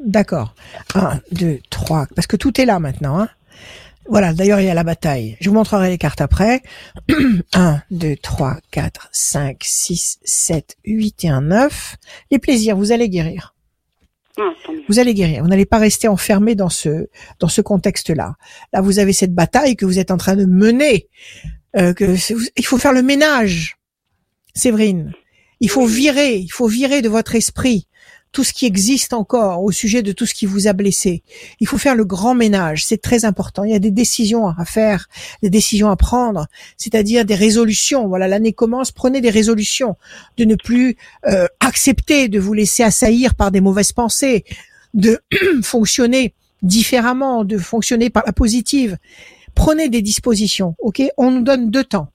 D'accord. 0.00 0.56
1, 0.96 1.20
2, 1.30 1.60
3. 1.70 2.06
Parce 2.16 2.26
que 2.26 2.34
tout 2.34 2.60
est 2.60 2.64
là 2.64 2.80
maintenant. 2.80 3.20
Hein. 3.20 3.28
Voilà, 4.08 4.32
d'ailleurs, 4.32 4.58
il 4.58 4.66
y 4.66 4.70
a 4.70 4.74
la 4.74 4.82
bataille. 4.82 5.36
Je 5.40 5.50
vous 5.50 5.54
montrerai 5.54 5.88
les 5.88 5.98
cartes 5.98 6.20
après. 6.20 6.62
1, 7.54 7.80
2, 7.92 8.16
3, 8.16 8.56
4, 8.72 9.08
5, 9.12 9.56
6, 9.60 10.18
7, 10.24 10.78
8 10.84 11.24
et 11.26 11.28
un 11.28 11.42
9. 11.42 11.94
Les 12.32 12.40
plaisirs, 12.40 12.74
vous 12.74 12.90
allez 12.90 13.08
guérir. 13.08 13.54
Ah, 14.42 14.54
vous 14.88 14.98
allez 14.98 15.12
guérir. 15.12 15.42
Vous 15.42 15.48
n'allez 15.48 15.66
pas 15.66 15.76
rester 15.76 16.08
enfermé 16.08 16.54
dans 16.54 16.70
ce 16.70 17.08
dans 17.40 17.48
ce 17.48 17.60
contexte-là. 17.60 18.36
Là, 18.72 18.80
vous 18.80 18.98
avez 18.98 19.12
cette 19.12 19.34
bataille 19.34 19.76
que 19.76 19.84
vous 19.84 19.98
êtes 19.98 20.10
en 20.10 20.16
train 20.16 20.34
de 20.34 20.46
mener. 20.46 21.08
Euh, 21.76 21.92
que 21.92 22.16
il 22.56 22.64
faut 22.64 22.78
faire 22.78 22.94
le 22.94 23.02
ménage, 23.02 23.76
Séverine. 24.54 25.12
Il 25.60 25.68
faut 25.68 25.84
virer, 25.84 26.36
il 26.36 26.50
faut 26.50 26.66
virer 26.66 27.02
de 27.02 27.10
votre 27.10 27.34
esprit 27.34 27.86
tout 28.32 28.44
ce 28.44 28.52
qui 28.52 28.66
existe 28.66 29.12
encore 29.12 29.62
au 29.62 29.72
sujet 29.72 30.02
de 30.02 30.12
tout 30.12 30.26
ce 30.26 30.34
qui 30.34 30.46
vous 30.46 30.68
a 30.68 30.72
blessé. 30.72 31.22
Il 31.58 31.66
faut 31.66 31.78
faire 31.78 31.96
le 31.96 32.04
grand 32.04 32.34
ménage, 32.34 32.84
c'est 32.84 33.00
très 33.00 33.24
important. 33.24 33.64
Il 33.64 33.72
y 33.72 33.74
a 33.74 33.80
des 33.80 33.90
décisions 33.90 34.48
à 34.48 34.64
faire, 34.64 35.08
des 35.42 35.50
décisions 35.50 35.90
à 35.90 35.96
prendre, 35.96 36.46
c'est-à-dire 36.76 37.24
des 37.24 37.34
résolutions. 37.34 38.06
Voilà, 38.06 38.28
l'année 38.28 38.52
commence, 38.52 38.92
prenez 38.92 39.20
des 39.20 39.30
résolutions 39.30 39.96
de 40.36 40.44
ne 40.44 40.54
plus 40.54 40.96
euh, 41.26 41.46
accepter 41.58 42.28
de 42.28 42.38
vous 42.38 42.52
laisser 42.52 42.82
assaillir 42.82 43.34
par 43.34 43.50
des 43.50 43.60
mauvaises 43.60 43.92
pensées, 43.92 44.44
de 44.94 45.20
fonctionner 45.62 46.34
différemment, 46.62 47.44
de 47.44 47.58
fonctionner 47.58 48.10
par 48.10 48.22
la 48.26 48.32
positive. 48.32 48.96
Prenez 49.54 49.88
des 49.88 50.02
dispositions, 50.02 50.76
ok? 50.78 51.02
On 51.16 51.32
nous 51.32 51.42
donne 51.42 51.70
deux 51.70 51.84
temps. 51.84 52.08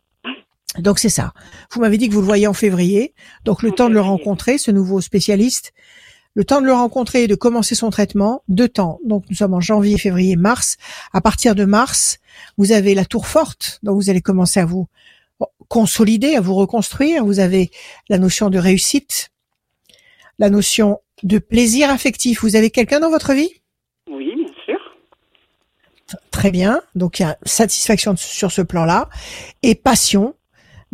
Donc 0.79 0.99
c'est 0.99 1.09
ça. 1.09 1.33
Vous 1.71 1.81
m'avez 1.81 1.97
dit 1.97 2.09
que 2.09 2.13
vous 2.13 2.21
le 2.21 2.25
voyez 2.25 2.47
en 2.47 2.53
février, 2.53 3.13
donc 3.45 3.63
le 3.63 3.71
En 3.71 3.75
temps 3.75 3.89
de 3.89 3.93
le 3.93 4.01
rencontrer, 4.01 4.57
ce 4.57 4.71
nouveau 4.71 5.01
spécialiste, 5.01 5.73
le 6.35 6.43
temps 6.43 6.61
de 6.61 6.65
le 6.65 6.73
rencontrer 6.73 7.23
et 7.23 7.27
de 7.27 7.35
commencer 7.35 7.75
son 7.75 7.89
traitement, 7.89 8.43
deux 8.47 8.69
temps. 8.69 8.99
Donc 9.05 9.23
nous 9.29 9.35
sommes 9.35 9.53
en 9.53 9.61
janvier, 9.61 9.97
février, 9.97 10.35
mars. 10.35 10.77
À 11.13 11.21
partir 11.21 11.55
de 11.55 11.65
mars, 11.65 12.19
vous 12.57 12.71
avez 12.71 12.93
la 12.93 13.05
tour 13.05 13.25
forte, 13.25 13.79
donc 13.83 13.95
vous 13.95 14.09
allez 14.09 14.21
commencer 14.21 14.59
à 14.59 14.65
vous 14.65 14.87
consolider, 15.67 16.35
à 16.35 16.41
vous 16.41 16.55
reconstruire. 16.55 17.25
Vous 17.25 17.39
avez 17.39 17.71
la 18.09 18.17
notion 18.17 18.49
de 18.49 18.59
réussite, 18.59 19.31
la 20.37 20.49
notion 20.49 20.99
de 21.23 21.39
plaisir 21.39 21.89
affectif. 21.89 22.41
Vous 22.41 22.55
avez 22.55 22.69
quelqu'un 22.69 22.99
dans 22.99 23.09
votre 23.09 23.33
vie? 23.33 23.49
Oui, 24.11 24.35
bien 24.35 24.53
sûr. 24.65 24.77
Très 26.31 26.51
bien. 26.51 26.81
Donc 26.93 27.19
il 27.19 27.23
y 27.23 27.25
a 27.25 27.37
satisfaction 27.43 28.15
sur 28.17 28.51
ce 28.51 28.61
plan-là 28.61 29.09
et 29.63 29.73
passion. 29.73 30.34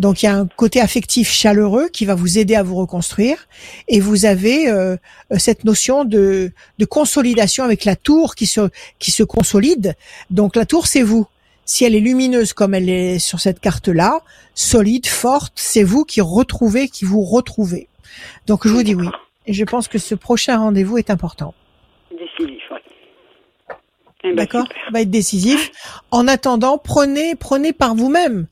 Donc 0.01 0.23
il 0.23 0.25
y 0.25 0.29
a 0.29 0.35
un 0.35 0.47
côté 0.47 0.81
affectif 0.81 1.29
chaleureux 1.29 1.87
qui 1.87 2.05
va 2.05 2.15
vous 2.15 2.39
aider 2.39 2.55
à 2.55 2.63
vous 2.63 2.75
reconstruire 2.75 3.47
et 3.87 3.99
vous 3.99 4.25
avez 4.25 4.67
euh, 4.67 4.97
cette 5.37 5.63
notion 5.63 6.05
de, 6.05 6.51
de 6.79 6.85
consolidation 6.85 7.63
avec 7.63 7.85
la 7.85 7.95
tour 7.95 8.33
qui 8.33 8.47
se 8.47 8.61
qui 8.97 9.11
se 9.11 9.21
consolide. 9.21 9.93
Donc 10.31 10.55
la 10.55 10.65
tour 10.65 10.87
c'est 10.87 11.03
vous. 11.03 11.27
Si 11.65 11.85
elle 11.85 11.93
est 11.93 11.99
lumineuse 11.99 12.51
comme 12.53 12.73
elle 12.73 12.89
est 12.89 13.19
sur 13.19 13.39
cette 13.39 13.59
carte-là, 13.59 14.21
solide, 14.55 15.05
forte, 15.05 15.53
c'est 15.55 15.83
vous 15.83 16.03
qui 16.03 16.19
retrouvez, 16.19 16.89
qui 16.89 17.05
vous 17.05 17.21
retrouvez. 17.21 17.87
Donc 18.47 18.67
je 18.67 18.73
vous 18.73 18.81
dis 18.81 18.95
oui. 18.95 19.07
Et 19.45 19.53
je 19.53 19.63
pense 19.65 19.87
que 19.87 19.99
ce 19.99 20.15
prochain 20.15 20.57
rendez-vous 20.57 20.97
est 20.97 21.11
important. 21.11 21.53
Décisif, 22.09 22.63
oui. 22.71 22.79
Eh 24.23 24.29
ben, 24.29 24.35
D'accord? 24.35 24.67
Va 24.91 25.01
être 25.01 25.11
décisif. 25.11 25.71
En 26.09 26.27
attendant, 26.27 26.79
prenez, 26.79 27.35
prenez 27.35 27.71
par 27.71 27.93
vous-même. 27.93 28.47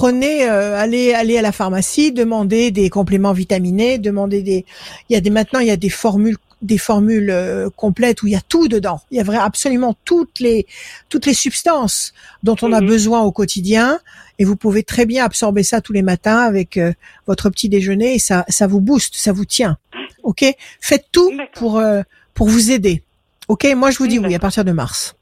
Prenez, 0.00 0.46
euh, 0.46 0.76
allez, 0.76 1.14
allez 1.14 1.38
à 1.38 1.42
la 1.42 1.52
pharmacie, 1.52 2.12
demandez 2.12 2.70
des 2.70 2.90
compléments 2.90 3.32
vitaminés, 3.32 3.96
demandez 3.96 4.42
des. 4.42 4.66
Il 5.08 5.14
y 5.14 5.16
a 5.16 5.22
des 5.22 5.30
maintenant, 5.30 5.58
il 5.60 5.68
y 5.68 5.70
a 5.70 5.78
des 5.78 5.88
formules, 5.88 6.36
des 6.60 6.76
formules 6.76 7.30
euh, 7.30 7.70
complètes 7.74 8.22
où 8.22 8.26
il 8.26 8.34
y 8.34 8.36
a 8.36 8.42
tout 8.46 8.68
dedans. 8.68 9.00
Il 9.10 9.16
y 9.16 9.20
a 9.20 9.24
vrai, 9.24 9.38
absolument 9.38 9.96
toutes 10.04 10.38
les 10.38 10.66
toutes 11.08 11.24
les 11.24 11.32
substances 11.32 12.12
dont 12.42 12.56
on 12.60 12.74
a 12.74 12.82
Mhm. 12.82 12.86
besoin 12.88 13.22
au 13.22 13.32
quotidien, 13.32 13.98
et 14.38 14.44
vous 14.44 14.54
pouvez 14.56 14.82
très 14.82 15.06
bien 15.06 15.24
absorber 15.24 15.62
ça 15.62 15.80
tous 15.80 15.94
les 15.94 16.02
matins 16.02 16.40
avec 16.40 16.76
euh, 16.76 16.92
votre 17.26 17.48
petit 17.48 17.70
déjeuner 17.70 18.16
et 18.16 18.18
ça 18.18 18.44
ça 18.50 18.66
vous 18.66 18.82
booste, 18.82 19.14
ça 19.16 19.32
vous 19.32 19.46
tient. 19.46 19.78
Ok? 20.24 20.44
Faites 20.78 21.06
tout 21.10 21.32
pour 21.54 21.78
euh, 21.78 22.02
pour 22.34 22.48
vous 22.48 22.70
aider. 22.70 23.02
Ok? 23.48 23.64
Moi, 23.74 23.90
je 23.92 23.96
vous 23.96 24.08
dis 24.08 24.18
oui 24.18 24.34
à 24.34 24.38
partir 24.40 24.62
de 24.62 24.72
mars. 24.72 25.16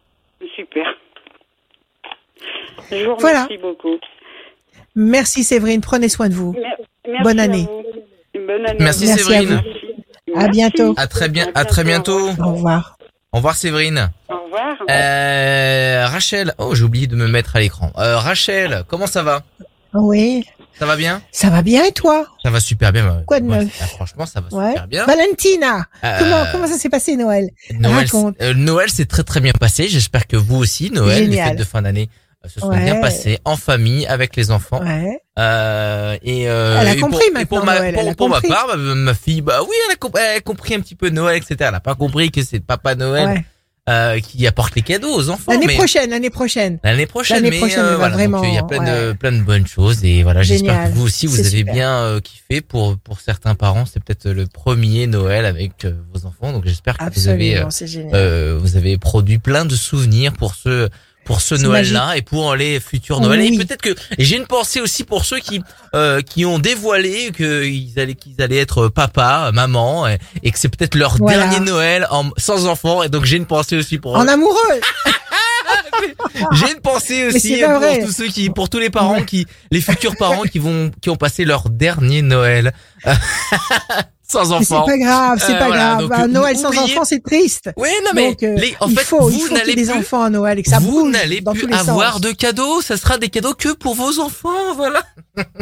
Super. 0.57 0.87
Je 2.91 3.05
vous 3.09 3.15
Voilà. 3.21 3.47
beaucoup. 3.63 3.99
Merci 4.97 5.45
Séverine, 5.45 5.81
prenez 5.81 6.09
soin 6.09 6.29
de 6.29 6.35
vous. 6.35 6.55
Merci 7.07 7.23
Bonne 7.23 7.41
année. 7.41 7.69
Bonne 8.35 8.67
année. 8.67 8.79
Merci, 8.81 9.07
Séverine. 9.09 9.63
À 10.37 10.49
bientôt. 10.49 10.95
À 10.97 11.07
très 11.07 11.29
bien, 11.29 11.49
À 11.55 11.65
très 11.65 11.85
bientôt. 11.85 12.31
Au 12.41 12.53
revoir. 12.53 12.97
Au 13.33 13.39
revoir 13.39 13.57
Séverine. 13.57 14.11
Au 14.29 14.45
revoir. 14.45 14.77
Euh, 14.91 16.07
Rachel, 16.07 16.55
oh 16.59 16.75
j'ai 16.75 16.85
oublié 16.85 17.07
de 17.07 17.17
me 17.17 17.27
mettre 17.27 17.57
à 17.57 17.61
l'écran. 17.61 17.93
Euh, 17.99 18.17
Rachel, 18.19 18.85
comment 18.89 19.07
ça 19.07 19.23
va? 19.23 19.43
Oui, 19.93 20.45
Ça 20.79 20.87
va 20.87 20.97
bien? 20.97 21.23
Ça 21.31 21.51
va 21.51 21.63
bien 21.63 21.85
et 21.85 21.93
toi? 21.93 22.27
Ça 22.43 22.51
va 22.51 22.59
super 22.59 22.93
bien. 22.93 23.23
Quoi 23.27 23.39
de 23.41 23.47
Moi, 23.47 23.59
neuf? 23.59 23.79
ah, 23.81 23.87
Franchement, 23.87 24.27
ça 24.27 24.41
va 24.41 24.57
Ouais. 24.57 24.71
super 24.71 24.89
bien. 24.89 25.05
Valentina, 25.07 25.87
Euh, 26.03 26.19
comment 26.19 26.45
comment 26.51 26.67
ça 26.67 26.75
s'est 26.75 26.89
passé 26.89 27.17
Noël? 27.17 27.49
Noël, 27.79 27.97
raconte. 28.07 28.35
euh, 28.43 28.55
Noël 28.55 28.89
s'est 28.91 29.05
très 29.05 29.23
très 29.23 29.39
bien 29.41 29.53
passé. 29.53 29.89
J'espère 29.89 30.27
que 30.27 30.37
vous 30.37 30.57
aussi, 30.57 30.91
Noël, 30.91 31.29
les 31.29 31.37
fêtes 31.37 31.59
de 31.59 31.65
fin 31.65 31.83
d'année 31.83 32.09
se 32.49 32.61
sont 32.61 32.69
Ouais. 32.69 32.85
bien 32.85 33.01
passées 33.01 33.39
en 33.45 33.57
famille 33.57 34.07
avec 34.07 34.37
les 34.37 34.51
enfants. 34.51 34.83
Ouais. 34.83 35.21
Euh, 35.39 36.17
et 36.23 36.49
euh, 36.49 36.79
Elle 36.81 36.89
a 36.89 36.93
et 36.95 36.97
compris 37.01 37.25
pour, 37.49 37.65
maintenant, 37.65 37.65
ma, 37.65 37.79
Noël, 37.79 37.95
pour, 37.95 38.03
elle 38.03 38.09
a 38.09 38.15
pour 38.15 38.29
ma 38.29 38.41
part, 38.41 38.69
ma, 38.77 38.95
ma 38.95 39.15
fille, 39.15 39.41
bah 39.41 39.61
oui, 39.63 39.75
elle 39.89 39.93
a, 39.95 39.97
compris, 39.97 40.23
elle 40.25 40.37
a 40.37 40.41
compris 40.41 40.75
un 40.75 40.81
petit 40.81 40.95
peu 40.95 41.09
Noël, 41.11 41.37
etc. 41.37 41.57
Elle 41.69 41.75
a 41.75 41.81
pas 41.81 41.95
compris 41.95 42.31
que 42.31 42.43
c'est 42.45 42.61
Papa 42.61 42.95
Noël 42.95 43.29
ouais. 43.29 43.45
euh, 43.89 44.21
qui 44.21 44.47
apporte 44.47 44.75
les 44.77 44.83
cadeaux 44.83 45.13
aux 45.13 45.29
enfants. 45.31 45.53
L'année 45.53 45.75
prochaine, 45.75 46.11
l'année 46.11 46.31
prochaine. 46.31 46.79
L'année 46.85 47.07
prochaine, 47.07 47.43
mais 47.43 47.59
prochaine, 47.59 47.81
euh, 47.81 47.97
voilà, 47.97 48.15
vraiment, 48.15 48.39
donc, 48.41 48.49
il 48.49 48.55
y 48.55 48.59
a 48.59 48.63
plein 48.63 48.85
de 48.85 49.13
plein 49.13 49.33
de 49.33 49.43
bonnes 49.43 49.67
choses 49.67 50.05
et 50.05 50.23
voilà, 50.23 50.43
j'espère 50.43 50.85
que 50.85 50.95
vous 50.95 51.05
aussi 51.05 51.27
vous 51.27 51.41
avez 51.41 51.49
super. 51.49 51.75
bien 51.75 51.97
euh, 51.99 52.21
kiffé 52.21 52.61
pour 52.61 52.97
pour 52.99 53.21
certains 53.21 53.55
parents, 53.57 53.87
c'est 53.87 54.03
peut-être 54.03 54.31
le 54.31 54.47
premier 54.47 55.07
Noël 55.07 55.45
avec 55.47 55.85
euh, 55.85 55.93
vos 56.13 56.27
enfants, 56.27 56.53
donc 56.53 56.65
j'espère 56.67 56.97
que 56.97 57.05
vous 57.13 57.29
avez 57.29 57.57
euh, 57.59 57.65
euh, 58.15 58.59
vous 58.61 58.77
avez 58.77 58.97
produit 58.99 59.39
plein 59.39 59.65
de 59.65 59.75
souvenirs 59.75 60.33
pour 60.33 60.55
ce 60.55 60.89
pour 61.25 61.41
ce 61.41 61.55
Noël-là 61.55 62.17
et 62.17 62.23
pour 62.23 62.55
les 62.55 62.81
futurs 62.81 63.21
Noël. 63.21 63.41
Oui. 63.41 63.55
Et 63.55 63.65
peut-être 63.65 63.83
que 63.83 63.95
j'ai 64.19 64.37
une 64.37 64.47
pensée 64.47 64.81
aussi 64.81 65.05
pour 65.05 65.25
ceux 65.25 65.39
qui 65.39 65.63
euh, 65.95 66.21
qui 66.21 66.45
ont 66.45 66.59
dévoilé 66.59 67.31
qu'ils 67.33 67.99
allaient 67.99 68.15
qu'ils 68.15 68.41
allaient 68.41 68.59
être 68.59 68.89
papa, 68.89 69.51
maman 69.53 70.07
et, 70.09 70.19
et 70.43 70.51
que 70.51 70.59
c'est 70.59 70.69
peut-être 70.69 70.95
leur 70.97 71.17
Voilà. 71.19 71.47
dernier 71.49 71.61
Noël 71.61 72.07
en, 72.11 72.31
sans 72.37 72.67
enfants. 72.67 73.03
Et 73.03 73.09
donc 73.09 73.25
j'ai 73.25 73.37
une 73.37 73.47
pensée 73.47 73.77
aussi 73.77 73.99
pour 73.99 74.17
eux. 74.17 74.21
En 74.21 74.29
amoureux. 74.29 74.59
J'ai 76.53 76.73
une 76.73 76.81
pensée 76.81 77.27
aussi 77.29 77.61
pour 77.63 77.79
vrai. 77.79 78.01
tous 78.05 78.13
ceux 78.13 78.27
qui, 78.27 78.51
pour 78.51 78.69
tous 78.69 78.79
les 78.79 78.91
parents 78.91 79.15
Ouais. 79.15 79.25
qui, 79.25 79.47
les 79.71 79.81
futurs 79.81 80.17
parents 80.17 80.43
qui 80.43 80.59
vont, 80.59 80.91
qui 81.01 81.09
ont 81.09 81.17
passé 81.17 81.45
leur 81.45 81.71
dernier 81.71 82.21
Noël 82.21 82.73
sans 84.35 84.59
Mais 84.59 84.65
c'est 84.65 84.75
pas 84.75 84.99
grave, 84.99 85.43
c'est 85.45 85.53
Euh, 85.55 85.59
pas 85.59 85.67
voilà, 85.67 85.97
grave. 86.01 86.13
Un 86.13 86.25
euh, 86.25 86.27
Noël 86.29 86.57
sans 86.57 86.77
enfants, 86.77 87.05
c'est 87.05 87.23
triste. 87.23 87.71
Oui, 87.77 87.89
non 88.05 88.11
mais 88.15 88.29
Donc, 88.31 88.43
euh, 88.43 88.55
les, 88.57 88.75
en 88.81 88.89
il 88.89 88.99
fait, 88.99 89.05
faut, 89.05 89.31
il 89.31 89.39
vous 89.39 89.49
n'allez 89.55 89.75
des 89.75 89.85
plus, 89.87 89.93
enfants 89.93 90.23
à 90.23 90.31
Noël 90.31 90.59
et 90.59 90.63
que 90.63 90.71
ça 90.71 90.79
vous 90.81 91.09
n'allez 91.09 91.41
plus 91.43 91.73
avoir 91.73 92.13
sens. 92.15 92.21
de 92.21 92.33
cadeaux. 92.33 92.81
Ça 92.83 92.97
sera 92.97 93.19
des 93.19 93.29
cadeaux 93.29 93.55
que 93.55 93.71
pour 93.73 93.95
vos 93.95 94.19
enfants, 94.21 94.75
voilà. 94.77 95.03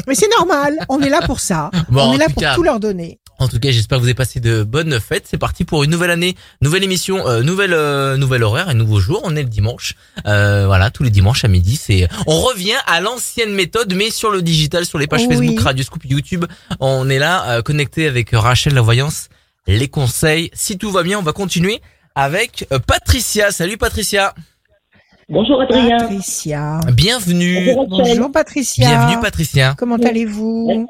Mais 0.07 0.15
c'est 0.15 0.29
normal, 0.37 0.79
on 0.89 1.01
est 1.01 1.09
là 1.09 1.21
pour 1.23 1.41
ça. 1.41 1.71
Bon, 1.91 2.11
on 2.11 2.13
est 2.15 2.19
là 2.19 2.27
pour 2.29 2.43
cas- 2.43 2.55
tout 2.55 2.63
leur 2.63 2.81
donner. 2.81 3.21
En 3.43 3.49
tout 3.49 3.59
cas, 3.59 3.73
j'espère 3.73 3.99
que 3.99 4.03
vous 4.03 4.07
avez 4.07 4.15
passé 4.15 4.39
de 4.39 4.63
bonnes 4.63 5.01
fêtes. 5.01 5.25
C'est 5.29 5.37
parti 5.37 5.65
pour 5.65 5.83
une 5.83 5.91
nouvelle 5.91 6.13
année, 6.13 6.37
nouvelle 6.61 6.85
émission, 6.85 7.27
euh, 7.27 7.43
nouvelle 7.43 7.75
euh, 7.75 8.17
nouvelle 8.17 8.45
horaire 8.45 8.71
et 8.71 8.75
nouveau 8.75 9.01
jour. 9.01 9.21
On 9.25 9.35
est 9.35 9.43
le 9.43 9.49
dimanche. 9.49 9.95
Euh, 10.27 10.67
voilà, 10.67 10.91
tous 10.91 11.03
les 11.03 11.11
dimanches 11.11 11.45
à 11.45 11.49
midi, 11.49 11.75
c'est 11.77 12.09
on 12.29 12.39
revient 12.41 12.77
à 12.87 13.01
l'ancienne 13.01 13.53
méthode 13.53 13.93
mais 13.95 14.11
sur 14.11 14.31
le 14.31 14.43
digital, 14.43 14.87
sur 14.87 14.99
les 14.99 15.09
pages 15.09 15.23
Oui. 15.29 15.37
Facebook, 15.37 15.59
Radio 15.61 15.85
Scoop, 15.85 16.05
YouTube. 16.05 16.45
On 16.79 17.11
est 17.11 17.19
là 17.19 17.51
euh, 17.51 17.63
connecté 17.63 18.07
avec 18.07 18.31
Rachel 18.33 18.75
la 18.75 18.81
voyance, 18.81 19.29
les 19.67 19.89
conseils. 19.89 20.51
Si 20.55 20.79
tout 20.79 20.93
va 20.93 21.03
bien, 21.03 21.19
on 21.19 21.23
va 21.23 21.33
continuer 21.33 21.81
avec 22.15 22.67
euh, 22.73 22.79
Patricia. 22.79 23.51
Salut 23.51 23.77
Patricia. 23.77 24.35
Bonjour 25.29 25.61
Adrien. 25.63 25.99
Patricia. 25.99 26.81
Bienvenue. 26.93 27.75
Bonjour, 27.89 28.31
Patricia. 28.31 28.87
Bienvenue 28.89 29.21
Patricia. 29.21 29.75
Comment 29.79 29.97
Oui. 29.97 30.07
allez-vous? 30.07 30.87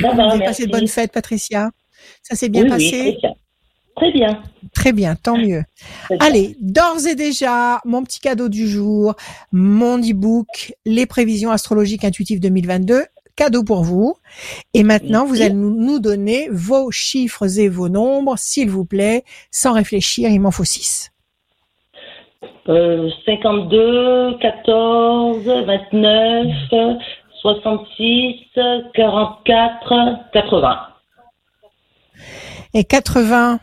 Ça 0.00 0.12
Vous 0.12 0.20
avez 0.20 0.44
passé 0.44 0.66
de 0.66 0.72
bonnes 0.72 0.88
fêtes, 0.88 1.12
Patricia 1.12 1.70
Ça 2.22 2.36
s'est 2.36 2.48
bien 2.48 2.64
Oui, 2.64 2.68
passé? 2.68 3.18
Oui, 3.22 3.30
très 3.96 4.12
bien. 4.12 4.42
Très 4.72 4.92
bien. 4.92 5.16
Tant 5.16 5.36
mieux. 5.36 5.62
Bien. 6.08 6.18
Allez, 6.20 6.56
d'ores 6.60 7.06
et 7.06 7.14
déjà, 7.14 7.80
mon 7.84 8.04
petit 8.04 8.20
cadeau 8.20 8.48
du 8.48 8.68
jour, 8.68 9.14
mon 9.52 9.98
e-book, 9.98 10.74
les 10.84 11.06
prévisions 11.06 11.50
astrologiques 11.50 12.04
intuitives 12.04 12.40
2022, 12.40 13.04
cadeau 13.34 13.64
pour 13.64 13.82
vous. 13.82 14.16
Et 14.74 14.82
maintenant, 14.82 15.24
vous 15.24 15.40
allez 15.40 15.54
nous 15.54 15.74
nous 15.74 15.98
donner 15.98 16.48
vos 16.50 16.90
chiffres 16.90 17.58
et 17.58 17.68
vos 17.68 17.88
nombres, 17.88 18.34
s'il 18.36 18.70
vous 18.70 18.84
plaît, 18.84 19.24
sans 19.50 19.72
réfléchir, 19.72 20.28
il 20.28 20.40
m'en 20.40 20.50
faut 20.50 20.64
6. 20.64 21.10
Euh, 22.68 23.08
52, 23.24 24.38
14, 24.40 25.44
29, 25.66 26.46
66, 27.40 28.34
44, 28.94 30.30
80. 30.32 30.78
Et 32.74 32.84
80. 32.84 33.60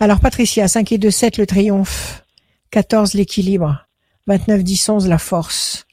Alors, 0.00 0.20
Patricia, 0.20 0.66
5 0.66 0.92
et 0.92 0.98
2, 0.98 1.10
7, 1.10 1.38
le 1.38 1.46
triomphe. 1.46 2.24
14, 2.70 3.14
l'équilibre. 3.14 3.86
29, 4.26 4.64
10, 4.64 4.88
11, 4.88 5.08
la 5.08 5.18
force. 5.18 5.86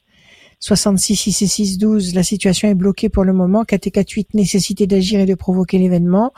66, 0.60 1.16
6 1.16 1.42
et 1.42 1.46
6, 1.46 1.78
12, 1.78 2.14
la 2.14 2.22
situation 2.22 2.68
est 2.68 2.74
bloquée 2.74 3.08
pour 3.08 3.24
le 3.24 3.32
moment. 3.32 3.64
4 3.64 3.86
et 3.88 3.90
4, 3.90 4.10
8, 4.10 4.34
nécessité 4.34 4.86
d'agir 4.86 5.20
et 5.20 5.26
de 5.26 5.34
provoquer 5.34 5.78
l'événement. 5.78 6.32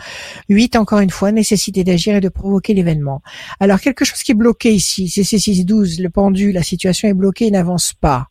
8, 0.49 0.76
encore 0.76 1.01
une 1.01 1.11
fois, 1.11 1.30
nécessité 1.30 1.85
d'agir 1.85 2.16
et 2.16 2.20
de 2.20 2.30
provoquer 2.30 2.74
l'événement. 2.74 3.22
Alors, 3.61 3.80
quelque 3.80 4.05
chose 4.05 4.22
qui 4.22 4.32
est 4.32 4.35
bloqué 4.35 4.72
ici, 4.72 5.09
c'est 5.09 5.24
6, 5.24 5.41
6, 5.41 5.66
12, 5.66 6.01
le 6.01 6.11
pendu, 6.11 6.53
la 6.53 6.62
situation 6.62 7.07
est 7.09 7.14
bloquée, 7.14 7.47
il 7.47 7.53
n'avance 7.53 7.93
pas. 7.93 8.28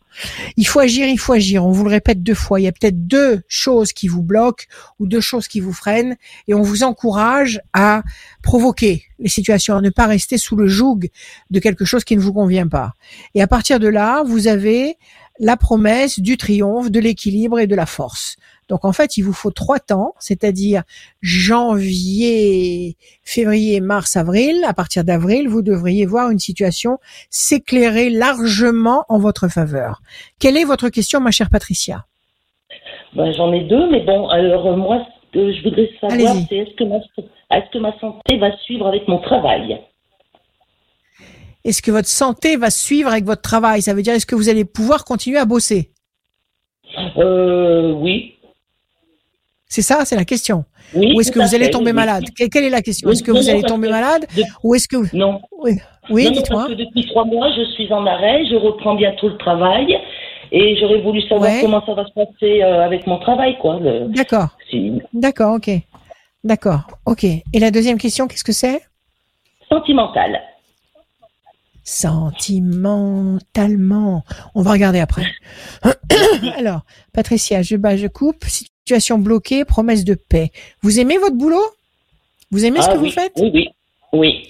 Il 0.58 0.68
faut 0.68 0.80
agir, 0.80 1.08
il 1.08 1.20
faut 1.20 1.34
agir. 1.34 1.66
On 1.66 1.72
vous 1.72 1.84
le 1.84 1.90
répète 1.90 2.24
deux 2.24 2.34
fois. 2.34 2.60
Il 2.60 2.64
y 2.64 2.68
a 2.68 2.72
peut-être 2.72 3.08
deux 3.08 3.42
choses 3.48 3.94
qui 3.94 4.08
vous 4.08 4.22
bloquent 4.22 4.66
ou 5.00 5.08
deux 5.08 5.22
choses 5.22 5.48
qui 5.48 5.60
vous 5.60 5.74
freinent 5.74 6.16
et 6.48 6.54
on 6.54 6.62
vous 6.62 6.84
encourage 6.84 7.62
à 7.74 8.04
provoquer 8.42 9.04
les 9.20 9.30
situations, 9.30 9.78
à 9.78 9.82
ne 9.82 9.90
pas 9.90 10.08
rester 10.08 10.38
sous 10.38 10.56
le 10.56 10.68
joug 10.68 11.10
de 11.50 11.60
quelque 11.60 11.86
chose 11.86 12.04
qui 12.04 12.16
ne 12.16 12.22
vous 12.22 12.34
convient 12.34 12.68
pas. 12.68 12.94
Et 13.36 13.42
à 13.42 13.48
partir 13.48 13.80
de 13.80 13.88
là, 13.88 14.24
vous 14.24 14.48
avez 14.48 14.98
la 15.40 15.58
promesse 15.58 16.20
du 16.20 16.38
triomphe, 16.38 16.92
de 16.92 17.00
l'équilibre 17.00 17.60
et 17.60 17.68
de 17.68 17.76
la 17.76 17.86
force. 17.86 18.36
Donc 18.74 18.86
en 18.86 18.92
fait, 18.92 19.18
il 19.18 19.22
vous 19.22 19.34
faut 19.34 19.52
trois 19.52 19.78
temps, 19.78 20.16
c'est-à-dire 20.18 20.82
janvier, 21.22 22.98
février, 23.24 23.80
mars, 23.82 24.18
avril. 24.18 24.64
À 24.68 24.74
partir 24.74 25.04
d'avril, 25.04 25.48
vous 25.48 25.62
devriez 25.62 26.08
voir 26.08 26.32
une 26.32 26.40
situation 26.40 26.98
s'éclairer 27.30 28.10
largement 28.10 29.06
en 29.10 29.20
votre 29.20 29.48
faveur. 29.48 30.02
Quelle 30.40 30.58
est 30.58 30.64
votre 30.64 30.90
question, 30.90 31.20
ma 31.20 31.30
chère 31.30 31.52
Patricia? 31.52 32.06
Ben, 33.16 33.32
J'en 33.34 33.54
ai 33.54 33.64
deux, 33.66 33.92
mais 33.92 34.02
bon, 34.02 34.28
alors 34.30 34.66
euh, 34.66 34.76
moi, 34.76 35.06
ce 35.28 35.34
que 35.34 35.54
je 35.54 35.62
voudrais 35.62 35.92
savoir, 36.02 36.36
c'est 36.50 36.56
est-ce 36.56 36.76
que, 36.76 36.84
ma, 36.84 36.96
est-ce 36.96 37.72
que 37.72 37.78
ma 37.78 37.96
santé 38.00 38.40
va 38.40 38.58
suivre 38.58 38.88
avec 38.88 39.08
mon 39.08 39.20
travail? 39.20 39.80
Est-ce 41.64 41.84
que 41.84 41.92
votre 41.92 42.08
santé 42.08 42.58
va 42.58 42.72
suivre 42.72 43.12
avec 43.12 43.24
votre 43.24 43.44
travail? 43.44 43.84
Ça 43.84 43.94
veut 43.94 44.02
dire 44.02 44.16
est-ce 44.16 44.26
que 44.26 44.34
vous 44.34 44.50
allez 44.50 44.66
pouvoir 44.66 45.06
continuer 45.06 45.38
à 45.38 45.46
bosser? 45.46 45.92
Euh, 47.18 47.92
Oui. 47.92 48.33
C'est 49.76 49.82
ça, 49.82 50.06
c'est 50.06 50.16
la 50.16 50.24
question. 50.24 50.66
oui 50.94 51.14
Ou 51.16 51.22
est-ce 51.22 51.32
que 51.32 51.40
vous 51.40 51.56
allez 51.56 51.66
fait, 51.66 51.72
tomber 51.72 51.90
oui, 51.90 51.96
malade? 51.96 52.26
Quelle 52.36 52.66
est 52.66 52.70
la 52.70 52.84
question? 52.84 53.10
Est-ce 53.10 53.24
que 53.24 53.32
non, 53.32 53.40
vous 53.40 53.50
allez 53.50 53.64
tomber 53.64 53.90
malade? 53.90 54.28
de- 54.38 54.44
Ou 54.64 54.76
est-ce 54.76 54.88
que 54.88 54.98
vous... 54.98 55.08
Non. 55.14 55.42
Oui, 55.64 55.80
oui 56.12 56.30
dites-moi. 56.32 56.68
depuis 56.76 57.08
trois 57.08 57.26
mois, 57.26 57.50
je 57.58 57.64
suis 57.74 57.92
en 57.92 58.06
arrêt, 58.06 58.46
je 58.52 58.56
reprends 58.56 58.94
bientôt 58.94 59.30
le 59.30 59.38
travail 59.38 59.98
et 60.52 60.78
j'aurais 60.80 61.02
voulu 61.02 61.24
savoir 61.24 61.50
Ouais. 61.50 61.62
comment 61.62 61.84
ça 61.88 61.96
va 61.96 62.06
se 62.06 62.12
passer 62.14 62.62
euh, 62.62 62.86
avec 62.86 63.08
mon 63.08 63.18
travail, 63.18 63.58
quoi. 63.58 63.80
Le, 63.80 64.10
D'accord, 64.10 64.50
si- 64.70 65.02
d'accord, 65.12 65.56
ok. 65.56 65.72
D'accord, 66.44 66.82
ok. 67.08 67.24
Et 67.24 67.42
la 67.60 67.72
deuxième 67.72 67.98
question, 67.98 68.28
qu'est-ce 68.28 68.44
que 68.44 68.52
c'est? 68.52 68.80
Sentimental. 69.70 70.40
Sentimentalement. 71.84 74.22
On 74.54 74.62
va 74.62 74.72
regarder 74.72 75.00
après. 75.00 75.26
Alors, 76.58 76.82
Patricia, 77.12 77.64
je 77.64 77.76
bats, 77.76 77.98
je 77.98 78.06
coupe. 78.08 78.46
Situation 78.86 79.18
bloquée, 79.18 79.64
promesse 79.64 80.04
de 80.04 80.14
paix. 80.14 80.52
Vous 80.82 81.00
aimez 81.00 81.18
votre 81.18 81.38
boulot? 81.38 81.64
Vous 82.52 82.66
aimez 82.66 82.82
ce 82.82 82.88
Ah 82.90 82.94
que 82.94 82.98
oui, 82.98 83.08
vous 83.08 83.14
faites? 83.14 83.32
Oui, 83.38 83.50
oui, 83.54 83.70
oui. 84.12 84.50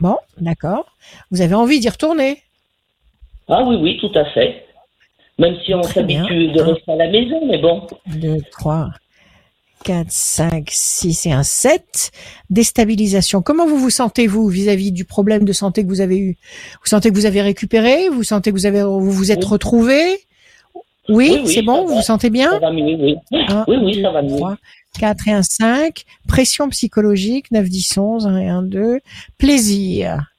Bon, 0.00 0.16
d'accord. 0.40 0.84
Vous 1.30 1.42
avez 1.42 1.54
envie 1.54 1.78
d'y 1.78 1.88
retourner? 1.88 2.42
Ah 3.46 3.62
oui, 3.64 3.76
oui, 3.76 3.96
tout 4.00 4.10
à 4.18 4.24
fait. 4.32 4.64
Même 5.38 5.56
si 5.64 5.72
on 5.74 5.84
s'habitue 5.84 6.48
de 6.48 6.60
rester 6.60 6.90
à 6.90 6.96
la 6.96 7.08
maison, 7.08 7.40
mais 7.46 7.58
bon. 7.58 7.86
2, 8.16 8.38
3, 8.50 8.88
4, 9.84 10.10
5, 10.10 10.68
6 10.68 11.26
et 11.26 11.32
un 11.32 11.44
7. 11.44 12.10
Déstabilisation. 12.50 13.42
Comment 13.42 13.68
vous 13.68 13.78
vous 13.78 13.90
sentez, 13.90 14.26
vous, 14.26 14.48
vis-à-vis 14.48 14.90
du 14.90 15.04
problème 15.04 15.44
de 15.44 15.52
santé 15.52 15.84
que 15.84 15.88
vous 15.88 16.00
avez 16.00 16.18
eu? 16.18 16.36
Vous 16.82 16.88
sentez 16.88 17.10
que 17.10 17.14
vous 17.14 17.26
avez 17.26 17.42
récupéré? 17.42 18.08
Vous 18.08 18.24
sentez 18.24 18.50
que 18.50 18.56
vous 18.56 18.66
avez, 18.66 18.82
vous 18.82 19.12
vous 19.12 19.30
êtes 19.30 19.44
Oui. 19.44 19.50
retrouvé 19.50 20.18
oui, 21.08 21.30
Oui, 21.32 21.42
oui, 21.44 21.54
c'est 21.54 21.62
bon, 21.62 21.86
vous 21.86 21.96
vous 21.96 22.02
sentez 22.02 22.30
bien? 22.30 22.50
Ça 22.50 22.58
va 22.58 22.72
mieux, 22.72 22.96
oui. 22.96 23.16
Un, 23.32 23.64
oui, 23.68 23.76
oui, 23.82 23.96
deux, 23.96 24.02
ça 24.02 24.10
va 24.10 24.22
mieux. 24.22 24.36
trois, 24.36 24.56
4 24.98 25.28
et 25.28 25.32
un 25.32 25.42
5. 25.42 26.04
Pression 26.26 26.68
psychologique, 26.68 27.50
9, 27.50 27.68
10, 27.68 27.98
11, 27.98 28.26
1 28.26 28.36
et 28.38 28.48
1, 28.48 28.62
2. 28.62 29.00
Plaisir. 29.38 30.32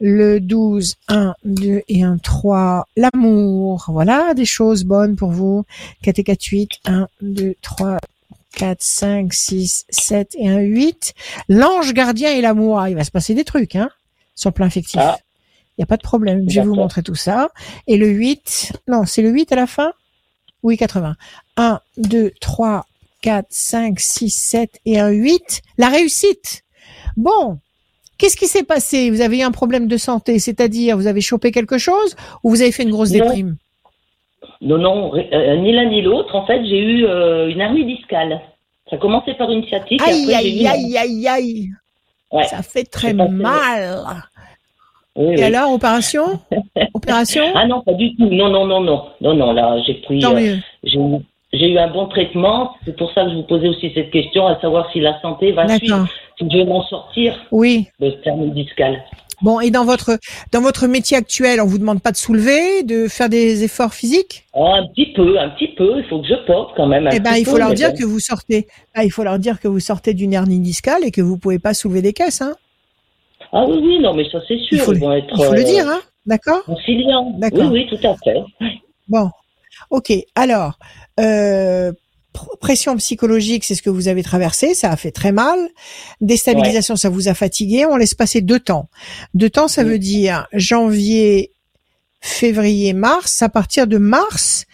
Le 0.00 0.40
12, 0.40 0.96
1, 1.08 1.34
2 1.44 1.82
et 1.88 2.02
1, 2.02 2.18
3. 2.18 2.86
L'amour. 2.96 3.86
Voilà, 3.88 4.34
des 4.34 4.44
choses 4.44 4.84
bonnes 4.84 5.16
pour 5.16 5.30
vous. 5.30 5.64
4 6.02 6.18
et 6.18 6.24
4, 6.24 6.42
8. 6.44 6.70
1, 6.86 7.08
2, 7.22 7.54
3, 7.62 7.98
4, 8.56 8.82
5, 8.82 9.32
6, 9.32 9.84
7 9.88 10.36
et 10.38 10.48
1, 10.48 10.58
8. 10.60 11.14
L'ange 11.48 11.92
gardien 11.92 12.30
et 12.32 12.40
l'amour. 12.40 12.80
Ah, 12.80 12.90
il 12.90 12.96
va 12.96 13.04
se 13.04 13.10
passer 13.10 13.34
des 13.34 13.44
trucs, 13.44 13.76
hein, 13.76 13.90
sur 14.34 14.50
le 14.50 14.54
plan 14.54 14.66
affectif. 14.66 15.00
Ah. 15.02 15.18
Il 15.76 15.80
n'y 15.80 15.84
a 15.84 15.86
pas 15.86 15.98
de 15.98 16.02
problème. 16.02 16.48
Je 16.48 16.60
vais 16.60 16.66
vous 16.66 16.74
montrer 16.74 17.02
tout 17.02 17.14
ça. 17.14 17.50
Et 17.86 17.98
le 17.98 18.08
8, 18.08 18.72
non, 18.88 19.04
c'est 19.04 19.20
le 19.20 19.28
8 19.28 19.52
à 19.52 19.56
la 19.56 19.66
fin? 19.66 19.92
Oui, 20.62 20.76
80. 20.76 21.14
1, 21.56 21.80
2, 21.98 22.32
3, 22.40 22.86
4, 23.22 23.46
5, 23.50 24.00
6, 24.00 24.30
7 24.30 24.70
et 24.86 24.98
un 25.00 25.08
8. 25.10 25.62
La 25.78 25.88
réussite. 25.88 26.62
Bon. 27.16 27.58
Qu'est-ce 28.18 28.36
qui 28.36 28.46
s'est 28.46 28.64
passé? 28.64 29.10
Vous 29.10 29.20
avez 29.20 29.38
eu 29.38 29.42
un 29.42 29.50
problème 29.50 29.88
de 29.88 29.96
santé, 29.98 30.38
c'est-à-dire 30.38 30.96
vous 30.96 31.06
avez 31.06 31.20
chopé 31.20 31.52
quelque 31.52 31.76
chose 31.76 32.16
ou 32.42 32.48
vous 32.50 32.62
avez 32.62 32.72
fait 32.72 32.82
une 32.84 32.90
grosse 32.90 33.10
déprime? 33.10 33.56
Non, 34.62 34.78
non, 34.78 35.14
euh, 35.14 35.56
ni 35.58 35.72
l'un 35.72 35.84
ni 35.90 36.00
l'autre. 36.00 36.34
En 36.34 36.46
fait, 36.46 36.64
j'ai 36.64 36.78
eu 36.78 37.04
euh, 37.04 37.48
une 37.50 37.60
hernie 37.60 37.84
discale. 37.84 38.40
Ça 38.88 38.96
a 38.96 38.98
commencé 38.98 39.34
par 39.34 39.50
une 39.50 39.66
sciatique. 39.66 40.00
et 40.00 40.04
Aïe, 40.10 40.32
après, 40.32 40.42
j'ai 40.44 40.62
eu 40.62 40.66
aïe, 40.66 40.80
une- 40.90 40.96
aïe, 40.96 40.96
aïe, 40.96 41.28
aïe. 41.28 41.68
Ouais. 42.32 42.44
Ça 42.46 42.62
fait 42.62 42.84
très 42.84 43.12
mal. 43.12 44.06
Oui, 45.16 45.32
Et 45.32 45.36
oui. 45.36 45.42
alors, 45.42 45.72
opération? 45.72 46.38
Opération? 46.94 47.44
Ah 47.54 47.66
non, 47.66 47.80
pas 47.82 47.94
du 47.94 48.14
tout. 48.16 48.26
Non, 48.30 48.48
non, 48.50 48.66
non, 48.66 48.80
non. 48.80 49.02
Non, 49.20 49.34
non, 49.34 49.52
là, 49.52 49.76
j'ai 49.86 49.94
pris. 49.94 50.24
Euh, 50.24 50.56
j'ai 50.84 50.98
eu- 50.98 51.22
j'ai 51.52 51.70
eu 51.70 51.78
un 51.78 51.88
bon 51.90 52.06
traitement. 52.08 52.72
C'est 52.84 52.96
pour 52.96 53.12
ça 53.12 53.24
que 53.24 53.30
je 53.30 53.36
vous 53.36 53.44
posais 53.44 53.68
aussi 53.68 53.90
cette 53.94 54.10
question, 54.10 54.46
à 54.46 54.60
savoir 54.60 54.90
si 54.92 55.00
la 55.00 55.18
santé 55.22 55.52
va 55.52 55.64
D'accord. 55.64 55.78
suivre, 55.78 56.08
si 56.38 56.46
je 56.50 56.56
vais 56.58 56.64
m'en 56.64 56.82
sortir 56.86 57.34
Oui. 57.50 57.86
de 58.00 58.10
cette 58.10 58.26
hernie 58.26 58.50
discale. 58.50 59.02
Bon, 59.42 59.60
et 59.60 59.70
dans 59.70 59.84
votre 59.84 60.18
dans 60.52 60.62
votre 60.62 60.86
métier 60.86 61.16
actuel, 61.16 61.60
on 61.60 61.66
vous 61.66 61.76
demande 61.78 62.00
pas 62.02 62.10
de 62.10 62.16
soulever, 62.16 62.82
de 62.84 63.06
faire 63.06 63.28
des 63.28 63.64
efforts 63.64 63.92
physiques? 63.92 64.44
Oh, 64.54 64.66
un 64.66 64.86
petit 64.88 65.12
peu, 65.12 65.38
un 65.38 65.50
petit 65.50 65.68
peu. 65.68 65.98
Il 65.98 66.04
faut 66.08 66.20
que 66.20 66.26
je 66.26 66.34
porte 66.46 66.74
quand 66.76 66.86
même. 66.86 67.06
un 67.06 67.10
Eh 67.10 67.20
ben, 67.20 67.32
petit 67.32 67.40
il 67.42 67.44
faut 67.44 67.52
peu, 67.52 67.58
leur 67.58 67.74
dire 67.74 67.92
que 67.92 68.04
vous 68.04 68.18
sortez. 68.20 68.66
Ah, 68.94 69.04
il 69.04 69.10
faut 69.10 69.24
leur 69.24 69.38
dire 69.38 69.60
que 69.60 69.68
vous 69.68 69.80
sortez 69.80 70.14
d'une 70.14 70.32
hernie 70.32 70.58
discale 70.60 71.04
et 71.04 71.10
que 71.10 71.20
vous 71.20 71.36
pouvez 71.38 71.58
pas 71.58 71.74
soulever 71.74 72.00
des 72.02 72.12
caisses, 72.14 72.40
hein. 72.42 72.54
Ah 73.52 73.64
oui, 73.66 73.78
oui, 73.82 73.98
non, 74.00 74.14
mais 74.14 74.28
ça 74.30 74.38
c'est 74.46 74.58
sûr. 74.58 74.68
Il 74.72 74.78
faut, 74.80 74.92
ils 74.92 75.00
le- 75.00 75.06
vont 75.06 75.12
être. 75.12 75.26
il 75.36 75.44
faut 75.44 75.52
le 75.52 75.60
euh, 75.60 75.64
dire, 75.64 75.88
hein. 75.88 76.00
D'accord 76.26 76.64
conciliants. 76.64 77.30
D'accord. 77.38 77.70
Oui, 77.70 77.86
oui, 77.90 77.98
tout 77.98 78.06
à 78.06 78.16
fait. 78.16 78.36
Bon. 79.08 79.30
Ok. 79.90 80.12
Alors, 80.34 80.78
euh, 81.20 81.92
pr- 82.34 82.58
pression 82.58 82.96
psychologique, 82.96 83.62
c'est 83.64 83.74
ce 83.76 83.82
que 83.82 83.90
vous 83.90 84.08
avez 84.08 84.22
traversé, 84.24 84.74
ça 84.74 84.90
a 84.90 84.96
fait 84.96 85.12
très 85.12 85.30
mal. 85.32 85.58
Déstabilisation, 86.20 86.96
ça 86.96 87.08
vous 87.10 87.28
a 87.28 87.34
fatigué. 87.34 87.86
On 87.86 87.96
laisse 87.96 88.14
passer 88.14 88.40
deux 88.40 88.58
temps. 88.58 88.88
Deux 89.34 89.50
temps, 89.50 89.68
ça 89.68 89.82
Oui. 89.84 89.90
veut 89.90 89.98
dire 89.98 90.48
janvier, 90.52 91.52
février, 92.20 92.92
mars. 92.94 93.42
À 93.42 93.48
partir 93.48 93.86
de 93.86 93.98
mars, 93.98 94.64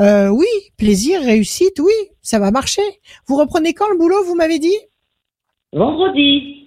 euh, 0.00 0.28
oui, 0.28 0.46
plaisir, 0.76 1.20
réussite, 1.22 1.78
oui, 1.78 1.92
ça 2.22 2.38
va 2.40 2.50
marcher. 2.50 2.82
Vous 3.28 3.36
reprenez 3.36 3.74
quand 3.74 3.88
le 3.88 3.96
boulot, 3.98 4.24
vous 4.24 4.34
m'avez 4.34 4.58
dit? 4.58 4.76
Vendredi. 5.72 6.65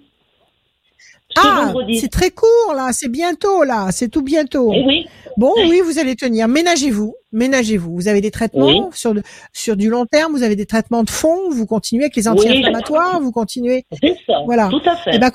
Ce 1.36 1.40
Ah, 1.44 1.72
c'est 2.00 2.08
très 2.10 2.30
court 2.30 2.74
là, 2.74 2.90
c'est 2.92 3.08
bientôt 3.08 3.62
là, 3.64 3.88
c'est 3.92 4.08
tout 4.08 4.22
bientôt. 4.22 4.72
Eh 4.74 4.84
oui, 4.84 5.06
Bon, 5.36 5.52
oui, 5.56 5.80
vous 5.84 5.98
allez 5.98 6.16
tenir. 6.16 6.48
Ménagez-vous, 6.48 7.14
ménagez-vous. 7.32 7.94
Vous 7.94 8.08
avez 8.08 8.20
des 8.20 8.32
traitements 8.32 8.66
Oui. 8.66 8.80
sur 8.92 9.14
de- 9.14 9.22
sur 9.52 9.76
du 9.76 9.88
long 9.88 10.06
terme, 10.06 10.32
vous 10.32 10.42
avez 10.42 10.56
des 10.56 10.66
traitements 10.66 11.04
de 11.04 11.10
fond, 11.10 11.50
vous 11.50 11.66
continuez 11.66 12.04
avec 12.04 12.16
les 12.16 12.26
Oui. 12.28 12.34
anti-inflammatoires, 12.34 13.20
vous 13.20 13.30
continuez. 13.32 13.86
c'est 14.02 14.16
ça. 14.26 14.40
Voilà. 14.44 14.68
Tout 14.68 14.82
à 14.84 14.96
fait. 14.96 15.12
Eh 15.14 15.18
ben. 15.18 15.30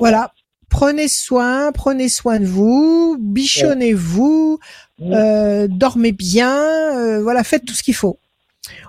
Voilà. 0.00 0.32
Prenez 0.68 1.06
soin, 1.08 1.70
prenez 1.72 2.08
soin 2.08 2.40
de 2.40 2.44
vous, 2.44 3.16
bichonnez-vous, 3.20 4.58
euh, 5.02 5.68
dormez 5.70 6.12
bien, 6.12 6.56
euh, 6.98 7.22
voilà, 7.22 7.44
faites 7.44 7.64
tout 7.64 7.72
ce 7.74 7.82
qu'il 7.84 7.94
faut. 7.94 8.18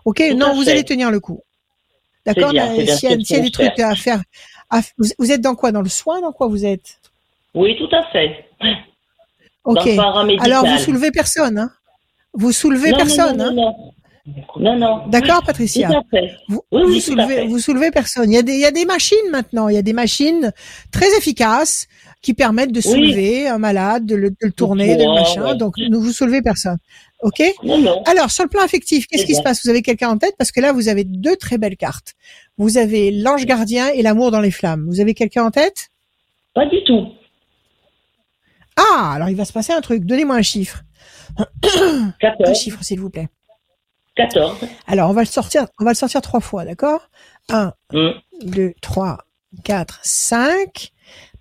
Ok, 0.06 0.24
Tout 0.32 0.36
non, 0.38 0.54
vous 0.56 0.64
fait. 0.64 0.72
allez 0.72 0.84
tenir 0.84 1.12
le 1.12 1.20
coup. 1.20 1.42
D'accord? 2.26 2.50
Euh, 2.50 2.52
bien 2.54 2.96
S'il 2.98 3.10
y 3.10 3.14
a, 3.36 3.40
des 3.40 3.52
trucs 3.52 3.80
à 3.80 3.96
faire, 3.96 4.22
à- 4.70 4.82
vous, 5.18 5.32
êtes 5.32 5.42
dans 5.42 5.56
quoi? 5.56 5.72
Dans 5.72 5.82
le 5.82 5.90
soin 5.90 6.22
Dans 6.22 6.32
quoi 6.32 6.48
vous 6.48 6.66
êtes? 6.66 7.00
Oui, 7.54 7.76
tout 7.78 7.94
à 7.96 8.04
fait. 8.12 8.46
Ok. 9.64 9.96
Dans. 9.96 10.28
Alors 10.40 10.66
vous 10.66 10.78
soulevez 10.78 11.12
personne, 11.12 11.58
hein? 11.58 11.72
Vous 12.34 12.52
soulevez 12.52 12.92
non, 12.92 12.98
personne, 12.98 13.38
non, 13.38 13.46
hein? 13.46 13.52
non, 13.54 13.94
non, 14.58 14.76
non, 14.76 14.78
non. 14.78 15.08
D'accord, 15.08 15.40
Tout 15.40 15.48
Patricia. 15.48 15.90
à 15.90 16.02
fait. 16.12 16.36
Vous, 16.50 16.62
Oui, 16.72 16.84
oui, 16.86 16.86
vous 16.86 16.92
tout 16.94 16.98
à 16.98 17.02
soulevez, 17.24 17.36
fait. 17.42 17.48
vous 17.48 17.60
soulevez 17.60 17.92
personne. 17.92 18.32
Il 18.32 18.36
y 18.36 18.38
a 18.38 18.42
des, 18.44 18.54
il 18.54 18.60
y 18.60 18.66
a 18.66 18.72
des 18.72 18.86
machines 18.86 19.30
maintenant. 19.32 19.70
Il 19.70 19.76
y 19.76 19.78
a 19.78 19.82
des 19.82 19.94
machines 19.94 20.52
très 20.92 21.08
efficaces 21.18 21.88
qui 22.22 22.34
permettent 22.34 22.72
de 22.72 22.78
Oui. 22.80 22.84
soulever 22.84 23.48
un 23.48 23.58
malade, 23.60 24.06
de 24.06 24.16
le, 24.16 24.32
de 24.32 24.36
le 24.42 24.52
tourner, 24.52 24.96
de 24.96 25.04
le 25.04 25.14
machin. 25.14 25.44
ouais. 25.52 25.56
Donc, 25.56 25.76
ne 25.78 25.96
vous 25.98 26.12
soulevez 26.12 26.42
personne. 26.42 26.78
Ok 27.22 27.42
Non, 27.64 27.78
non. 27.78 28.04
Alors, 28.04 28.32
sur 28.32 28.44
le 28.44 28.50
plan 28.50 28.62
affectif, 28.62 29.08
qu'est-ce 29.08 29.22
C'est 29.22 29.28
qui 29.28 29.36
se 29.36 29.42
passe? 29.42 29.64
Vous 29.64 29.70
avez 29.70 29.82
quelqu'un 29.82 30.10
en 30.10 30.18
tête? 30.18 30.34
Parce 30.38 30.52
que 30.52 30.60
là, 30.60 30.72
vous 30.74 30.88
avez 30.90 31.04
deux 31.04 31.36
très 31.36 31.58
belles 31.58 31.78
cartes. 31.78 32.14
Vous 32.58 32.78
avez 32.78 33.12
l'ange 33.12 33.46
gardien 33.46 33.88
et 33.90 34.02
l'amour 34.02 34.32
dans 34.32 34.42
les 34.42 34.52
flammes. 34.52 34.86
Vous 34.88 35.00
avez 35.00 35.14
quelqu'un 35.14 35.46
en 35.46 35.52
tête? 35.52 35.90
Pas 36.54 36.66
du 36.66 36.84
tout. 36.86 37.08
Ah, 38.76 39.14
alors 39.16 39.30
il 39.30 39.36
va 39.36 39.46
se 39.46 39.54
passer 39.54 39.74
un 39.74 39.82
truc. 39.82 40.04
Donnez-moi 40.06 40.36
un 40.36 40.42
chiffre. 40.42 40.84
Un 41.38 42.14
14. 42.20 42.58
chiffre, 42.60 42.84
s'il 42.84 43.00
vous 43.00 43.10
plaît. 43.10 43.28
14. 44.16 44.58
Alors, 44.88 45.10
on 45.10 45.14
va 45.14 45.22
le 45.22 45.28
sortir, 45.28 45.68
on 45.80 45.84
va 45.86 45.92
le 45.92 45.96
sortir 45.96 46.22
trois 46.22 46.40
fois, 46.40 46.66
d'accord? 46.66 47.10
Un, 47.50 47.74
Hum. 47.94 48.14
2, 48.42 48.74
3, 48.82 49.20
4, 49.64 50.00
5. 50.04 50.92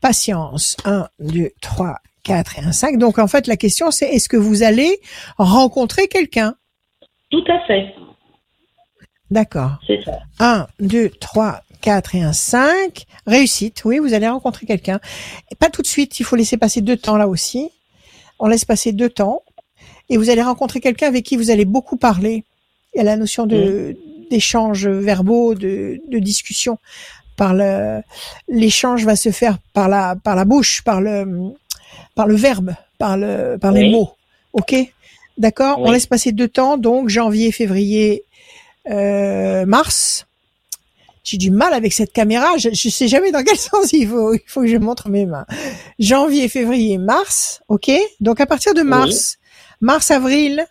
Patience. 0.06 0.76
1, 0.84 1.08
2, 1.18 1.50
3, 1.60 1.96
4 2.22 2.58
et 2.60 2.62
un 2.62 2.70
5. 2.70 2.96
Donc, 2.96 3.18
en 3.18 3.26
fait, 3.26 3.48
la 3.48 3.56
question, 3.56 3.90
c'est 3.90 4.06
est-ce 4.06 4.28
que 4.28 4.36
vous 4.36 4.62
allez 4.62 5.00
rencontrer 5.36 6.06
quelqu'un? 6.06 6.54
Tout 7.32 7.42
à 7.48 7.58
fait. 7.66 7.92
D'accord. 9.32 9.80
C'est 9.84 10.00
ça. 10.04 10.20
1, 10.38 10.68
2, 10.78 11.08
3, 11.08 11.60
4 11.80 12.14
et 12.14 12.22
un 12.22 12.32
5. 12.32 13.04
Réussite. 13.26 13.84
Oui, 13.84 13.98
vous 13.98 14.14
allez 14.14 14.28
rencontrer 14.28 14.64
quelqu'un. 14.64 15.00
Pas 15.58 15.70
tout 15.70 15.82
de 15.82 15.88
suite. 15.88 16.20
Il 16.20 16.22
faut 16.22 16.36
laisser 16.36 16.56
passer 16.56 16.82
deux 16.82 16.96
temps 16.96 17.16
là 17.16 17.26
aussi. 17.26 17.68
On 18.38 18.46
laisse 18.46 18.64
passer 18.64 18.92
deux 18.92 19.10
temps. 19.10 19.42
Et 20.08 20.18
vous 20.18 20.30
allez 20.30 20.42
rencontrer 20.42 20.78
quelqu'un 20.78 21.08
avec 21.08 21.24
qui 21.24 21.36
vous 21.36 21.50
allez 21.50 21.64
beaucoup 21.64 21.96
parler. 21.96 22.44
Il 22.94 22.98
y 22.98 23.00
a 23.00 23.04
la 23.04 23.16
notion 23.16 23.44
de, 23.44 23.96
d'échanges 24.30 24.86
verbaux, 24.86 25.56
de, 25.56 26.00
de 26.08 26.18
discussion. 26.20 26.78
Par 27.36 27.54
le, 27.54 28.00
l'échange 28.48 29.04
va 29.04 29.16
se 29.16 29.30
faire 29.30 29.58
par 29.72 29.88
la, 29.88 30.16
par 30.16 30.36
la 30.36 30.44
bouche, 30.44 30.82
par 30.82 31.00
le, 31.00 31.52
par 32.14 32.26
le 32.26 32.34
verbe, 32.34 32.74
par 32.98 33.16
le, 33.16 33.58
par 33.60 33.72
les 33.72 33.90
mots. 33.90 34.12
OK? 34.52 34.74
D'accord? 35.38 35.78
On 35.80 35.90
laisse 35.90 36.06
passer 36.06 36.32
deux 36.32 36.48
temps, 36.48 36.78
donc 36.78 37.08
janvier, 37.08 37.52
février, 37.52 38.24
euh, 38.88 39.66
mars. 39.66 40.26
J'ai 41.24 41.36
du 41.36 41.50
mal 41.50 41.74
avec 41.74 41.92
cette 41.92 42.12
caméra. 42.12 42.56
Je, 42.56 42.70
je 42.72 42.88
sais 42.88 43.08
jamais 43.08 43.32
dans 43.32 43.42
quel 43.42 43.56
sens 43.58 43.92
il 43.92 44.08
faut. 44.08 44.32
Il 44.32 44.40
faut 44.46 44.62
que 44.62 44.68
je 44.68 44.76
montre 44.76 45.08
mes 45.08 45.26
mains. 45.26 45.46
Janvier, 45.98 46.48
février, 46.48 46.98
mars. 46.98 47.60
Ok? 47.68 47.90
Donc 48.20 48.40
à 48.40 48.46
partir 48.46 48.74
de 48.74 48.82
mars, 48.82 49.38
mars, 49.80 50.10
avril. 50.10 50.64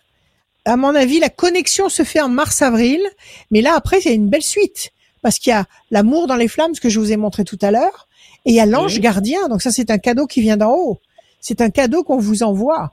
À 0.68 0.78
mon 0.78 0.96
avis, 0.96 1.20
la 1.20 1.30
connexion 1.30 1.90
se 1.90 2.04
fait 2.04 2.22
en 2.22 2.30
mars-avril. 2.30 3.02
Mais 3.52 3.62
là, 3.62 3.74
après, 3.76 4.00
il 4.00 4.06
y 4.06 4.10
a 4.10 4.14
une 4.14 4.30
belle 4.30 4.42
suite 4.42 4.92
parce 5.26 5.40
qu'il 5.40 5.50
y 5.50 5.54
a 5.54 5.66
l'amour 5.90 6.28
dans 6.28 6.36
les 6.36 6.48
flammes, 6.48 6.76
ce 6.76 6.80
que 6.80 6.88
je 6.88 7.00
vous 7.00 7.12
ai 7.12 7.18
montré 7.18 7.44
tout 7.46 7.58
à 7.64 7.72
l'heure, 7.72 8.08
et 8.46 8.52
il 8.52 8.56
y 8.56 8.60
a 8.60 8.68
l'ange 8.68 8.94
Oui. 8.94 9.00
gardien. 9.00 9.48
Donc 9.50 9.64
ça, 9.64 9.72
c'est 9.72 9.90
un 9.90 9.98
cadeau 9.98 10.28
qui 10.28 10.40
vient 10.40 10.56
d'en 10.56 10.72
haut. 10.72 11.00
C'est 11.42 11.62
un 11.62 11.72
cadeau 11.72 12.04
qu'on 12.04 12.20
vous 12.20 12.44
envoie. 12.44 12.92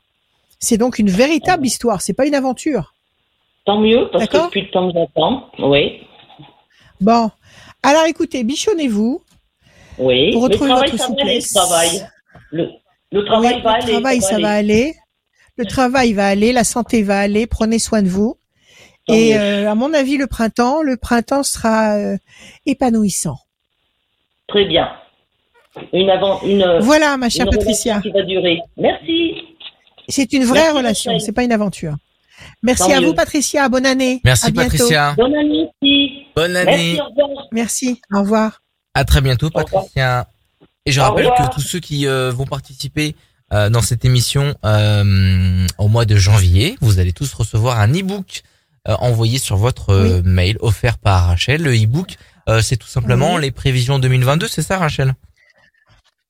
C'est 0.59 0.79
donc 0.79 0.99
une 0.99 1.11
véritable 1.11 1.67
histoire. 1.67 2.01
C'est 2.01 2.15
pas 2.15 2.25
une 2.25 2.35
aventure. 2.35 2.95
Tant 3.67 3.79
mieux, 3.79 4.09
parce 4.11 4.25
que 4.29 4.33
D'accord. 4.33 4.47
depuis 4.47 4.63
le 4.63 4.71
temps 4.71 4.91
que 4.91 4.99
j'attends. 4.99 5.47
Oui. 5.59 6.01
Bon. 7.03 7.31
Alors 7.83 8.07
écoutez, 8.07 8.45
bichonnez-vous. 8.45 9.21
Oui. 9.99 10.33
Pour 10.33 10.45
retrouver 10.45 10.71
le 10.71 10.75
travail, 10.77 10.91
votre 10.91 11.47
ça 11.47 11.67
va 11.67 11.77
aller, 11.81 12.01
le 12.01 12.01
travail. 12.01 12.09
Le, 12.51 12.69
le 13.13 13.25
travail 13.27 13.55
Oui, 13.57 13.63
va 13.63 13.71
le 13.73 13.83
aller. 13.83 13.93
travail, 13.93 14.21
ça 14.23 14.39
va 14.39 14.51
aller. 14.53 14.95
Le 15.57 15.67
travail 15.67 16.13
va 16.15 16.29
aller, 16.29 16.53
la 16.55 16.65
santé 16.65 17.03
va 17.03 17.19
aller. 17.21 17.47
Prenez 17.47 17.79
soin 17.79 18.01
de 18.01 18.09
vous. 18.09 18.39
Et 19.09 19.37
euh, 19.37 19.71
à 19.71 19.75
mon 19.75 19.93
avis, 19.95 20.17
le 20.17 20.27
printemps, 20.27 20.83
le 20.83 20.97
printemps 20.97 21.43
sera 21.43 21.97
euh, 21.97 22.17
épanouissant. 22.67 23.39
Très 24.49 24.65
bien. 24.65 24.89
Une 25.93 26.11
avant, 26.11 26.41
une, 26.43 26.79
Voilà, 26.81 27.17
ma 27.17 27.29
chère 27.29 27.47
une 27.47 27.53
Patricia. 27.57 27.95
relation 27.99 28.11
qui 28.11 28.17
va 28.19 28.23
durer. 28.25 28.59
Merci. 28.77 29.35
C'est 30.09 30.33
une 30.33 30.45
vraie 30.45 30.61
Merci, 30.61 30.77
relation, 30.77 31.19
c'est 31.19 31.33
pas 31.33 31.45
une 31.45 31.53
aventure. 31.53 31.95
Merci 32.63 32.83
Tant 32.89 32.93
à 32.97 33.01
mieux. 33.01 33.07
vous, 33.07 33.15
Patricia. 33.15 33.69
Bonne 33.69 33.87
année. 33.87 34.21
Merci 34.25 34.47
À 34.47 34.51
bientôt. 34.51 34.71
Patricia. 34.71 35.15
Bonne 35.17 35.35
année 35.35 35.69
aussi. 35.83 36.11
Bonne 36.37 36.57
année. 36.57 36.97
Merci, 36.97 37.01
au 37.01 37.05
revoir. 37.07 37.47
Merci. 37.53 38.01
Au 38.13 38.21
revoir. 38.21 38.63
À 38.95 39.05
très 39.05 39.21
bientôt. 39.21 39.49
Patricia. 39.51 40.27
Et 40.85 40.93
je 40.93 41.01
rappelle 41.01 41.31
que 41.39 41.55
tous 41.55 41.61
ceux 41.61 41.81
qui 41.81 42.07
euh, 42.07 42.31
vont 42.33 42.45
participer 42.47 43.15
euh, 43.53 43.71
dans 43.71 43.83
cette 43.83 44.05
émission 44.05 44.55
euh, 44.65 45.67
au 45.79 45.89
mois 45.89 46.05
de 46.05 46.17
janvier, 46.17 46.77
vous 46.81 46.99
allez 46.99 47.13
tous 47.13 47.33
recevoir 47.35 47.79
un 47.81 47.93
e-book 47.93 48.43
euh, 48.45 48.49
envoyé 48.87 49.39
sur 49.39 49.57
votre 49.57 49.91
euh, 49.91 50.23
mail 50.25 50.57
offert 50.61 50.99
par 50.99 51.27
Rachel. 51.27 51.63
Le 51.63 51.73
e-book, 51.75 52.17
euh, 52.49 52.61
c'est 52.61 52.77
tout 52.77 52.89
simplement 52.89 53.35
Oui. 53.35 53.43
les 53.43 53.51
prévisions 53.51 53.99
2022, 53.99 54.49
c'est 54.49 54.63
ça, 54.63 54.79
Rachel? 54.79 55.15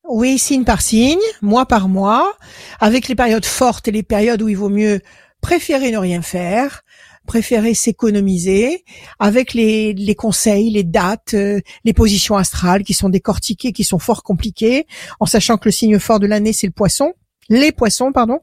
Oui, 0.09 0.39
signe 0.39 0.65
par 0.65 0.83
signe, 0.83 1.19
mois 1.41 1.67
par 1.67 1.89
mois, 1.89 2.37
avec 2.81 3.09
les 3.09 3.15
périodes 3.15 3.47
fortes 3.47 3.89
et 3.89 3.93
les 3.93 4.03
périodes 4.03 4.43
où 4.43 4.49
il 4.49 4.57
vaut 4.57 4.69
mieux 4.69 5.01
préférer 5.41 5.91
ne 5.91 5.99
rien 5.99 6.23
faire, 6.23 6.83
préférer 7.27 7.73
s'économiser, 7.73 8.85
avec 9.19 9.55
les, 9.55 9.95
les 9.95 10.15
conseils, 10.15 10.71
les 10.71 10.83
dates, 10.83 11.35
euh, 11.35 11.61
les 11.85 11.93
positions 11.93 12.37
astrales 12.37 12.83
qui 12.83 12.95
sont 12.95 13.09
décortiquées, 13.09 13.73
qui 13.73 13.85
sont 13.85 13.99
fort 13.99 14.23
compliquées, 14.23 14.87
en 15.21 15.27
sachant 15.27 15.57
que 15.57 15.67
le 15.67 15.73
signe 15.73 15.99
fort 15.99 16.21
de 16.21 16.27
l'année 16.27 16.53
c'est 16.53 16.67
le 16.67 16.73
poisson, 16.73 17.15
les 17.49 17.73
poissons, 17.73 18.13
pardon, 18.13 18.41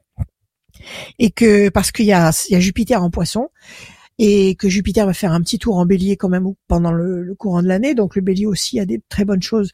et 1.20 1.30
que 1.30 1.70
parce 1.70 1.92
qu'il 1.92 2.06
y 2.06 2.14
a, 2.14 2.32
il 2.50 2.54
y 2.54 2.56
a 2.56 2.60
Jupiter 2.60 3.04
en 3.04 3.10
poisson. 3.10 3.50
Et 4.20 4.56
que 4.56 4.68
Jupiter 4.68 5.06
va 5.06 5.14
faire 5.14 5.32
un 5.32 5.42
petit 5.42 5.58
tour 5.58 5.78
en 5.78 5.86
bélier 5.86 6.18
quand 6.18 6.28
même 6.28 6.46
pendant 6.68 6.92
le, 6.92 7.34
courant 7.36 7.64
de 7.64 7.68
l'année. 7.68 7.96
Donc 7.96 8.18
le 8.18 8.22
bélier 8.22 8.46
aussi 8.46 8.80
a 8.80 8.86
des 8.86 9.02
très 9.08 9.24
bonnes 9.24 9.42
choses 9.42 9.72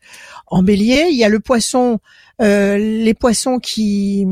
en 0.48 0.62
bélier. 0.62 1.08
Il 1.10 1.18
y 1.18 1.24
a 1.24 1.30
le 1.30 1.40
poisson, 1.40 2.00
euh, 2.42 2.78
les 2.78 3.14
poissons 3.16 3.60
qui 3.60 4.28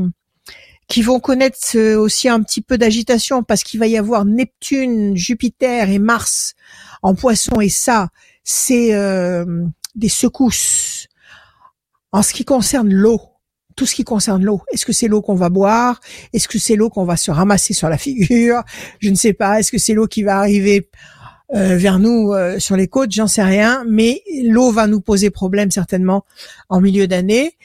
qui 0.86 1.02
vont 1.02 1.18
connaître 1.18 1.58
euh, 1.76 1.96
aussi 1.98 2.28
un 2.28 2.42
petit 2.42 2.60
peu 2.60 2.78
d'agitation 2.78 3.42
parce 3.42 3.64
qu'il 3.64 3.80
va 3.80 3.86
y 3.86 3.96
avoir 3.96 4.24
Neptune, 4.24 5.16
Jupiter 5.16 5.88
et 5.88 5.98
Mars 5.98 6.54
en 7.02 7.14
poisson 7.14 7.60
et 7.60 7.70
ça, 7.70 8.10
c'est 8.44 8.94
euh, 8.94 9.64
des 9.94 10.08
secousses. 10.08 11.08
En 12.12 12.22
ce 12.22 12.32
qui 12.32 12.44
concerne 12.44 12.92
l'eau, 12.92 13.20
tout 13.76 13.86
ce 13.86 13.94
qui 13.94 14.04
concerne 14.04 14.44
l'eau. 14.44 14.62
Est-ce 14.72 14.86
que 14.86 14.92
c'est 14.92 15.08
l'eau 15.08 15.22
qu'on 15.22 15.34
va 15.34 15.48
boire? 15.48 16.00
Est-ce 16.32 16.48
que 16.48 16.58
c'est 16.58 16.76
l'eau 16.76 16.90
qu'on 16.90 17.04
va 17.04 17.16
se 17.16 17.30
ramasser 17.30 17.74
sur 17.74 17.88
la 17.88 17.98
figure? 17.98 18.62
Je 19.00 19.10
ne 19.10 19.14
sais 19.14 19.32
pas. 19.32 19.58
Est-ce 19.60 19.72
que 19.72 19.78
c'est 19.78 19.94
l'eau 19.94 20.06
qui 20.06 20.22
va 20.22 20.38
arriver 20.38 20.88
euh, 21.54 21.76
vers 21.76 21.98
nous 21.98 22.32
euh, 22.32 22.58
sur 22.58 22.76
les 22.76 22.88
côtes? 22.88 23.12
J'en 23.12 23.26
sais 23.26 23.42
rien. 23.42 23.84
Mais 23.88 24.22
l'eau 24.44 24.70
va 24.70 24.86
nous 24.86 25.00
poser 25.00 25.30
problème 25.30 25.70
certainement 25.70 26.24
en 26.68 26.80
milieu 26.80 27.06
d'année. 27.06 27.56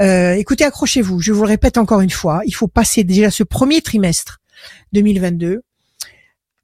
Euh, 0.00 0.34
écoutez, 0.34 0.64
accrochez-vous. 0.64 1.20
Je 1.20 1.32
vous 1.32 1.42
le 1.42 1.48
répète 1.48 1.78
encore 1.78 2.00
une 2.00 2.10
fois. 2.10 2.42
Il 2.46 2.54
faut 2.54 2.68
passer 2.68 3.04
déjà 3.04 3.30
ce 3.30 3.42
premier 3.42 3.80
trimestre 3.80 4.40
2022. 4.92 5.62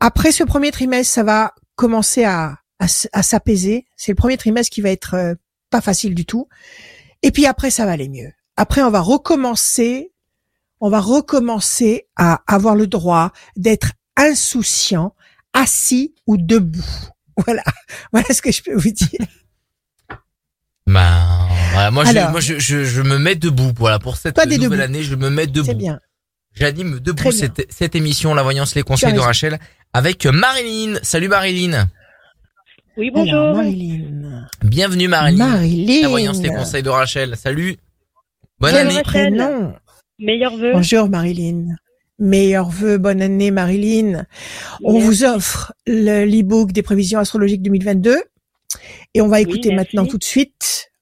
Après 0.01 0.33
ce 0.33 0.45
premier 0.45 0.71
trimestre, 0.71 1.13
ça 1.13 1.23
va 1.23 1.55
commencer 1.77 2.25
à, 2.25 2.57
à, 2.79 3.23
s'apaiser. 3.23 3.87
C'est 3.97 4.13
le 4.13 4.17
premier 4.17 4.37
trimestre 4.37 4.73
qui 4.73 4.81
va 4.81 4.91
être 4.91 5.37
pas 5.71 5.81
facile 5.81 6.15
du 6.15 6.25
tout. 6.25 6.49
Et 7.23 7.31
puis 7.31 7.47
après, 7.47 7.71
ça 7.71 7.85
va 7.85 7.93
aller 7.93 8.09
mieux. 8.09 8.33
Après, 8.61 8.83
on 8.83 8.91
va 8.91 9.01
recommencer, 9.01 10.13
on 10.83 10.91
va 10.91 11.01
recommencer 11.01 12.09
à 12.15 12.43
avoir 12.47 12.75
le 12.75 12.87
droit 12.87 13.33
d'être 13.57 13.93
insouciant, 14.19 15.15
assis 15.55 16.15
ou 16.27 16.37
debout. 16.37 16.85
Voilà, 17.47 17.63
voilà 18.13 18.27
ce 18.35 18.43
que 18.43 18.53
je 18.53 18.63
peux 18.63 18.75
vous 18.75 18.91
dire. 18.91 19.21
Ben, 20.87 21.91
moi, 21.93 22.05
je, 22.05 22.31
moi 22.31 22.41
je, 22.41 22.59
je, 22.59 23.01
me 23.01 23.17
mets 23.17 23.37
debout. 23.37 23.73
Voilà, 23.77 23.99
pour 23.99 24.17
cette 24.17 24.37
nouvelle 24.37 24.83
année, 24.83 25.05
je 25.05 25.15
me 25.15 25.31
mets 25.31 25.47
debout. 25.47 25.67
C'est 25.67 25.75
bien. 25.75 26.01
J'anime 26.53 26.99
debout 26.99 27.31
cette, 27.31 27.67
cette, 27.73 27.95
émission, 27.95 28.35
La 28.35 28.43
Voyance, 28.43 28.75
les 28.75 28.83
conseils 28.83 29.15
de 29.15 29.21
Rachel, 29.21 29.59
avec 29.95 30.27
Marilyn. 30.27 30.99
Salut 31.03 31.29
Marilyn. 31.29 31.89
Oui, 32.99 33.11
bonjour. 33.15 33.55
Marilyn. 33.55 34.49
Bienvenue 34.63 35.09
Marilyn. 35.09 35.49
Marilyn. 35.49 36.03
La 36.03 36.09
Voyance, 36.09 36.43
les 36.43 36.51
conseils 36.51 36.83
de 36.83 36.91
Rachel. 36.91 37.37
Salut. 37.37 37.79
Bonne 38.61 38.75
année. 38.75 39.03
Prénom. 39.03 39.73
Meilleurs 40.19 40.55
vœux. 40.55 40.73
Bonjour 40.73 41.09
Marilyn. 41.09 41.77
Meilleurs 42.19 42.69
vœux, 42.69 42.99
bonne 42.99 43.23
année 43.23 43.51
Marilyn. 43.51 44.27
On 44.85 44.99
vous 44.99 45.25
offre 45.25 45.73
l'e-book 45.87 46.73
des 46.73 46.83
prévisions 46.83 47.19
astrologiques 47.19 47.63
2022 47.63 48.19
et 49.15 49.23
on 49.23 49.29
va 49.29 49.41
écouter 49.41 49.75
maintenant 49.75 50.05
tout 50.05 50.19
de 50.19 50.25
suite. 50.25 50.93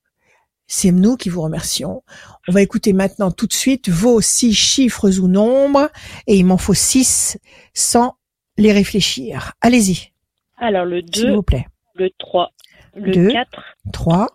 C'est 0.69 0.93
nous 0.93 1.17
qui 1.17 1.31
vous 1.31 1.43
remercions. 1.43 2.05
On 2.47 2.53
va 2.53 2.63
écouter 2.63 2.93
maintenant 2.93 3.33
tout 3.33 3.49
de 3.49 3.53
suite 3.53 3.89
vos 3.89 4.21
six 4.21 4.55
chiffres 4.55 5.19
ou 5.19 5.27
nombres 5.27 5.91
et 6.29 6.37
il 6.37 6.47
m'en 6.47 6.59
faut 6.59 6.75
six 6.75 7.39
sans 7.75 8.15
les 8.57 8.73
réfléchir. 8.73 9.55
Allez-y. 9.61 10.13
Alors 10.59 10.85
le 10.85 11.03
2, 11.03 11.21
s'il 11.21 11.33
vous 11.33 11.43
plaît. 11.43 11.67
Le 11.95 12.11
3, 12.19 12.53
le 12.95 13.11
2, 13.11 13.33
4, 13.33 13.51
3, 13.93 14.29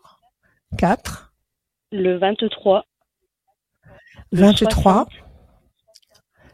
4, 0.78 1.34
le 1.94 2.18
23, 2.18 2.84
23, 4.34 5.08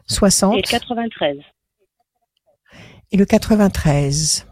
60, 0.06 0.52
et 0.52 0.56
le 0.56 0.68
93. 0.68 1.36
Et 3.12 3.16
le 3.16 3.24
93. 3.24 4.46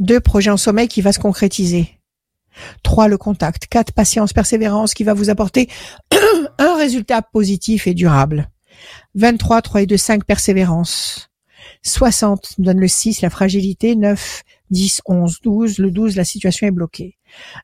Deux, 0.00 0.20
projets 0.20 0.50
en 0.50 0.56
sommeil 0.56 0.88
qui 0.88 1.02
va 1.02 1.12
se 1.12 1.18
concrétiser. 1.18 2.00
Trois, 2.82 3.08
le 3.08 3.18
contact. 3.18 3.66
Quatre, 3.66 3.92
patience, 3.92 4.32
persévérance 4.32 4.94
qui 4.94 5.04
va 5.04 5.12
vous 5.12 5.28
apporter 5.28 5.68
un 6.58 6.76
résultat 6.76 7.20
positif 7.20 7.86
et 7.86 7.94
durable. 7.94 8.50
23, 9.16 9.60
3 9.60 9.82
et 9.82 9.86
2, 9.86 9.96
5, 9.98 10.24
persévérance. 10.24 11.28
60 11.82 12.54
donne 12.58 12.80
le 12.80 12.88
6, 12.88 13.20
la 13.20 13.28
fragilité. 13.28 13.96
9, 13.96 14.42
10, 14.70 15.02
11, 15.04 15.38
12. 15.42 15.78
Le 15.78 15.90
12, 15.90 16.16
la 16.16 16.24
situation 16.24 16.66
est 16.66 16.72
bloquée. 16.72 17.18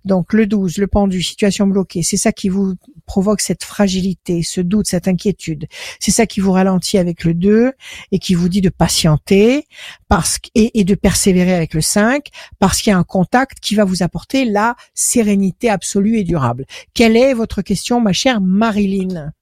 Donc 0.05 0.33
le 0.33 0.47
12, 0.47 0.79
le 0.79 0.87
pendu, 0.87 1.23
situation 1.23 1.67
bloquée, 1.67 2.03
c'est 2.03 2.17
ça 2.17 2.33
qui 2.33 2.49
vous 2.49 2.75
provoque 3.07 3.41
cette 3.41 3.65
fragilité, 3.65 4.43
ce 4.43 4.61
doute, 4.61 4.87
cette 4.87 5.09
inquiétude. 5.09 5.67
C'est 5.99 6.11
ça 6.11 6.27
qui 6.27 6.41
vous 6.41 6.53
ralentit 6.53 6.99
avec 6.99 7.25
le 7.25 7.35
2 7.35 7.73
et 8.13 8.19
qui 8.19 8.35
vous 8.35 8.49
dit 8.49 8.61
de 8.61 8.69
patienter 8.69 9.65
parce 10.09 10.39
et, 10.55 10.79
et 10.79 10.85
de 10.85 10.95
persévérer 10.95 11.55
avec 11.55 11.75
le 11.75 11.81
5 11.81 12.27
parce 12.59 12.83
qu'il 12.83 12.91
y 12.91 12.95
a 12.95 12.99
un 12.99 13.05
contact 13.05 13.61
qui 13.61 13.75
va 13.75 13.85
vous 13.85 14.03
apporter 14.03 14.45
la 14.45 14.77
sérénité 14.95 15.71
absolue 15.71 16.19
et 16.19 16.25
durable. 16.25 16.65
Quelle 16.95 17.17
est 17.17 17.35
votre 17.35 17.63
question, 17.63 18.01
ma 18.01 18.13
chère 18.13 18.41
Marilyn? 18.41 19.33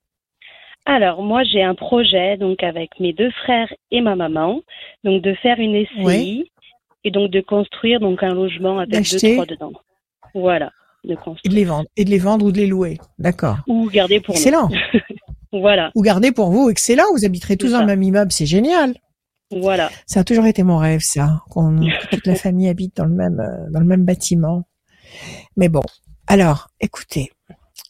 Alors 0.85 1.21
moi 1.21 1.43
j'ai 1.43 1.61
un 1.61 1.75
projet 1.75 2.37
donc 2.37 2.63
avec 2.63 2.97
mes 3.01 3.11
deux 3.11 3.31
frères 3.31 3.71
et 3.91 3.99
ma 3.99 4.15
maman 4.15 4.61
donc 5.03 5.21
de 5.21 5.33
faire 5.33 5.59
une 5.59 5.85
SCI 5.85 6.49
et 7.03 7.11
donc 7.11 7.29
de 7.29 7.41
construire 7.41 7.99
donc 7.99 8.23
un 8.23 8.33
logement 8.33 8.79
avec 8.79 8.91
deux 8.91 9.33
trois 9.33 9.45
dedans. 9.45 9.73
Voilà. 10.39 10.71
De 11.03 11.15
et 11.43 11.49
de 11.49 11.55
les 11.55 11.65
vendre. 11.65 11.87
Et 11.95 12.05
de 12.05 12.09
les 12.09 12.17
vendre 12.17 12.45
ou 12.45 12.51
de 12.51 12.57
les 12.57 12.67
louer. 12.67 12.97
D'accord. 13.17 13.59
Ou 13.67 13.89
garder 13.89 14.19
pour 14.19 14.35
Excellent. 14.35 14.69
voilà. 15.51 15.91
Ou 15.95 16.01
garder 16.01 16.31
pour 16.31 16.51
vous. 16.51 16.69
Excellent. 16.69 17.05
Vous 17.13 17.25
habiterez 17.25 17.57
tous 17.57 17.71
dans 17.71 17.79
le 17.79 17.85
même 17.85 18.03
immeuble. 18.03 18.31
C'est 18.31 18.45
génial. 18.45 18.95
Voilà. 19.51 19.89
Ça 20.05 20.21
a 20.21 20.23
toujours 20.23 20.45
été 20.45 20.63
mon 20.63 20.77
rêve, 20.77 20.99
ça. 21.01 21.43
Qu'on, 21.49 21.79
toute 22.11 22.27
la 22.27 22.35
famille 22.35 22.67
habite 22.67 22.97
dans 22.97 23.05
le 23.05 23.15
même, 23.15 23.39
euh, 23.39 23.71
dans 23.71 23.79
le 23.79 23.85
même 23.85 24.05
bâtiment. 24.05 24.67
Mais 25.55 25.69
bon. 25.69 25.83
Alors, 26.27 26.67
écoutez. 26.81 27.31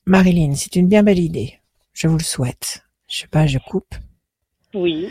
Marilyn, 0.05 0.53
c'est 0.55 0.75
une 0.75 0.87
bien 0.87 1.03
belle 1.03 1.19
idée. 1.19 1.59
Je 1.93 2.07
vous 2.07 2.17
le 2.17 2.23
souhaite. 2.23 2.83
Je 3.09 3.21
sais 3.21 3.27
pas, 3.27 3.47
je 3.47 3.57
coupe. 3.57 3.95
Oui. 4.73 5.09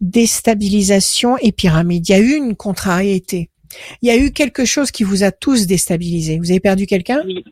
Déstabilisation 0.00 1.38
et 1.38 1.52
pyramide. 1.52 2.08
Il 2.08 2.12
y 2.12 2.14
a 2.14 2.18
eu 2.18 2.34
une 2.34 2.56
contrariété. 2.56 3.50
Il 4.02 4.08
y 4.08 4.10
a 4.10 4.16
eu 4.16 4.32
quelque 4.32 4.64
chose 4.64 4.90
qui 4.90 5.04
vous 5.04 5.24
a 5.24 5.32
tous 5.32 5.66
déstabilisé. 5.66 6.38
Vous 6.38 6.50
avez 6.50 6.60
perdu 6.60 6.86
quelqu'un? 6.86 7.22
Oui. 7.24 7.44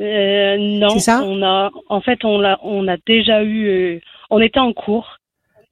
Euh, 0.00 0.56
non. 0.58 0.90
C'est 0.90 1.00
ça? 1.00 1.22
On 1.24 1.42
a, 1.42 1.70
en 1.88 2.00
fait, 2.00 2.24
on 2.24 2.42
a, 2.42 2.58
on 2.62 2.88
a 2.88 2.96
déjà 3.06 3.42
eu, 3.42 3.68
euh, 3.68 4.00
on 4.30 4.40
était 4.40 4.60
en 4.60 4.72
cours 4.72 5.18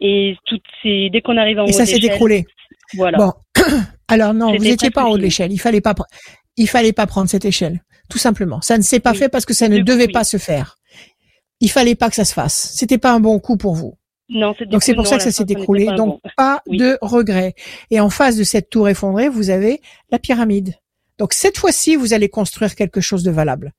et 0.01 0.37
toutes 0.45 0.65
ces, 0.83 1.09
dès 1.11 1.21
qu'on 1.23 1.37
arrive 1.37 1.59
en 1.59 1.65
haut 1.65 1.69
et 1.69 1.73
ça 1.73 1.87
s'est 1.87 1.97
écroulé. 1.97 2.45
Voilà. 2.95 3.19
Bon. 3.19 3.33
Alors 4.09 4.35
non, 4.35 4.55
vous 4.55 4.65
n'étiez 4.65 4.91
pas 4.91 5.05
en 5.05 5.11
haut 5.11 5.17
de 5.17 5.23
l'échelle. 5.23 5.53
Il 5.53 5.59
fallait 5.59 5.81
pas, 5.81 5.95
il 6.57 6.69
fallait 6.69 6.93
pas 6.93 7.07
prendre 7.07 7.29
cette 7.29 7.45
échelle. 7.45 7.83
Tout 8.09 8.19
simplement. 8.19 8.61
Ça 8.63 8.79
ne 8.79 8.83
s'est 8.83 9.01
pas 9.01 9.13
fait 9.13 9.29
parce 9.29 9.45
que 9.45 9.53
ça 9.53 9.69
ne 9.69 9.81
devait 9.81 10.09
pas 10.09 10.25
se 10.25 10.39
faire. 10.39 10.77
Il 11.61 11.71
fallait 11.71 11.95
pas 11.95 12.09
que 12.09 12.15
ça 12.15 12.25
se 12.25 12.33
fasse. 12.33 12.73
C'était 12.75 12.99
pas 12.99 13.13
un 13.13 13.21
bon 13.21 13.39
coup 13.39 13.57
pour 13.57 13.75
vous. 13.75 13.98
Non, 14.29 14.55
Donc 14.67 14.83
c'est 14.83 14.95
pour 14.95 15.07
ça 15.07 15.17
que 15.17 15.23
ça 15.23 15.33
s'est 15.33 15.47
écroulé. 15.49 15.87
Donc 15.97 16.21
pas 16.37 16.63
de 16.67 16.99
regrets. 17.01 17.55
Et 17.91 18.01
en 18.01 18.11
face 18.11 18.37
de 18.37 18.45
cette 18.45 18.69
tour 18.69 18.89
effondrée, 18.89 19.29
vous 19.29 19.51
avez 19.51 19.81
la 20.11 20.19
pyramide. 20.19 20.75
Donc 21.19 21.33
cette 21.33 21.59
fois-ci, 21.59 21.97
vous 21.97 22.13
allez 22.13 22.29
construire 22.29 22.75
quelque 22.75 23.01
chose 23.01 23.23
de 23.23 23.31
valable, 23.31 23.73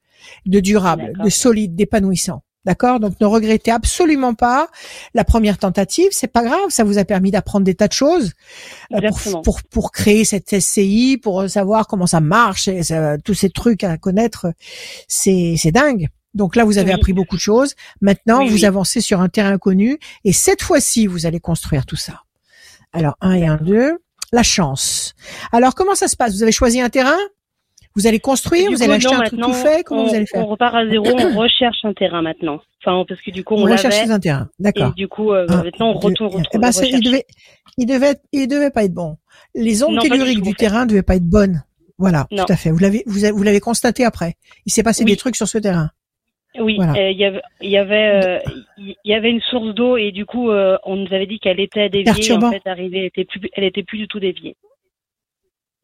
de 0.46 0.60
durable, 0.60 1.14
de 1.24 1.30
solide, 1.30 1.76
d'épanouissant. 1.76 2.44
D'accord? 2.66 3.00
Donc 3.00 3.14
ne 3.22 3.26
regrettez 3.26 3.72
absolument 3.72 4.34
pas 4.34 4.68
la 5.14 5.24
première 5.24 5.58
tentative, 5.58 6.10
c'est 6.12 6.28
pas 6.28 6.44
grave, 6.44 6.70
ça 6.70 6.84
vous 6.84 6.98
a 6.98 7.06
permis 7.06 7.32
d'apprendre 7.32 7.64
des 7.64 7.74
tas 7.74 7.88
de 7.88 7.94
choses 7.94 8.34
euh, 8.94 9.00
pour, 9.10 9.42
pour, 9.42 9.64
pour 9.64 9.92
créer 9.94 10.26
cette 10.26 10.60
SCI, 10.60 11.18
pour 11.24 11.50
savoir 11.50 11.88
comment 11.88 12.06
ça 12.06 12.20
marche, 12.20 12.68
et 12.68 12.82
tous 13.24 13.34
ces 13.34 13.50
trucs 13.50 13.86
à 13.86 13.98
connaître, 13.98 14.48
c'est 15.08 15.56
c'est 15.58 15.72
dingue. 15.72 16.10
Donc 16.34 16.56
là, 16.56 16.64
vous 16.64 16.78
avez 16.78 16.92
appris 16.92 17.14
beaucoup 17.14 17.36
de 17.36 17.42
choses. 17.42 17.76
Maintenant, 18.02 18.46
vous 18.46 18.66
avancez 18.66 19.02
sur 19.02 19.22
un 19.22 19.30
terrain 19.30 19.58
connu 19.58 19.98
et 20.24 20.34
cette 20.34 20.62
fois-ci, 20.62 21.08
vous 21.08 21.26
allez 21.26 21.40
construire 21.40 21.86
tout 21.86 21.96
ça. 21.96 22.24
Alors, 22.94 23.16
un 23.22 23.34
et 23.34 23.46
un, 23.46 23.58
deux. 23.58 24.00
La 24.32 24.44
chance. 24.44 25.16
Alors, 25.52 25.74
comment 25.74 25.96
ça 25.96 26.08
se 26.08 26.16
passe? 26.16 26.36
Vous 26.36 26.44
avez 26.44 26.52
choisi 26.52 26.82
un 26.82 26.90
terrain? 26.90 27.18
Vous 27.96 28.06
allez 28.06 28.20
construire? 28.20 28.70
Vous 28.70 28.84
allez 28.84 28.94
acheter 28.94 29.14
un 29.14 29.22
truc 29.22 29.42
tout 29.42 29.54
fait? 29.54 29.84
Comment 29.84 30.06
vous 30.06 30.14
allez 30.14 30.28
faire? 30.28 30.46
On 30.46 30.48
repart 30.48 30.76
à 30.76 30.88
zéro, 30.88 31.06
on 31.08 31.38
recherche 31.38 31.84
un 31.84 31.94
terrain 31.94 32.22
maintenant. 32.22 32.62
Enfin, 32.86 33.04
parce 33.08 33.22
que 33.22 33.32
du 33.32 33.44
coup, 33.44 33.56
on, 33.56 33.64
on 33.64 33.72
recherche 33.72 33.98
un 34.08 34.20
terrain. 34.20 34.48
D'accord. 34.60 34.94
du 34.94 35.08
coup, 35.08 35.34
euh, 35.34 35.48
maintenant, 35.48 35.90
on 35.90 35.94
retourne. 35.94 36.44
Eh 36.54 36.58
ben, 36.60 36.70
il 36.84 37.02
devait, 37.02 37.26
il 37.78 37.88
devait, 37.88 38.16
il 38.32 38.48
devait 38.48 38.70
pas 38.70 38.84
être 38.84 38.94
bon. 38.94 39.18
Les 39.56 39.84
ondes 39.84 40.00
telluriques 40.00 40.42
du, 40.42 40.54
terrain 40.54 40.86
devaient 40.86 41.02
pas 41.02 41.16
être 41.16 41.28
bonnes. 41.28 41.64
Voilà, 41.98 42.28
tout 42.30 42.46
à 42.48 42.56
fait. 42.56 42.72
Vous 42.72 42.80
l'avez, 42.80 43.04
vous, 43.06 43.44
l'avez 43.44 43.60
constaté 43.60 44.06
après. 44.06 44.38
Il 44.66 44.72
s'est 44.72 44.84
passé 44.84 45.04
des 45.04 45.18
trucs 45.18 45.36
sur 45.36 45.48
ce 45.48 45.58
terrain. 45.58 45.90
Oui, 46.58 46.80
euh, 46.80 47.12
il 47.12 47.18
y 47.18 47.26
avait, 47.26 47.42
il 47.62 47.70
y 47.70 47.78
avait, 47.78 48.24
euh, 48.26 48.40
y 49.06 49.14
avait 49.14 49.30
une 49.30 49.42
source 49.42 49.74
d'eau 49.76 49.98
et 49.98 50.12
du 50.12 50.26
coup, 50.26 50.50
euh, 50.50 50.78
on 50.84 50.96
nous 50.96 51.14
avait 51.14 51.28
dit 51.28 51.40
qu'elle 51.40 51.60
était 51.60 51.90
déviée. 51.90 52.32
En 52.34 52.52
fait, 52.52 52.62
arrivée, 52.66 53.00
elle 53.00 53.06
était 53.06 53.26
plus, 53.26 53.40
elle 53.54 53.64
était 53.66 53.84
plus 53.84 54.00
du 54.00 54.08
tout 54.08 54.20
déviée. 54.20 54.56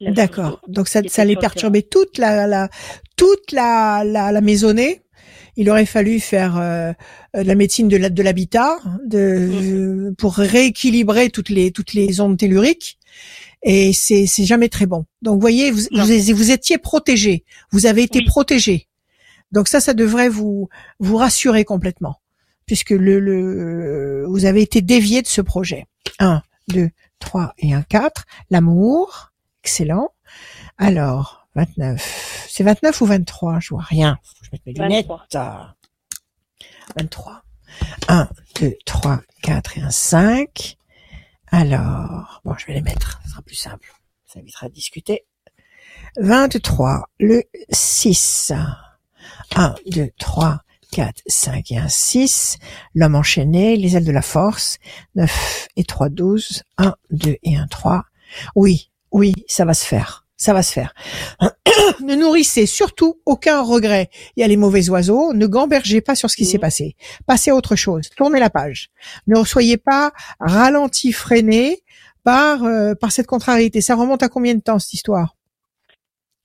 D'accord. 0.01 0.59
Donc 0.67 0.87
ça, 0.87 1.01
ça 1.07 1.21
allait 1.21 1.35
perturber 1.35 1.83
toute 1.83 2.17
la, 2.17 2.47
la, 2.47 2.69
toute 3.15 3.51
la, 3.51 4.03
la, 4.03 4.31
la 4.31 4.41
maisonnée. 4.41 5.01
Il 5.55 5.69
aurait 5.69 5.85
fallu 5.85 6.19
faire 6.19 6.55
la 7.33 7.55
médecine 7.55 7.87
de 7.87 8.21
l'habitat, 8.21 8.77
de, 9.05 10.09
mm. 10.09 10.15
pour 10.15 10.33
rééquilibrer 10.35 11.29
toutes 11.29 11.49
les 11.49 11.71
toutes 11.71 11.93
les 11.93 12.19
ondes 12.19 12.37
telluriques 12.37 12.97
et 13.63 13.93
c'est 13.93 14.25
c'est 14.25 14.45
jamais 14.45 14.67
très 14.67 14.85
bon. 14.85 15.05
Donc, 15.21 15.35
vous 15.35 15.41
voyez, 15.41 15.71
vous, 15.71 15.81
vous, 15.91 16.35
vous 16.35 16.51
étiez 16.51 16.77
protégé, 16.77 17.45
vous 17.71 17.85
avez 17.85 18.03
été 18.03 18.23
protégé. 18.25 18.87
Donc 19.55 19.69
ça, 19.69 19.79
ça 19.79 19.93
devrait 19.93 20.27
vous 20.27 20.67
vous 20.99 21.15
rassurer 21.15 21.63
complètement, 21.63 22.19
puisque 22.65 22.89
le, 22.89 23.19
le 23.19 24.25
vous 24.27 24.43
avez 24.43 24.61
été 24.61 24.81
dévié 24.81 25.21
de 25.21 25.27
ce 25.27 25.39
projet. 25.39 25.87
1, 26.19 26.41
2, 26.67 26.89
3 27.19 27.53
et 27.59 27.73
un 27.73 27.81
4. 27.81 28.25
L'amour, 28.49 29.31
excellent. 29.63 30.09
Alors, 30.77 31.47
29. 31.55 32.47
C'est 32.49 32.65
29 32.65 32.99
ou 32.99 33.05
23 33.05 33.59
Je 33.61 33.69
vois 33.69 33.83
rien. 33.83 34.19
Je 34.41 34.49
mette 34.51 34.65
mes 34.65 34.73
lunettes. 34.73 35.07
23. 36.97 37.41
1, 38.09 38.29
2, 38.59 38.73
3, 38.85 39.21
4 39.41 39.77
et 39.77 39.81
un 39.81 39.91
5. 39.91 40.77
Alors, 41.47 42.41
bon, 42.43 42.55
je 42.57 42.65
vais 42.65 42.73
les 42.73 42.81
mettre. 42.81 43.21
Ce 43.23 43.31
sera 43.31 43.41
plus 43.41 43.55
simple. 43.55 43.93
Ça 44.25 44.41
évitera 44.41 44.67
de 44.67 44.73
discuter. 44.73 45.25
23. 46.17 47.05
Le 47.19 47.43
6. 47.71 48.51
1, 49.55 49.75
2, 49.87 50.09
3, 50.17 50.59
4, 50.91 51.21
5 51.27 51.71
et 51.71 51.77
un 51.77 51.87
6. 51.87 52.57
L'homme 52.93 53.15
enchaîné, 53.15 53.77
les 53.77 53.97
ailes 53.97 54.05
de 54.05 54.11
la 54.11 54.21
force. 54.21 54.77
9 55.15 55.67
et 55.75 55.83
3, 55.83 56.09
12. 56.09 56.63
1, 56.77 56.95
2 57.11 57.37
et 57.43 57.57
1, 57.57 57.67
3. 57.67 58.05
Oui, 58.55 58.91
oui, 59.11 59.33
ça 59.47 59.65
va 59.65 59.73
se 59.73 59.85
faire. 59.85 60.25
Ça 60.37 60.53
va 60.53 60.63
se 60.63 60.71
faire. 60.71 60.93
ne 62.03 62.15
nourrissez 62.15 62.65
surtout 62.65 63.21
aucun 63.25 63.61
regret. 63.61 64.09
Il 64.35 64.41
y 64.41 64.43
a 64.43 64.47
les 64.47 64.57
mauvais 64.57 64.89
oiseaux. 64.89 65.33
Ne 65.33 65.47
gambergez 65.47 66.01
pas 66.01 66.15
sur 66.15 66.29
ce 66.29 66.35
qui 66.35 66.45
s'est 66.45 66.57
mmh. 66.57 66.61
passé. 66.61 66.95
Passez 67.25 67.51
à 67.51 67.55
autre 67.55 67.75
chose. 67.75 68.09
Tournez 68.15 68.39
la 68.39 68.49
page. 68.49 68.89
Ne 69.27 69.43
soyez 69.43 69.77
pas 69.77 70.11
ralenti, 70.39 71.13
freiné 71.13 71.83
par 72.23 72.63
euh, 72.63 72.95
par 72.95 73.11
cette 73.11 73.27
contrariété. 73.27 73.81
Ça 73.81 73.95
remonte 73.95 74.23
à 74.23 74.29
combien 74.29 74.55
de 74.55 74.61
temps 74.61 74.79
cette 74.79 74.93
histoire? 74.93 75.35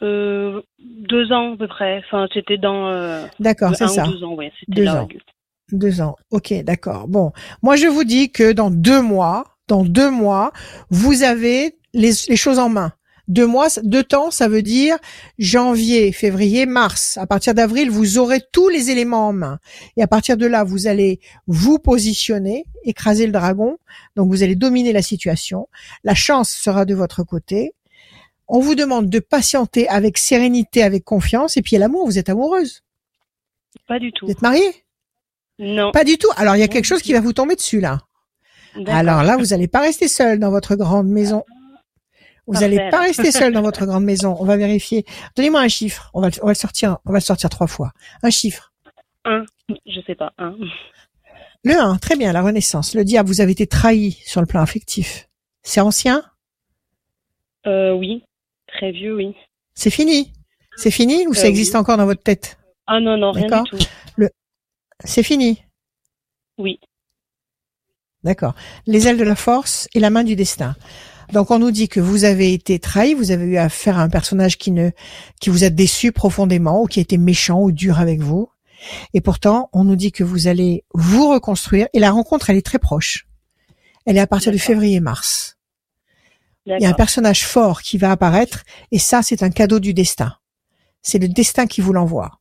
Euh, 0.02 0.60
deux 0.78 1.32
ans 1.32 1.54
à 1.54 1.56
peu 1.56 1.68
près. 1.68 2.02
Enfin, 2.06 2.26
c'était 2.32 2.58
dans. 2.58 2.88
Euh, 2.88 3.26
d'accord, 3.38 3.74
c'est 3.74 3.88
ça. 3.88 4.04
Deux 4.04 4.24
ans, 4.24 4.34
ouais. 4.34 4.52
Deux 4.68 4.88
ans. 4.88 5.08
Deux 5.72 6.00
ans. 6.00 6.16
Ok, 6.30 6.52
d'accord. 6.64 7.06
Bon, 7.08 7.32
moi 7.62 7.76
je 7.76 7.86
vous 7.86 8.04
dis 8.04 8.30
que 8.32 8.52
dans 8.52 8.70
deux 8.70 9.02
mois, 9.02 9.44
dans 9.68 9.84
deux 9.84 10.10
mois, 10.10 10.52
vous 10.90 11.22
avez 11.22 11.76
les, 11.92 12.10
les 12.28 12.36
choses 12.36 12.58
en 12.58 12.68
main. 12.68 12.92
Deux 13.28 13.46
mois, 13.46 13.68
deux 13.84 14.02
temps, 14.02 14.32
ça 14.32 14.48
veut 14.48 14.62
dire 14.62 14.96
janvier, 15.38 16.10
février, 16.10 16.66
mars. 16.66 17.16
À 17.16 17.28
partir 17.28 17.54
d'avril, 17.54 17.88
vous 17.88 18.18
aurez 18.18 18.40
tous 18.52 18.68
les 18.68 18.90
éléments 18.90 19.28
en 19.28 19.32
main. 19.32 19.60
Et 19.96 20.02
à 20.02 20.08
partir 20.08 20.36
de 20.36 20.46
là, 20.46 20.64
vous 20.64 20.88
allez 20.88 21.20
vous 21.46 21.78
positionner, 21.78 22.64
écraser 22.82 23.26
le 23.26 23.32
dragon. 23.32 23.78
Donc 24.16 24.30
vous 24.30 24.42
allez 24.42 24.56
dominer 24.56 24.92
la 24.92 25.02
situation. 25.02 25.68
La 26.02 26.16
chance 26.16 26.50
sera 26.50 26.84
de 26.84 26.94
votre 26.96 27.22
côté 27.22 27.72
on 28.50 28.60
vous 28.60 28.74
demande 28.74 29.08
de 29.08 29.18
patienter 29.20 29.88
avec 29.88 30.18
sérénité, 30.18 30.82
avec 30.82 31.04
confiance, 31.04 31.56
et 31.56 31.62
puis 31.62 31.70
il 31.72 31.74
y 31.74 31.76
a 31.76 31.80
l'amour, 31.80 32.06
vous 32.06 32.18
êtes 32.18 32.28
amoureuse. 32.28 32.82
Pas 33.86 33.98
du 33.98 34.12
tout. 34.12 34.26
Vous 34.26 34.32
êtes 34.32 34.42
mariée? 34.42 34.84
Non. 35.58 35.92
Pas 35.92 36.04
du 36.04 36.18
tout. 36.18 36.28
Alors 36.36 36.56
il 36.56 36.60
y 36.60 36.62
a 36.62 36.68
quelque 36.68 36.84
chose 36.84 37.02
qui 37.02 37.12
va 37.12 37.20
vous 37.20 37.32
tomber 37.32 37.54
dessus 37.54 37.80
là. 37.80 38.00
Alors 38.86 39.22
là, 39.22 39.36
vous 39.36 39.46
n'allez 39.46 39.68
pas 39.68 39.80
rester 39.80 40.08
seul 40.08 40.38
dans 40.38 40.50
votre 40.50 40.76
grande 40.76 41.08
maison. 41.08 41.44
Vous 42.46 42.54
n'allez 42.60 42.88
pas 42.90 43.00
rester 43.02 43.30
seul 43.30 43.52
dans 43.52 43.62
votre 43.62 43.84
grande 43.90 44.04
maison. 44.04 44.36
On 44.40 44.44
va 44.44 44.56
vérifier. 44.56 45.04
Donnez-moi 45.36 45.60
un 45.60 45.68
chiffre. 45.68 46.10
On 46.14 46.20
va, 46.20 46.28
on 46.42 46.46
va 46.46 46.52
le 46.52 46.56
sortir. 46.56 46.98
On 47.04 47.12
va 47.12 47.18
le 47.18 47.24
sortir 47.24 47.50
trois 47.50 47.66
fois. 47.66 47.92
Un 48.22 48.30
chiffre. 48.30 48.72
Un. 49.24 49.44
Je 49.86 50.00
sais 50.06 50.14
pas. 50.14 50.32
Un. 50.38 50.56
Le 51.62 51.74
1, 51.78 51.98
très 51.98 52.16
bien, 52.16 52.32
la 52.32 52.42
renaissance. 52.42 52.94
Le 52.94 53.04
diable, 53.04 53.28
vous 53.28 53.40
avez 53.40 53.52
été 53.52 53.66
trahi 53.66 54.18
sur 54.24 54.40
le 54.40 54.46
plan 54.46 54.62
affectif. 54.62 55.28
C'est 55.62 55.80
ancien? 55.80 56.24
Euh, 57.66 57.92
Oui. 57.92 58.24
Très 58.80 58.92
vieux, 58.92 59.14
oui. 59.14 59.34
C'est 59.74 59.90
fini 59.90 60.32
C'est 60.74 60.90
fini 60.90 61.26
ou 61.26 61.34
ça 61.34 61.44
euh, 61.44 61.50
existe 61.50 61.74
encore 61.74 61.98
dans 61.98 62.06
votre 62.06 62.22
tête? 62.22 62.56
Ah 62.86 62.98
non, 62.98 63.18
non, 63.18 63.30
rien 63.30 63.62
du 63.62 63.68
tout. 63.68 63.76
Le... 64.16 64.30
C'est 65.04 65.22
fini 65.22 65.62
Oui. 66.56 66.80
D'accord. 68.24 68.54
Les 68.86 69.06
ailes 69.06 69.18
de 69.18 69.22
la 69.22 69.36
force 69.36 69.86
et 69.92 70.00
la 70.00 70.08
main 70.08 70.24
du 70.24 70.34
destin. 70.34 70.76
Donc 71.30 71.50
on 71.50 71.58
nous 71.58 71.72
dit 71.72 71.88
que 71.88 72.00
vous 72.00 72.24
avez 72.24 72.54
été 72.54 72.78
trahi, 72.78 73.12
vous 73.12 73.32
avez 73.32 73.44
eu 73.44 73.58
affaire 73.58 73.98
à 73.98 74.02
un 74.02 74.08
personnage 74.08 74.56
qui 74.56 74.70
ne 74.70 74.92
qui 75.42 75.50
vous 75.50 75.62
a 75.64 75.68
déçu 75.68 76.10
profondément 76.10 76.80
ou 76.80 76.86
qui 76.86 77.00
a 77.00 77.02
été 77.02 77.18
méchant 77.18 77.60
ou 77.60 77.72
dur 77.72 78.00
avec 78.00 78.20
vous. 78.20 78.48
Et 79.12 79.20
pourtant, 79.20 79.68
on 79.74 79.84
nous 79.84 79.96
dit 79.96 80.10
que 80.10 80.24
vous 80.24 80.48
allez 80.48 80.84
vous 80.94 81.28
reconstruire 81.28 81.86
et 81.92 81.98
la 81.98 82.12
rencontre 82.12 82.48
elle 82.48 82.56
est 82.56 82.64
très 82.64 82.78
proche. 82.78 83.26
Elle 84.06 84.16
est 84.16 84.20
à 84.20 84.26
partir 84.26 84.52
de 84.52 84.58
février-mars. 84.58 85.59
Il 86.66 86.76
y 86.78 86.86
a 86.86 86.90
un 86.90 86.94
personnage 86.94 87.46
fort 87.46 87.82
qui 87.82 87.98
va 87.98 88.10
apparaître 88.10 88.64
et 88.92 88.98
ça, 88.98 89.22
c'est 89.22 89.42
un 89.42 89.50
cadeau 89.50 89.80
du 89.80 89.94
destin. 89.94 90.36
C'est 91.02 91.18
le 91.18 91.28
destin 91.28 91.66
qui 91.66 91.80
vous 91.80 91.92
l'envoie. 91.92 92.40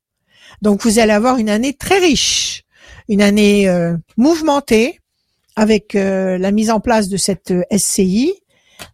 Donc 0.61 0.83
vous 0.83 0.99
allez 0.99 1.13
avoir 1.13 1.37
une 1.37 1.49
année 1.49 1.73
très 1.73 1.99
riche, 1.99 2.63
une 3.07 3.21
année 3.21 3.69
euh, 3.69 3.95
mouvementée 4.17 4.99
avec 5.55 5.95
euh, 5.95 6.37
la 6.37 6.51
mise 6.51 6.69
en 6.69 6.79
place 6.79 7.07
de 7.07 7.17
cette 7.17 7.51
euh, 7.51 7.63
SCI, 7.75 8.33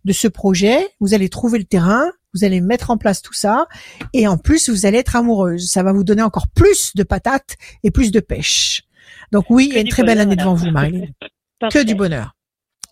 de 0.03 0.13
ce 0.13 0.27
projet. 0.27 0.89
Vous 0.99 1.13
allez 1.13 1.29
trouver 1.29 1.57
le 1.57 1.65
terrain, 1.65 2.11
vous 2.33 2.43
allez 2.43 2.61
mettre 2.61 2.91
en 2.91 2.97
place 2.97 3.21
tout 3.21 3.33
ça 3.33 3.67
et 4.13 4.27
en 4.27 4.37
plus 4.37 4.69
vous 4.69 4.85
allez 4.85 4.99
être 4.99 5.15
amoureuse. 5.15 5.69
Ça 5.69 5.81
va 5.83 5.91
vous 5.91 6.03
donner 6.03 6.23
encore 6.23 6.47
plus 6.49 6.95
de 6.95 7.03
patates 7.03 7.55
et 7.83 7.91
plus 7.91 8.11
de 8.11 8.19
pêche. 8.19 8.83
Donc 9.31 9.45
oui, 9.49 9.67
il 9.69 9.75
y 9.75 9.77
a 9.77 9.81
une 9.81 9.89
très 9.89 10.03
belle 10.03 10.19
année 10.19 10.35
devant 10.35 10.53
vous, 10.53 10.69
Marie. 10.69 11.13
que 11.71 11.83
du 11.83 11.95
bonheur. 11.95 12.34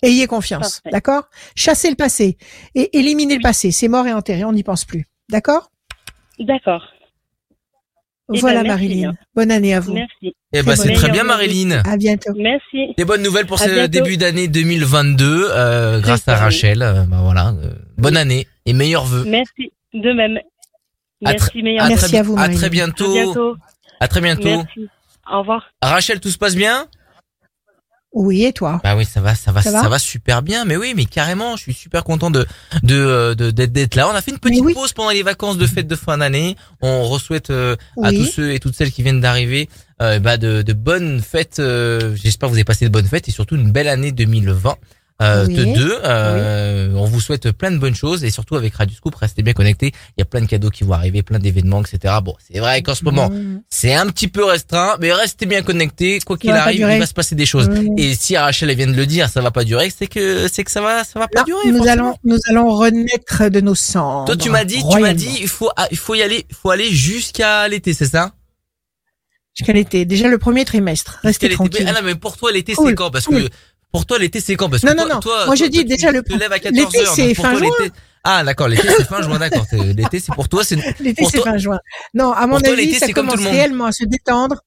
Ayez 0.03 0.27
confiance, 0.27 0.81
d'accord? 0.91 1.23
Chassez 1.55 1.89
le 1.89 1.95
passé 1.95 2.37
et 2.75 2.97
éliminez 2.97 3.35
le 3.35 3.41
passé. 3.41 3.71
C'est 3.71 3.87
mort 3.87 4.05
et 4.05 4.13
enterré, 4.13 4.43
on 4.43 4.51
n'y 4.51 4.63
pense 4.63 4.85
plus. 4.85 5.07
D'accord? 5.29 5.71
D'accord. 6.39 6.83
Eh 8.33 8.39
voilà 8.39 8.63
ben, 8.63 8.69
Marilyn. 8.69 9.13
Bonne 9.35 9.51
année 9.51 9.73
à 9.73 9.79
vous. 9.79 9.93
Merci. 9.93 10.35
Eh 10.53 10.63
ben 10.63 10.75
c'est 10.75 10.93
très 10.93 11.09
bien 11.09 11.23
Marilyn. 11.23 11.81
À 11.85 11.97
bientôt. 11.97 12.33
Merci. 12.35 12.93
Des 12.97 13.05
bonnes 13.05 13.21
nouvelles 13.21 13.45
pour 13.45 13.59
ce 13.59 13.87
début 13.87 14.17
d'année 14.17 14.47
2022 14.47 15.47
euh, 15.49 15.99
grâce 15.99 16.27
à 16.27 16.35
Rachel. 16.35 16.81
Euh, 16.81 17.03
ben 17.03 17.21
voilà. 17.21 17.49
Euh, 17.49 17.73
bonne 17.97 18.17
année 18.17 18.47
et 18.65 18.73
meilleurs 18.73 19.05
vœux. 19.05 19.25
Merci. 19.25 19.71
De 19.93 20.11
même. 20.11 20.39
Merci, 21.21 21.59
à, 21.79 21.87
Merci 21.87 22.17
à 22.17 22.23
vous. 22.23 22.35
À 22.37 22.49
très 22.49 22.69
bientôt. 22.69 23.11
À, 23.11 23.23
bientôt. 23.23 23.55
à 23.99 24.07
très 24.07 24.21
bientôt. 24.21 24.43
Merci. 24.43 24.89
Au 25.31 25.39
revoir. 25.39 25.69
Rachel, 25.81 26.19
tout 26.19 26.29
se 26.29 26.37
passe 26.37 26.55
bien? 26.55 26.87
Oui, 28.13 28.45
et 28.45 28.53
toi? 28.53 28.79
Bah 28.83 28.95
oui, 28.95 29.05
ça 29.05 29.21
va, 29.21 29.33
ça 29.33 29.51
va, 29.51 29.61
ça, 29.61 29.89
va, 29.89 29.99
super 29.99 30.43
bien. 30.43 30.65
Mais 30.65 30.77
oui, 30.77 30.93
mais 30.95 31.05
carrément, 31.05 31.55
je 31.57 31.63
suis 31.63 31.73
super 31.73 32.03
content 32.03 32.29
de 32.29 32.45
de 32.83 33.33
d'être 33.33 33.95
là. 33.95 34.07
On 34.07 34.15
a 34.15 34.21
fait 34.21 34.31
une 34.31 34.39
petite 34.39 34.73
pause 34.73 34.93
pendant 34.93 35.09
les 35.09 35.23
vacances 35.23 35.57
de 35.57 35.65
fête 35.65 35.87
de 35.87 35.95
fin 35.95 36.19
d'année. 36.19 36.55
On 36.81 37.03
re-souhaite 37.03 37.49
euh, 37.49 37.75
à 38.03 38.11
tous 38.11 38.25
ceux 38.25 38.53
et 38.53 38.59
toutes 38.59 38.75
celles 38.75 38.91
qui 38.91 39.01
viennent 39.01 39.21
d'arriver 39.21 39.67
euh, 40.01 40.19
bah 40.19 40.37
de, 40.37 40.61
de 40.61 40.73
bonnes 40.73 41.21
fêtes. 41.21 41.57
Euh, 41.59 42.15
j'espère 42.15 42.47
que 42.47 42.51
vous 42.51 42.57
avez 42.57 42.63
passé 42.63 42.85
de 42.85 42.91
bonnes 42.91 43.07
fêtes 43.07 43.27
et 43.27 43.31
surtout 43.31 43.55
une 43.55 43.71
belle 43.71 43.87
année 43.87 44.11
2020 44.11 44.77
euh, 45.21 45.45
deux. 45.45 45.99
Euh, 46.03 46.91
On 46.95 47.05
vous 47.05 47.21
souhaite 47.21 47.51
plein 47.51 47.71
de 47.71 47.77
bonnes 47.77 47.95
choses 47.95 48.23
et 48.23 48.31
surtout 48.31 48.55
avec 48.55 48.75
Radio 48.75 48.95
Scoop, 48.95 49.15
restez 49.15 49.43
bien 49.43 49.53
connectés. 49.53 49.91
Il 50.17 50.19
y 50.19 50.21
a 50.21 50.25
plein 50.25 50.41
de 50.41 50.47
cadeaux 50.47 50.69
qui 50.69 50.83
vont 50.83 50.93
arriver, 50.93 51.23
plein 51.23 51.39
d'événements, 51.39 51.81
etc. 51.81 52.15
Bon, 52.23 52.35
c'est 52.39 52.59
vrai 52.59 52.81
qu'en 52.81 52.95
ce 52.95 53.03
moment, 53.03 53.29
mmh. 53.29 53.61
c'est 53.69 53.93
un 53.93 54.07
petit 54.07 54.27
peu 54.27 54.43
restreint, 54.43 54.97
mais 54.99 55.13
restez 55.13 55.45
bien 55.45 55.61
connectés. 55.61 56.19
Quoi 56.19 56.37
qu'il 56.37 56.51
arrive, 56.51 56.87
il 56.89 56.99
va 56.99 57.05
se 57.05 57.13
passer 57.13 57.35
des 57.35 57.45
choses. 57.45 57.69
Mmh. 57.69 57.97
Et 57.97 58.15
si 58.15 58.37
Rachel 58.37 58.73
vient 58.75 58.87
de 58.87 58.93
le 58.93 59.05
dire, 59.05 59.29
ça 59.29 59.41
va 59.41 59.51
pas 59.51 59.63
durer, 59.63 59.91
c'est 59.95 60.07
que 60.07 60.47
c'est 60.51 60.63
que 60.63 60.71
ça 60.71 60.81
va, 60.81 61.03
ça 61.03 61.19
va 61.19 61.27
pas 61.27 61.43
durer. 61.43 61.71
Nous 61.71 61.87
allons, 61.87 62.15
nous 62.23 62.39
allons 62.49 62.69
renaître 62.75 63.49
de 63.49 63.61
nos 63.61 63.75
cendres. 63.75 64.25
Toi, 64.25 64.37
tu 64.37 64.49
m'as 64.49 64.65
dit, 64.65 64.83
tu 64.89 64.99
m'as 64.99 65.13
dit, 65.13 65.37
il 65.41 65.47
faut, 65.47 65.69
ah, 65.75 65.87
il 65.91 65.97
faut 65.97 66.15
y 66.15 66.21
aller, 66.21 66.45
il 66.49 66.55
faut 66.55 66.69
aller 66.69 66.91
jusqu'à 66.91 67.67
l'été, 67.67 67.93
c'est 67.93 68.07
ça? 68.07 68.33
Jusqu'à 69.55 69.73
l'été. 69.73 70.05
Déjà 70.05 70.27
le 70.27 70.39
premier 70.39 70.65
trimestre. 70.65 71.19
Restez 71.21 71.49
tranquille. 71.49 71.85
Ah 71.87 71.93
non, 71.93 71.99
mais 72.03 72.15
pour 72.15 72.37
toi, 72.37 72.51
l'été, 72.51 72.73
c'est 72.75 72.95
quand? 72.95 73.11
Parce 73.11 73.27
que 73.27 73.49
pour 73.93 74.07
toi, 74.07 74.17
l'été, 74.17 74.39
c'est 74.39 74.55
quand? 74.55 74.71
Parce 74.71 74.81
que 74.81 74.87
non, 74.87 74.95
toi, 74.95 75.05
non, 75.05 75.13
non. 75.13 75.19
Toi, 75.19 75.45
Moi, 75.45 75.55
je 75.55 75.65
dis 75.65 75.85
déjà 75.85 76.11
le. 76.11 76.23
Tu 76.23 76.33
te 76.33 76.39
lèves 76.39 76.51
à 76.51 76.57
14 76.57 76.75
l'été, 76.75 77.05
c'est 77.13 77.35
fin 77.35 77.55
juin. 77.55 77.69
Ah, 78.23 78.43
d'accord. 78.43 78.67
L'été, 78.67 78.87
c'est 78.97 79.05
fin 79.05 79.21
juin. 79.21 79.37
D'accord. 79.37 79.65
L'été, 79.71 80.19
c'est 80.19 80.33
pour 80.33 80.49
toi. 80.49 80.63
C'est. 80.63 80.77
L'été, 80.99 81.23
c'est 81.25 81.41
fin 81.41 81.57
juin. 81.57 81.79
Non, 82.15 82.31
à 82.31 82.47
mon 82.47 82.57
avis, 82.57 82.95
ça 82.95 83.07
commence 83.09 83.39
réellement 83.39 83.85
à 83.85 83.91
se 83.91 84.03
détendre. 84.05 84.61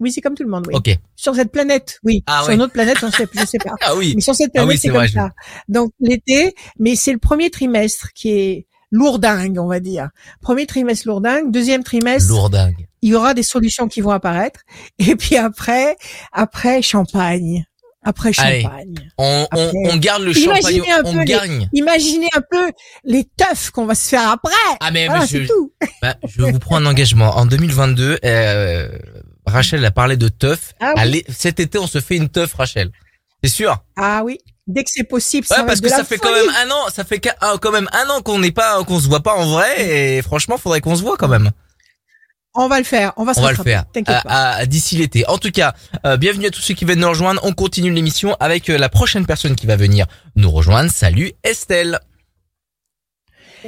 Oui, 0.00 0.10
c'est 0.10 0.20
comme 0.20 0.34
tout 0.34 0.42
le 0.42 0.50
monde, 0.50 0.66
oui. 0.66 0.74
Ok. 0.74 0.98
Sur 1.14 1.34
cette 1.36 1.52
planète, 1.52 2.00
oui. 2.02 2.22
Ah, 2.26 2.42
sur 2.42 2.52
une 2.52 2.60
autre 2.60 2.72
planète, 2.72 2.98
on 3.02 3.10
sait, 3.10 3.26
je 3.32 3.46
sais 3.46 3.58
pas. 3.58 3.70
Ah 3.80 3.94
oui. 3.94 4.12
Mais 4.14 4.20
sur 4.20 4.34
cette 4.34 4.52
planète, 4.52 4.68
ah, 4.68 4.72
oui, 4.72 4.78
c'est 4.78 4.88
comme 4.90 5.08
ça. 5.08 5.30
Donc 5.68 5.92
l'été, 6.00 6.54
mais 6.78 6.96
c'est 6.96 7.12
le 7.12 7.18
premier 7.18 7.50
trimestre 7.50 8.08
qui 8.14 8.30
est 8.30 8.66
lourdingue, 8.90 9.58
on 9.58 9.68
va 9.68 9.80
dire. 9.80 10.10
Premier 10.42 10.66
trimestre 10.66 11.06
lourdingue, 11.06 11.50
deuxième 11.50 11.82
trimestre. 11.82 12.28
Lourdingue. 12.28 12.86
Il 13.00 13.10
y 13.10 13.14
aura 13.14 13.32
des 13.32 13.42
solutions 13.42 13.88
qui 13.88 14.00
vont 14.00 14.10
apparaître. 14.10 14.60
Et 14.98 15.16
puis 15.16 15.36
après, 15.36 15.96
après 16.32 16.82
champagne 16.82 17.64
après 18.06 18.32
champagne. 18.32 18.94
on, 19.18 19.48
on, 19.52 19.72
on, 19.90 19.96
garde 19.96 20.22
le 20.22 20.32
champagne, 20.32 20.80
on 21.04 21.24
gagne. 21.24 21.68
imaginez 21.72 22.28
un 22.34 22.40
peu 22.48 22.70
les 23.04 23.24
teufs 23.24 23.70
qu'on 23.70 23.84
va 23.84 23.96
se 23.96 24.08
faire 24.08 24.30
après. 24.30 24.52
Ah 24.80 24.92
mais 24.92 25.08
je, 25.28 25.38
tout. 25.46 25.72
Bah, 26.02 26.14
je 26.26 26.42
vous 26.42 26.58
prends 26.60 26.76
un 26.76 26.86
engagement. 26.86 27.36
En 27.36 27.46
2022, 27.46 28.20
euh, 28.24 28.88
Rachel 29.44 29.84
a 29.84 29.90
parlé 29.90 30.16
de 30.16 30.28
teuf. 30.28 30.72
Ah 30.80 30.94
cet 31.28 31.58
été, 31.58 31.78
on 31.78 31.88
se 31.88 32.00
fait 32.00 32.16
une 32.16 32.28
teuf, 32.28 32.54
Rachel. 32.54 32.92
C'est 33.42 33.50
sûr 33.50 33.76
Ah 33.96 34.22
oui. 34.24 34.38
Dès 34.68 34.82
que 34.82 34.90
c'est 34.92 35.04
possible, 35.04 35.46
ouais, 35.50 35.64
parce 35.64 35.80
que 35.80 35.88
ça 35.88 36.02
fait 36.02 36.18
quand 36.18 36.32
même 36.32 36.50
un 36.64 36.70
an, 36.70 36.90
ça 36.92 37.04
fait 37.04 37.20
ah, 37.40 37.54
quand 37.60 37.70
même 37.70 37.88
un 37.92 38.08
an 38.10 38.20
qu'on 38.20 38.40
n'est 38.40 38.50
pas, 38.50 38.82
qu'on 38.82 38.98
se 38.98 39.08
voit 39.08 39.22
pas 39.22 39.34
en 39.34 39.46
vrai, 39.46 40.16
et 40.16 40.22
franchement, 40.22 40.58
faudrait 40.58 40.80
qu'on 40.80 40.96
se 40.96 41.02
voit 41.02 41.16
quand 41.16 41.28
même. 41.28 41.52
On 42.58 42.68
va 42.68 42.78
le 42.78 42.84
faire, 42.84 43.12
on 43.18 43.24
va 43.24 43.34
se 43.34 43.40
On 43.40 43.42
va 43.42 43.52
le 43.52 43.56
faire. 43.56 43.84
D'ici 44.66 44.96
l'été. 44.96 45.28
En 45.28 45.36
tout 45.36 45.50
cas, 45.50 45.74
euh, 46.06 46.16
bienvenue 46.16 46.46
à 46.46 46.50
tous 46.50 46.62
ceux 46.62 46.72
qui 46.72 46.86
viennent 46.86 47.00
nous 47.00 47.08
rejoindre. 47.08 47.40
On 47.44 47.52
continue 47.52 47.92
l'émission 47.92 48.34
avec 48.40 48.70
euh, 48.70 48.78
la 48.78 48.88
prochaine 48.88 49.26
personne 49.26 49.54
qui 49.54 49.66
va 49.66 49.76
venir 49.76 50.06
nous 50.36 50.50
rejoindre. 50.50 50.90
Salut 50.90 51.32
Estelle. 51.44 51.98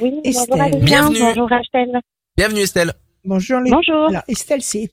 Oui, 0.01 0.19
Estelle. 0.23 0.79
Bienvenue. 0.81 1.19
Bonjour 1.19 1.51
Estelle. 1.51 1.99
Bienvenue 2.35 2.61
Estelle. 2.61 2.93
Bonjour. 3.25 3.59
Les... 3.59 3.69
Bonjour. 3.69 4.09
Alors, 4.09 4.23
Estelle, 4.27 4.63
c'est 4.63 4.89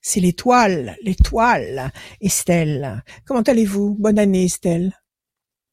c'est 0.00 0.20
l'étoile, 0.20 0.96
l'étoile. 1.02 1.90
Estelle, 2.22 3.02
comment 3.26 3.42
allez-vous? 3.42 3.94
Bonne 3.98 4.18
année 4.18 4.44
Estelle. 4.44 4.92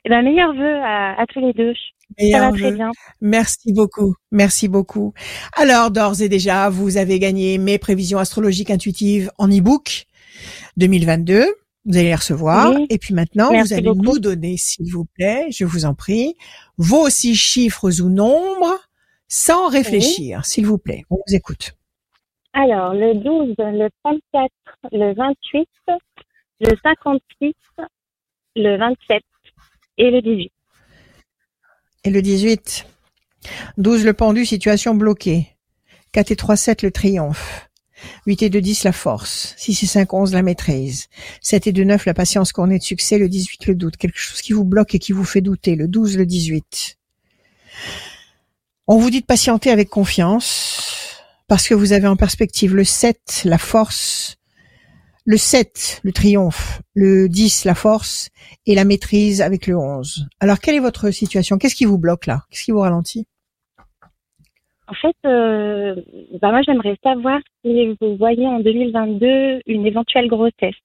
Eh 0.03 0.09
ben, 0.09 0.23
meilleurs 0.23 0.53
vœux 0.53 0.81
à, 0.83 1.23
tous 1.29 1.39
les 1.39 1.53
deux. 1.53 1.73
Ça 2.19 2.39
va 2.39 2.51
très 2.51 2.71
bien. 2.71 2.91
Merci 3.21 3.73
beaucoup. 3.73 4.15
Merci 4.31 4.67
beaucoup. 4.67 5.13
Alors, 5.53 5.91
d'ores 5.91 6.21
et 6.21 6.29
déjà, 6.29 6.69
vous 6.69 6.97
avez 6.97 7.19
gagné 7.19 7.57
mes 7.57 7.77
prévisions 7.77 8.19
astrologiques 8.19 8.71
intuitives 8.71 9.31
en 9.37 9.47
e-book 9.47 10.05
2022. 10.77 11.45
Vous 11.85 11.97
allez 11.97 12.05
les 12.05 12.15
recevoir. 12.15 12.77
Et 12.89 12.97
puis 12.97 13.13
maintenant, 13.13 13.49
vous 13.49 13.73
allez 13.73 13.91
nous 13.93 14.19
donner, 14.19 14.55
s'il 14.57 14.91
vous 14.91 15.05
plaît, 15.05 15.47
je 15.51 15.65
vous 15.65 15.85
en 15.85 15.95
prie, 15.95 16.35
vos 16.77 17.09
six 17.09 17.35
chiffres 17.35 18.01
ou 18.01 18.09
nombres 18.09 18.77
sans 19.27 19.69
réfléchir, 19.69 20.45
s'il 20.45 20.65
vous 20.65 20.77
plaît. 20.77 21.03
On 21.09 21.15
vous 21.15 21.35
écoute. 21.35 21.73
Alors, 22.53 22.93
le 22.93 23.13
12, 23.15 23.55
le 23.57 23.89
34, 24.03 24.51
le 24.91 25.13
28, 25.15 25.69
le 26.59 26.75
56, 26.83 27.53
le 28.57 28.77
27 28.77 29.23
et 29.97 30.11
le 30.11 30.21
18. 30.21 30.51
Et 32.03 32.09
le 32.09 32.21
18. 32.21 32.85
12 33.77 34.05
le 34.05 34.13
pendu, 34.13 34.45
situation 34.45 34.95
bloquée. 34.95 35.47
4 36.13 36.31
et 36.31 36.35
3, 36.35 36.55
7 36.55 36.81
le 36.81 36.91
triomphe. 36.91 37.69
8 38.25 38.43
et 38.43 38.49
2, 38.49 38.59
10 38.61 38.83
la 38.83 38.91
force. 38.91 39.53
6 39.57 39.83
et 39.83 39.85
5, 39.85 40.13
11 40.13 40.33
la 40.33 40.41
maîtrise. 40.41 41.07
7 41.41 41.67
et 41.67 41.71
2, 41.71 41.83
9 41.83 42.05
la 42.05 42.13
patience 42.13 42.51
couronnée 42.51 42.79
de 42.79 42.83
succès. 42.83 43.17
Le 43.17 43.29
18 43.29 43.67
le 43.67 43.75
doute. 43.75 43.97
Quelque 43.97 44.17
chose 44.17 44.41
qui 44.41 44.53
vous 44.53 44.65
bloque 44.65 44.95
et 44.95 44.99
qui 44.99 45.11
vous 45.11 45.23
fait 45.23 45.41
douter. 45.41 45.75
Le 45.75 45.87
12 45.87 46.17
le 46.17 46.25
18. 46.25 46.97
On 48.87 48.97
vous 48.97 49.09
dit 49.09 49.21
de 49.21 49.25
patienter 49.25 49.71
avec 49.71 49.89
confiance 49.89 51.21
parce 51.47 51.67
que 51.67 51.73
vous 51.73 51.93
avez 51.93 52.07
en 52.07 52.15
perspective 52.15 52.75
le 52.75 52.83
7, 52.83 53.43
la 53.45 53.57
force, 53.57 54.37
le 55.25 55.37
7, 55.37 56.01
le 56.03 56.11
triomphe, 56.11 56.81
le 56.93 57.29
10, 57.29 57.65
la 57.65 57.75
force, 57.75 58.29
et 58.65 58.75
la 58.75 58.85
maîtrise 58.85 59.41
avec 59.41 59.67
le 59.67 59.77
11. 59.77 60.27
Alors, 60.39 60.59
quelle 60.59 60.75
est 60.75 60.79
votre 60.79 61.11
situation? 61.11 61.57
Qu'est-ce 61.57 61.75
qui 61.75 61.85
vous 61.85 61.97
bloque 61.97 62.25
là? 62.25 62.41
Qu'est-ce 62.49 62.63
qui 62.65 62.71
vous 62.71 62.79
ralentit? 62.79 63.27
En 64.87 64.93
fait, 64.93 65.15
euh, 65.25 65.95
bah 66.41 66.51
moi, 66.51 66.61
j'aimerais 66.63 66.97
savoir 67.01 67.39
si 67.63 67.95
vous 68.01 68.17
voyez 68.17 68.45
en 68.45 68.59
2022 68.59 69.61
une 69.65 69.85
éventuelle 69.85 70.27
grossesse. 70.27 70.75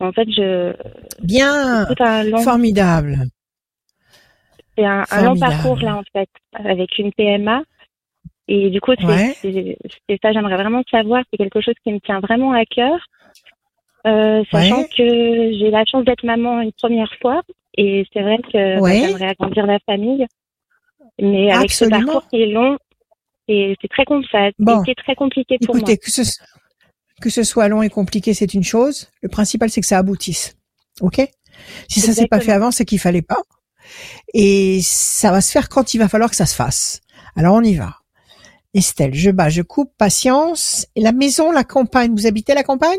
En 0.00 0.12
fait, 0.12 0.30
je... 0.30 0.72
Bien, 1.22 1.86
formidable. 2.42 3.18
C'est 4.76 4.84
un, 4.84 5.04
long 5.24 5.36
parcours 5.36 5.80
là, 5.80 5.96
en 5.96 6.04
fait, 6.12 6.28
avec 6.52 6.98
une 6.98 7.12
PMA. 7.12 7.62
Et 8.46 8.70
du 8.70 8.80
coup, 8.80 8.92
c'est 8.98 9.76
ça, 10.22 10.32
j'aimerais 10.32 10.56
vraiment 10.56 10.82
savoir, 10.90 11.22
c'est 11.30 11.36
quelque 11.36 11.60
chose 11.60 11.74
qui 11.84 11.92
me 11.92 11.98
tient 11.98 12.20
vraiment 12.20 12.52
à 12.52 12.64
cœur. 12.64 12.98
Euh, 14.06 14.42
sachant 14.50 14.84
que 14.84 15.52
j'ai 15.58 15.70
la 15.70 15.84
chance 15.84 16.04
d'être 16.04 16.24
maman 16.24 16.60
une 16.60 16.72
première 16.72 17.12
fois 17.20 17.42
et 17.76 18.06
c'est 18.12 18.22
vrai 18.22 18.38
que 18.38 18.80
bah, 18.80 18.92
j'aimerais 18.92 19.28
agrandir 19.28 19.66
la 19.66 19.78
famille, 19.86 20.26
mais 21.20 21.50
avec 21.52 21.72
ce 21.72 21.84
parcours 21.84 22.26
qui 22.28 22.42
est 22.42 22.46
long, 22.46 22.76
et 23.48 23.76
c'est 23.80 23.88
très 23.88 24.04
compliqué. 24.04 24.52
C'est 24.86 24.94
très 24.94 25.14
compliqué 25.14 25.58
pour 25.64 25.76
Écoutez, 25.76 25.96
Que 25.96 26.10
ce, 26.10 26.22
que 27.20 27.30
ce 27.30 27.42
soit 27.42 27.68
long 27.68 27.82
et 27.82 27.88
compliqué, 27.88 28.34
c'est 28.34 28.52
une 28.52 28.64
chose. 28.64 29.10
Le 29.22 29.28
principal, 29.28 29.70
c'est 29.70 29.80
que 29.80 29.86
ça 29.86 29.98
aboutisse. 29.98 30.56
Ok? 31.00 31.20
Si 31.88 32.00
ça 32.00 32.12
s'est 32.12 32.26
pas 32.26 32.40
fait 32.40 32.52
avant, 32.52 32.70
c'est 32.70 32.84
qu'il 32.84 32.98
fallait 32.98 33.22
pas. 33.22 33.42
Et 34.34 34.80
ça 34.82 35.30
va 35.30 35.40
se 35.40 35.50
faire 35.50 35.68
quand 35.68 35.94
il 35.94 35.98
va 35.98 36.08
falloir 36.08 36.30
que 36.30 36.36
ça 36.36 36.46
se 36.46 36.54
fasse. 36.54 37.00
Alors 37.36 37.54
on 37.54 37.62
y 37.62 37.74
va. 37.74 37.96
Estelle, 38.74 39.14
je 39.14 39.30
bats, 39.30 39.48
je 39.48 39.62
coupe, 39.62 39.92
patience. 39.96 40.86
Et 40.94 41.00
la 41.00 41.12
maison, 41.12 41.52
la 41.52 41.64
campagne, 41.64 42.12
vous 42.14 42.26
habitez 42.26 42.54
la 42.54 42.64
campagne? 42.64 42.98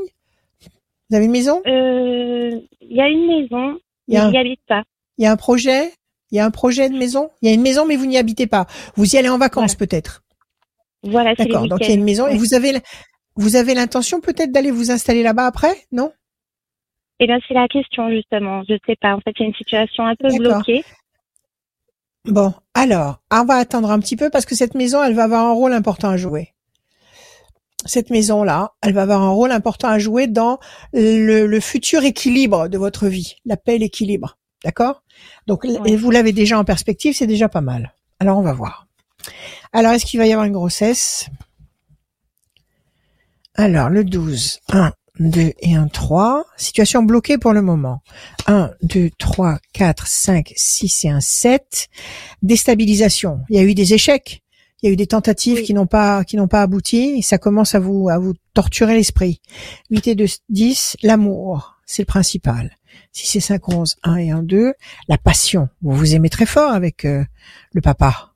Vous 1.10 1.16
avez 1.16 1.26
une 1.26 1.32
maison? 1.32 1.62
Euh, 1.66 2.52
Il 2.82 2.96
y 2.96 3.02
a 3.02 3.08
une 3.08 3.28
maison, 3.28 3.80
mais 4.08 4.30
n'y 4.30 4.38
habite 4.38 4.62
pas. 4.68 4.84
Il 5.18 5.24
y 5.24 5.28
a 5.28 5.32
un 5.32 5.38
projet? 5.38 5.92
Il 6.32 6.38
y 6.38 6.40
a 6.40 6.46
un 6.46 6.52
projet 6.52 6.90
de 6.90 6.98
maison? 6.98 7.32
Il 7.42 7.50
y 7.50 7.52
a 7.52 7.56
une 7.56 7.62
maison, 7.62 7.86
mais 7.86 7.96
vous 7.96 8.06
n'y 8.06 8.18
habitez 8.18 8.48
pas. 8.48 8.68
Vous 8.96 9.16
y 9.16 9.18
allez 9.18 9.30
en 9.30 9.40
vacances 9.40 9.76
peut-être 9.76 10.22
Voilà, 11.04 11.34
D'accord, 11.34 11.68
donc 11.68 11.80
il 11.82 11.88
y 11.88 11.92
a 11.92 11.96
une 11.96 12.04
maison. 12.04 12.28
Et 12.28 12.38
vous 12.38 12.54
avez, 12.54 12.74
vous 13.36 13.56
avez 13.56 13.74
l'intention 13.74 14.22
peut-être 14.22 14.52
d'aller 14.52 14.72
vous 14.72 14.92
installer 14.92 15.24
là-bas 15.24 15.48
après, 15.48 15.76
non? 15.92 16.12
Eh 17.20 17.28
bien, 17.28 17.40
c'est 17.48 17.54
la 17.54 17.68
question 17.68 18.10
justement. 18.10 18.64
Je 18.68 18.74
ne 18.74 18.80
sais 18.86 18.96
pas. 18.96 19.16
En 19.16 19.20
fait, 19.20 19.32
il 19.38 19.42
y 19.42 19.44
a 19.46 19.48
une 19.48 19.56
situation 19.56 20.06
un 20.06 20.16
peu 20.16 20.30
bloquée. 20.38 20.84
Bon, 22.26 22.54
alors, 22.74 23.20
on 23.32 23.46
va 23.46 23.56
attendre 23.56 23.92
un 23.92 24.00
petit 24.00 24.16
peu 24.16 24.30
parce 24.30 24.46
que 24.46 24.56
cette 24.56 24.76
maison, 24.76 25.04
elle 25.04 25.16
va 25.16 25.24
avoir 25.24 25.46
un 25.46 25.54
rôle 25.54 25.74
important 25.74 26.10
à 26.10 26.18
jouer 26.18 26.54
cette 27.86 28.10
maison-là, 28.10 28.74
elle 28.82 28.94
va 28.94 29.04
avoir 29.04 29.22
un 29.22 29.30
rôle 29.30 29.52
important 29.52 29.88
à 29.88 30.00
jouer 30.00 30.28
dans 30.28 30.60
le, 30.94 31.60
futur 31.60 32.04
équilibre 32.04 32.68
de 32.68 32.78
votre 32.78 33.08
vie, 33.08 33.36
la 33.46 33.58
paix 33.58 33.76
et 33.76 33.80
l'équilibre. 33.80 34.38
D'accord? 34.64 35.04
Donc, 35.48 35.66
vous 35.66 36.12
l'avez 36.12 36.34
déjà 36.34 36.60
en 36.60 36.66
perspective, 36.66 37.16
c'est 37.16 37.28
déjà 37.28 37.48
pas 37.48 37.62
mal. 37.62 37.94
Alors, 38.20 38.38
on 38.38 38.42
va 38.42 38.54
voir. 38.54 38.88
Alors, 39.72 39.94
est-ce 39.94 40.06
qu'il 40.06 40.20
va 40.20 40.28
y 40.28 40.34
avoir 40.34 40.46
une 40.46 40.54
grossesse? 40.54 41.30
Alors, 43.56 43.90
le 43.90 44.04
12. 44.04 44.60
1, 44.72 44.92
2 45.20 45.54
et 45.60 45.76
1, 45.76 45.88
3. 45.88 46.46
Situation 46.58 47.04
bloquée 47.04 47.38
pour 47.38 47.54
le 47.54 47.62
moment. 47.62 48.02
1, 48.48 48.72
2, 48.84 49.10
3, 49.18 49.60
4, 49.74 50.08
5, 50.08 50.54
6 50.56 51.06
et 51.06 51.10
1, 51.10 51.22
7. 51.22 51.88
Déstabilisation. 52.42 53.42
Il 53.50 53.56
y 53.56 53.60
a 53.60 53.64
eu 53.64 53.74
des 53.74 53.94
échecs 53.94 54.42
il 54.82 54.88
y 54.88 54.90
a 54.90 54.94
eu 54.94 54.96
des 54.96 55.08
tentatives 55.08 55.62
qui 55.62 55.74
n'ont 55.74 55.88
pas 55.88 56.24
qui 56.24 56.38
n'ont 56.38 56.48
pas 56.48 56.62
abouti 56.62 57.16
et 57.18 57.22
ça 57.22 57.38
commence 57.38 57.76
à 57.76 57.80
vous 57.80 58.10
à 58.10 58.18
vous 58.18 58.34
torturer 58.54 58.96
l'esprit. 58.96 59.42
8 59.90 60.08
et 60.08 60.16
2 60.16 60.26
10, 60.50 60.98
l'amour, 61.04 61.76
c'est 61.86 62.04
le 62.04 62.08
principal. 62.08 62.76
6 63.12 63.36
et 63.36 63.40
5 63.40 63.70
11 63.70 63.96
1 64.04 64.16
et 64.18 64.32
1 64.32 64.44
2, 64.44 64.74
la 65.08 65.18
passion. 65.18 65.70
Vous 65.82 65.96
vous 65.96 66.16
aimez 66.16 66.30
très 66.30 66.46
fort 66.46 66.72
avec 66.72 67.06
euh, 67.06 67.24
le 67.74 67.82
papa. 67.82 68.34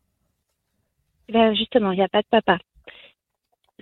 Ben 1.32 1.54
justement, 1.56 1.92
il 1.92 1.98
n'y 1.98 2.04
a 2.04 2.10
pas 2.10 2.22
de 2.22 2.28
papa. 2.30 2.58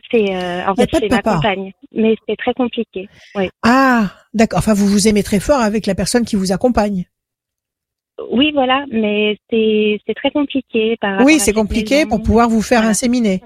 C'est 0.09 0.35
euh, 0.35 0.67
en 0.67 0.75
fait 0.75 0.89
c'est 0.91 1.09
ma 1.09 1.21
compagne, 1.21 1.73
mais 1.93 2.15
c'est 2.27 2.35
très 2.35 2.53
compliqué. 2.53 3.09
Oui. 3.35 3.49
Ah, 3.63 4.11
d'accord. 4.33 4.59
Enfin, 4.59 4.73
vous 4.73 4.87
vous 4.87 5.07
aimez 5.07 5.23
très 5.23 5.39
fort 5.39 5.61
avec 5.61 5.85
la 5.85 5.95
personne 5.95 6.25
qui 6.25 6.35
vous 6.35 6.51
accompagne. 6.51 7.05
Oui, 8.31 8.51
voilà, 8.53 8.85
mais 8.91 9.37
c'est 9.49 9.99
très 10.15 10.31
compliqué. 10.31 10.97
Par 10.99 11.21
oui, 11.21 11.39
c'est 11.39 11.53
compliqué 11.53 12.05
pour 12.05 12.21
pouvoir 12.21 12.49
vous 12.49 12.61
faire 12.61 12.83
inséminer. 12.83 13.41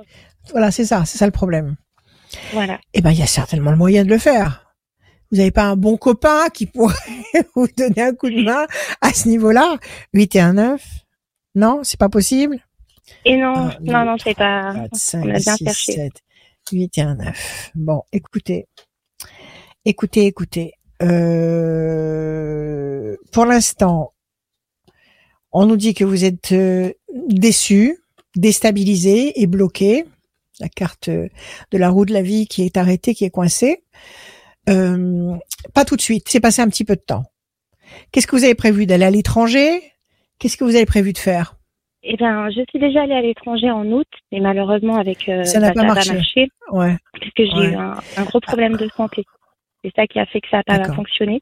Voilà, 0.52 0.72
c'est 0.72 0.86
ça, 0.86 1.06
c'est 1.06 1.18
ça 1.18 1.26
le 1.26 1.32
problème. 1.32 1.76
Voilà. 2.54 2.80
Eh 2.94 3.02
ben, 3.02 3.12
il 3.12 3.20
y 3.20 3.24
a 3.24 3.28
certainement 3.28 3.72
le 3.72 3.78
moyen 3.78 4.04
de 4.04 4.10
le 4.10 4.18
faire. 4.18 4.66
Vous 5.32 5.38
n'avez 5.38 5.52
pas 5.52 5.64
un 5.64 5.76
bon 5.76 5.98
copain 5.98 6.50
qui 6.54 6.66
pourrait 6.72 6.96
vous 7.56 7.68
donner 7.78 8.02
un 8.02 8.14
coup 8.14 8.30
de 8.30 8.44
main 8.44 8.68
à 9.02 9.14
ce 9.14 9.28
niveau-là? 9.28 9.78
8 10.14 10.36
et 10.36 10.40
1 10.40 10.54
9 10.54 10.82
Non, 11.56 11.80
c'est 11.84 12.00
pas 12.00 12.10
possible? 12.10 12.60
Et 13.24 13.38
non, 13.38 13.70
non, 13.82 14.06
non, 14.06 14.16
c'est 14.22 14.36
pas... 14.36 14.74
4, 14.92 14.96
5, 14.96 15.40
6, 15.40 15.92
7, 15.94 16.12
8 16.72 16.98
et 16.98 17.02
1 17.02 17.16
9. 17.16 17.72
Bon, 17.76 18.02
écoutez. 18.12 18.68
Écoutez, 19.86 20.26
écoutez. 20.26 20.74
Euh, 21.04 21.96
pour 23.32 23.46
l'instant, 23.46 24.14
on 25.56 25.66
nous 25.66 25.78
dit 25.78 25.94
que 25.94 26.04
vous 26.04 26.26
êtes 26.26 26.52
euh, 26.52 26.92
déçu, 27.30 27.98
déstabilisé 28.36 29.42
et 29.42 29.48
bloqué. 29.48 30.04
La 30.60 30.68
carte 30.68 31.08
euh, 31.08 31.30
de 31.72 31.78
la 31.78 31.90
roue 31.90 32.06
de 32.06 32.14
la 32.14 32.22
vie 32.22 32.46
qui 32.46 32.64
est 32.64 32.76
arrêtée, 32.76 33.14
qui 33.14 33.24
est 33.24 33.30
coincée. 33.30 33.84
Euh, 34.70 35.34
pas 35.74 35.86
tout 35.86 35.96
de 35.96 36.02
suite. 36.02 36.28
C'est 36.28 36.42
passé 36.42 36.62
un 36.62 36.68
petit 36.68 36.84
peu 36.84 36.96
de 36.98 37.02
temps. 37.02 37.24
Qu'est-ce 38.12 38.28
que 38.28 38.36
vous 38.36 38.44
avez 38.44 38.56
prévu 38.56 38.86
d'aller 38.86 39.06
à 39.06 39.12
l'étranger? 39.12 39.82
Qu'est-ce 40.40 40.58
que 40.58 40.66
vous 40.66 40.76
avez 40.76 40.86
prévu 40.86 41.14
de 41.14 41.18
faire? 41.18 41.56
Eh 42.04 42.18
bien, 42.18 42.50
je 42.50 42.62
suis 42.70 42.80
déjà 42.80 43.04
allée 43.04 43.14
à 43.14 43.22
l'étranger 43.22 43.72
en 43.72 43.90
août, 43.92 44.08
mais 44.34 44.42
malheureusement 44.42 44.98
avec 44.98 45.32
ça 45.46 45.60
n'a 45.60 45.72
pas, 45.72 45.84
marché. 45.84 46.50
Ouais. 46.72 46.98
Parce 47.14 47.32
que 47.34 47.46
j'ai 47.46 47.72
eu 47.72 47.76
un, 47.76 48.24
gros 48.26 48.42
problème 48.42 48.76
de 48.76 48.90
santé. 48.90 49.24
C'est 49.84 49.94
ça 49.96 50.06
qui 50.06 50.20
a 50.20 50.26
fait 50.26 50.42
que 50.42 50.50
ça 50.50 50.62
n'a 50.68 50.80
pas 50.80 50.94
fonctionné. 50.94 51.42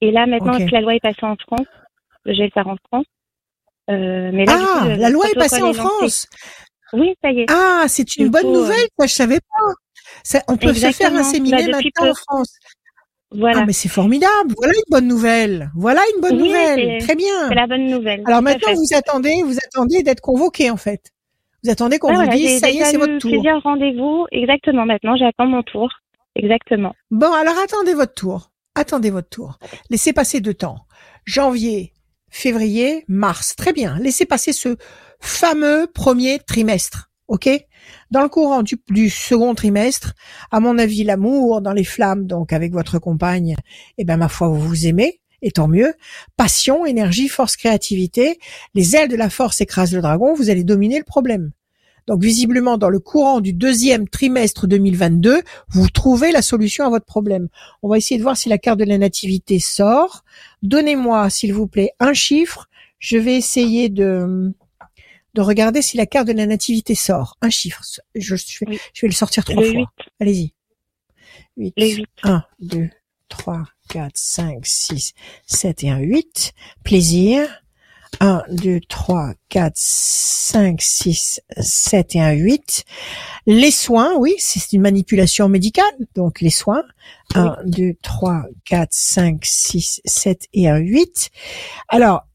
Et 0.00 0.12
là, 0.12 0.26
maintenant 0.26 0.58
que 0.58 0.72
la 0.72 0.80
loi 0.80 0.94
est 0.94 1.00
passée 1.00 1.24
en 1.24 1.36
France, 1.36 1.66
je 2.24 2.32
vais 2.32 2.44
le 2.44 2.50
faire 2.50 2.68
en 2.68 2.76
France. 2.88 3.06
Euh, 3.90 4.30
mais 4.32 4.44
ah, 4.48 4.96
la 4.96 5.10
loi 5.10 5.28
est 5.30 5.38
passée 5.38 5.62
en 5.62 5.72
France. 5.72 6.26
Oui, 6.92 7.14
ça 7.22 7.30
y 7.30 7.40
est. 7.40 7.46
Ah, 7.50 7.84
c'est 7.88 8.16
une 8.16 8.28
bonne 8.28 8.52
nouvelle. 8.52 8.86
Ça, 8.98 9.06
je 9.06 9.12
savais 9.12 9.40
pas. 9.40 9.72
Ça, 10.22 10.42
on 10.48 10.56
peut 10.56 10.74
se 10.74 10.90
faire 10.92 11.14
inséminer 11.14 11.66
bah, 11.66 11.78
maintenant 11.78 12.10
en 12.10 12.14
France. 12.14 12.58
Voilà. 13.32 13.60
Ah, 13.60 13.64
mais 13.66 13.72
c'est 13.72 13.88
formidable. 13.88 14.54
Voilà 14.56 14.72
une 14.72 14.90
bonne 14.90 15.08
nouvelle. 15.08 15.70
Voilà 15.74 16.00
une 16.14 16.20
bonne 16.20 16.38
nouvelle. 16.38 16.98
Très 17.02 17.16
bien. 17.16 17.48
C'est 17.48 17.54
la 17.54 17.66
bonne 17.66 17.86
nouvelle. 17.86 18.22
Alors 18.26 18.42
maintenant, 18.42 18.72
vous 18.74 18.96
attendez, 18.96 19.42
vous 19.42 19.56
attendez 19.58 20.02
d'être 20.02 20.20
convoqué 20.20 20.70
en 20.70 20.76
fait. 20.76 21.12
Vous 21.64 21.70
attendez 21.70 21.98
qu'on 21.98 22.14
vous 22.14 22.28
dise, 22.28 22.60
ça 22.60 22.70
y 22.70 22.78
est, 22.78 22.84
c'est 22.84 22.96
votre 22.96 23.18
tour. 23.18 23.30
J'ai 23.30 23.52
rendez-vous. 23.52 24.26
Exactement. 24.30 24.86
Maintenant, 24.86 25.16
j'attends 25.16 25.46
mon 25.46 25.62
tour. 25.62 25.90
Exactement. 26.36 26.94
Bon, 27.10 27.32
alors 27.32 27.58
attendez 27.58 27.94
votre 27.94 28.14
tour. 28.14 28.50
Attendez 28.74 29.10
votre 29.10 29.28
tour. 29.28 29.58
Laissez 29.90 30.12
passer 30.12 30.40
deux 30.40 30.54
temps. 30.54 30.86
Janvier, 31.24 31.92
février, 32.36 33.04
mars. 33.08 33.56
Très 33.56 33.72
bien. 33.72 33.98
Laissez 33.98 34.26
passer 34.26 34.52
ce 34.52 34.76
fameux 35.20 35.86
premier 35.92 36.38
trimestre. 36.38 37.10
OK? 37.28 37.48
Dans 38.10 38.22
le 38.22 38.28
courant 38.28 38.62
du, 38.62 39.10
second 39.10 39.54
trimestre, 39.54 40.12
à 40.52 40.60
mon 40.60 40.78
avis, 40.78 41.02
l'amour 41.02 41.60
dans 41.60 41.72
les 41.72 41.84
flammes, 41.84 42.26
donc 42.26 42.52
avec 42.52 42.72
votre 42.72 42.98
compagne, 42.98 43.56
eh 43.98 44.04
ben 44.04 44.16
ma 44.16 44.28
foi, 44.28 44.48
vous 44.48 44.60
vous 44.60 44.86
aimez, 44.86 45.20
et 45.42 45.50
tant 45.50 45.66
mieux. 45.66 45.94
Passion, 46.36 46.86
énergie, 46.86 47.28
force, 47.28 47.56
créativité. 47.56 48.38
Les 48.74 48.94
ailes 48.94 49.08
de 49.08 49.16
la 49.16 49.30
force 49.30 49.60
écrasent 49.60 49.94
le 49.94 50.02
dragon, 50.02 50.34
vous 50.34 50.50
allez 50.50 50.62
dominer 50.62 50.98
le 50.98 51.04
problème. 51.04 51.50
Donc 52.06 52.22
visiblement, 52.22 52.78
dans 52.78 52.88
le 52.88 53.00
courant 53.00 53.40
du 53.40 53.52
deuxième 53.52 54.08
trimestre 54.08 54.66
2022, 54.66 55.42
vous 55.68 55.88
trouvez 55.88 56.30
la 56.30 56.42
solution 56.42 56.84
à 56.86 56.90
votre 56.90 57.04
problème. 57.04 57.48
On 57.82 57.88
va 57.88 57.98
essayer 57.98 58.18
de 58.18 58.22
voir 58.22 58.36
si 58.36 58.48
la 58.48 58.58
carte 58.58 58.78
de 58.78 58.84
la 58.84 58.98
nativité 58.98 59.58
sort. 59.58 60.24
Donnez-moi, 60.62 61.28
s'il 61.30 61.52
vous 61.52 61.66
plaît, 61.66 61.90
un 61.98 62.12
chiffre. 62.12 62.68
Je 62.98 63.18
vais 63.18 63.36
essayer 63.36 63.88
de 63.88 64.52
de 65.34 65.42
regarder 65.42 65.82
si 65.82 65.98
la 65.98 66.06
carte 66.06 66.28
de 66.28 66.32
la 66.32 66.46
nativité 66.46 66.94
sort. 66.94 67.36
Un 67.42 67.50
chiffre. 67.50 67.82
Je, 68.14 68.36
je, 68.36 68.64
vais, 68.64 68.78
je 68.94 69.02
vais 69.02 69.08
le 69.08 69.14
sortir 69.14 69.44
trois 69.44 69.62
fois. 69.62 69.92
Allez-y. 70.18 70.54
8. 71.58 71.74
1, 72.22 72.42
2, 72.60 72.88
3, 73.28 73.64
4, 73.90 74.12
5, 74.14 74.66
6, 74.66 75.12
7 75.46 75.84
et 75.84 75.90
1, 75.90 75.98
8. 75.98 76.52
Plaisir. 76.84 77.62
1, 78.20 78.42
2, 78.50 78.80
3, 78.88 79.32
4, 79.48 79.72
5, 79.74 80.80
6, 80.80 81.40
7 81.58 82.16
et 82.16 82.20
1, 82.20 82.30
8. 82.32 82.84
Les 83.46 83.70
soins, 83.70 84.14
oui, 84.16 84.34
c'est 84.38 84.72
une 84.72 84.82
manipulation 84.82 85.48
médicale, 85.48 85.84
donc 86.14 86.40
les 86.40 86.50
soins. 86.50 86.84
1, 87.34 87.56
2, 87.64 87.94
3, 88.02 88.44
4, 88.64 88.88
5, 88.90 89.44
6, 89.44 90.00
7 90.04 90.46
et 90.52 90.68
1, 90.68 90.78
8. 90.78 91.30
Alors, 91.88 92.26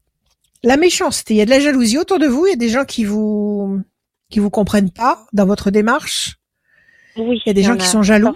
la 0.62 0.76
méchanceté, 0.76 1.34
il 1.34 1.36
y 1.38 1.40
a 1.40 1.44
de 1.44 1.50
la 1.50 1.60
jalousie 1.60 1.98
autour 1.98 2.18
de 2.18 2.26
vous, 2.26 2.46
il 2.46 2.50
y 2.50 2.54
a 2.54 2.56
des 2.56 2.68
gens 2.68 2.84
qui 2.84 3.04
vous 3.04 3.80
qui 4.30 4.38
vous 4.38 4.50
comprennent 4.50 4.90
pas 4.90 5.26
dans 5.32 5.46
votre 5.46 5.70
démarche. 5.70 6.36
Oui. 7.16 7.40
Il 7.44 7.48
y 7.48 7.50
a 7.50 7.52
des 7.52 7.62
gens 7.62 7.76
qui 7.76 7.86
sont 7.86 8.02
jaloux. 8.02 8.34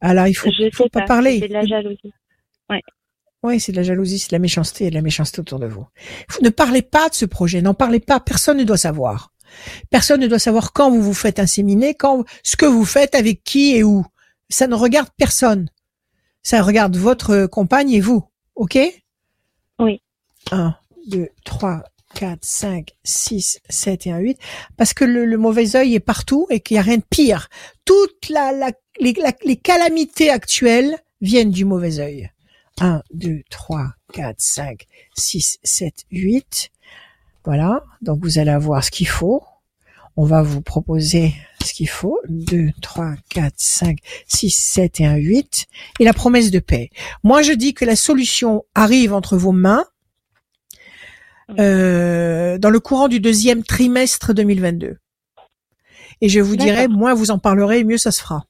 Alors 0.00 0.26
il 0.26 0.34
faut, 0.34 0.50
faut 0.72 0.88
pas, 0.90 1.02
parler. 1.02 1.40
C'est 1.40 1.48
de 1.48 1.54
la 1.54 1.64
jalousie. 1.64 2.12
Ouais. 2.68 2.82
Oui, 3.42 3.60
c'est 3.60 3.72
de 3.72 3.76
la 3.76 3.82
jalousie, 3.82 4.18
c'est 4.18 4.30
de 4.30 4.34
la 4.34 4.40
méchanceté, 4.40 4.86
a 4.86 4.90
de 4.90 4.94
la 4.94 5.02
méchanceté 5.02 5.40
autour 5.40 5.58
de 5.58 5.66
vous. 5.66 5.86
Vous 6.30 6.42
ne 6.42 6.48
parlez 6.48 6.82
pas 6.82 7.08
de 7.08 7.14
ce 7.14 7.24
projet, 7.24 7.62
n'en 7.62 7.74
parlez 7.74 8.00
pas, 8.00 8.18
personne 8.20 8.58
ne 8.58 8.64
doit 8.64 8.76
savoir. 8.76 9.32
Personne 9.90 10.20
ne 10.20 10.26
doit 10.26 10.38
savoir 10.38 10.72
quand 10.72 10.90
vous 10.90 11.02
vous 11.02 11.14
faites 11.14 11.38
inséminer, 11.38 11.94
quand 11.94 12.24
ce 12.42 12.56
que 12.56 12.66
vous 12.66 12.84
faites, 12.84 13.14
avec 13.14 13.44
qui 13.44 13.76
et 13.76 13.84
où. 13.84 14.04
Ça 14.48 14.66
ne 14.66 14.74
regarde 14.74 15.08
personne. 15.16 15.68
Ça 16.42 16.62
regarde 16.62 16.96
votre 16.96 17.46
compagne 17.46 17.90
et 17.90 18.00
vous. 18.00 18.24
OK? 18.54 18.78
Oui. 19.78 20.02
1, 20.50 20.74
2, 21.08 21.28
3, 21.44 21.82
4, 22.14 22.38
5, 22.42 22.90
6, 23.04 23.60
7 23.68 24.06
et 24.06 24.12
1, 24.12 24.18
8. 24.18 24.38
Parce 24.76 24.94
que 24.94 25.04
le, 25.04 25.36
mauvais 25.36 25.76
œil 25.76 25.94
est 25.94 26.00
partout 26.00 26.46
et 26.50 26.60
qu'il 26.60 26.76
n'y 26.76 26.78
a 26.78 26.82
rien 26.82 26.98
de 26.98 27.04
pire. 27.08 27.48
Toutes 27.84 28.28
la, 28.28 28.52
la, 28.52 28.72
les, 29.00 29.14
les 29.44 29.56
calamités 29.56 30.30
actuelles 30.30 30.96
viennent 31.20 31.50
du 31.50 31.64
mauvais 31.64 31.98
œil. 31.98 32.30
1, 32.80 33.02
2, 33.12 33.42
3, 33.50 33.92
4, 34.12 34.36
5, 34.38 34.86
6, 35.16 35.58
7, 35.62 35.94
8. 36.10 36.70
Voilà, 37.44 37.84
donc 38.02 38.20
vous 38.22 38.38
allez 38.38 38.50
avoir 38.50 38.84
ce 38.84 38.90
qu'il 38.90 39.08
faut. 39.08 39.42
On 40.16 40.24
va 40.24 40.42
vous 40.42 40.62
proposer 40.62 41.34
ce 41.64 41.74
qu'il 41.74 41.88
faut. 41.88 42.18
2, 42.28 42.70
3, 42.80 43.14
4, 43.28 43.54
5, 43.56 43.98
6, 44.26 44.50
7 44.50 45.00
et 45.00 45.06
1, 45.06 45.14
8. 45.16 45.66
Et 46.00 46.04
la 46.04 46.12
promesse 46.12 46.50
de 46.50 46.58
paix. 46.58 46.90
Moi, 47.22 47.42
je 47.42 47.52
dis 47.52 47.74
que 47.74 47.84
la 47.84 47.96
solution 47.96 48.64
arrive 48.74 49.12
entre 49.12 49.36
vos 49.36 49.52
mains 49.52 49.84
euh, 51.58 52.58
dans 52.58 52.70
le 52.70 52.80
courant 52.80 53.08
du 53.08 53.20
deuxième 53.20 53.62
trimestre 53.62 54.34
2022. 54.34 54.96
Et 56.20 56.28
je 56.28 56.40
vous 56.40 56.56
dirai, 56.56 56.88
moins 56.88 57.14
vous 57.14 57.30
en 57.30 57.38
parlerez, 57.38 57.84
mieux 57.84 57.98
ça 57.98 58.10
se 58.10 58.22
fera. 58.22 58.46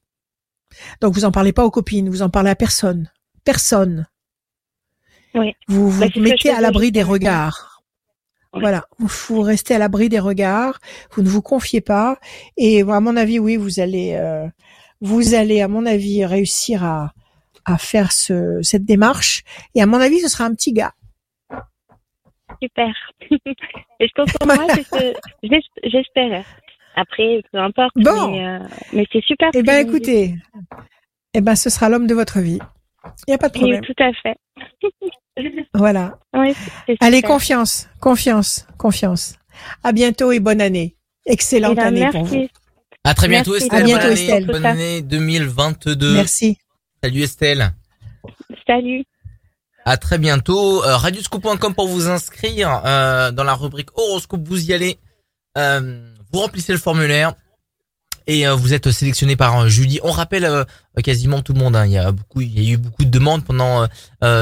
Donc 1.01 1.15
vous 1.15 1.25
en 1.25 1.33
parlez 1.33 1.53
pas 1.53 1.65
aux 1.65 1.71
copines, 1.71 2.09
vous 2.09 2.23
en 2.23 2.31
parlez 2.31 2.51
à 2.51 2.55
personne. 2.55 3.11
Personne. 3.45 4.07
Vous 5.69 5.91
vous 5.91 6.01
bah, 6.01 6.07
mettez 6.17 6.51
à 6.51 6.61
l'abri 6.61 6.93
des 6.93 7.03
regards. 7.03 7.83
Voilà, 8.53 8.87
vous 8.99 9.43
restez 9.43 9.75
à 9.75 9.79
l'abri 9.79 10.09
des 10.09 10.19
regards, 10.19 10.79
vous 11.13 11.23
ne 11.23 11.29
vous 11.29 11.43
confiez 11.43 11.83
pas, 11.83 12.17
et 12.57 12.81
à 12.81 13.01
mon 13.01 13.15
avis, 13.15 13.39
oui, 13.39 13.57
vous 13.57 13.81
allez, 13.81 14.15
euh, 14.15 14.47
vous 15.03 15.35
allez, 15.35 15.61
à 15.61 15.69
mon 15.69 15.85
avis, 15.85 16.25
réussir 16.25 16.83
à, 16.83 17.13
à 17.67 17.77
faire 17.77 18.13
ce, 18.13 18.61
cette 18.63 18.85
démarche. 18.85 19.43
Et 19.75 19.83
à 19.83 19.87
mon 19.87 20.01
avis, 20.01 20.21
ce 20.21 20.29
sera 20.29 20.45
un 20.45 20.55
petit 20.55 20.73
gars. 20.73 20.93
Super. 22.63 22.95
et 23.31 24.09
je 24.09 24.13
pense 24.15 24.33
pour 24.33 24.47
moi, 24.47 24.67
j'espère. 25.85 26.45
Après, 26.95 27.43
peu 27.53 27.59
importe. 27.59 27.93
Bon. 27.97 28.31
Mais, 28.31 28.47
euh, 28.47 28.59
mais 28.95 29.07
c'est 29.13 29.23
super. 29.23 29.51
Eh 29.53 29.63
ben, 29.63 29.87
écoutez, 29.87 30.35
eh 31.35 31.41
ben, 31.43 31.55
ce 31.55 31.69
sera 31.69 31.91
l'homme 31.91 32.07
de 32.07 32.15
votre 32.15 32.39
vie. 32.39 32.59
Il 33.27 33.31
n'y 33.31 33.35
a 33.35 33.39
pas 33.39 33.49
de 33.49 33.53
problème. 33.53 33.83
Oui, 33.83 33.87
tout 33.87 34.03
à 34.03 34.13
fait. 34.15 34.37
Voilà. 35.75 36.19
Allez, 37.01 37.23
confiance, 37.23 37.89
confiance, 38.01 38.67
confiance. 38.79 39.35
À 39.83 39.93
bientôt 39.93 40.33
et 40.33 40.41
bonne 40.41 40.61
année. 40.61 40.97
Excellente 41.27 41.73
eh 41.73 41.77
ben, 41.77 41.87
année 41.87 42.09
pour 42.11 42.25
vous. 42.25 42.49
À 43.05 43.15
très 43.15 43.29
bientôt 43.29 43.55
Estelle. 43.55 43.83
À 43.83 43.85
bientôt 43.85 44.09
Estelle. 44.09 44.47
Bonne 44.47 44.67
année 44.67 45.03
2022. 45.03 46.15
Merci. 46.15 46.59
Salut 47.03 47.23
Estelle. 47.23 47.73
Salut. 48.67 49.05
À 49.85 49.97
très 49.97 50.19
bientôt. 50.19 50.83
Euh, 50.85 50.97
radioscope.com 50.97 51.75
pour 51.75 51.89
vous 51.89 52.09
inscrire 52.09 52.83
euh, 52.85 53.31
dans 53.31 53.45
la 53.45 53.55
rubrique 53.55 53.97
horoscope. 53.97 54.43
Vous 54.45 54.71
y 54.71 54.73
allez. 54.73 54.99
Euh, 55.57 56.13
vous 56.33 56.41
remplissez 56.41 56.73
le 56.73 56.79
formulaire 56.79 57.35
et 58.27 58.47
euh, 58.47 58.55
vous 58.55 58.75
êtes 58.75 58.91
sélectionné 58.91 59.37
par 59.37 59.59
euh, 59.61 59.69
Julie. 59.69 60.01
On 60.03 60.11
rappelle 60.11 60.45
euh, 60.45 60.65
quasiment 61.03 61.43
tout 61.43 61.53
le 61.53 61.61
monde. 61.61 61.77
Hein. 61.77 61.87
Il 61.87 61.93
y 61.93 61.99
a 61.99 62.11
beaucoup, 62.11 62.41
il 62.41 62.61
y 62.61 62.71
a 62.71 62.75
eu 62.75 62.77
beaucoup 62.77 63.05
de 63.05 63.11
demandes 63.11 63.45
pendant 63.45 63.87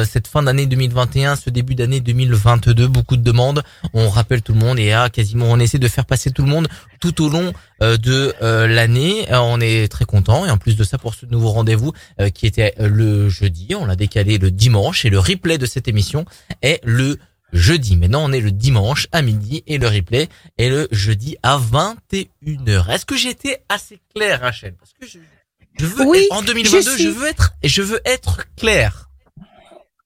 cette 0.04 0.28
fin 0.28 0.42
d'année 0.42 0.66
2021, 0.66 1.36
ce 1.36 1.50
début 1.50 1.74
d'année 1.74 2.00
2022. 2.00 2.86
Beaucoup 2.86 3.16
de 3.16 3.22
demandes. 3.22 3.62
On 3.92 4.08
rappelle 4.08 4.40
tout 4.40 4.52
le 4.52 4.60
monde 4.60 4.78
et 4.78 4.92
à 4.92 5.10
quasiment, 5.10 5.46
on 5.46 5.58
essaie 5.58 5.78
de 5.78 5.88
faire 5.88 6.06
passer 6.06 6.30
tout 6.30 6.42
le 6.42 6.48
monde 6.48 6.68
tout 7.00 7.24
au 7.24 7.28
long 7.28 7.52
de 7.80 8.32
l'année. 8.66 9.26
on 9.32 9.60
est 9.60 9.90
très 9.90 10.04
content 10.04 10.46
et 10.46 10.50
en 10.50 10.58
plus 10.58 10.76
de 10.76 10.84
ça 10.84 10.96
pour 10.96 11.14
ce 11.14 11.26
nouveau 11.26 11.48
rendez-vous 11.48 11.92
qui 12.32 12.46
était 12.46 12.74
le 12.78 13.28
jeudi, 13.28 13.74
on 13.74 13.84
l'a 13.84 13.96
décalé 13.96 14.38
le 14.38 14.52
dimanche 14.52 15.04
et 15.04 15.10
le 15.10 15.18
replay 15.18 15.58
de 15.58 15.66
cette 15.66 15.88
émission 15.88 16.24
est 16.62 16.80
le 16.84 17.18
jeudi. 17.54 17.96
Maintenant, 17.96 18.24
on 18.24 18.32
est 18.32 18.40
le 18.40 18.50
dimanche 18.50 19.06
à 19.12 19.22
midi 19.22 19.62
et 19.66 19.78
le 19.78 19.88
replay 19.88 20.28
est 20.58 20.68
le 20.68 20.88
jeudi 20.90 21.36
à 21.42 21.58
21h. 21.58 22.90
Est-ce 22.90 23.06
que 23.06 23.16
j'ai 23.16 23.30
été 23.30 23.58
assez 23.68 24.00
clair, 24.14 24.40
Rachel? 24.40 24.74
Parce 24.74 24.92
que 25.00 25.06
je, 25.06 25.86
veux 25.86 26.04
oui, 26.04 26.26
en 26.30 26.42
2022, 26.42 26.98
je, 26.98 27.08
veux 27.08 27.26
être 27.26 27.54
et 27.62 27.68
je 27.68 27.82
veux 27.82 28.00
être 28.04 28.44
clair. 28.56 29.08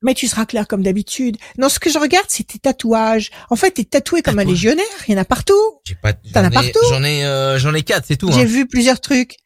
Mais 0.02 0.14
tu 0.14 0.28
seras 0.28 0.46
clair 0.46 0.68
comme 0.68 0.82
d'habitude. 0.82 1.36
Non, 1.58 1.68
ce 1.68 1.80
que 1.80 1.90
je 1.90 1.98
regarde, 1.98 2.26
c'est 2.28 2.46
tes 2.46 2.60
tatouages. 2.60 3.30
En 3.50 3.56
fait, 3.56 3.72
t'es 3.72 3.84
tatoué 3.84 4.22
comme 4.22 4.38
un 4.38 4.44
légionnaire. 4.44 4.84
Il 5.08 5.12
y 5.12 5.18
en 5.18 5.20
a 5.20 5.24
partout. 5.24 5.80
J'ai 5.84 5.96
pas. 5.96 6.12
T'en 6.12 6.44
as 6.44 6.50
partout. 6.50 6.78
J'en 6.88 7.02
ai, 7.02 7.24
euh, 7.24 7.58
j'en 7.58 7.74
ai 7.74 7.82
quatre, 7.82 8.06
c'est 8.06 8.16
tout. 8.16 8.30
J'ai 8.30 8.42
hein. 8.42 8.44
vu 8.44 8.68
plusieurs 8.68 9.00
trucs. 9.00 9.36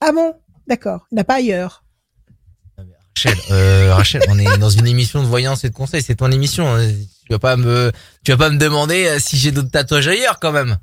Ah 0.00 0.12
bon? 0.12 0.34
D'accord. 0.66 1.06
Il 1.10 1.14
n'y 1.14 1.20
en 1.20 1.22
a 1.22 1.24
pas 1.24 1.36
ailleurs. 1.36 1.84
Rachel, 3.14 3.38
euh, 3.50 3.94
Rachel, 3.94 4.22
on 4.28 4.38
est 4.38 4.58
dans 4.58 4.70
une 4.70 4.86
émission 4.86 5.22
de 5.22 5.28
voyance 5.28 5.64
et 5.64 5.70
de 5.70 5.74
conseil. 5.74 6.02
C'est 6.02 6.16
ton 6.16 6.30
émission. 6.30 6.76
Tu 7.32 7.36
vas 7.36 7.38
pas 7.38 7.56
me, 7.56 7.90
tu 8.26 8.32
vas 8.32 8.36
pas 8.36 8.50
me 8.50 8.58
demander 8.58 9.06
euh, 9.06 9.18
si 9.18 9.38
j'ai 9.38 9.52
d'autres 9.52 9.70
tatouages 9.70 10.06
ailleurs 10.06 10.38
quand 10.38 10.52
même. 10.52 10.76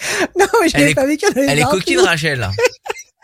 Non, 0.38 0.46
mais 0.62 0.68
je 0.68 0.94
pas 0.94 1.06
vu 1.06 1.18
Elle 1.36 1.58
est 1.58 1.64
coquine, 1.64 1.98
Rachel. 1.98 2.48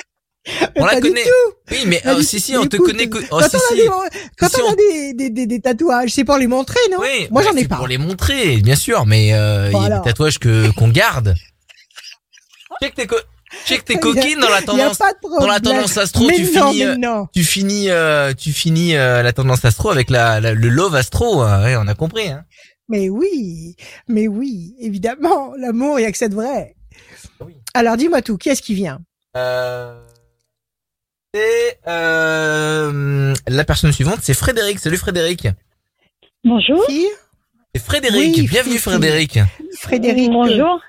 on 0.76 0.86
la 0.86 1.00
connaît. 1.00 1.22
Oui, 1.70 1.84
mais 1.86 2.04
euh, 2.06 2.20
si 2.22 2.40
si, 2.40 2.56
on 2.56 2.66
te 2.66 2.78
connaît. 2.78 3.08
Oh, 3.12 3.38
quand 3.38 3.48
si, 3.48 3.56
on 3.56 3.72
a, 3.72 4.08
des, 4.08 4.18
quand 4.36 4.48
on 4.60 4.72
a 4.72 4.74
des, 4.74 5.30
des, 5.30 5.46
des, 5.46 5.60
tatouages, 5.60 6.10
c'est 6.10 6.24
pour 6.24 6.36
les 6.36 6.48
montrer, 6.48 6.80
non? 6.90 6.98
Oui. 7.00 7.28
Moi, 7.30 7.42
j'en 7.42 7.54
ai 7.54 7.68
pas. 7.68 7.76
Pour 7.76 7.86
les 7.86 7.98
montrer, 7.98 8.56
bien 8.56 8.76
sûr, 8.76 9.06
mais 9.06 9.34
euh, 9.34 9.70
il 9.72 9.80
y 9.80 9.92
a 9.92 9.98
des 9.98 10.04
tatouages 10.04 10.38
que 10.38 10.72
qu'on 10.72 10.88
garde. 10.88 11.36
Check 12.82 12.94
tes 12.96 13.06
Check 13.66 13.84
tes 13.84 13.94
coquines 14.00 14.40
dans 14.40 14.48
la 14.48 14.62
tendance 14.62 14.98
dans 15.38 15.46
la 15.46 15.60
tendance 15.60 15.96
astro 15.96 16.28
tu, 16.28 16.44
finis, 16.44 16.84
tu 17.32 17.44
finis 17.44 17.88
tu 18.38 18.52
finis 18.52 18.92
la 18.92 19.32
tendance 19.32 19.64
astro 19.64 19.90
avec 19.90 20.10
la, 20.10 20.40
le 20.40 20.68
love 20.68 20.94
astro 20.94 21.42
hein. 21.42 21.62
ouais, 21.64 21.76
on 21.76 21.86
a 21.88 21.94
compris 21.94 22.28
hein. 22.28 22.44
Mais 22.88 23.08
oui, 23.08 23.76
mais 24.08 24.26
oui, 24.26 24.74
évidemment, 24.80 25.54
l'amour 25.56 26.00
il 26.00 26.02
y 26.02 26.06
a 26.06 26.10
que 26.10 26.18
c'est 26.18 26.32
vrai. 26.32 26.74
Alors 27.72 27.96
dis-moi 27.96 28.20
tout, 28.20 28.36
qui 28.36 28.48
est-ce 28.48 28.62
qui 28.62 28.74
vient? 28.74 28.98
Euh... 29.36 30.00
C'est 31.32 31.78
euh, 31.86 33.32
la 33.46 33.64
personne 33.64 33.92
suivante, 33.92 34.18
c'est 34.22 34.34
Frédéric. 34.34 34.80
Salut 34.80 34.96
Frédéric. 34.96 35.46
Bonjour. 36.42 36.84
C'est 37.72 37.80
Frédéric. 37.80 38.50
Bienvenue 38.50 38.78
Frédéric. 38.78 39.38
Frédéric. 39.78 40.28
Bonjour. 40.32 40.80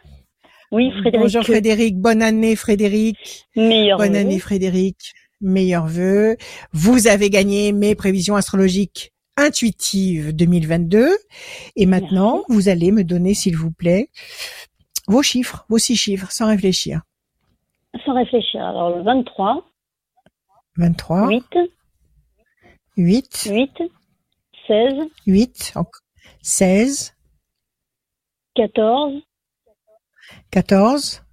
Oui, 0.72 0.91
Frédéric. 0.91 1.22
Bonjour 1.22 1.43
Frédéric. 1.43 1.97
Bonne 1.97 2.22
année 2.22 2.55
Frédéric. 2.55 3.47
Meilleur 3.57 3.97
Bonne 3.97 4.15
année 4.15 4.39
Frédéric. 4.39 5.13
Meilleurs 5.41 5.88
vœux. 5.88 6.38
Vous 6.72 7.07
avez 7.07 7.30
gagné 7.30 7.74
mes 7.74 7.93
prévisions 7.93 8.36
astrologiques 8.36 9.11
intuitives 9.36 10.34
2022. 10.34 11.09
Et 11.76 11.86
maintenant, 11.86 12.43
vous 12.47 12.69
allez 12.69 12.91
me 12.91 13.03
donner, 13.03 13.34
s'il 13.34 13.57
vous 13.57 13.72
plaît, 13.72 14.09
vos 15.07 15.24
chiffres, 15.24 15.65
vos 15.67 15.78
six 15.78 15.97
chiffres, 15.97 16.32
sans 16.32 16.47
réfléchir. 16.47 17.01
Sans 18.05 18.13
réfléchir. 18.13 18.63
Alors, 18.63 18.95
le 18.95 19.03
23. 19.03 19.65
23. 20.78 21.28
8. 21.28 21.43
8. 22.95 23.49
8. 23.51 23.69
16. 24.67 24.93
8. 25.28 25.74
16. 26.41 27.13
14. 28.55 29.22
14. 30.52 31.24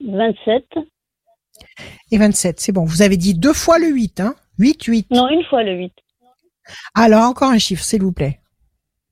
27. 0.00 0.64
Et 2.10 2.18
27, 2.18 2.60
c'est 2.60 2.72
bon. 2.72 2.84
Vous 2.84 3.02
avez 3.02 3.16
dit 3.16 3.34
deux 3.34 3.52
fois 3.52 3.78
le 3.78 3.88
8, 3.88 4.20
hein 4.20 4.34
8, 4.58 4.84
8. 4.84 5.10
Non, 5.10 5.28
une 5.28 5.44
fois 5.44 5.62
le 5.62 5.74
8. 5.76 5.92
Alors, 6.94 7.24
encore 7.24 7.50
un 7.50 7.58
chiffre, 7.58 7.84
s'il 7.84 8.02
vous 8.02 8.12
plaît. 8.12 8.40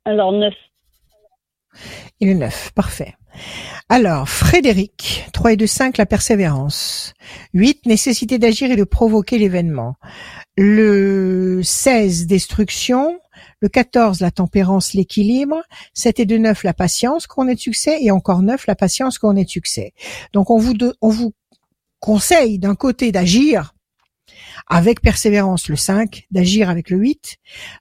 Alors, 0.05 0.33
9. 0.33 0.55
Et 2.21 2.27
le 2.27 2.35
9, 2.35 2.73
parfait. 2.73 3.15
Alors, 3.91 4.29
Frédéric, 4.29 5.27
3 5.33 5.53
et 5.53 5.57
2, 5.57 5.67
5, 5.67 5.99
la 5.99 6.07
persévérance. 6.07 7.13
8, 7.53 7.85
nécessité 7.87 8.39
d'agir 8.39 8.71
et 8.71 8.77
de 8.77 8.85
provoquer 8.85 9.39
l'événement. 9.39 9.97
Le 10.57 11.61
16, 11.63 12.27
destruction. 12.27 13.21
Le 13.61 13.69
14, 13.69 14.21
la 14.21 14.31
tempérance, 14.31 14.95
l'équilibre. 14.95 15.63
7 15.95 16.21
et 16.21 16.27
2, 16.27 16.39
9, 16.39 16.65
la 16.65 16.75
patience, 16.75 17.27
qu'on 17.27 17.49
ait 17.49 17.55
de 17.55 17.61
succès. 17.61 17.99
Et 18.03 18.11
encore 18.11 18.43
9, 18.43 18.67
la 18.67 18.75
patience, 18.75 19.19
qu'on 19.19 19.37
ait 19.37 19.45
de 19.45 19.51
succès. 19.51 19.93
Donc, 20.33 20.51
on 20.51 20.59
vous, 20.59 20.75
on 21.01 21.09
vous 21.09 21.33
conseille 22.01 22.59
d'un 22.59 22.75
côté 22.75 23.13
d'agir 23.13 23.73
avec 24.69 25.01
persévérance 25.01 25.69
le 25.69 25.77
5, 25.77 26.27
d'agir 26.31 26.69
avec 26.69 26.91
le 26.91 26.99
8, 26.99 27.37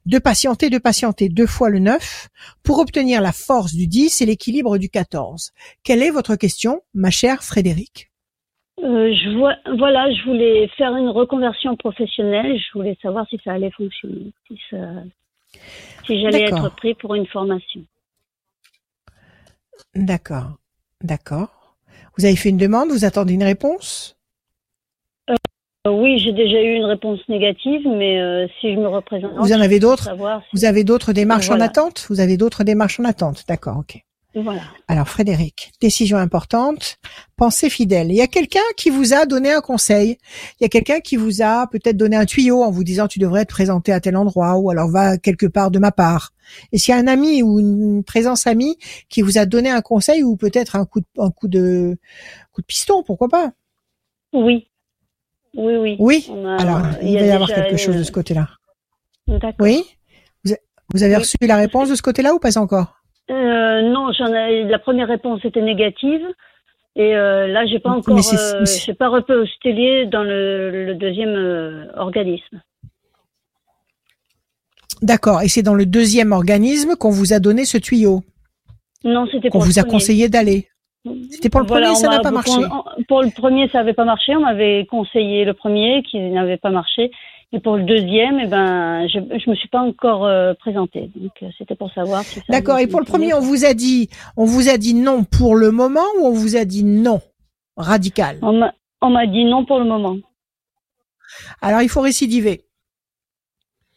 de 0.05 0.19
patienter, 0.19 0.69
de 0.69 0.77
patienter 0.77 1.29
deux 1.29 1.47
fois 1.47 1.69
le 1.69 1.79
9 1.79 2.27
pour 2.63 2.79
obtenir 2.79 3.21
la 3.21 3.31
force 3.31 3.73
du 3.73 3.87
10 3.87 4.21
et 4.21 4.25
l'équilibre 4.25 4.77
du 4.77 4.89
14. 4.89 5.51
Quelle 5.83 6.03
est 6.03 6.11
votre 6.11 6.35
question, 6.35 6.81
ma 6.93 7.11
chère 7.11 7.43
Frédéric 7.43 8.09
euh, 8.83 9.13
je 9.13 9.37
vois, 9.37 9.55
voilà, 9.77 10.11
je 10.11 10.25
voulais 10.25 10.67
faire 10.75 10.93
une 10.97 11.07
reconversion 11.07 11.77
professionnelle. 11.77 12.59
Je 12.59 12.77
voulais 12.77 12.97
savoir 13.01 13.25
si 13.29 13.39
ça 13.41 13.53
allait 13.53 13.71
fonctionner, 13.71 14.33
si 16.05 16.21
j'allais 16.21 16.43
être 16.43 16.69
pris 16.75 16.93
pour 16.95 17.15
une 17.15 17.27
formation. 17.27 17.81
D'accord, 19.95 20.57
d'accord. 21.01 21.75
Vous 22.17 22.25
avez 22.25 22.35
fait 22.35 22.49
une 22.49 22.57
demande, 22.57 22.89
vous 22.89 23.05
attendez 23.05 23.33
une 23.33 23.43
réponse? 23.43 24.17
Euh, 25.29 25.35
oui, 25.87 26.19
j'ai 26.19 26.31
déjà 26.31 26.61
eu 26.61 26.75
une 26.75 26.85
réponse 26.85 27.19
négative, 27.29 27.81
mais 27.85 28.19
euh, 28.19 28.47
si 28.59 28.73
je 28.73 28.79
me 28.79 28.87
représente, 28.87 29.33
vous 29.33 29.53
en 29.53 29.61
avez 29.61 29.79
d'autres? 29.79 30.09
Vous 30.53 30.65
avez 30.65 30.83
d'autres 30.83 31.13
démarches 31.13 31.49
en 31.49 31.59
attente? 31.59 32.05
Vous 32.09 32.19
avez 32.19 32.37
d'autres 32.37 32.63
démarches 32.63 32.99
en 32.99 33.05
attente? 33.05 33.43
D'accord, 33.47 33.77
ok. 33.79 34.03
Voilà. 34.35 34.63
Alors 34.89 35.07
Frédéric, 35.07 35.71
décision 35.79 36.17
importante, 36.17 36.97
pensée 37.37 37.69
fidèle. 37.69 38.11
Il 38.11 38.15
y 38.15 38.21
a 38.21 38.27
quelqu'un 38.27 38.59
qui 38.75 38.89
vous 38.89 39.13
a 39.13 39.25
donné 39.25 39.53
un 39.53 39.61
conseil. 39.61 40.17
Il 40.59 40.63
y 40.63 40.65
a 40.65 40.69
quelqu'un 40.69 40.99
qui 40.99 41.15
vous 41.15 41.41
a 41.41 41.67
peut-être 41.67 41.95
donné 41.95 42.17
un 42.17 42.25
tuyau 42.25 42.61
en 42.61 42.69
vous 42.69 42.83
disant 42.83 43.07
tu 43.07 43.19
devrais 43.19 43.45
te 43.45 43.51
présenter 43.51 43.93
à 43.93 44.01
tel 44.01 44.17
endroit 44.17 44.57
ou 44.57 44.69
alors 44.69 44.89
va 44.89 45.17
quelque 45.17 45.45
part 45.45 45.71
de 45.71 45.79
ma 45.79 45.93
part. 45.93 46.33
Et 46.73 46.77
s'il 46.77 46.93
y 46.93 46.97
a 46.97 46.99
un 46.99 47.07
ami 47.07 47.43
ou 47.43 47.59
une 47.61 48.03
présence 48.03 48.45
amie 48.45 48.77
qui 49.07 49.21
vous 49.21 49.37
a 49.37 49.45
donné 49.45 49.69
un 49.69 49.81
conseil 49.81 50.21
ou 50.21 50.35
peut-être 50.35 50.75
un 50.75 50.85
coup 50.85 50.99
de, 50.99 51.05
un 51.17 51.31
coup 51.31 51.47
de 51.47 51.97
coup 52.51 52.61
de 52.61 52.65
piston, 52.67 53.03
pourquoi 53.03 53.29
pas? 53.29 53.51
Oui, 54.33 54.67
oui, 55.55 55.77
oui. 55.77 55.95
Oui? 55.99 56.27
Alors, 56.59 56.81
il, 57.01 57.17
va 57.17 57.25
y 57.25 57.31
avoir 57.31 57.49
quelque 57.49 57.77
chose 57.77 57.95
de 57.95 58.03
ce 58.03 58.11
côté-là. 58.11 58.49
D'accord. 59.27 59.53
Oui? 59.59 59.83
Vous, 60.93 61.01
avez 61.01 61.15
reçu 61.15 61.35
la 61.41 61.55
réponse 61.55 61.89
de 61.89 61.95
ce 61.95 62.01
côté-là 62.01 62.33
ou 62.35 62.39
pas 62.39 62.57
encore? 62.59 63.01
Euh, 63.31 63.81
Non, 63.81 64.11
j'en 64.13 64.33
ai. 64.33 64.63
La 64.63 64.79
première 64.79 65.07
réponse 65.07 65.43
était 65.43 65.61
négative. 65.61 66.25
Et 66.97 67.13
euh, 67.15 67.47
là, 67.47 67.65
j'ai 67.65 67.79
pas 67.79 67.89
encore, 67.89 68.17
euh, 68.17 68.65
j'ai 68.65 68.93
pas 68.93 69.09
repostulé 69.09 70.05
dans 70.05 70.23
le, 70.23 70.85
le 70.85 70.95
deuxième 70.95 71.35
euh, 71.35 71.87
organisme. 71.97 72.61
D'accord. 75.01 75.41
Et 75.41 75.49
c'est 75.49 75.61
dans 75.61 75.75
le 75.75 75.85
deuxième 75.85 76.31
organisme 76.31 76.95
qu'on 76.95 77.09
vous 77.09 77.33
a 77.33 77.39
donné 77.39 77.65
ce 77.65 77.77
tuyau? 77.77 78.21
Non, 79.03 79.27
c'était 79.29 79.49
qu'on 79.49 79.59
vous 79.59 79.77
a 79.77 79.83
conseillé 79.83 80.29
d'aller? 80.29 80.69
C'était 81.29 81.49
pour 81.49 81.59
le 81.59 81.67
premier, 81.67 81.93
ça 81.95 82.07
n'a 82.07 82.21
pas 82.21 82.31
marché. 82.31 82.61
Pour 83.07 83.21
le 83.21 83.29
premier, 83.29 83.67
ça 83.69 83.79
n'avait 83.79 83.93
pas 83.93 84.05
marché. 84.05 84.35
On 84.35 84.39
m'avait 84.39 84.87
conseillé 84.89 85.45
le 85.45 85.53
premier 85.53 86.01
qui 86.01 86.17
n'avait 86.19 86.57
pas 86.57 86.71
marché. 86.71 87.11
Et 87.51 87.59
pour 87.59 87.77
le 87.77 87.83
deuxième, 87.83 88.39
eh 88.39 88.47
ben, 88.47 89.07
je 89.07 89.19
ne 89.19 89.51
me 89.51 89.55
suis 89.55 89.69
pas 89.69 89.81
encore 89.81 90.25
euh, 90.25 90.53
présentée. 90.55 91.11
Donc, 91.15 91.31
euh, 91.41 91.47
c'était 91.57 91.75
pour 91.75 91.91
savoir 91.93 92.23
si 92.23 92.39
ça 92.39 92.45
D'accord. 92.49 92.79
Et 92.79 92.87
pour 92.87 92.99
le 92.99 93.05
premier, 93.05 93.33
on 93.33 93.39
vous 93.39 93.65
a 93.65 93.73
dit, 93.73 94.09
on 94.35 94.45
vous 94.45 94.67
a 94.67 94.77
dit 94.77 94.93
non 94.93 95.23
pour 95.23 95.55
le 95.55 95.71
moment 95.71 96.05
ou 96.19 96.25
on 96.25 96.33
vous 96.33 96.55
a 96.57 96.65
dit 96.65 96.83
non 96.83 97.21
radical? 97.77 98.39
On 98.41 99.09
m'a 99.09 99.27
dit 99.27 99.45
non 99.45 99.65
pour 99.65 99.79
le 99.79 99.85
moment. 99.85 100.17
Alors, 101.61 101.81
il 101.81 101.89
faut 101.89 102.01
récidiver. 102.01 102.65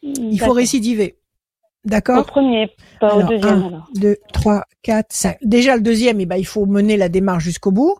Il 0.02 0.38
faut 0.38 0.52
récidiver. 0.52 1.18
D'accord? 1.84 2.18
Au 2.18 2.24
premier, 2.24 2.70
pas 3.00 3.14
au 3.16 3.22
deuxième. 3.22 3.82
1, 3.96 4.00
2, 4.00 4.16
3, 4.32 4.64
4, 4.82 5.06
5. 5.10 5.38
Déjà 5.42 5.76
le 5.76 5.82
deuxième, 5.82 6.20
eh 6.20 6.26
ben, 6.26 6.36
il 6.36 6.46
faut 6.46 6.66
mener 6.66 6.96
la 6.96 7.08
démarche 7.08 7.44
jusqu'au 7.44 7.70
bout. 7.70 7.96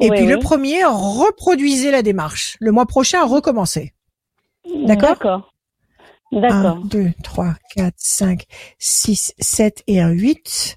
Et 0.00 0.10
puis 0.10 0.26
le 0.26 0.38
premier, 0.38 0.84
reproduisez 0.84 1.90
la 1.90 2.02
démarche. 2.02 2.56
Le 2.60 2.72
mois 2.72 2.86
prochain, 2.86 3.24
recommencez. 3.24 3.92
D'accord? 4.64 5.10
D'accord. 5.10 5.52
D'accord. 6.32 6.78
1, 6.84 6.86
2, 6.86 7.10
3, 7.22 7.54
4, 7.74 7.94
5, 7.96 8.44
6, 8.78 9.34
7 9.38 9.82
et 9.86 10.00
un 10.00 10.10
8. 10.10 10.76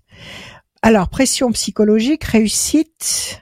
Alors, 0.82 1.10
pression 1.10 1.52
psychologique, 1.52 2.24
réussite. 2.24 3.42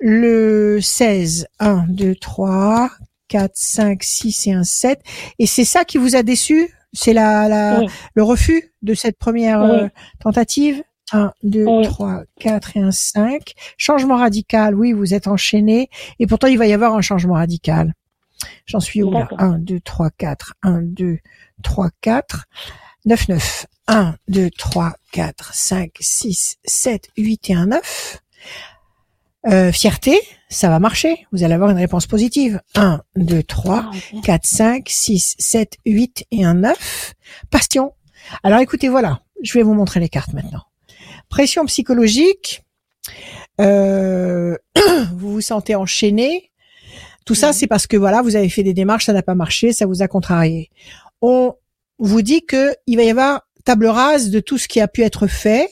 Le 0.00 0.80
16, 0.80 1.48
1, 1.58 1.84
2, 1.88 2.14
3, 2.14 2.90
4, 3.28 3.50
5, 3.54 4.02
6 4.02 4.46
et 4.46 4.52
un 4.52 4.64
7. 4.64 5.00
Et 5.38 5.46
c'est 5.46 5.64
ça 5.64 5.84
qui 5.84 5.98
vous 5.98 6.16
a 6.16 6.22
déçu? 6.22 6.72
C'est 6.94 7.12
la, 7.12 7.48
la 7.48 7.80
le 8.14 8.22
refus 8.22 8.72
de 8.82 8.94
cette 8.94 9.18
première 9.18 9.60
euh, 9.62 9.88
tentative? 10.20 10.82
1, 11.12 11.32
2, 11.42 11.64
3, 11.82 12.22
4 12.40 12.76
et 12.76 12.80
un 12.80 12.90
5. 12.90 13.52
Changement 13.76 14.16
radical, 14.16 14.74
oui, 14.74 14.92
vous 14.92 15.14
êtes 15.14 15.26
enchaîné. 15.26 15.88
Et 16.18 16.26
pourtant, 16.26 16.46
il 16.46 16.58
va 16.58 16.66
y 16.66 16.72
avoir 16.72 16.94
un 16.94 17.00
changement 17.00 17.34
radical. 17.34 17.92
J'en 18.66 18.80
suis 18.80 19.02
où 19.02 19.10
là? 19.10 19.28
1, 19.38 19.58
2, 19.58 19.80
3, 19.80 20.10
4. 20.10 20.54
1, 20.62 20.82
2, 20.82 21.18
3, 21.62 21.90
4. 22.00 22.44
9, 23.04 23.28
9. 23.28 23.66
1, 23.88 24.16
2, 24.28 24.50
3, 24.50 24.92
4, 25.12 25.54
5, 25.54 25.92
6, 26.00 26.58
7, 26.64 27.08
8 27.16 27.50
et 27.50 27.54
un 27.54 27.66
9. 27.66 28.22
Euh, 29.46 29.72
fierté, 29.72 30.20
ça 30.48 30.68
va 30.68 30.78
marcher. 30.78 31.26
Vous 31.32 31.42
allez 31.42 31.54
avoir 31.54 31.70
une 31.70 31.78
réponse 31.78 32.06
positive. 32.06 32.60
1, 32.74 33.00
2, 33.16 33.42
3, 33.42 33.90
4, 34.22 34.46
5, 34.46 34.88
6, 34.88 35.36
7, 35.38 35.78
8 35.86 36.26
et 36.32 36.44
un 36.44 36.54
9. 36.54 37.14
Passion. 37.50 37.94
Alors 38.42 38.60
écoutez, 38.60 38.88
voilà, 38.88 39.20
je 39.42 39.54
vais 39.54 39.62
vous 39.62 39.74
montrer 39.74 40.00
les 40.00 40.08
cartes 40.08 40.32
maintenant. 40.32 40.64
Pression 41.28 41.64
psychologique. 41.66 42.64
Euh, 43.60 44.56
vous 45.12 45.32
vous 45.32 45.40
sentez 45.40 45.74
enchaîné. 45.74 46.50
Tout 47.28 47.34
ça, 47.34 47.52
c'est 47.52 47.66
parce 47.66 47.86
que 47.86 47.98
voilà, 47.98 48.22
vous 48.22 48.36
avez 48.36 48.48
fait 48.48 48.62
des 48.62 48.72
démarches, 48.72 49.04
ça 49.04 49.12
n'a 49.12 49.22
pas 49.22 49.34
marché, 49.34 49.74
ça 49.74 49.84
vous 49.84 50.00
a 50.00 50.08
contrarié. 50.08 50.70
On 51.20 51.56
vous 51.98 52.22
dit 52.22 52.46
que 52.46 52.74
il 52.86 52.96
va 52.96 53.02
y 53.02 53.10
avoir 53.10 53.42
table 53.66 53.86
rase 53.86 54.30
de 54.30 54.40
tout 54.40 54.56
ce 54.56 54.66
qui 54.66 54.80
a 54.80 54.88
pu 54.88 55.02
être 55.02 55.26
fait. 55.26 55.68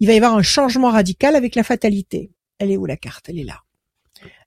Il 0.00 0.08
va 0.08 0.14
y 0.14 0.16
avoir 0.16 0.34
un 0.34 0.42
changement 0.42 0.90
radical 0.90 1.36
avec 1.36 1.54
la 1.54 1.62
fatalité. 1.62 2.32
Elle 2.58 2.72
est 2.72 2.76
où 2.76 2.84
la 2.84 2.96
carte? 2.96 3.28
Elle 3.28 3.38
est 3.38 3.44
là. 3.44 3.62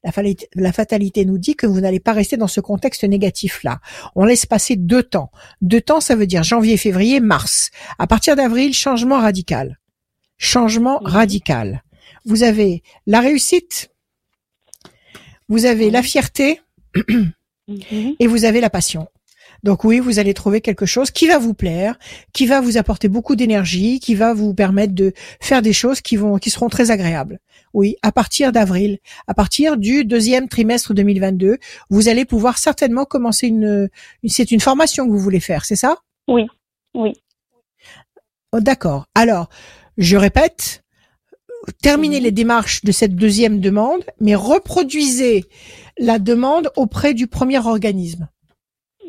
La 0.04 0.74
fatalité, 0.74 1.24
nous 1.24 1.38
dit 1.38 1.56
que 1.56 1.68
vous 1.68 1.80
n'allez 1.80 2.02
pas 2.02 2.12
rester 2.12 2.36
dans 2.36 2.48
ce 2.48 2.60
contexte 2.60 3.06
négatif-là. 3.06 3.80
On 4.16 4.26
laisse 4.26 4.46
passer 4.46 4.76
deux 4.76 5.04
temps. 5.04 5.32
Deux 5.62 5.80
temps, 5.80 6.02
ça 6.02 6.18
veut 6.18 6.28
dire 6.28 6.44
janvier, 6.44 6.76
février, 6.76 7.22
mars. 7.22 7.72
À 7.98 8.08
partir 8.08 8.36
d'avril, 8.36 8.74
changement 8.74 9.22
radical. 9.22 9.80
Changement 10.38 11.00
radical. 11.02 11.82
Vous 12.26 12.44
avez 12.44 12.84
la 13.08 13.22
réussite, 13.22 13.88
vous 15.52 15.66
avez 15.66 15.92
la 15.92 16.02
fierté 16.02 16.62
mhm. 16.96 18.16
et 18.20 18.26
vous 18.26 18.46
avez 18.46 18.62
la 18.62 18.70
passion. 18.70 19.10
Donc 19.64 19.84
oui, 19.84 20.00
vous 20.00 20.18
allez 20.18 20.34
trouver 20.34 20.62
quelque 20.62 20.86
chose 20.86 21.12
qui 21.12 21.28
va 21.28 21.38
vous 21.38 21.54
plaire, 21.54 22.00
qui 22.34 22.48
va 22.48 22.62
vous 22.62 22.78
apporter 22.78 23.10
beaucoup 23.10 23.36
d'énergie, 23.36 24.00
qui 24.00 24.16
va 24.16 24.34
vous 24.34 24.54
permettre 24.54 24.96
de 24.96 25.14
faire 25.42 25.62
des 25.62 25.74
choses 25.74 26.00
qui 26.00 26.16
vont, 26.16 26.38
qui 26.38 26.50
seront 26.50 26.70
très 26.70 26.90
agréables. 26.90 27.40
Oui, 27.74 27.98
à 28.02 28.14
partir 28.14 28.54
d'avril, 28.54 29.00
à 29.28 29.34
partir 29.34 29.76
du 29.76 30.06
deuxième 30.06 30.48
trimestre 30.48 30.94
2022, 30.94 31.58
vous 31.90 32.08
allez 32.08 32.24
pouvoir 32.24 32.58
certainement 32.58 33.04
commencer 33.04 33.48
une. 33.48 33.90
C'est 34.26 34.52
une 34.52 34.62
formation 34.62 35.06
que 35.06 35.12
vous 35.12 35.20
voulez 35.20 35.42
faire, 35.42 35.66
c'est 35.66 35.76
ça? 35.76 35.98
Oui, 36.30 36.48
oui. 36.96 37.14
Oh, 38.54 38.62
d'accord. 38.62 39.06
Alors, 39.16 39.50
je 39.98 40.16
répète, 40.16 40.81
terminez 41.82 42.20
les 42.20 42.32
démarches 42.32 42.84
de 42.84 42.92
cette 42.92 43.16
deuxième 43.16 43.60
demande, 43.60 44.04
mais 44.20 44.36
reproduisez 44.36 45.46
la 45.98 46.20
demande 46.20 46.70
auprès 46.76 47.14
du 47.14 47.28
premier 47.28 47.60
organisme. 47.66 48.28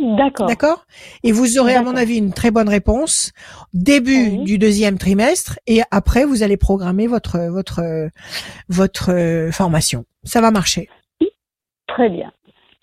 D'accord. 0.00 0.46
D'accord? 0.46 0.86
Et 1.22 1.30
vous 1.30 1.58
aurez, 1.58 1.74
à 1.74 1.82
mon 1.82 1.94
avis, 1.94 2.16
une 2.16 2.32
très 2.32 2.50
bonne 2.50 2.68
réponse 2.68 3.32
début 3.72 4.38
du 4.38 4.58
deuxième 4.58 4.98
trimestre 4.98 5.58
et 5.66 5.80
après, 5.90 6.24
vous 6.24 6.42
allez 6.42 6.56
programmer 6.56 7.06
votre, 7.06 7.38
votre, 7.50 8.10
votre 8.68 9.12
euh, 9.12 9.52
formation. 9.52 10.04
Ça 10.24 10.40
va 10.40 10.50
marcher. 10.50 10.88
Très 11.86 12.08
bien. 12.08 12.32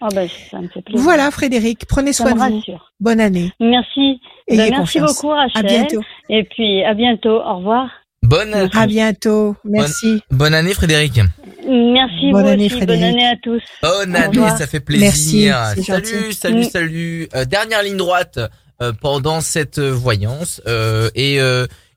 Oh 0.02 0.08
ben, 0.14 0.30
ça 0.50 0.62
me 0.62 0.70
fait 0.70 0.82
plaisir. 0.82 1.04
Voilà, 1.04 1.30
Frédéric. 1.30 1.86
Prenez 1.86 2.14
soin 2.14 2.34
de 2.34 2.40
vous. 2.40 2.62
Bonne 3.02 3.20
année. 3.20 3.52
Merci. 3.60 4.22
Ben, 4.48 4.70
merci 4.70 5.00
beaucoup, 5.00 5.28
Rachel. 5.28 5.52
À 5.58 5.64
bientôt. 5.64 6.02
Et 6.30 6.46
puis, 6.46 6.84
à 6.86 6.94
bientôt. 6.94 7.42
Au 7.42 7.58
revoir. 7.58 7.90
Bonne 8.24 8.54
année. 8.54 8.70
À 8.74 8.86
bientôt. 8.86 9.56
Merci. 9.64 10.22
Bonne, 10.30 10.54
année, 10.54 10.74
Frédéric. 10.74 11.20
Merci 11.68 12.32
bonne 12.32 12.48
année, 12.48 12.70
Frédéric. 12.70 13.02
Bonne 13.02 13.10
année 13.10 13.28
à 13.28 13.36
tous. 13.42 13.62
Bonne 13.82 14.16
année, 14.16 14.50
ça 14.58 14.68
fait 14.68 14.80
plaisir. 14.80 15.56
Merci, 15.56 15.84
salut, 15.84 16.34
salut, 16.34 16.64
salut, 16.64 17.30
euh, 17.36 17.46
dernière 17.46 17.84
ligne 17.84 17.98
droite 17.98 18.40
euh, 18.82 18.92
pendant 18.94 19.42
cette 19.42 19.80
euh, 19.80 19.92
voyance 19.92 20.62
et 21.16 21.40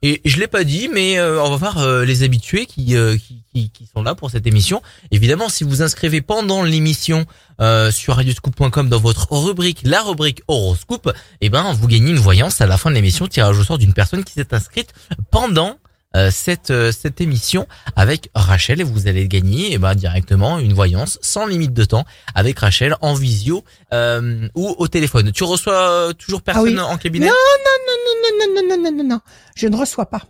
et 0.04 0.20
je 0.24 0.40
l'ai 0.40 0.48
pas 0.48 0.64
dit, 0.64 0.88
mais 0.92 1.20
on 1.20 1.48
va 1.50 1.56
voir 1.56 2.04
les 2.04 2.24
habitués 2.24 2.66
qui, 2.66 2.96
qui, 3.54 3.70
qui, 3.70 3.86
sont 3.94 4.02
là 4.02 4.16
pour 4.16 4.32
cette 4.32 4.48
émission. 4.48 4.82
Évidemment, 5.12 5.48
si 5.48 5.62
vous 5.62 5.80
inscrivez 5.80 6.20
pendant 6.22 6.64
l'émission 6.64 7.24
sur 7.92 8.16
radioscoop.com 8.16 8.88
dans 8.88 8.98
votre 8.98 9.32
rubrique, 9.32 9.82
la 9.84 10.02
rubrique 10.02 10.42
horoscope, 10.48 11.12
eh 11.40 11.50
ben 11.50 11.72
vous 11.72 11.86
gagnez 11.86 12.10
une 12.10 12.18
voyance 12.18 12.60
à 12.60 12.66
la 12.66 12.78
fin 12.78 12.90
de 12.90 12.96
l'émission, 12.96 13.28
tirage 13.28 13.56
au 13.56 13.62
sort 13.62 13.78
d'une 13.78 13.94
personne 13.94 14.24
qui 14.24 14.32
s'est 14.32 14.52
inscrite 14.52 14.92
pendant 15.30 15.68
euh, 15.68 15.91
cette 16.30 16.70
euh, 16.70 16.92
cette 16.92 17.20
émission 17.20 17.66
avec 17.96 18.30
Rachel 18.34 18.80
et 18.80 18.84
vous 18.84 19.06
allez 19.06 19.28
gagner 19.28 19.72
eh 19.72 19.78
ben, 19.78 19.94
directement 19.94 20.58
une 20.58 20.72
voyance 20.72 21.18
sans 21.22 21.46
limite 21.46 21.72
de 21.72 21.84
temps 21.84 22.04
avec 22.34 22.58
Rachel 22.58 22.96
en 23.00 23.14
visio 23.14 23.64
euh, 23.92 24.48
ou 24.54 24.74
au 24.78 24.88
téléphone. 24.88 25.32
Tu 25.32 25.44
reçois 25.44 26.12
toujours 26.18 26.40
ah 26.46 26.52
personne 26.52 26.78
en 26.80 26.96
cabinet? 26.98 27.26
Non 27.26 27.32
non 27.32 27.76
non 27.86 27.96
non 28.06 28.62
non 28.62 28.76
non 28.76 28.90
non 28.90 28.96
non 28.96 29.04
non 29.08 29.20
je 29.54 29.68
ne 29.68 29.76
reçois 29.76 30.06
pas. 30.06 30.22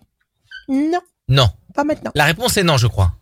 Non. 0.68 1.00
Non. 1.28 1.48
Pas 1.74 1.84
maintenant. 1.84 2.12
La 2.14 2.24
réponse 2.24 2.56
est 2.56 2.62
non, 2.62 2.76
je 2.76 2.86
crois. 2.86 3.12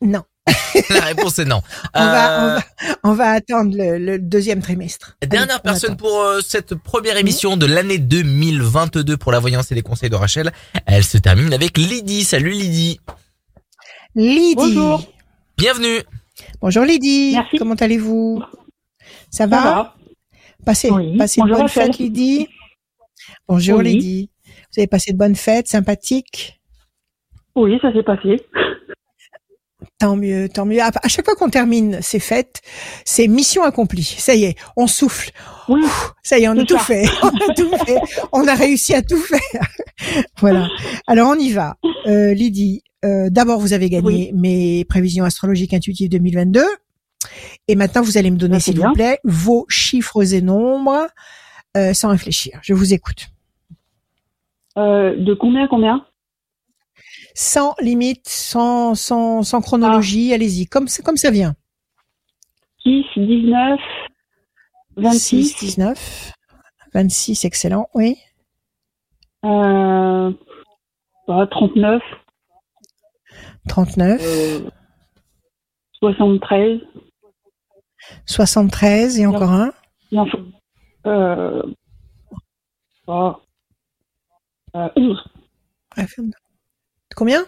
Non. 0.00 0.24
La 0.90 1.00
réponse 1.00 1.38
est 1.38 1.44
non. 1.44 1.60
on, 1.94 2.04
va, 2.04 2.60
on, 3.04 3.12
va, 3.12 3.30
attendre 3.30 3.74
le, 3.76 4.18
deuxième 4.18 4.62
trimestre. 4.62 5.16
Dernière 5.22 5.60
personne 5.62 5.96
pour 5.96 6.20
euh, 6.20 6.40
cette 6.40 6.74
première 6.74 7.16
émission 7.16 7.56
de 7.56 7.66
l'année 7.66 7.98
2022 7.98 9.16
pour 9.16 9.32
la 9.32 9.38
voyance 9.38 9.70
et 9.70 9.74
les 9.74 9.82
conseils 9.82 10.10
de 10.10 10.16
Rachel. 10.16 10.50
Elle 10.86 11.04
se 11.04 11.18
termine 11.18 11.52
avec 11.52 11.76
Lydie. 11.76 12.24
Salut 12.24 12.50
Lydie. 12.50 13.00
Lydie. 14.14 14.54
Bonjour. 14.56 15.02
Bienvenue. 15.56 16.00
Bonjour 16.60 16.84
Lydie. 16.84 17.32
Merci. 17.34 17.58
Comment 17.58 17.74
allez-vous? 17.74 18.42
Ça 19.30 19.46
va, 19.46 19.94
Passez, 20.64 20.90
passez 21.16 21.40
de 21.40 21.48
bonnes 21.48 21.68
fêtes 21.68 21.98
Lydie. 21.98 22.48
Bonjour 23.48 23.82
Lydie. 23.82 24.30
Vous 24.72 24.80
avez 24.80 24.86
passé 24.86 25.12
de 25.12 25.18
bonnes 25.18 25.36
fêtes, 25.36 25.68
sympathiques? 25.68 26.60
Oui, 27.54 27.78
ça 27.80 27.92
s'est 27.92 28.02
passé. 28.02 28.40
Tant 30.00 30.16
mieux, 30.16 30.48
tant 30.48 30.64
mieux. 30.64 30.80
À 30.80 31.08
chaque 31.08 31.26
fois 31.26 31.34
qu'on 31.34 31.50
termine 31.50 31.98
ces 32.00 32.20
fêtes, 32.20 32.62
c'est 33.04 33.28
mission 33.28 33.62
accomplie. 33.62 34.16
Ça 34.18 34.34
y 34.34 34.44
est, 34.44 34.56
on 34.74 34.86
souffle. 34.86 35.30
ça 36.22 36.38
y 36.38 36.44
est, 36.44 36.48
on 36.48 36.56
a 36.56 36.64
tout 36.64 36.78
fait. 36.78 37.04
On 37.22 37.28
a 37.28 37.54
tout 37.54 37.70
fait. 37.84 38.00
On 38.32 38.48
a 38.48 38.54
réussi 38.54 38.94
à 38.94 39.02
tout 39.02 39.18
faire. 39.18 39.68
voilà. 40.38 40.68
Alors 41.06 41.28
on 41.28 41.34
y 41.34 41.52
va. 41.52 41.76
Euh, 42.06 42.32
Lydie, 42.32 42.82
euh, 43.04 43.28
d'abord 43.28 43.60
vous 43.60 43.74
avez 43.74 43.90
gagné 43.90 44.32
mes 44.34 44.86
prévisions 44.86 45.24
astrologiques 45.24 45.74
intuitives 45.74 46.08
2022. 46.08 46.64
Et 47.68 47.74
maintenant 47.74 48.00
vous 48.00 48.16
allez 48.16 48.30
me 48.30 48.38
donner, 48.38 48.58
s'il 48.58 48.80
vous 48.80 48.92
plaît, 48.94 49.18
vos 49.22 49.66
chiffres 49.68 50.32
et 50.32 50.40
nombres 50.40 51.08
euh, 51.76 51.92
sans 51.92 52.08
réfléchir. 52.08 52.58
Je 52.62 52.72
vous 52.72 52.94
écoute. 52.94 53.28
Euh, 54.78 55.14
de 55.16 55.34
combien 55.34 55.68
combien? 55.68 56.06
Sans 57.34 57.74
limite, 57.80 58.28
sans, 58.28 58.94
sans, 58.94 59.42
sans 59.42 59.60
chronologie. 59.60 60.30
Ah. 60.32 60.34
Allez-y, 60.36 60.66
comme, 60.66 60.86
comme 61.04 61.16
ça 61.16 61.30
vient. 61.30 61.54
6, 62.82 63.04
19, 63.16 63.80
26. 64.96 65.44
6, 65.44 65.56
19, 65.58 66.32
26, 66.94 67.44
excellent, 67.44 67.88
oui. 67.94 68.16
Euh, 69.44 70.32
39. 71.26 72.02
39. 73.68 74.20
Euh, 74.22 74.70
73. 76.00 76.80
73 78.26 79.20
et 79.20 79.26
encore 79.26 79.50
un. 79.50 79.72
Non, 80.12 80.26
euh, 81.06 81.62
euh, 83.08 83.32
11. 84.96 85.24
Combien 87.20 87.44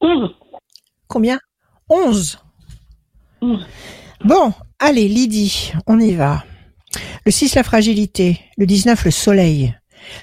11. 0.00 0.34
Combien 1.06 1.38
11. 1.88 2.40
Bon, 4.24 4.52
allez, 4.80 5.06
Lydie, 5.06 5.72
on 5.86 6.00
y 6.00 6.12
va. 6.14 6.44
Le 7.24 7.30
6, 7.30 7.54
la 7.54 7.62
fragilité. 7.62 8.40
Le 8.56 8.66
19, 8.66 9.04
le 9.04 9.10
soleil. 9.12 9.76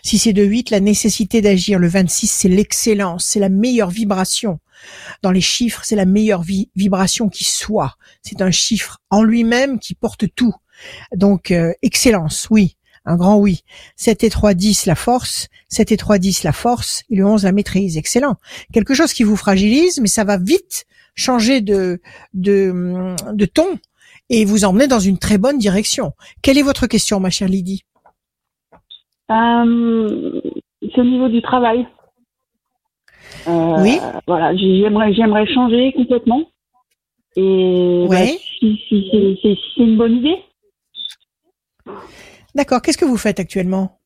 Si 0.04 0.18
c'est 0.18 0.34
de 0.34 0.44
8, 0.44 0.72
la 0.72 0.82
nécessité 0.82 1.40
d'agir. 1.40 1.80
Le 1.80 1.88
26, 1.88 2.28
c'est 2.28 2.50
l'excellence, 2.50 3.24
c'est 3.26 3.40
la 3.40 3.48
meilleure 3.48 3.90
vibration. 3.90 4.60
Dans 5.22 5.32
les 5.32 5.40
chiffres, 5.40 5.84
c'est 5.86 5.96
la 5.96 6.06
meilleure 6.06 6.44
vibration 6.44 7.30
qui 7.30 7.46
soit. 7.46 7.96
C'est 8.22 8.42
un 8.42 8.52
chiffre 8.52 8.98
en 9.12 9.24
lui-même 9.24 9.80
qui 9.80 9.96
porte 9.96 10.26
tout. 10.36 10.54
Donc, 11.16 11.52
euh, 11.52 11.72
excellence, 11.82 12.48
oui 12.50 12.76
un 13.06 13.16
grand 13.16 13.38
oui. 13.38 13.62
7 13.96 14.24
et 14.24 14.30
3, 14.30 14.54
10, 14.54 14.86
la 14.86 14.96
force. 14.96 15.48
7 15.70 15.92
et 15.92 15.98
3, 15.98 16.18
10, 16.18 16.44
la 16.44 16.52
force. 16.52 17.04
Et 17.10 17.16
le 17.16 17.26
11, 17.26 17.44
la 17.44 17.52
maîtrise. 17.52 17.98
Excellent. 17.98 18.36
Quelque 18.74 18.94
chose 18.94 19.14
qui 19.14 19.24
vous 19.24 19.36
fragilise, 19.36 20.00
mais 20.00 20.08
ça 20.08 20.24
va 20.24 20.38
vite 20.38 20.86
changer 21.16 21.62
de, 21.62 22.02
de, 22.34 23.16
de 23.32 23.46
ton 23.46 23.80
et 24.30 24.46
vous 24.46 24.66
emmener 24.66 24.88
dans 24.88 25.00
une 25.00 25.18
très 25.18 25.38
bonne 25.38 25.58
direction. 25.58 26.14
Quelle 26.42 26.58
est 26.58 26.64
votre 26.64 26.88
question, 26.88 27.20
ma 27.20 27.30
chère 27.30 27.48
Lydie? 27.48 27.84
Euh, 29.30 30.42
C'est 30.82 31.00
au 31.00 31.04
niveau 31.04 31.30
du 31.30 31.42
travail. 31.42 31.88
Euh, 33.48 33.82
oui. 33.82 34.00
Voilà, 34.28 34.56
j'aimerais, 34.56 35.14
j'aimerais 35.14 35.48
changer 35.48 35.94
complètement. 35.96 36.50
Et 37.36 38.06
bah, 38.10 38.26
si, 38.60 38.82
si, 38.88 39.40
c'est 39.42 39.84
une 39.84 39.98
bonne 39.98 40.18
idée. 40.18 40.38
D'accord. 42.56 42.82
Qu'est-ce 42.82 42.98
que 42.98 43.06
vous 43.06 43.18
faites 43.18 43.40
actuellement? 43.40 44.00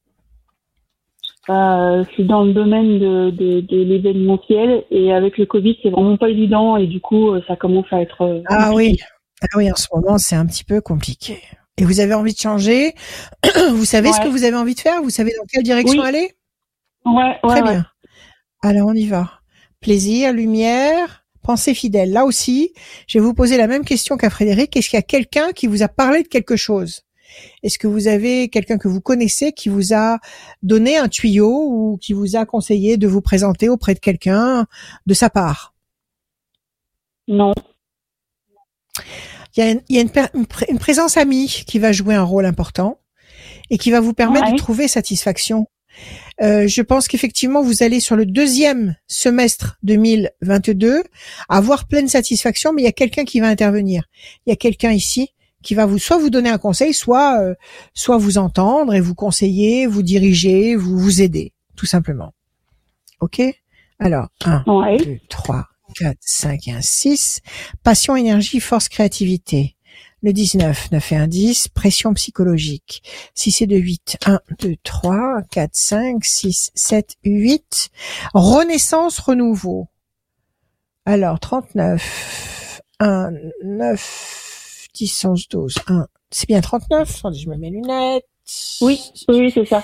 Euh, 1.49 2.03
Je 2.03 2.09
suis 2.13 2.25
dans 2.25 2.43
le 2.43 2.53
domaine 2.53 2.99
de, 2.99 3.31
de, 3.31 3.83
l'événementiel 3.83 4.83
et 4.91 5.13
avec 5.13 5.37
le 5.37 5.45
Covid, 5.45 5.77
c'est 5.81 5.89
vraiment 5.89 6.17
pas 6.17 6.29
évident 6.29 6.77
et 6.77 6.87
du 6.87 6.99
coup, 6.99 7.31
euh, 7.31 7.41
ça 7.47 7.55
commence 7.55 7.85
à 7.91 8.01
être. 8.01 8.21
Euh, 8.21 8.41
ah 8.47 8.71
oui, 8.73 8.97
ah 9.41 9.47
oui, 9.55 9.71
en 9.71 9.75
ce 9.75 9.87
moment, 9.93 10.17
c'est 10.17 10.35
un 10.35 10.45
petit 10.45 10.63
peu 10.63 10.81
compliqué. 10.81 11.41
Et 11.77 11.85
vous 11.85 12.01
avez 12.01 12.13
envie 12.13 12.33
de 12.33 12.39
changer? 12.39 12.93
Vous 13.71 13.85
savez 13.85 14.11
ce 14.11 14.19
que 14.19 14.27
vous 14.27 14.43
avez 14.43 14.57
envie 14.57 14.75
de 14.75 14.81
faire? 14.81 15.01
Vous 15.01 15.09
savez 15.09 15.31
dans 15.37 15.45
quelle 15.49 15.63
direction 15.63 16.01
aller? 16.01 16.35
Ouais, 17.05 17.39
Très 17.41 17.61
bien. 17.61 17.85
Alors 18.61 18.89
on 18.89 18.93
y 18.93 19.07
va. 19.07 19.39
Plaisir, 19.79 20.33
lumière, 20.33 21.23
pensée 21.41 21.73
fidèle. 21.73 22.11
Là 22.11 22.25
aussi, 22.25 22.73
je 23.07 23.17
vais 23.17 23.23
vous 23.23 23.33
poser 23.33 23.55
la 23.55 23.67
même 23.67 23.85
question 23.85 24.17
qu'à 24.17 24.29
Frédéric. 24.29 24.75
Est-ce 24.75 24.89
qu'il 24.89 24.97
y 24.97 24.99
a 24.99 25.03
quelqu'un 25.03 25.53
qui 25.53 25.67
vous 25.67 25.81
a 25.81 25.87
parlé 25.87 26.23
de 26.23 26.27
quelque 26.27 26.57
chose? 26.57 27.03
Est-ce 27.63 27.77
que 27.77 27.87
vous 27.87 28.07
avez 28.07 28.49
quelqu'un 28.49 28.77
que 28.77 28.87
vous 28.87 29.01
connaissez 29.01 29.51
qui 29.51 29.69
vous 29.69 29.93
a 29.93 30.19
donné 30.63 30.97
un 30.97 31.07
tuyau 31.07 31.65
ou 31.69 31.97
qui 31.97 32.13
vous 32.13 32.35
a 32.35 32.45
conseillé 32.45 32.97
de 32.97 33.07
vous 33.07 33.21
présenter 33.21 33.69
auprès 33.69 33.93
de 33.93 33.99
quelqu'un 33.99 34.67
de 35.05 35.13
sa 35.13 35.29
part? 35.29 35.73
Non. 37.27 37.53
Il 39.55 39.81
y 39.89 39.99
a, 39.99 40.01
une, 40.01 40.79
présence 40.79 41.17
amie 41.17 41.63
qui 41.67 41.79
va 41.79 41.91
jouer 41.91 42.15
un 42.15 42.23
rôle 42.23 42.45
important 42.45 42.99
et 43.69 43.77
qui 43.77 43.91
va 43.91 43.99
vous 43.99 44.13
permettre 44.13 44.51
de 44.51 44.57
trouver 44.57 44.87
satisfaction. 44.87 45.67
Euh, 46.41 46.67
je 46.67 46.81
pense 46.81 47.07
qu'effectivement, 47.07 47.61
vous 47.61 47.83
allez 47.83 47.99
sur 47.99 48.15
le 48.15 48.25
deuxième 48.25 48.95
semestre 49.07 49.77
2022 49.83 51.03
avoir 51.49 51.87
pleine 51.87 52.07
satisfaction, 52.07 52.71
mais 52.73 52.83
il 52.83 52.85
y 52.85 52.89
a 52.89 52.93
quelqu'un 52.93 53.25
qui 53.25 53.39
va 53.39 53.47
intervenir. 53.47 54.05
Il 54.45 54.49
y 54.49 54.53
a 54.53 54.55
quelqu'un 54.55 54.91
ici 54.91 55.33
qui 55.61 55.75
va 55.75 55.85
vous 55.85 55.99
soit 55.99 56.17
vous 56.17 56.29
donner 56.29 56.49
un 56.49 56.57
conseil, 56.57 56.93
soit 56.93 57.39
euh, 57.41 57.55
soit 57.93 58.17
vous 58.17 58.37
entendre 58.37 58.93
et 58.93 59.01
vous 59.01 59.15
conseiller, 59.15 59.85
vous 59.85 60.03
diriger, 60.03 60.75
vous 60.75 60.97
vous 60.97 61.21
aider, 61.21 61.53
tout 61.75 61.85
simplement. 61.85 62.33
Ok? 63.19 63.41
Alors, 63.99 64.29
1, 64.45 64.63
2, 64.65 65.19
3, 65.27 65.67
4, 65.95 66.17
5 66.21 66.67
et 66.67 66.71
1 66.71 66.81
6. 66.81 67.41
Passion, 67.83 68.15
énergie, 68.15 68.61
force, 68.61 68.87
créativité. 68.87 69.75
Le 70.21 70.31
19, 70.31 70.91
9 70.91 71.11
et 71.11 71.15
1, 71.15 71.27
10. 71.27 71.67
Pression 71.69 72.13
psychologique. 72.13 73.03
6 73.35 73.63
et 73.63 73.67
2, 73.67 73.75
8. 73.75 74.17
1, 74.25 74.39
2, 74.59 74.75
3, 74.83 75.41
4, 75.51 75.69
5, 75.73 76.25
6, 76.25 76.71
7, 76.75 77.15
8. 77.25 77.89
Renaissance, 78.33 79.19
renouveau. 79.19 79.87
Alors, 81.05 81.39
39, 81.39 82.81
1, 82.99 83.31
9, 83.63 84.48
10, 84.99 85.25
11, 85.25 85.47
12, 85.49 85.75
1. 85.87 86.07
C'est 86.29 86.47
bien 86.47 86.59
39. 86.59 87.09
Attendez, 87.19 87.39
je 87.39 87.49
me 87.49 87.55
mets 87.55 87.69
lunettes. 87.69 88.25
Oui, 88.81 88.99
oui, 89.29 89.49
c'est 89.53 89.65
ça. 89.65 89.83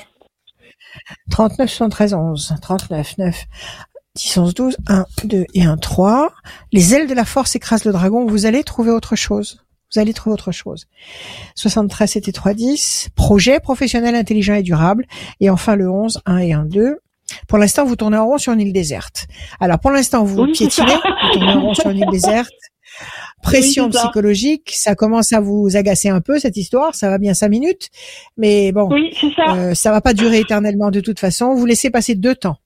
39, 1.32 1.70
73, 1.70 2.14
11. 2.14 2.54
39, 2.62 3.18
9. 3.18 3.46
10, 4.16 4.38
11, 4.38 4.54
12, 4.54 4.78
1, 4.88 5.06
2 5.24 5.46
et 5.54 5.64
1, 5.64 5.78
3. 5.78 6.34
Les 6.74 6.94
ailes 6.94 7.08
de 7.08 7.14
la 7.14 7.24
force 7.24 7.56
écrasent 7.56 7.86
le 7.86 7.94
dragon. 7.94 8.26
Vous 8.26 8.46
allez 8.46 8.66
trouver 8.66 8.92
autre 8.92 9.16
chose. 9.16 9.62
Vous 9.94 10.02
allez 10.02 10.14
trouver 10.14 10.34
autre 10.34 10.52
chose. 10.52 10.88
73, 11.56 12.12
c'était 12.12 12.34
3, 12.34 12.54
10. 12.54 13.10
Projet 13.16 13.62
professionnel 13.62 14.16
intelligent 14.16 14.56
et 14.56 14.64
durable. 14.64 15.06
Et 15.40 15.50
enfin 15.50 15.78
le 15.78 15.90
11, 15.90 16.20
1 16.26 16.38
et 16.40 16.52
1, 16.52 16.66
2. 16.66 16.98
Pour 17.48 17.58
l'instant, 17.58 17.86
vous 17.86 17.96
tournez 17.96 18.18
en 18.18 18.26
rond 18.26 18.38
sur 18.38 18.52
une 18.52 18.60
île 18.60 18.74
déserte. 18.74 19.28
Alors, 19.62 19.80
pour 19.80 19.92
l'instant, 19.92 20.26
vous 20.26 20.46
piétinez, 20.48 20.94
vous 20.94 21.34
tournez 21.40 21.54
en 21.54 21.62
rond 21.62 21.74
sur 21.74 21.90
une 21.90 22.00
île 22.00 22.12
déserte. 22.12 22.52
Pression 23.45 23.89
psychologique, 23.89 24.72
ça 24.76 24.95
commence 24.95 25.31
à 25.34 25.39
vous 25.39 25.76
agacer 25.76 26.09
un 26.09 26.22
peu 26.22 26.39
cette 26.39 26.57
histoire. 26.57 26.95
Ça 26.95 27.09
va 27.09 27.17
bien 27.17 27.34
cinq 27.34 27.49
minutes, 27.49 27.89
mais 28.38 28.72
bon, 28.72 28.89
ça. 29.35 29.55
Euh, 29.55 29.73
ça 29.73 29.91
va 29.91 30.01
pas 30.01 30.13
durer 30.13 30.39
éternellement 30.39 30.91
de 30.91 30.99
toute 30.99 31.19
façon. 31.19 31.53
Vous 31.53 31.65
laissez 31.65 31.89
passer 31.89 32.15
deux 32.15 32.35
temps. 32.35 32.57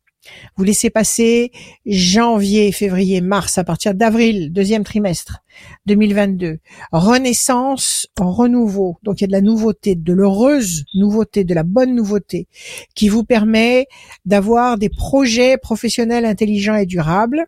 Vous 0.57 0.63
laissez 0.63 0.89
passer 0.89 1.51
janvier, 1.85 2.71
février, 2.71 3.21
mars, 3.21 3.57
à 3.57 3.63
partir 3.63 3.93
d'avril, 3.93 4.51
deuxième 4.51 4.83
trimestre 4.83 5.39
2022. 5.85 6.59
Renaissance, 6.91 8.07
renouveau. 8.19 8.97
Donc 9.03 9.21
il 9.21 9.23
y 9.23 9.25
a 9.25 9.27
de 9.27 9.31
la 9.31 9.41
nouveauté, 9.41 9.95
de 9.95 10.13
l'heureuse 10.13 10.83
nouveauté, 10.93 11.43
de 11.43 11.53
la 11.53 11.63
bonne 11.63 11.95
nouveauté, 11.95 12.47
qui 12.95 13.09
vous 13.09 13.23
permet 13.23 13.87
d'avoir 14.25 14.77
des 14.77 14.89
projets 14.89 15.57
professionnels 15.57 16.25
intelligents 16.25 16.75
et 16.75 16.85
durables, 16.85 17.45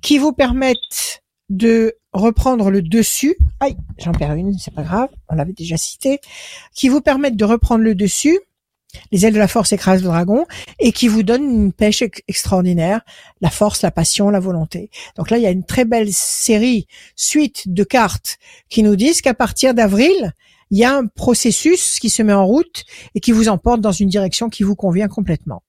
qui 0.00 0.18
vous 0.18 0.32
permettent 0.32 1.22
de 1.48 1.94
reprendre 2.14 2.70
le 2.70 2.80
dessus. 2.80 3.36
Aïe, 3.60 3.76
j'en 3.98 4.12
perds 4.12 4.34
une, 4.34 4.56
c'est 4.58 4.74
pas 4.74 4.82
grave, 4.82 5.10
on 5.28 5.34
l'avait 5.34 5.52
déjà 5.52 5.76
cité. 5.76 6.20
Qui 6.74 6.88
vous 6.88 7.00
permettent 7.00 7.36
de 7.36 7.44
reprendre 7.44 7.84
le 7.84 7.94
dessus 7.94 8.38
les 9.12 9.26
ailes 9.26 9.34
de 9.34 9.38
la 9.38 9.48
force 9.48 9.72
écrasent 9.72 10.02
le 10.02 10.08
dragon 10.08 10.46
et 10.78 10.92
qui 10.92 11.08
vous 11.08 11.22
donne 11.22 11.42
une 11.42 11.72
pêche 11.72 12.02
extraordinaire, 12.28 13.00
la 13.40 13.50
force, 13.50 13.82
la 13.82 13.90
passion, 13.90 14.30
la 14.30 14.40
volonté. 14.40 14.90
Donc 15.16 15.30
là, 15.30 15.38
il 15.38 15.42
y 15.42 15.46
a 15.46 15.50
une 15.50 15.64
très 15.64 15.84
belle 15.84 16.12
série, 16.12 16.86
suite 17.16 17.64
de 17.66 17.84
cartes 17.84 18.38
qui 18.68 18.82
nous 18.82 18.96
disent 18.96 19.20
qu'à 19.20 19.34
partir 19.34 19.74
d'avril, 19.74 20.32
il 20.70 20.78
y 20.78 20.84
a 20.84 20.96
un 20.96 21.06
processus 21.06 21.98
qui 21.98 22.10
se 22.10 22.22
met 22.22 22.32
en 22.32 22.46
route 22.46 22.84
et 23.14 23.20
qui 23.20 23.32
vous 23.32 23.48
emporte 23.48 23.80
dans 23.80 23.92
une 23.92 24.08
direction 24.08 24.48
qui 24.48 24.62
vous 24.62 24.76
convient 24.76 25.08
complètement. 25.08 25.62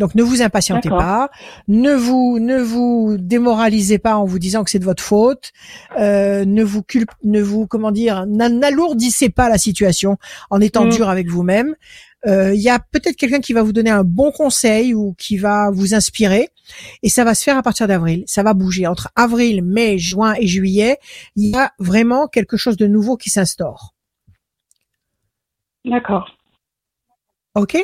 Donc 0.00 0.14
ne 0.14 0.22
vous 0.22 0.40
impatientez 0.40 0.88
pas, 0.88 1.28
ne 1.68 1.92
vous 1.92 2.38
ne 2.40 2.58
vous 2.58 3.16
démoralisez 3.18 3.98
pas 3.98 4.16
en 4.16 4.24
vous 4.24 4.38
disant 4.38 4.64
que 4.64 4.70
c'est 4.70 4.78
de 4.78 4.84
votre 4.86 5.02
faute, 5.02 5.52
euh, 5.98 6.46
ne 6.46 6.64
vous 6.64 6.82
culpe, 6.82 7.10
ne 7.22 7.42
vous 7.42 7.66
comment 7.66 7.90
dire, 7.90 8.24
n'alourdissez 8.26 9.28
pas 9.28 9.50
la 9.50 9.58
situation 9.58 10.16
en 10.48 10.62
étant 10.62 10.86
mm. 10.86 10.88
dur 10.88 11.10
avec 11.10 11.28
vous-même. 11.28 11.76
Euh, 12.26 12.54
il 12.54 12.60
y 12.62 12.70
a 12.70 12.78
peut-être 12.78 13.16
quelqu'un 13.16 13.40
qui 13.40 13.52
va 13.52 13.62
vous 13.62 13.74
donner 13.74 13.90
un 13.90 14.02
bon 14.02 14.30
conseil 14.30 14.94
ou 14.94 15.14
qui 15.18 15.36
va 15.36 15.70
vous 15.70 15.94
inspirer. 15.94 16.48
Et 17.02 17.10
ça 17.10 17.22
va 17.24 17.34
se 17.34 17.44
faire 17.44 17.58
à 17.58 17.62
partir 17.62 17.86
d'avril. 17.86 18.24
Ça 18.26 18.42
va 18.42 18.54
bouger. 18.54 18.86
Entre 18.86 19.10
avril, 19.16 19.62
mai, 19.62 19.98
juin 19.98 20.32
et 20.38 20.46
juillet, 20.46 20.96
il 21.36 21.50
y 21.50 21.56
a 21.56 21.72
vraiment 21.78 22.26
quelque 22.26 22.56
chose 22.56 22.78
de 22.78 22.86
nouveau 22.86 23.18
qui 23.18 23.28
s'instaure. 23.28 23.94
D'accord. 25.84 26.38
Ok? 27.54 27.74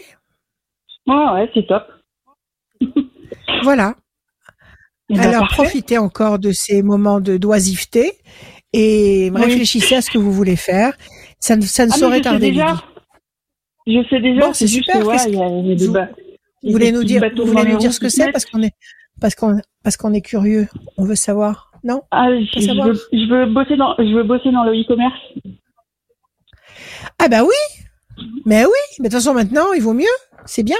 Ouais, 1.06 1.50
c'est 1.52 1.66
top. 1.66 1.95
voilà. 3.62 3.94
Eh 5.08 5.14
ben, 5.14 5.20
Alors 5.22 5.48
profitez 5.48 5.98
encore 5.98 6.38
de 6.38 6.52
ces 6.52 6.82
moments 6.82 7.20
de 7.20 7.36
d'oisiveté 7.36 8.12
et 8.72 9.30
réfléchissez 9.34 9.96
à 9.96 10.02
ce 10.02 10.10
que 10.10 10.18
vous 10.18 10.32
voulez 10.32 10.56
faire. 10.56 10.96
Ça 11.38 11.56
ne, 11.56 11.62
ça 11.62 11.86
ne 11.86 11.92
ah, 11.92 11.96
saurait 11.96 12.20
tarder. 12.20 12.52
Je 13.86 14.04
sais 14.10 14.20
déjà. 14.20 14.40
Bon, 14.40 14.52
c'est 14.52 14.66
super. 14.66 15.00
vous, 15.00 15.12
voulez 16.72 16.90
nous 16.90 17.04
dire, 17.04 17.22
vous 17.36 17.46
voulez 17.46 17.64
nous 17.64 17.78
dire 17.78 17.92
ce 17.92 18.00
que 18.00 18.08
c'est? 18.08 18.32
parce 18.32 18.44
qu'on 18.44 18.62
est, 18.62 18.72
parce 19.20 19.34
qu'on, 19.34 19.60
parce 19.84 19.96
qu'on 19.96 20.12
est 20.12 20.20
curieux. 20.22 20.66
On 20.96 21.04
veut 21.04 21.14
savoir, 21.14 21.70
non? 21.84 22.02
Ah, 22.10 22.26
je, 22.30 22.82
veux, 22.82 22.94
je, 23.12 23.32
veux, 23.32 23.46
bosser 23.52 23.76
dans, 23.76 23.94
je 23.98 24.14
veux 24.14 24.24
bosser 24.24 24.50
dans 24.50 24.64
le 24.64 24.72
e-commerce. 24.72 25.20
Ah 27.18 27.28
bah 27.28 27.44
oui, 27.44 28.24
mais 28.44 28.64
oui. 28.64 28.72
Mais 28.98 29.08
de 29.08 29.14
toute 29.14 29.22
façon 29.22 29.34
maintenant, 29.34 29.72
il 29.72 29.82
vaut 29.82 29.94
mieux. 29.94 30.04
C'est 30.46 30.64
bien. 30.64 30.78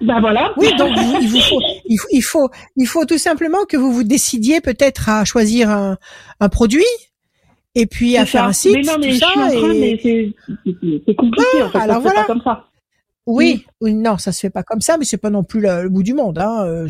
Bah 0.00 0.20
voilà. 0.20 0.52
Oui, 0.56 0.74
donc 0.76 0.90
il, 0.96 1.28
vous 1.28 1.40
faut, 1.40 1.60
il, 1.84 1.98
faut, 1.98 2.08
il 2.10 2.22
faut, 2.22 2.50
il 2.76 2.86
faut 2.86 3.04
tout 3.04 3.18
simplement 3.18 3.64
que 3.68 3.76
vous 3.76 3.92
vous 3.92 4.04
décidiez 4.04 4.60
peut-être 4.60 5.08
à 5.08 5.24
choisir 5.24 5.70
un, 5.70 5.98
un 6.40 6.48
produit 6.48 6.84
et 7.74 7.86
puis 7.86 8.16
à 8.16 8.26
faire 8.26 8.44
un 8.44 8.52
site, 8.52 8.76
mais 8.76 8.82
non, 8.82 8.98
mais 8.98 9.12
tout 9.12 9.18
ça. 9.18 9.28
c'est 11.06 11.14
compliqué. 11.14 11.62
en 11.62 11.70
fait, 11.70 11.78
alors 11.78 12.00
voilà. 12.00 12.20
Pas 12.20 12.26
comme 12.26 12.42
ça. 12.42 12.66
Oui, 13.26 13.64
oui, 13.80 13.94
non, 13.94 14.18
ça 14.18 14.32
se 14.32 14.40
fait 14.40 14.50
pas 14.50 14.62
comme 14.62 14.80
ça, 14.80 14.96
mais 14.98 15.04
c'est 15.04 15.18
pas 15.18 15.30
non 15.30 15.44
plus 15.44 15.60
le, 15.60 15.88
bout 15.88 16.02
du 16.02 16.14
monde. 16.14 16.38
Hein. 16.38 16.64
Euh, 16.64 16.88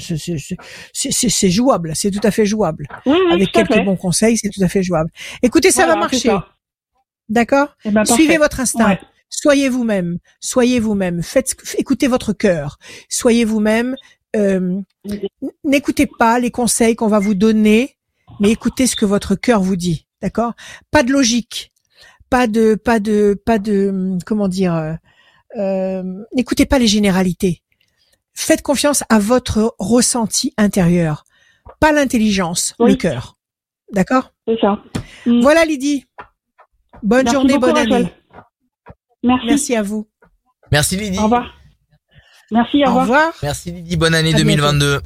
c'est 0.93 1.51
jouable, 1.51 1.93
c'est 1.95 2.11
tout 2.11 2.21
à 2.23 2.31
fait 2.31 2.47
jouable. 2.47 2.87
Oui, 3.05 3.19
Avec 3.33 3.53
quelques 3.53 3.85
bons 3.85 3.97
conseils, 3.97 4.39
c'est 4.39 4.49
tout 4.49 4.63
à 4.63 4.69
fait 4.69 4.83
jouable. 4.83 5.11
Écoutez, 5.43 5.71
ça 5.71 5.87
va 5.87 5.97
marcher. 5.97 6.35
D'accord? 7.29 7.69
Eh 7.85 7.91
ben, 7.91 8.05
Suivez 8.05 8.39
votre 8.39 8.61
instinct. 8.61 8.99
Soyez 9.31 9.69
vous-même. 9.69 10.19
Soyez 10.41 10.81
vous-même. 10.81 11.23
Faites, 11.23 11.57
écoutez 11.79 12.09
votre 12.09 12.33
cœur. 12.33 12.79
Soyez 13.09 13.45
vous-même. 13.45 13.97
Euh, 14.37 14.81
N'écoutez 15.65 16.07
pas 16.07 16.39
les 16.39 16.51
conseils 16.51 16.97
qu'on 16.97 17.09
va 17.09 17.19
vous 17.19 17.35
donner, 17.35 17.97
mais 18.41 18.51
écoutez 18.51 18.87
ce 18.87 18.97
que 18.97 19.07
votre 19.07 19.35
cœur 19.35 19.63
vous 19.63 19.77
dit. 19.77 20.07
D'accord? 20.21 20.53
Pas 20.91 21.03
de 21.03 21.13
logique, 21.13 21.73
pas 22.29 22.47
de, 22.47 22.75
pas 22.75 23.01
de, 23.01 23.41
pas 23.47 23.59
de, 23.59 24.19
comment 24.27 24.49
dire. 24.49 24.75
Euh, 24.75 24.95
euh, 25.57 26.03
n'écoutez 26.35 26.67
pas 26.67 26.79
les 26.79 26.87
généralités. 26.87 27.63
Faites 28.35 28.63
confiance 28.63 29.03
à 29.09 29.19
votre 29.19 29.75
ressenti 29.79 30.53
intérieur, 30.57 31.25
pas 31.81 31.93
l'intelligence, 31.93 32.75
le 32.79 32.95
cœur. 32.95 33.39
D'accord? 33.93 34.33
C'est 34.47 34.61
ça. 34.61 34.83
Mm. 35.27 35.41
Voilà 35.41 35.65
Lydie. 35.65 36.07
Bonne 37.03 37.29
journée, 37.29 37.59
bonne 37.59 37.77
année. 37.77 38.13
Merci. 39.23 39.47
Merci 39.47 39.77
à 39.77 39.83
vous. 39.83 40.09
Merci 40.73 40.97
Lydie. 40.97 41.19
Au 41.19 41.25
revoir. 41.25 41.55
Merci, 42.53 42.85
au, 42.85 42.95
revoir. 42.95 43.33
Merci 43.43 43.71
Lydie, 43.71 43.97
bonne 43.97 44.15
année 44.15 44.35
2022. 44.35 45.01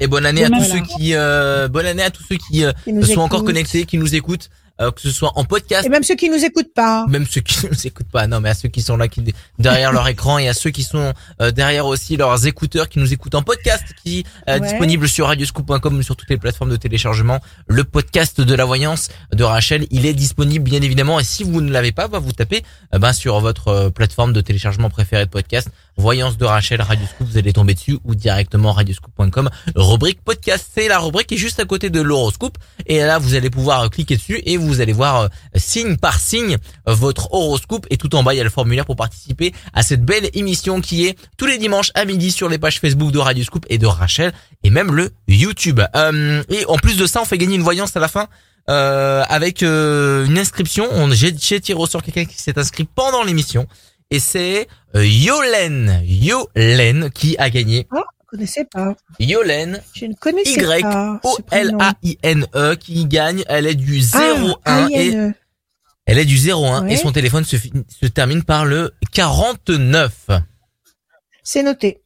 Et 0.00 0.06
bonne 0.06 0.26
année 0.26 0.44
à 0.44 0.48
tous 0.48 0.64
ceux 0.64 0.80
qui, 0.80 1.14
euh, 1.14 1.66
bonne 1.68 1.86
année 1.86 2.02
à 2.02 2.10
tous 2.10 2.22
ceux 2.22 2.36
qui, 2.36 2.64
euh, 2.64 2.72
sont 3.02 3.20
encore 3.20 3.44
connectés, 3.44 3.84
qui 3.84 3.98
nous 3.98 4.14
écoutent. 4.14 4.48
Euh, 4.80 4.92
que 4.92 5.00
ce 5.00 5.10
soit 5.10 5.32
en 5.34 5.44
podcast. 5.44 5.84
Et 5.84 5.88
même 5.88 6.04
ceux 6.04 6.14
qui 6.14 6.30
nous 6.30 6.44
écoutent 6.44 6.72
pas. 6.72 7.04
Même 7.08 7.26
ceux 7.26 7.40
qui 7.40 7.66
nous 7.70 7.86
écoutent 7.86 8.10
pas. 8.10 8.28
Non, 8.28 8.40
mais 8.40 8.50
à 8.50 8.54
ceux 8.54 8.68
qui 8.68 8.80
sont 8.80 8.96
là, 8.96 9.08
qui 9.08 9.34
derrière 9.58 9.90
leur 9.90 10.06
écran 10.08 10.38
et 10.38 10.48
à 10.48 10.54
ceux 10.54 10.70
qui 10.70 10.84
sont 10.84 11.12
euh, 11.42 11.50
derrière 11.50 11.86
aussi 11.86 12.16
leurs 12.16 12.46
écouteurs, 12.46 12.88
qui 12.88 13.00
nous 13.00 13.12
écoutent 13.12 13.34
en 13.34 13.42
podcast, 13.42 13.82
qui 14.04 14.20
est 14.20 14.26
euh, 14.48 14.60
disponible 14.60 15.08
sur 15.08 15.26
radioscoop.com 15.26 15.96
ou 15.96 16.02
sur 16.02 16.14
toutes 16.14 16.30
les 16.30 16.36
plateformes 16.36 16.70
de 16.70 16.76
téléchargement. 16.76 17.40
Le 17.66 17.82
podcast 17.82 18.40
de 18.40 18.54
la 18.54 18.64
voyance 18.64 19.08
de 19.32 19.42
Rachel, 19.42 19.86
il 19.90 20.06
est 20.06 20.14
disponible 20.14 20.64
bien 20.64 20.80
évidemment. 20.80 21.18
Et 21.18 21.24
si 21.24 21.42
vous 21.42 21.60
ne 21.60 21.72
l'avez 21.72 21.90
pas, 21.90 22.06
bah, 22.06 22.20
vous 22.20 22.32
tapez 22.32 22.62
ben 22.92 23.12
sur 23.12 23.40
votre 23.40 23.88
plateforme 23.88 24.32
de 24.32 24.40
téléchargement 24.40 24.90
préférée 24.90 25.24
de 25.24 25.30
podcast. 25.30 25.70
Voyance 25.98 26.38
de 26.38 26.44
Rachel, 26.44 26.80
Radioscoop, 26.80 27.26
vous 27.26 27.38
allez 27.38 27.52
tomber 27.52 27.74
dessus 27.74 27.98
ou 28.04 28.14
directement 28.14 28.70
radioscoop.com. 28.72 29.50
Rubrique 29.74 30.22
podcast, 30.22 30.64
c'est 30.72 30.86
la 30.86 31.00
rubrique 31.00 31.26
qui 31.26 31.34
est 31.34 31.38
juste 31.38 31.58
à 31.58 31.64
côté 31.64 31.90
de 31.90 32.00
l'horoscope. 32.00 32.56
Et 32.86 33.00
là, 33.00 33.18
vous 33.18 33.34
allez 33.34 33.50
pouvoir 33.50 33.90
cliquer 33.90 34.16
dessus 34.16 34.40
et 34.46 34.56
vous 34.56 34.80
allez 34.80 34.92
voir 34.92 35.22
euh, 35.22 35.28
signe 35.56 35.96
par 35.96 36.20
signe 36.20 36.56
euh, 36.88 36.94
votre 36.94 37.34
horoscope 37.34 37.84
et 37.90 37.96
tout 37.96 38.14
en 38.14 38.22
bas 38.22 38.32
il 38.32 38.36
y 38.36 38.40
a 38.40 38.44
le 38.44 38.50
formulaire 38.50 38.86
pour 38.86 38.94
participer 38.94 39.52
à 39.74 39.82
cette 39.82 40.04
belle 40.04 40.30
émission 40.34 40.80
qui 40.80 41.04
est 41.04 41.18
tous 41.36 41.46
les 41.46 41.58
dimanches 41.58 41.90
à 41.94 42.04
midi 42.04 42.30
sur 42.30 42.48
les 42.48 42.58
pages 42.58 42.78
Facebook 42.78 43.10
de 43.10 43.18
Radio 43.18 43.42
Scoop 43.42 43.66
et 43.68 43.78
de 43.78 43.86
Rachel 43.86 44.32
et 44.62 44.70
même 44.70 44.94
le 44.94 45.10
YouTube. 45.26 45.80
Euh, 45.96 46.44
et 46.48 46.64
en 46.66 46.76
plus 46.76 46.96
de 46.96 47.08
ça, 47.08 47.22
on 47.22 47.24
fait 47.24 47.38
gagner 47.38 47.56
une 47.56 47.62
voyance 47.62 47.96
à 47.96 48.00
la 48.00 48.08
fin. 48.08 48.28
avec 48.68 49.62
une 49.62 50.38
inscription, 50.38 50.86
on 50.92 51.10
j'ai 51.10 51.34
tiré 51.34 51.74
au 51.76 51.86
sort 51.86 52.04
quelqu'un 52.04 52.24
qui 52.24 52.40
s'est 52.40 52.56
inscrit 52.56 52.84
pendant 52.84 53.24
l'émission 53.24 53.66
et 54.10 54.20
c'est 54.20 54.68
Yolen 54.94 56.02
Yolen 56.04 57.10
qui 57.10 57.36
a 57.38 57.50
gagné. 57.50 57.86
Oh 57.94 58.02
connaissais 58.28 58.64
pas. 58.64 58.94
Yolène. 59.18 59.80
Je 59.94 60.06
ne 60.06 60.14
connaissais 60.14 60.52
y 60.52 60.82
pas. 60.82 61.20
Y-O-L-A-I-N-E 61.24 62.74
qui 62.76 63.06
gagne. 63.06 63.42
Elle 63.48 63.66
est 63.66 63.74
du 63.74 64.00
01 64.00 64.56
ah, 64.64 64.86
et 64.90 65.14
e. 65.14 65.32
elle 66.06 66.18
est 66.18 66.24
du 66.24 66.38
01 66.50 66.86
et 66.86 66.96
son 66.96 67.12
téléphone 67.12 67.44
se, 67.44 67.56
se 67.56 68.06
termine 68.06 68.44
par 68.44 68.64
le 68.64 68.92
49. 69.12 70.28
C'est 71.42 71.62
noté. 71.62 72.02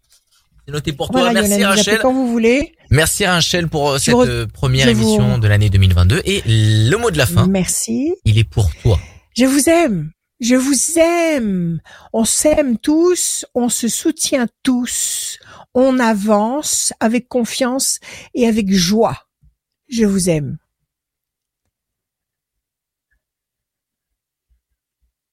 C'est 0.67 0.73
noté 0.73 0.93
pour 0.93 1.11
toi. 1.11 1.33
Merci 1.33 1.65
Rachel. 1.65 1.99
Quand 2.01 2.13
vous 2.13 2.29
voulez. 2.29 2.75
Merci 2.91 3.27
Rachel 3.27 3.69
pour 3.69 3.99
cette 3.99 4.47
première 4.53 4.89
émission 4.89 5.39
de 5.39 5.49
l'année 5.49 5.71
2022 5.71 6.23
et 6.25 6.43
le 6.47 6.97
mot 6.97 7.11
de 7.11 7.19
la 7.19 7.27
fin. 7.27 7.47
Merci. 7.49 8.15
Il 8.25 8.39
est 8.39 8.49
pour 8.49 8.73
toi. 8.77 8.99
Je 9.37 9.45
vous 9.45 9.69
aime. 9.69 10.13
Je 10.43 10.57
vous 10.57 10.99
aime. 10.99 11.81
On 12.13 12.25
s'aime 12.25 12.77
tous, 12.77 13.47
on 13.55 13.69
se 13.69 13.87
soutient 13.87 14.49
tous, 14.65 15.39
on 15.73 16.01
avance 16.01 16.93
avec 16.99 17.29
confiance 17.29 18.01
et 18.35 18.49
avec 18.49 18.73
joie. 18.73 19.29
Je 19.89 20.05
vous 20.05 20.29
aime. 20.29 20.59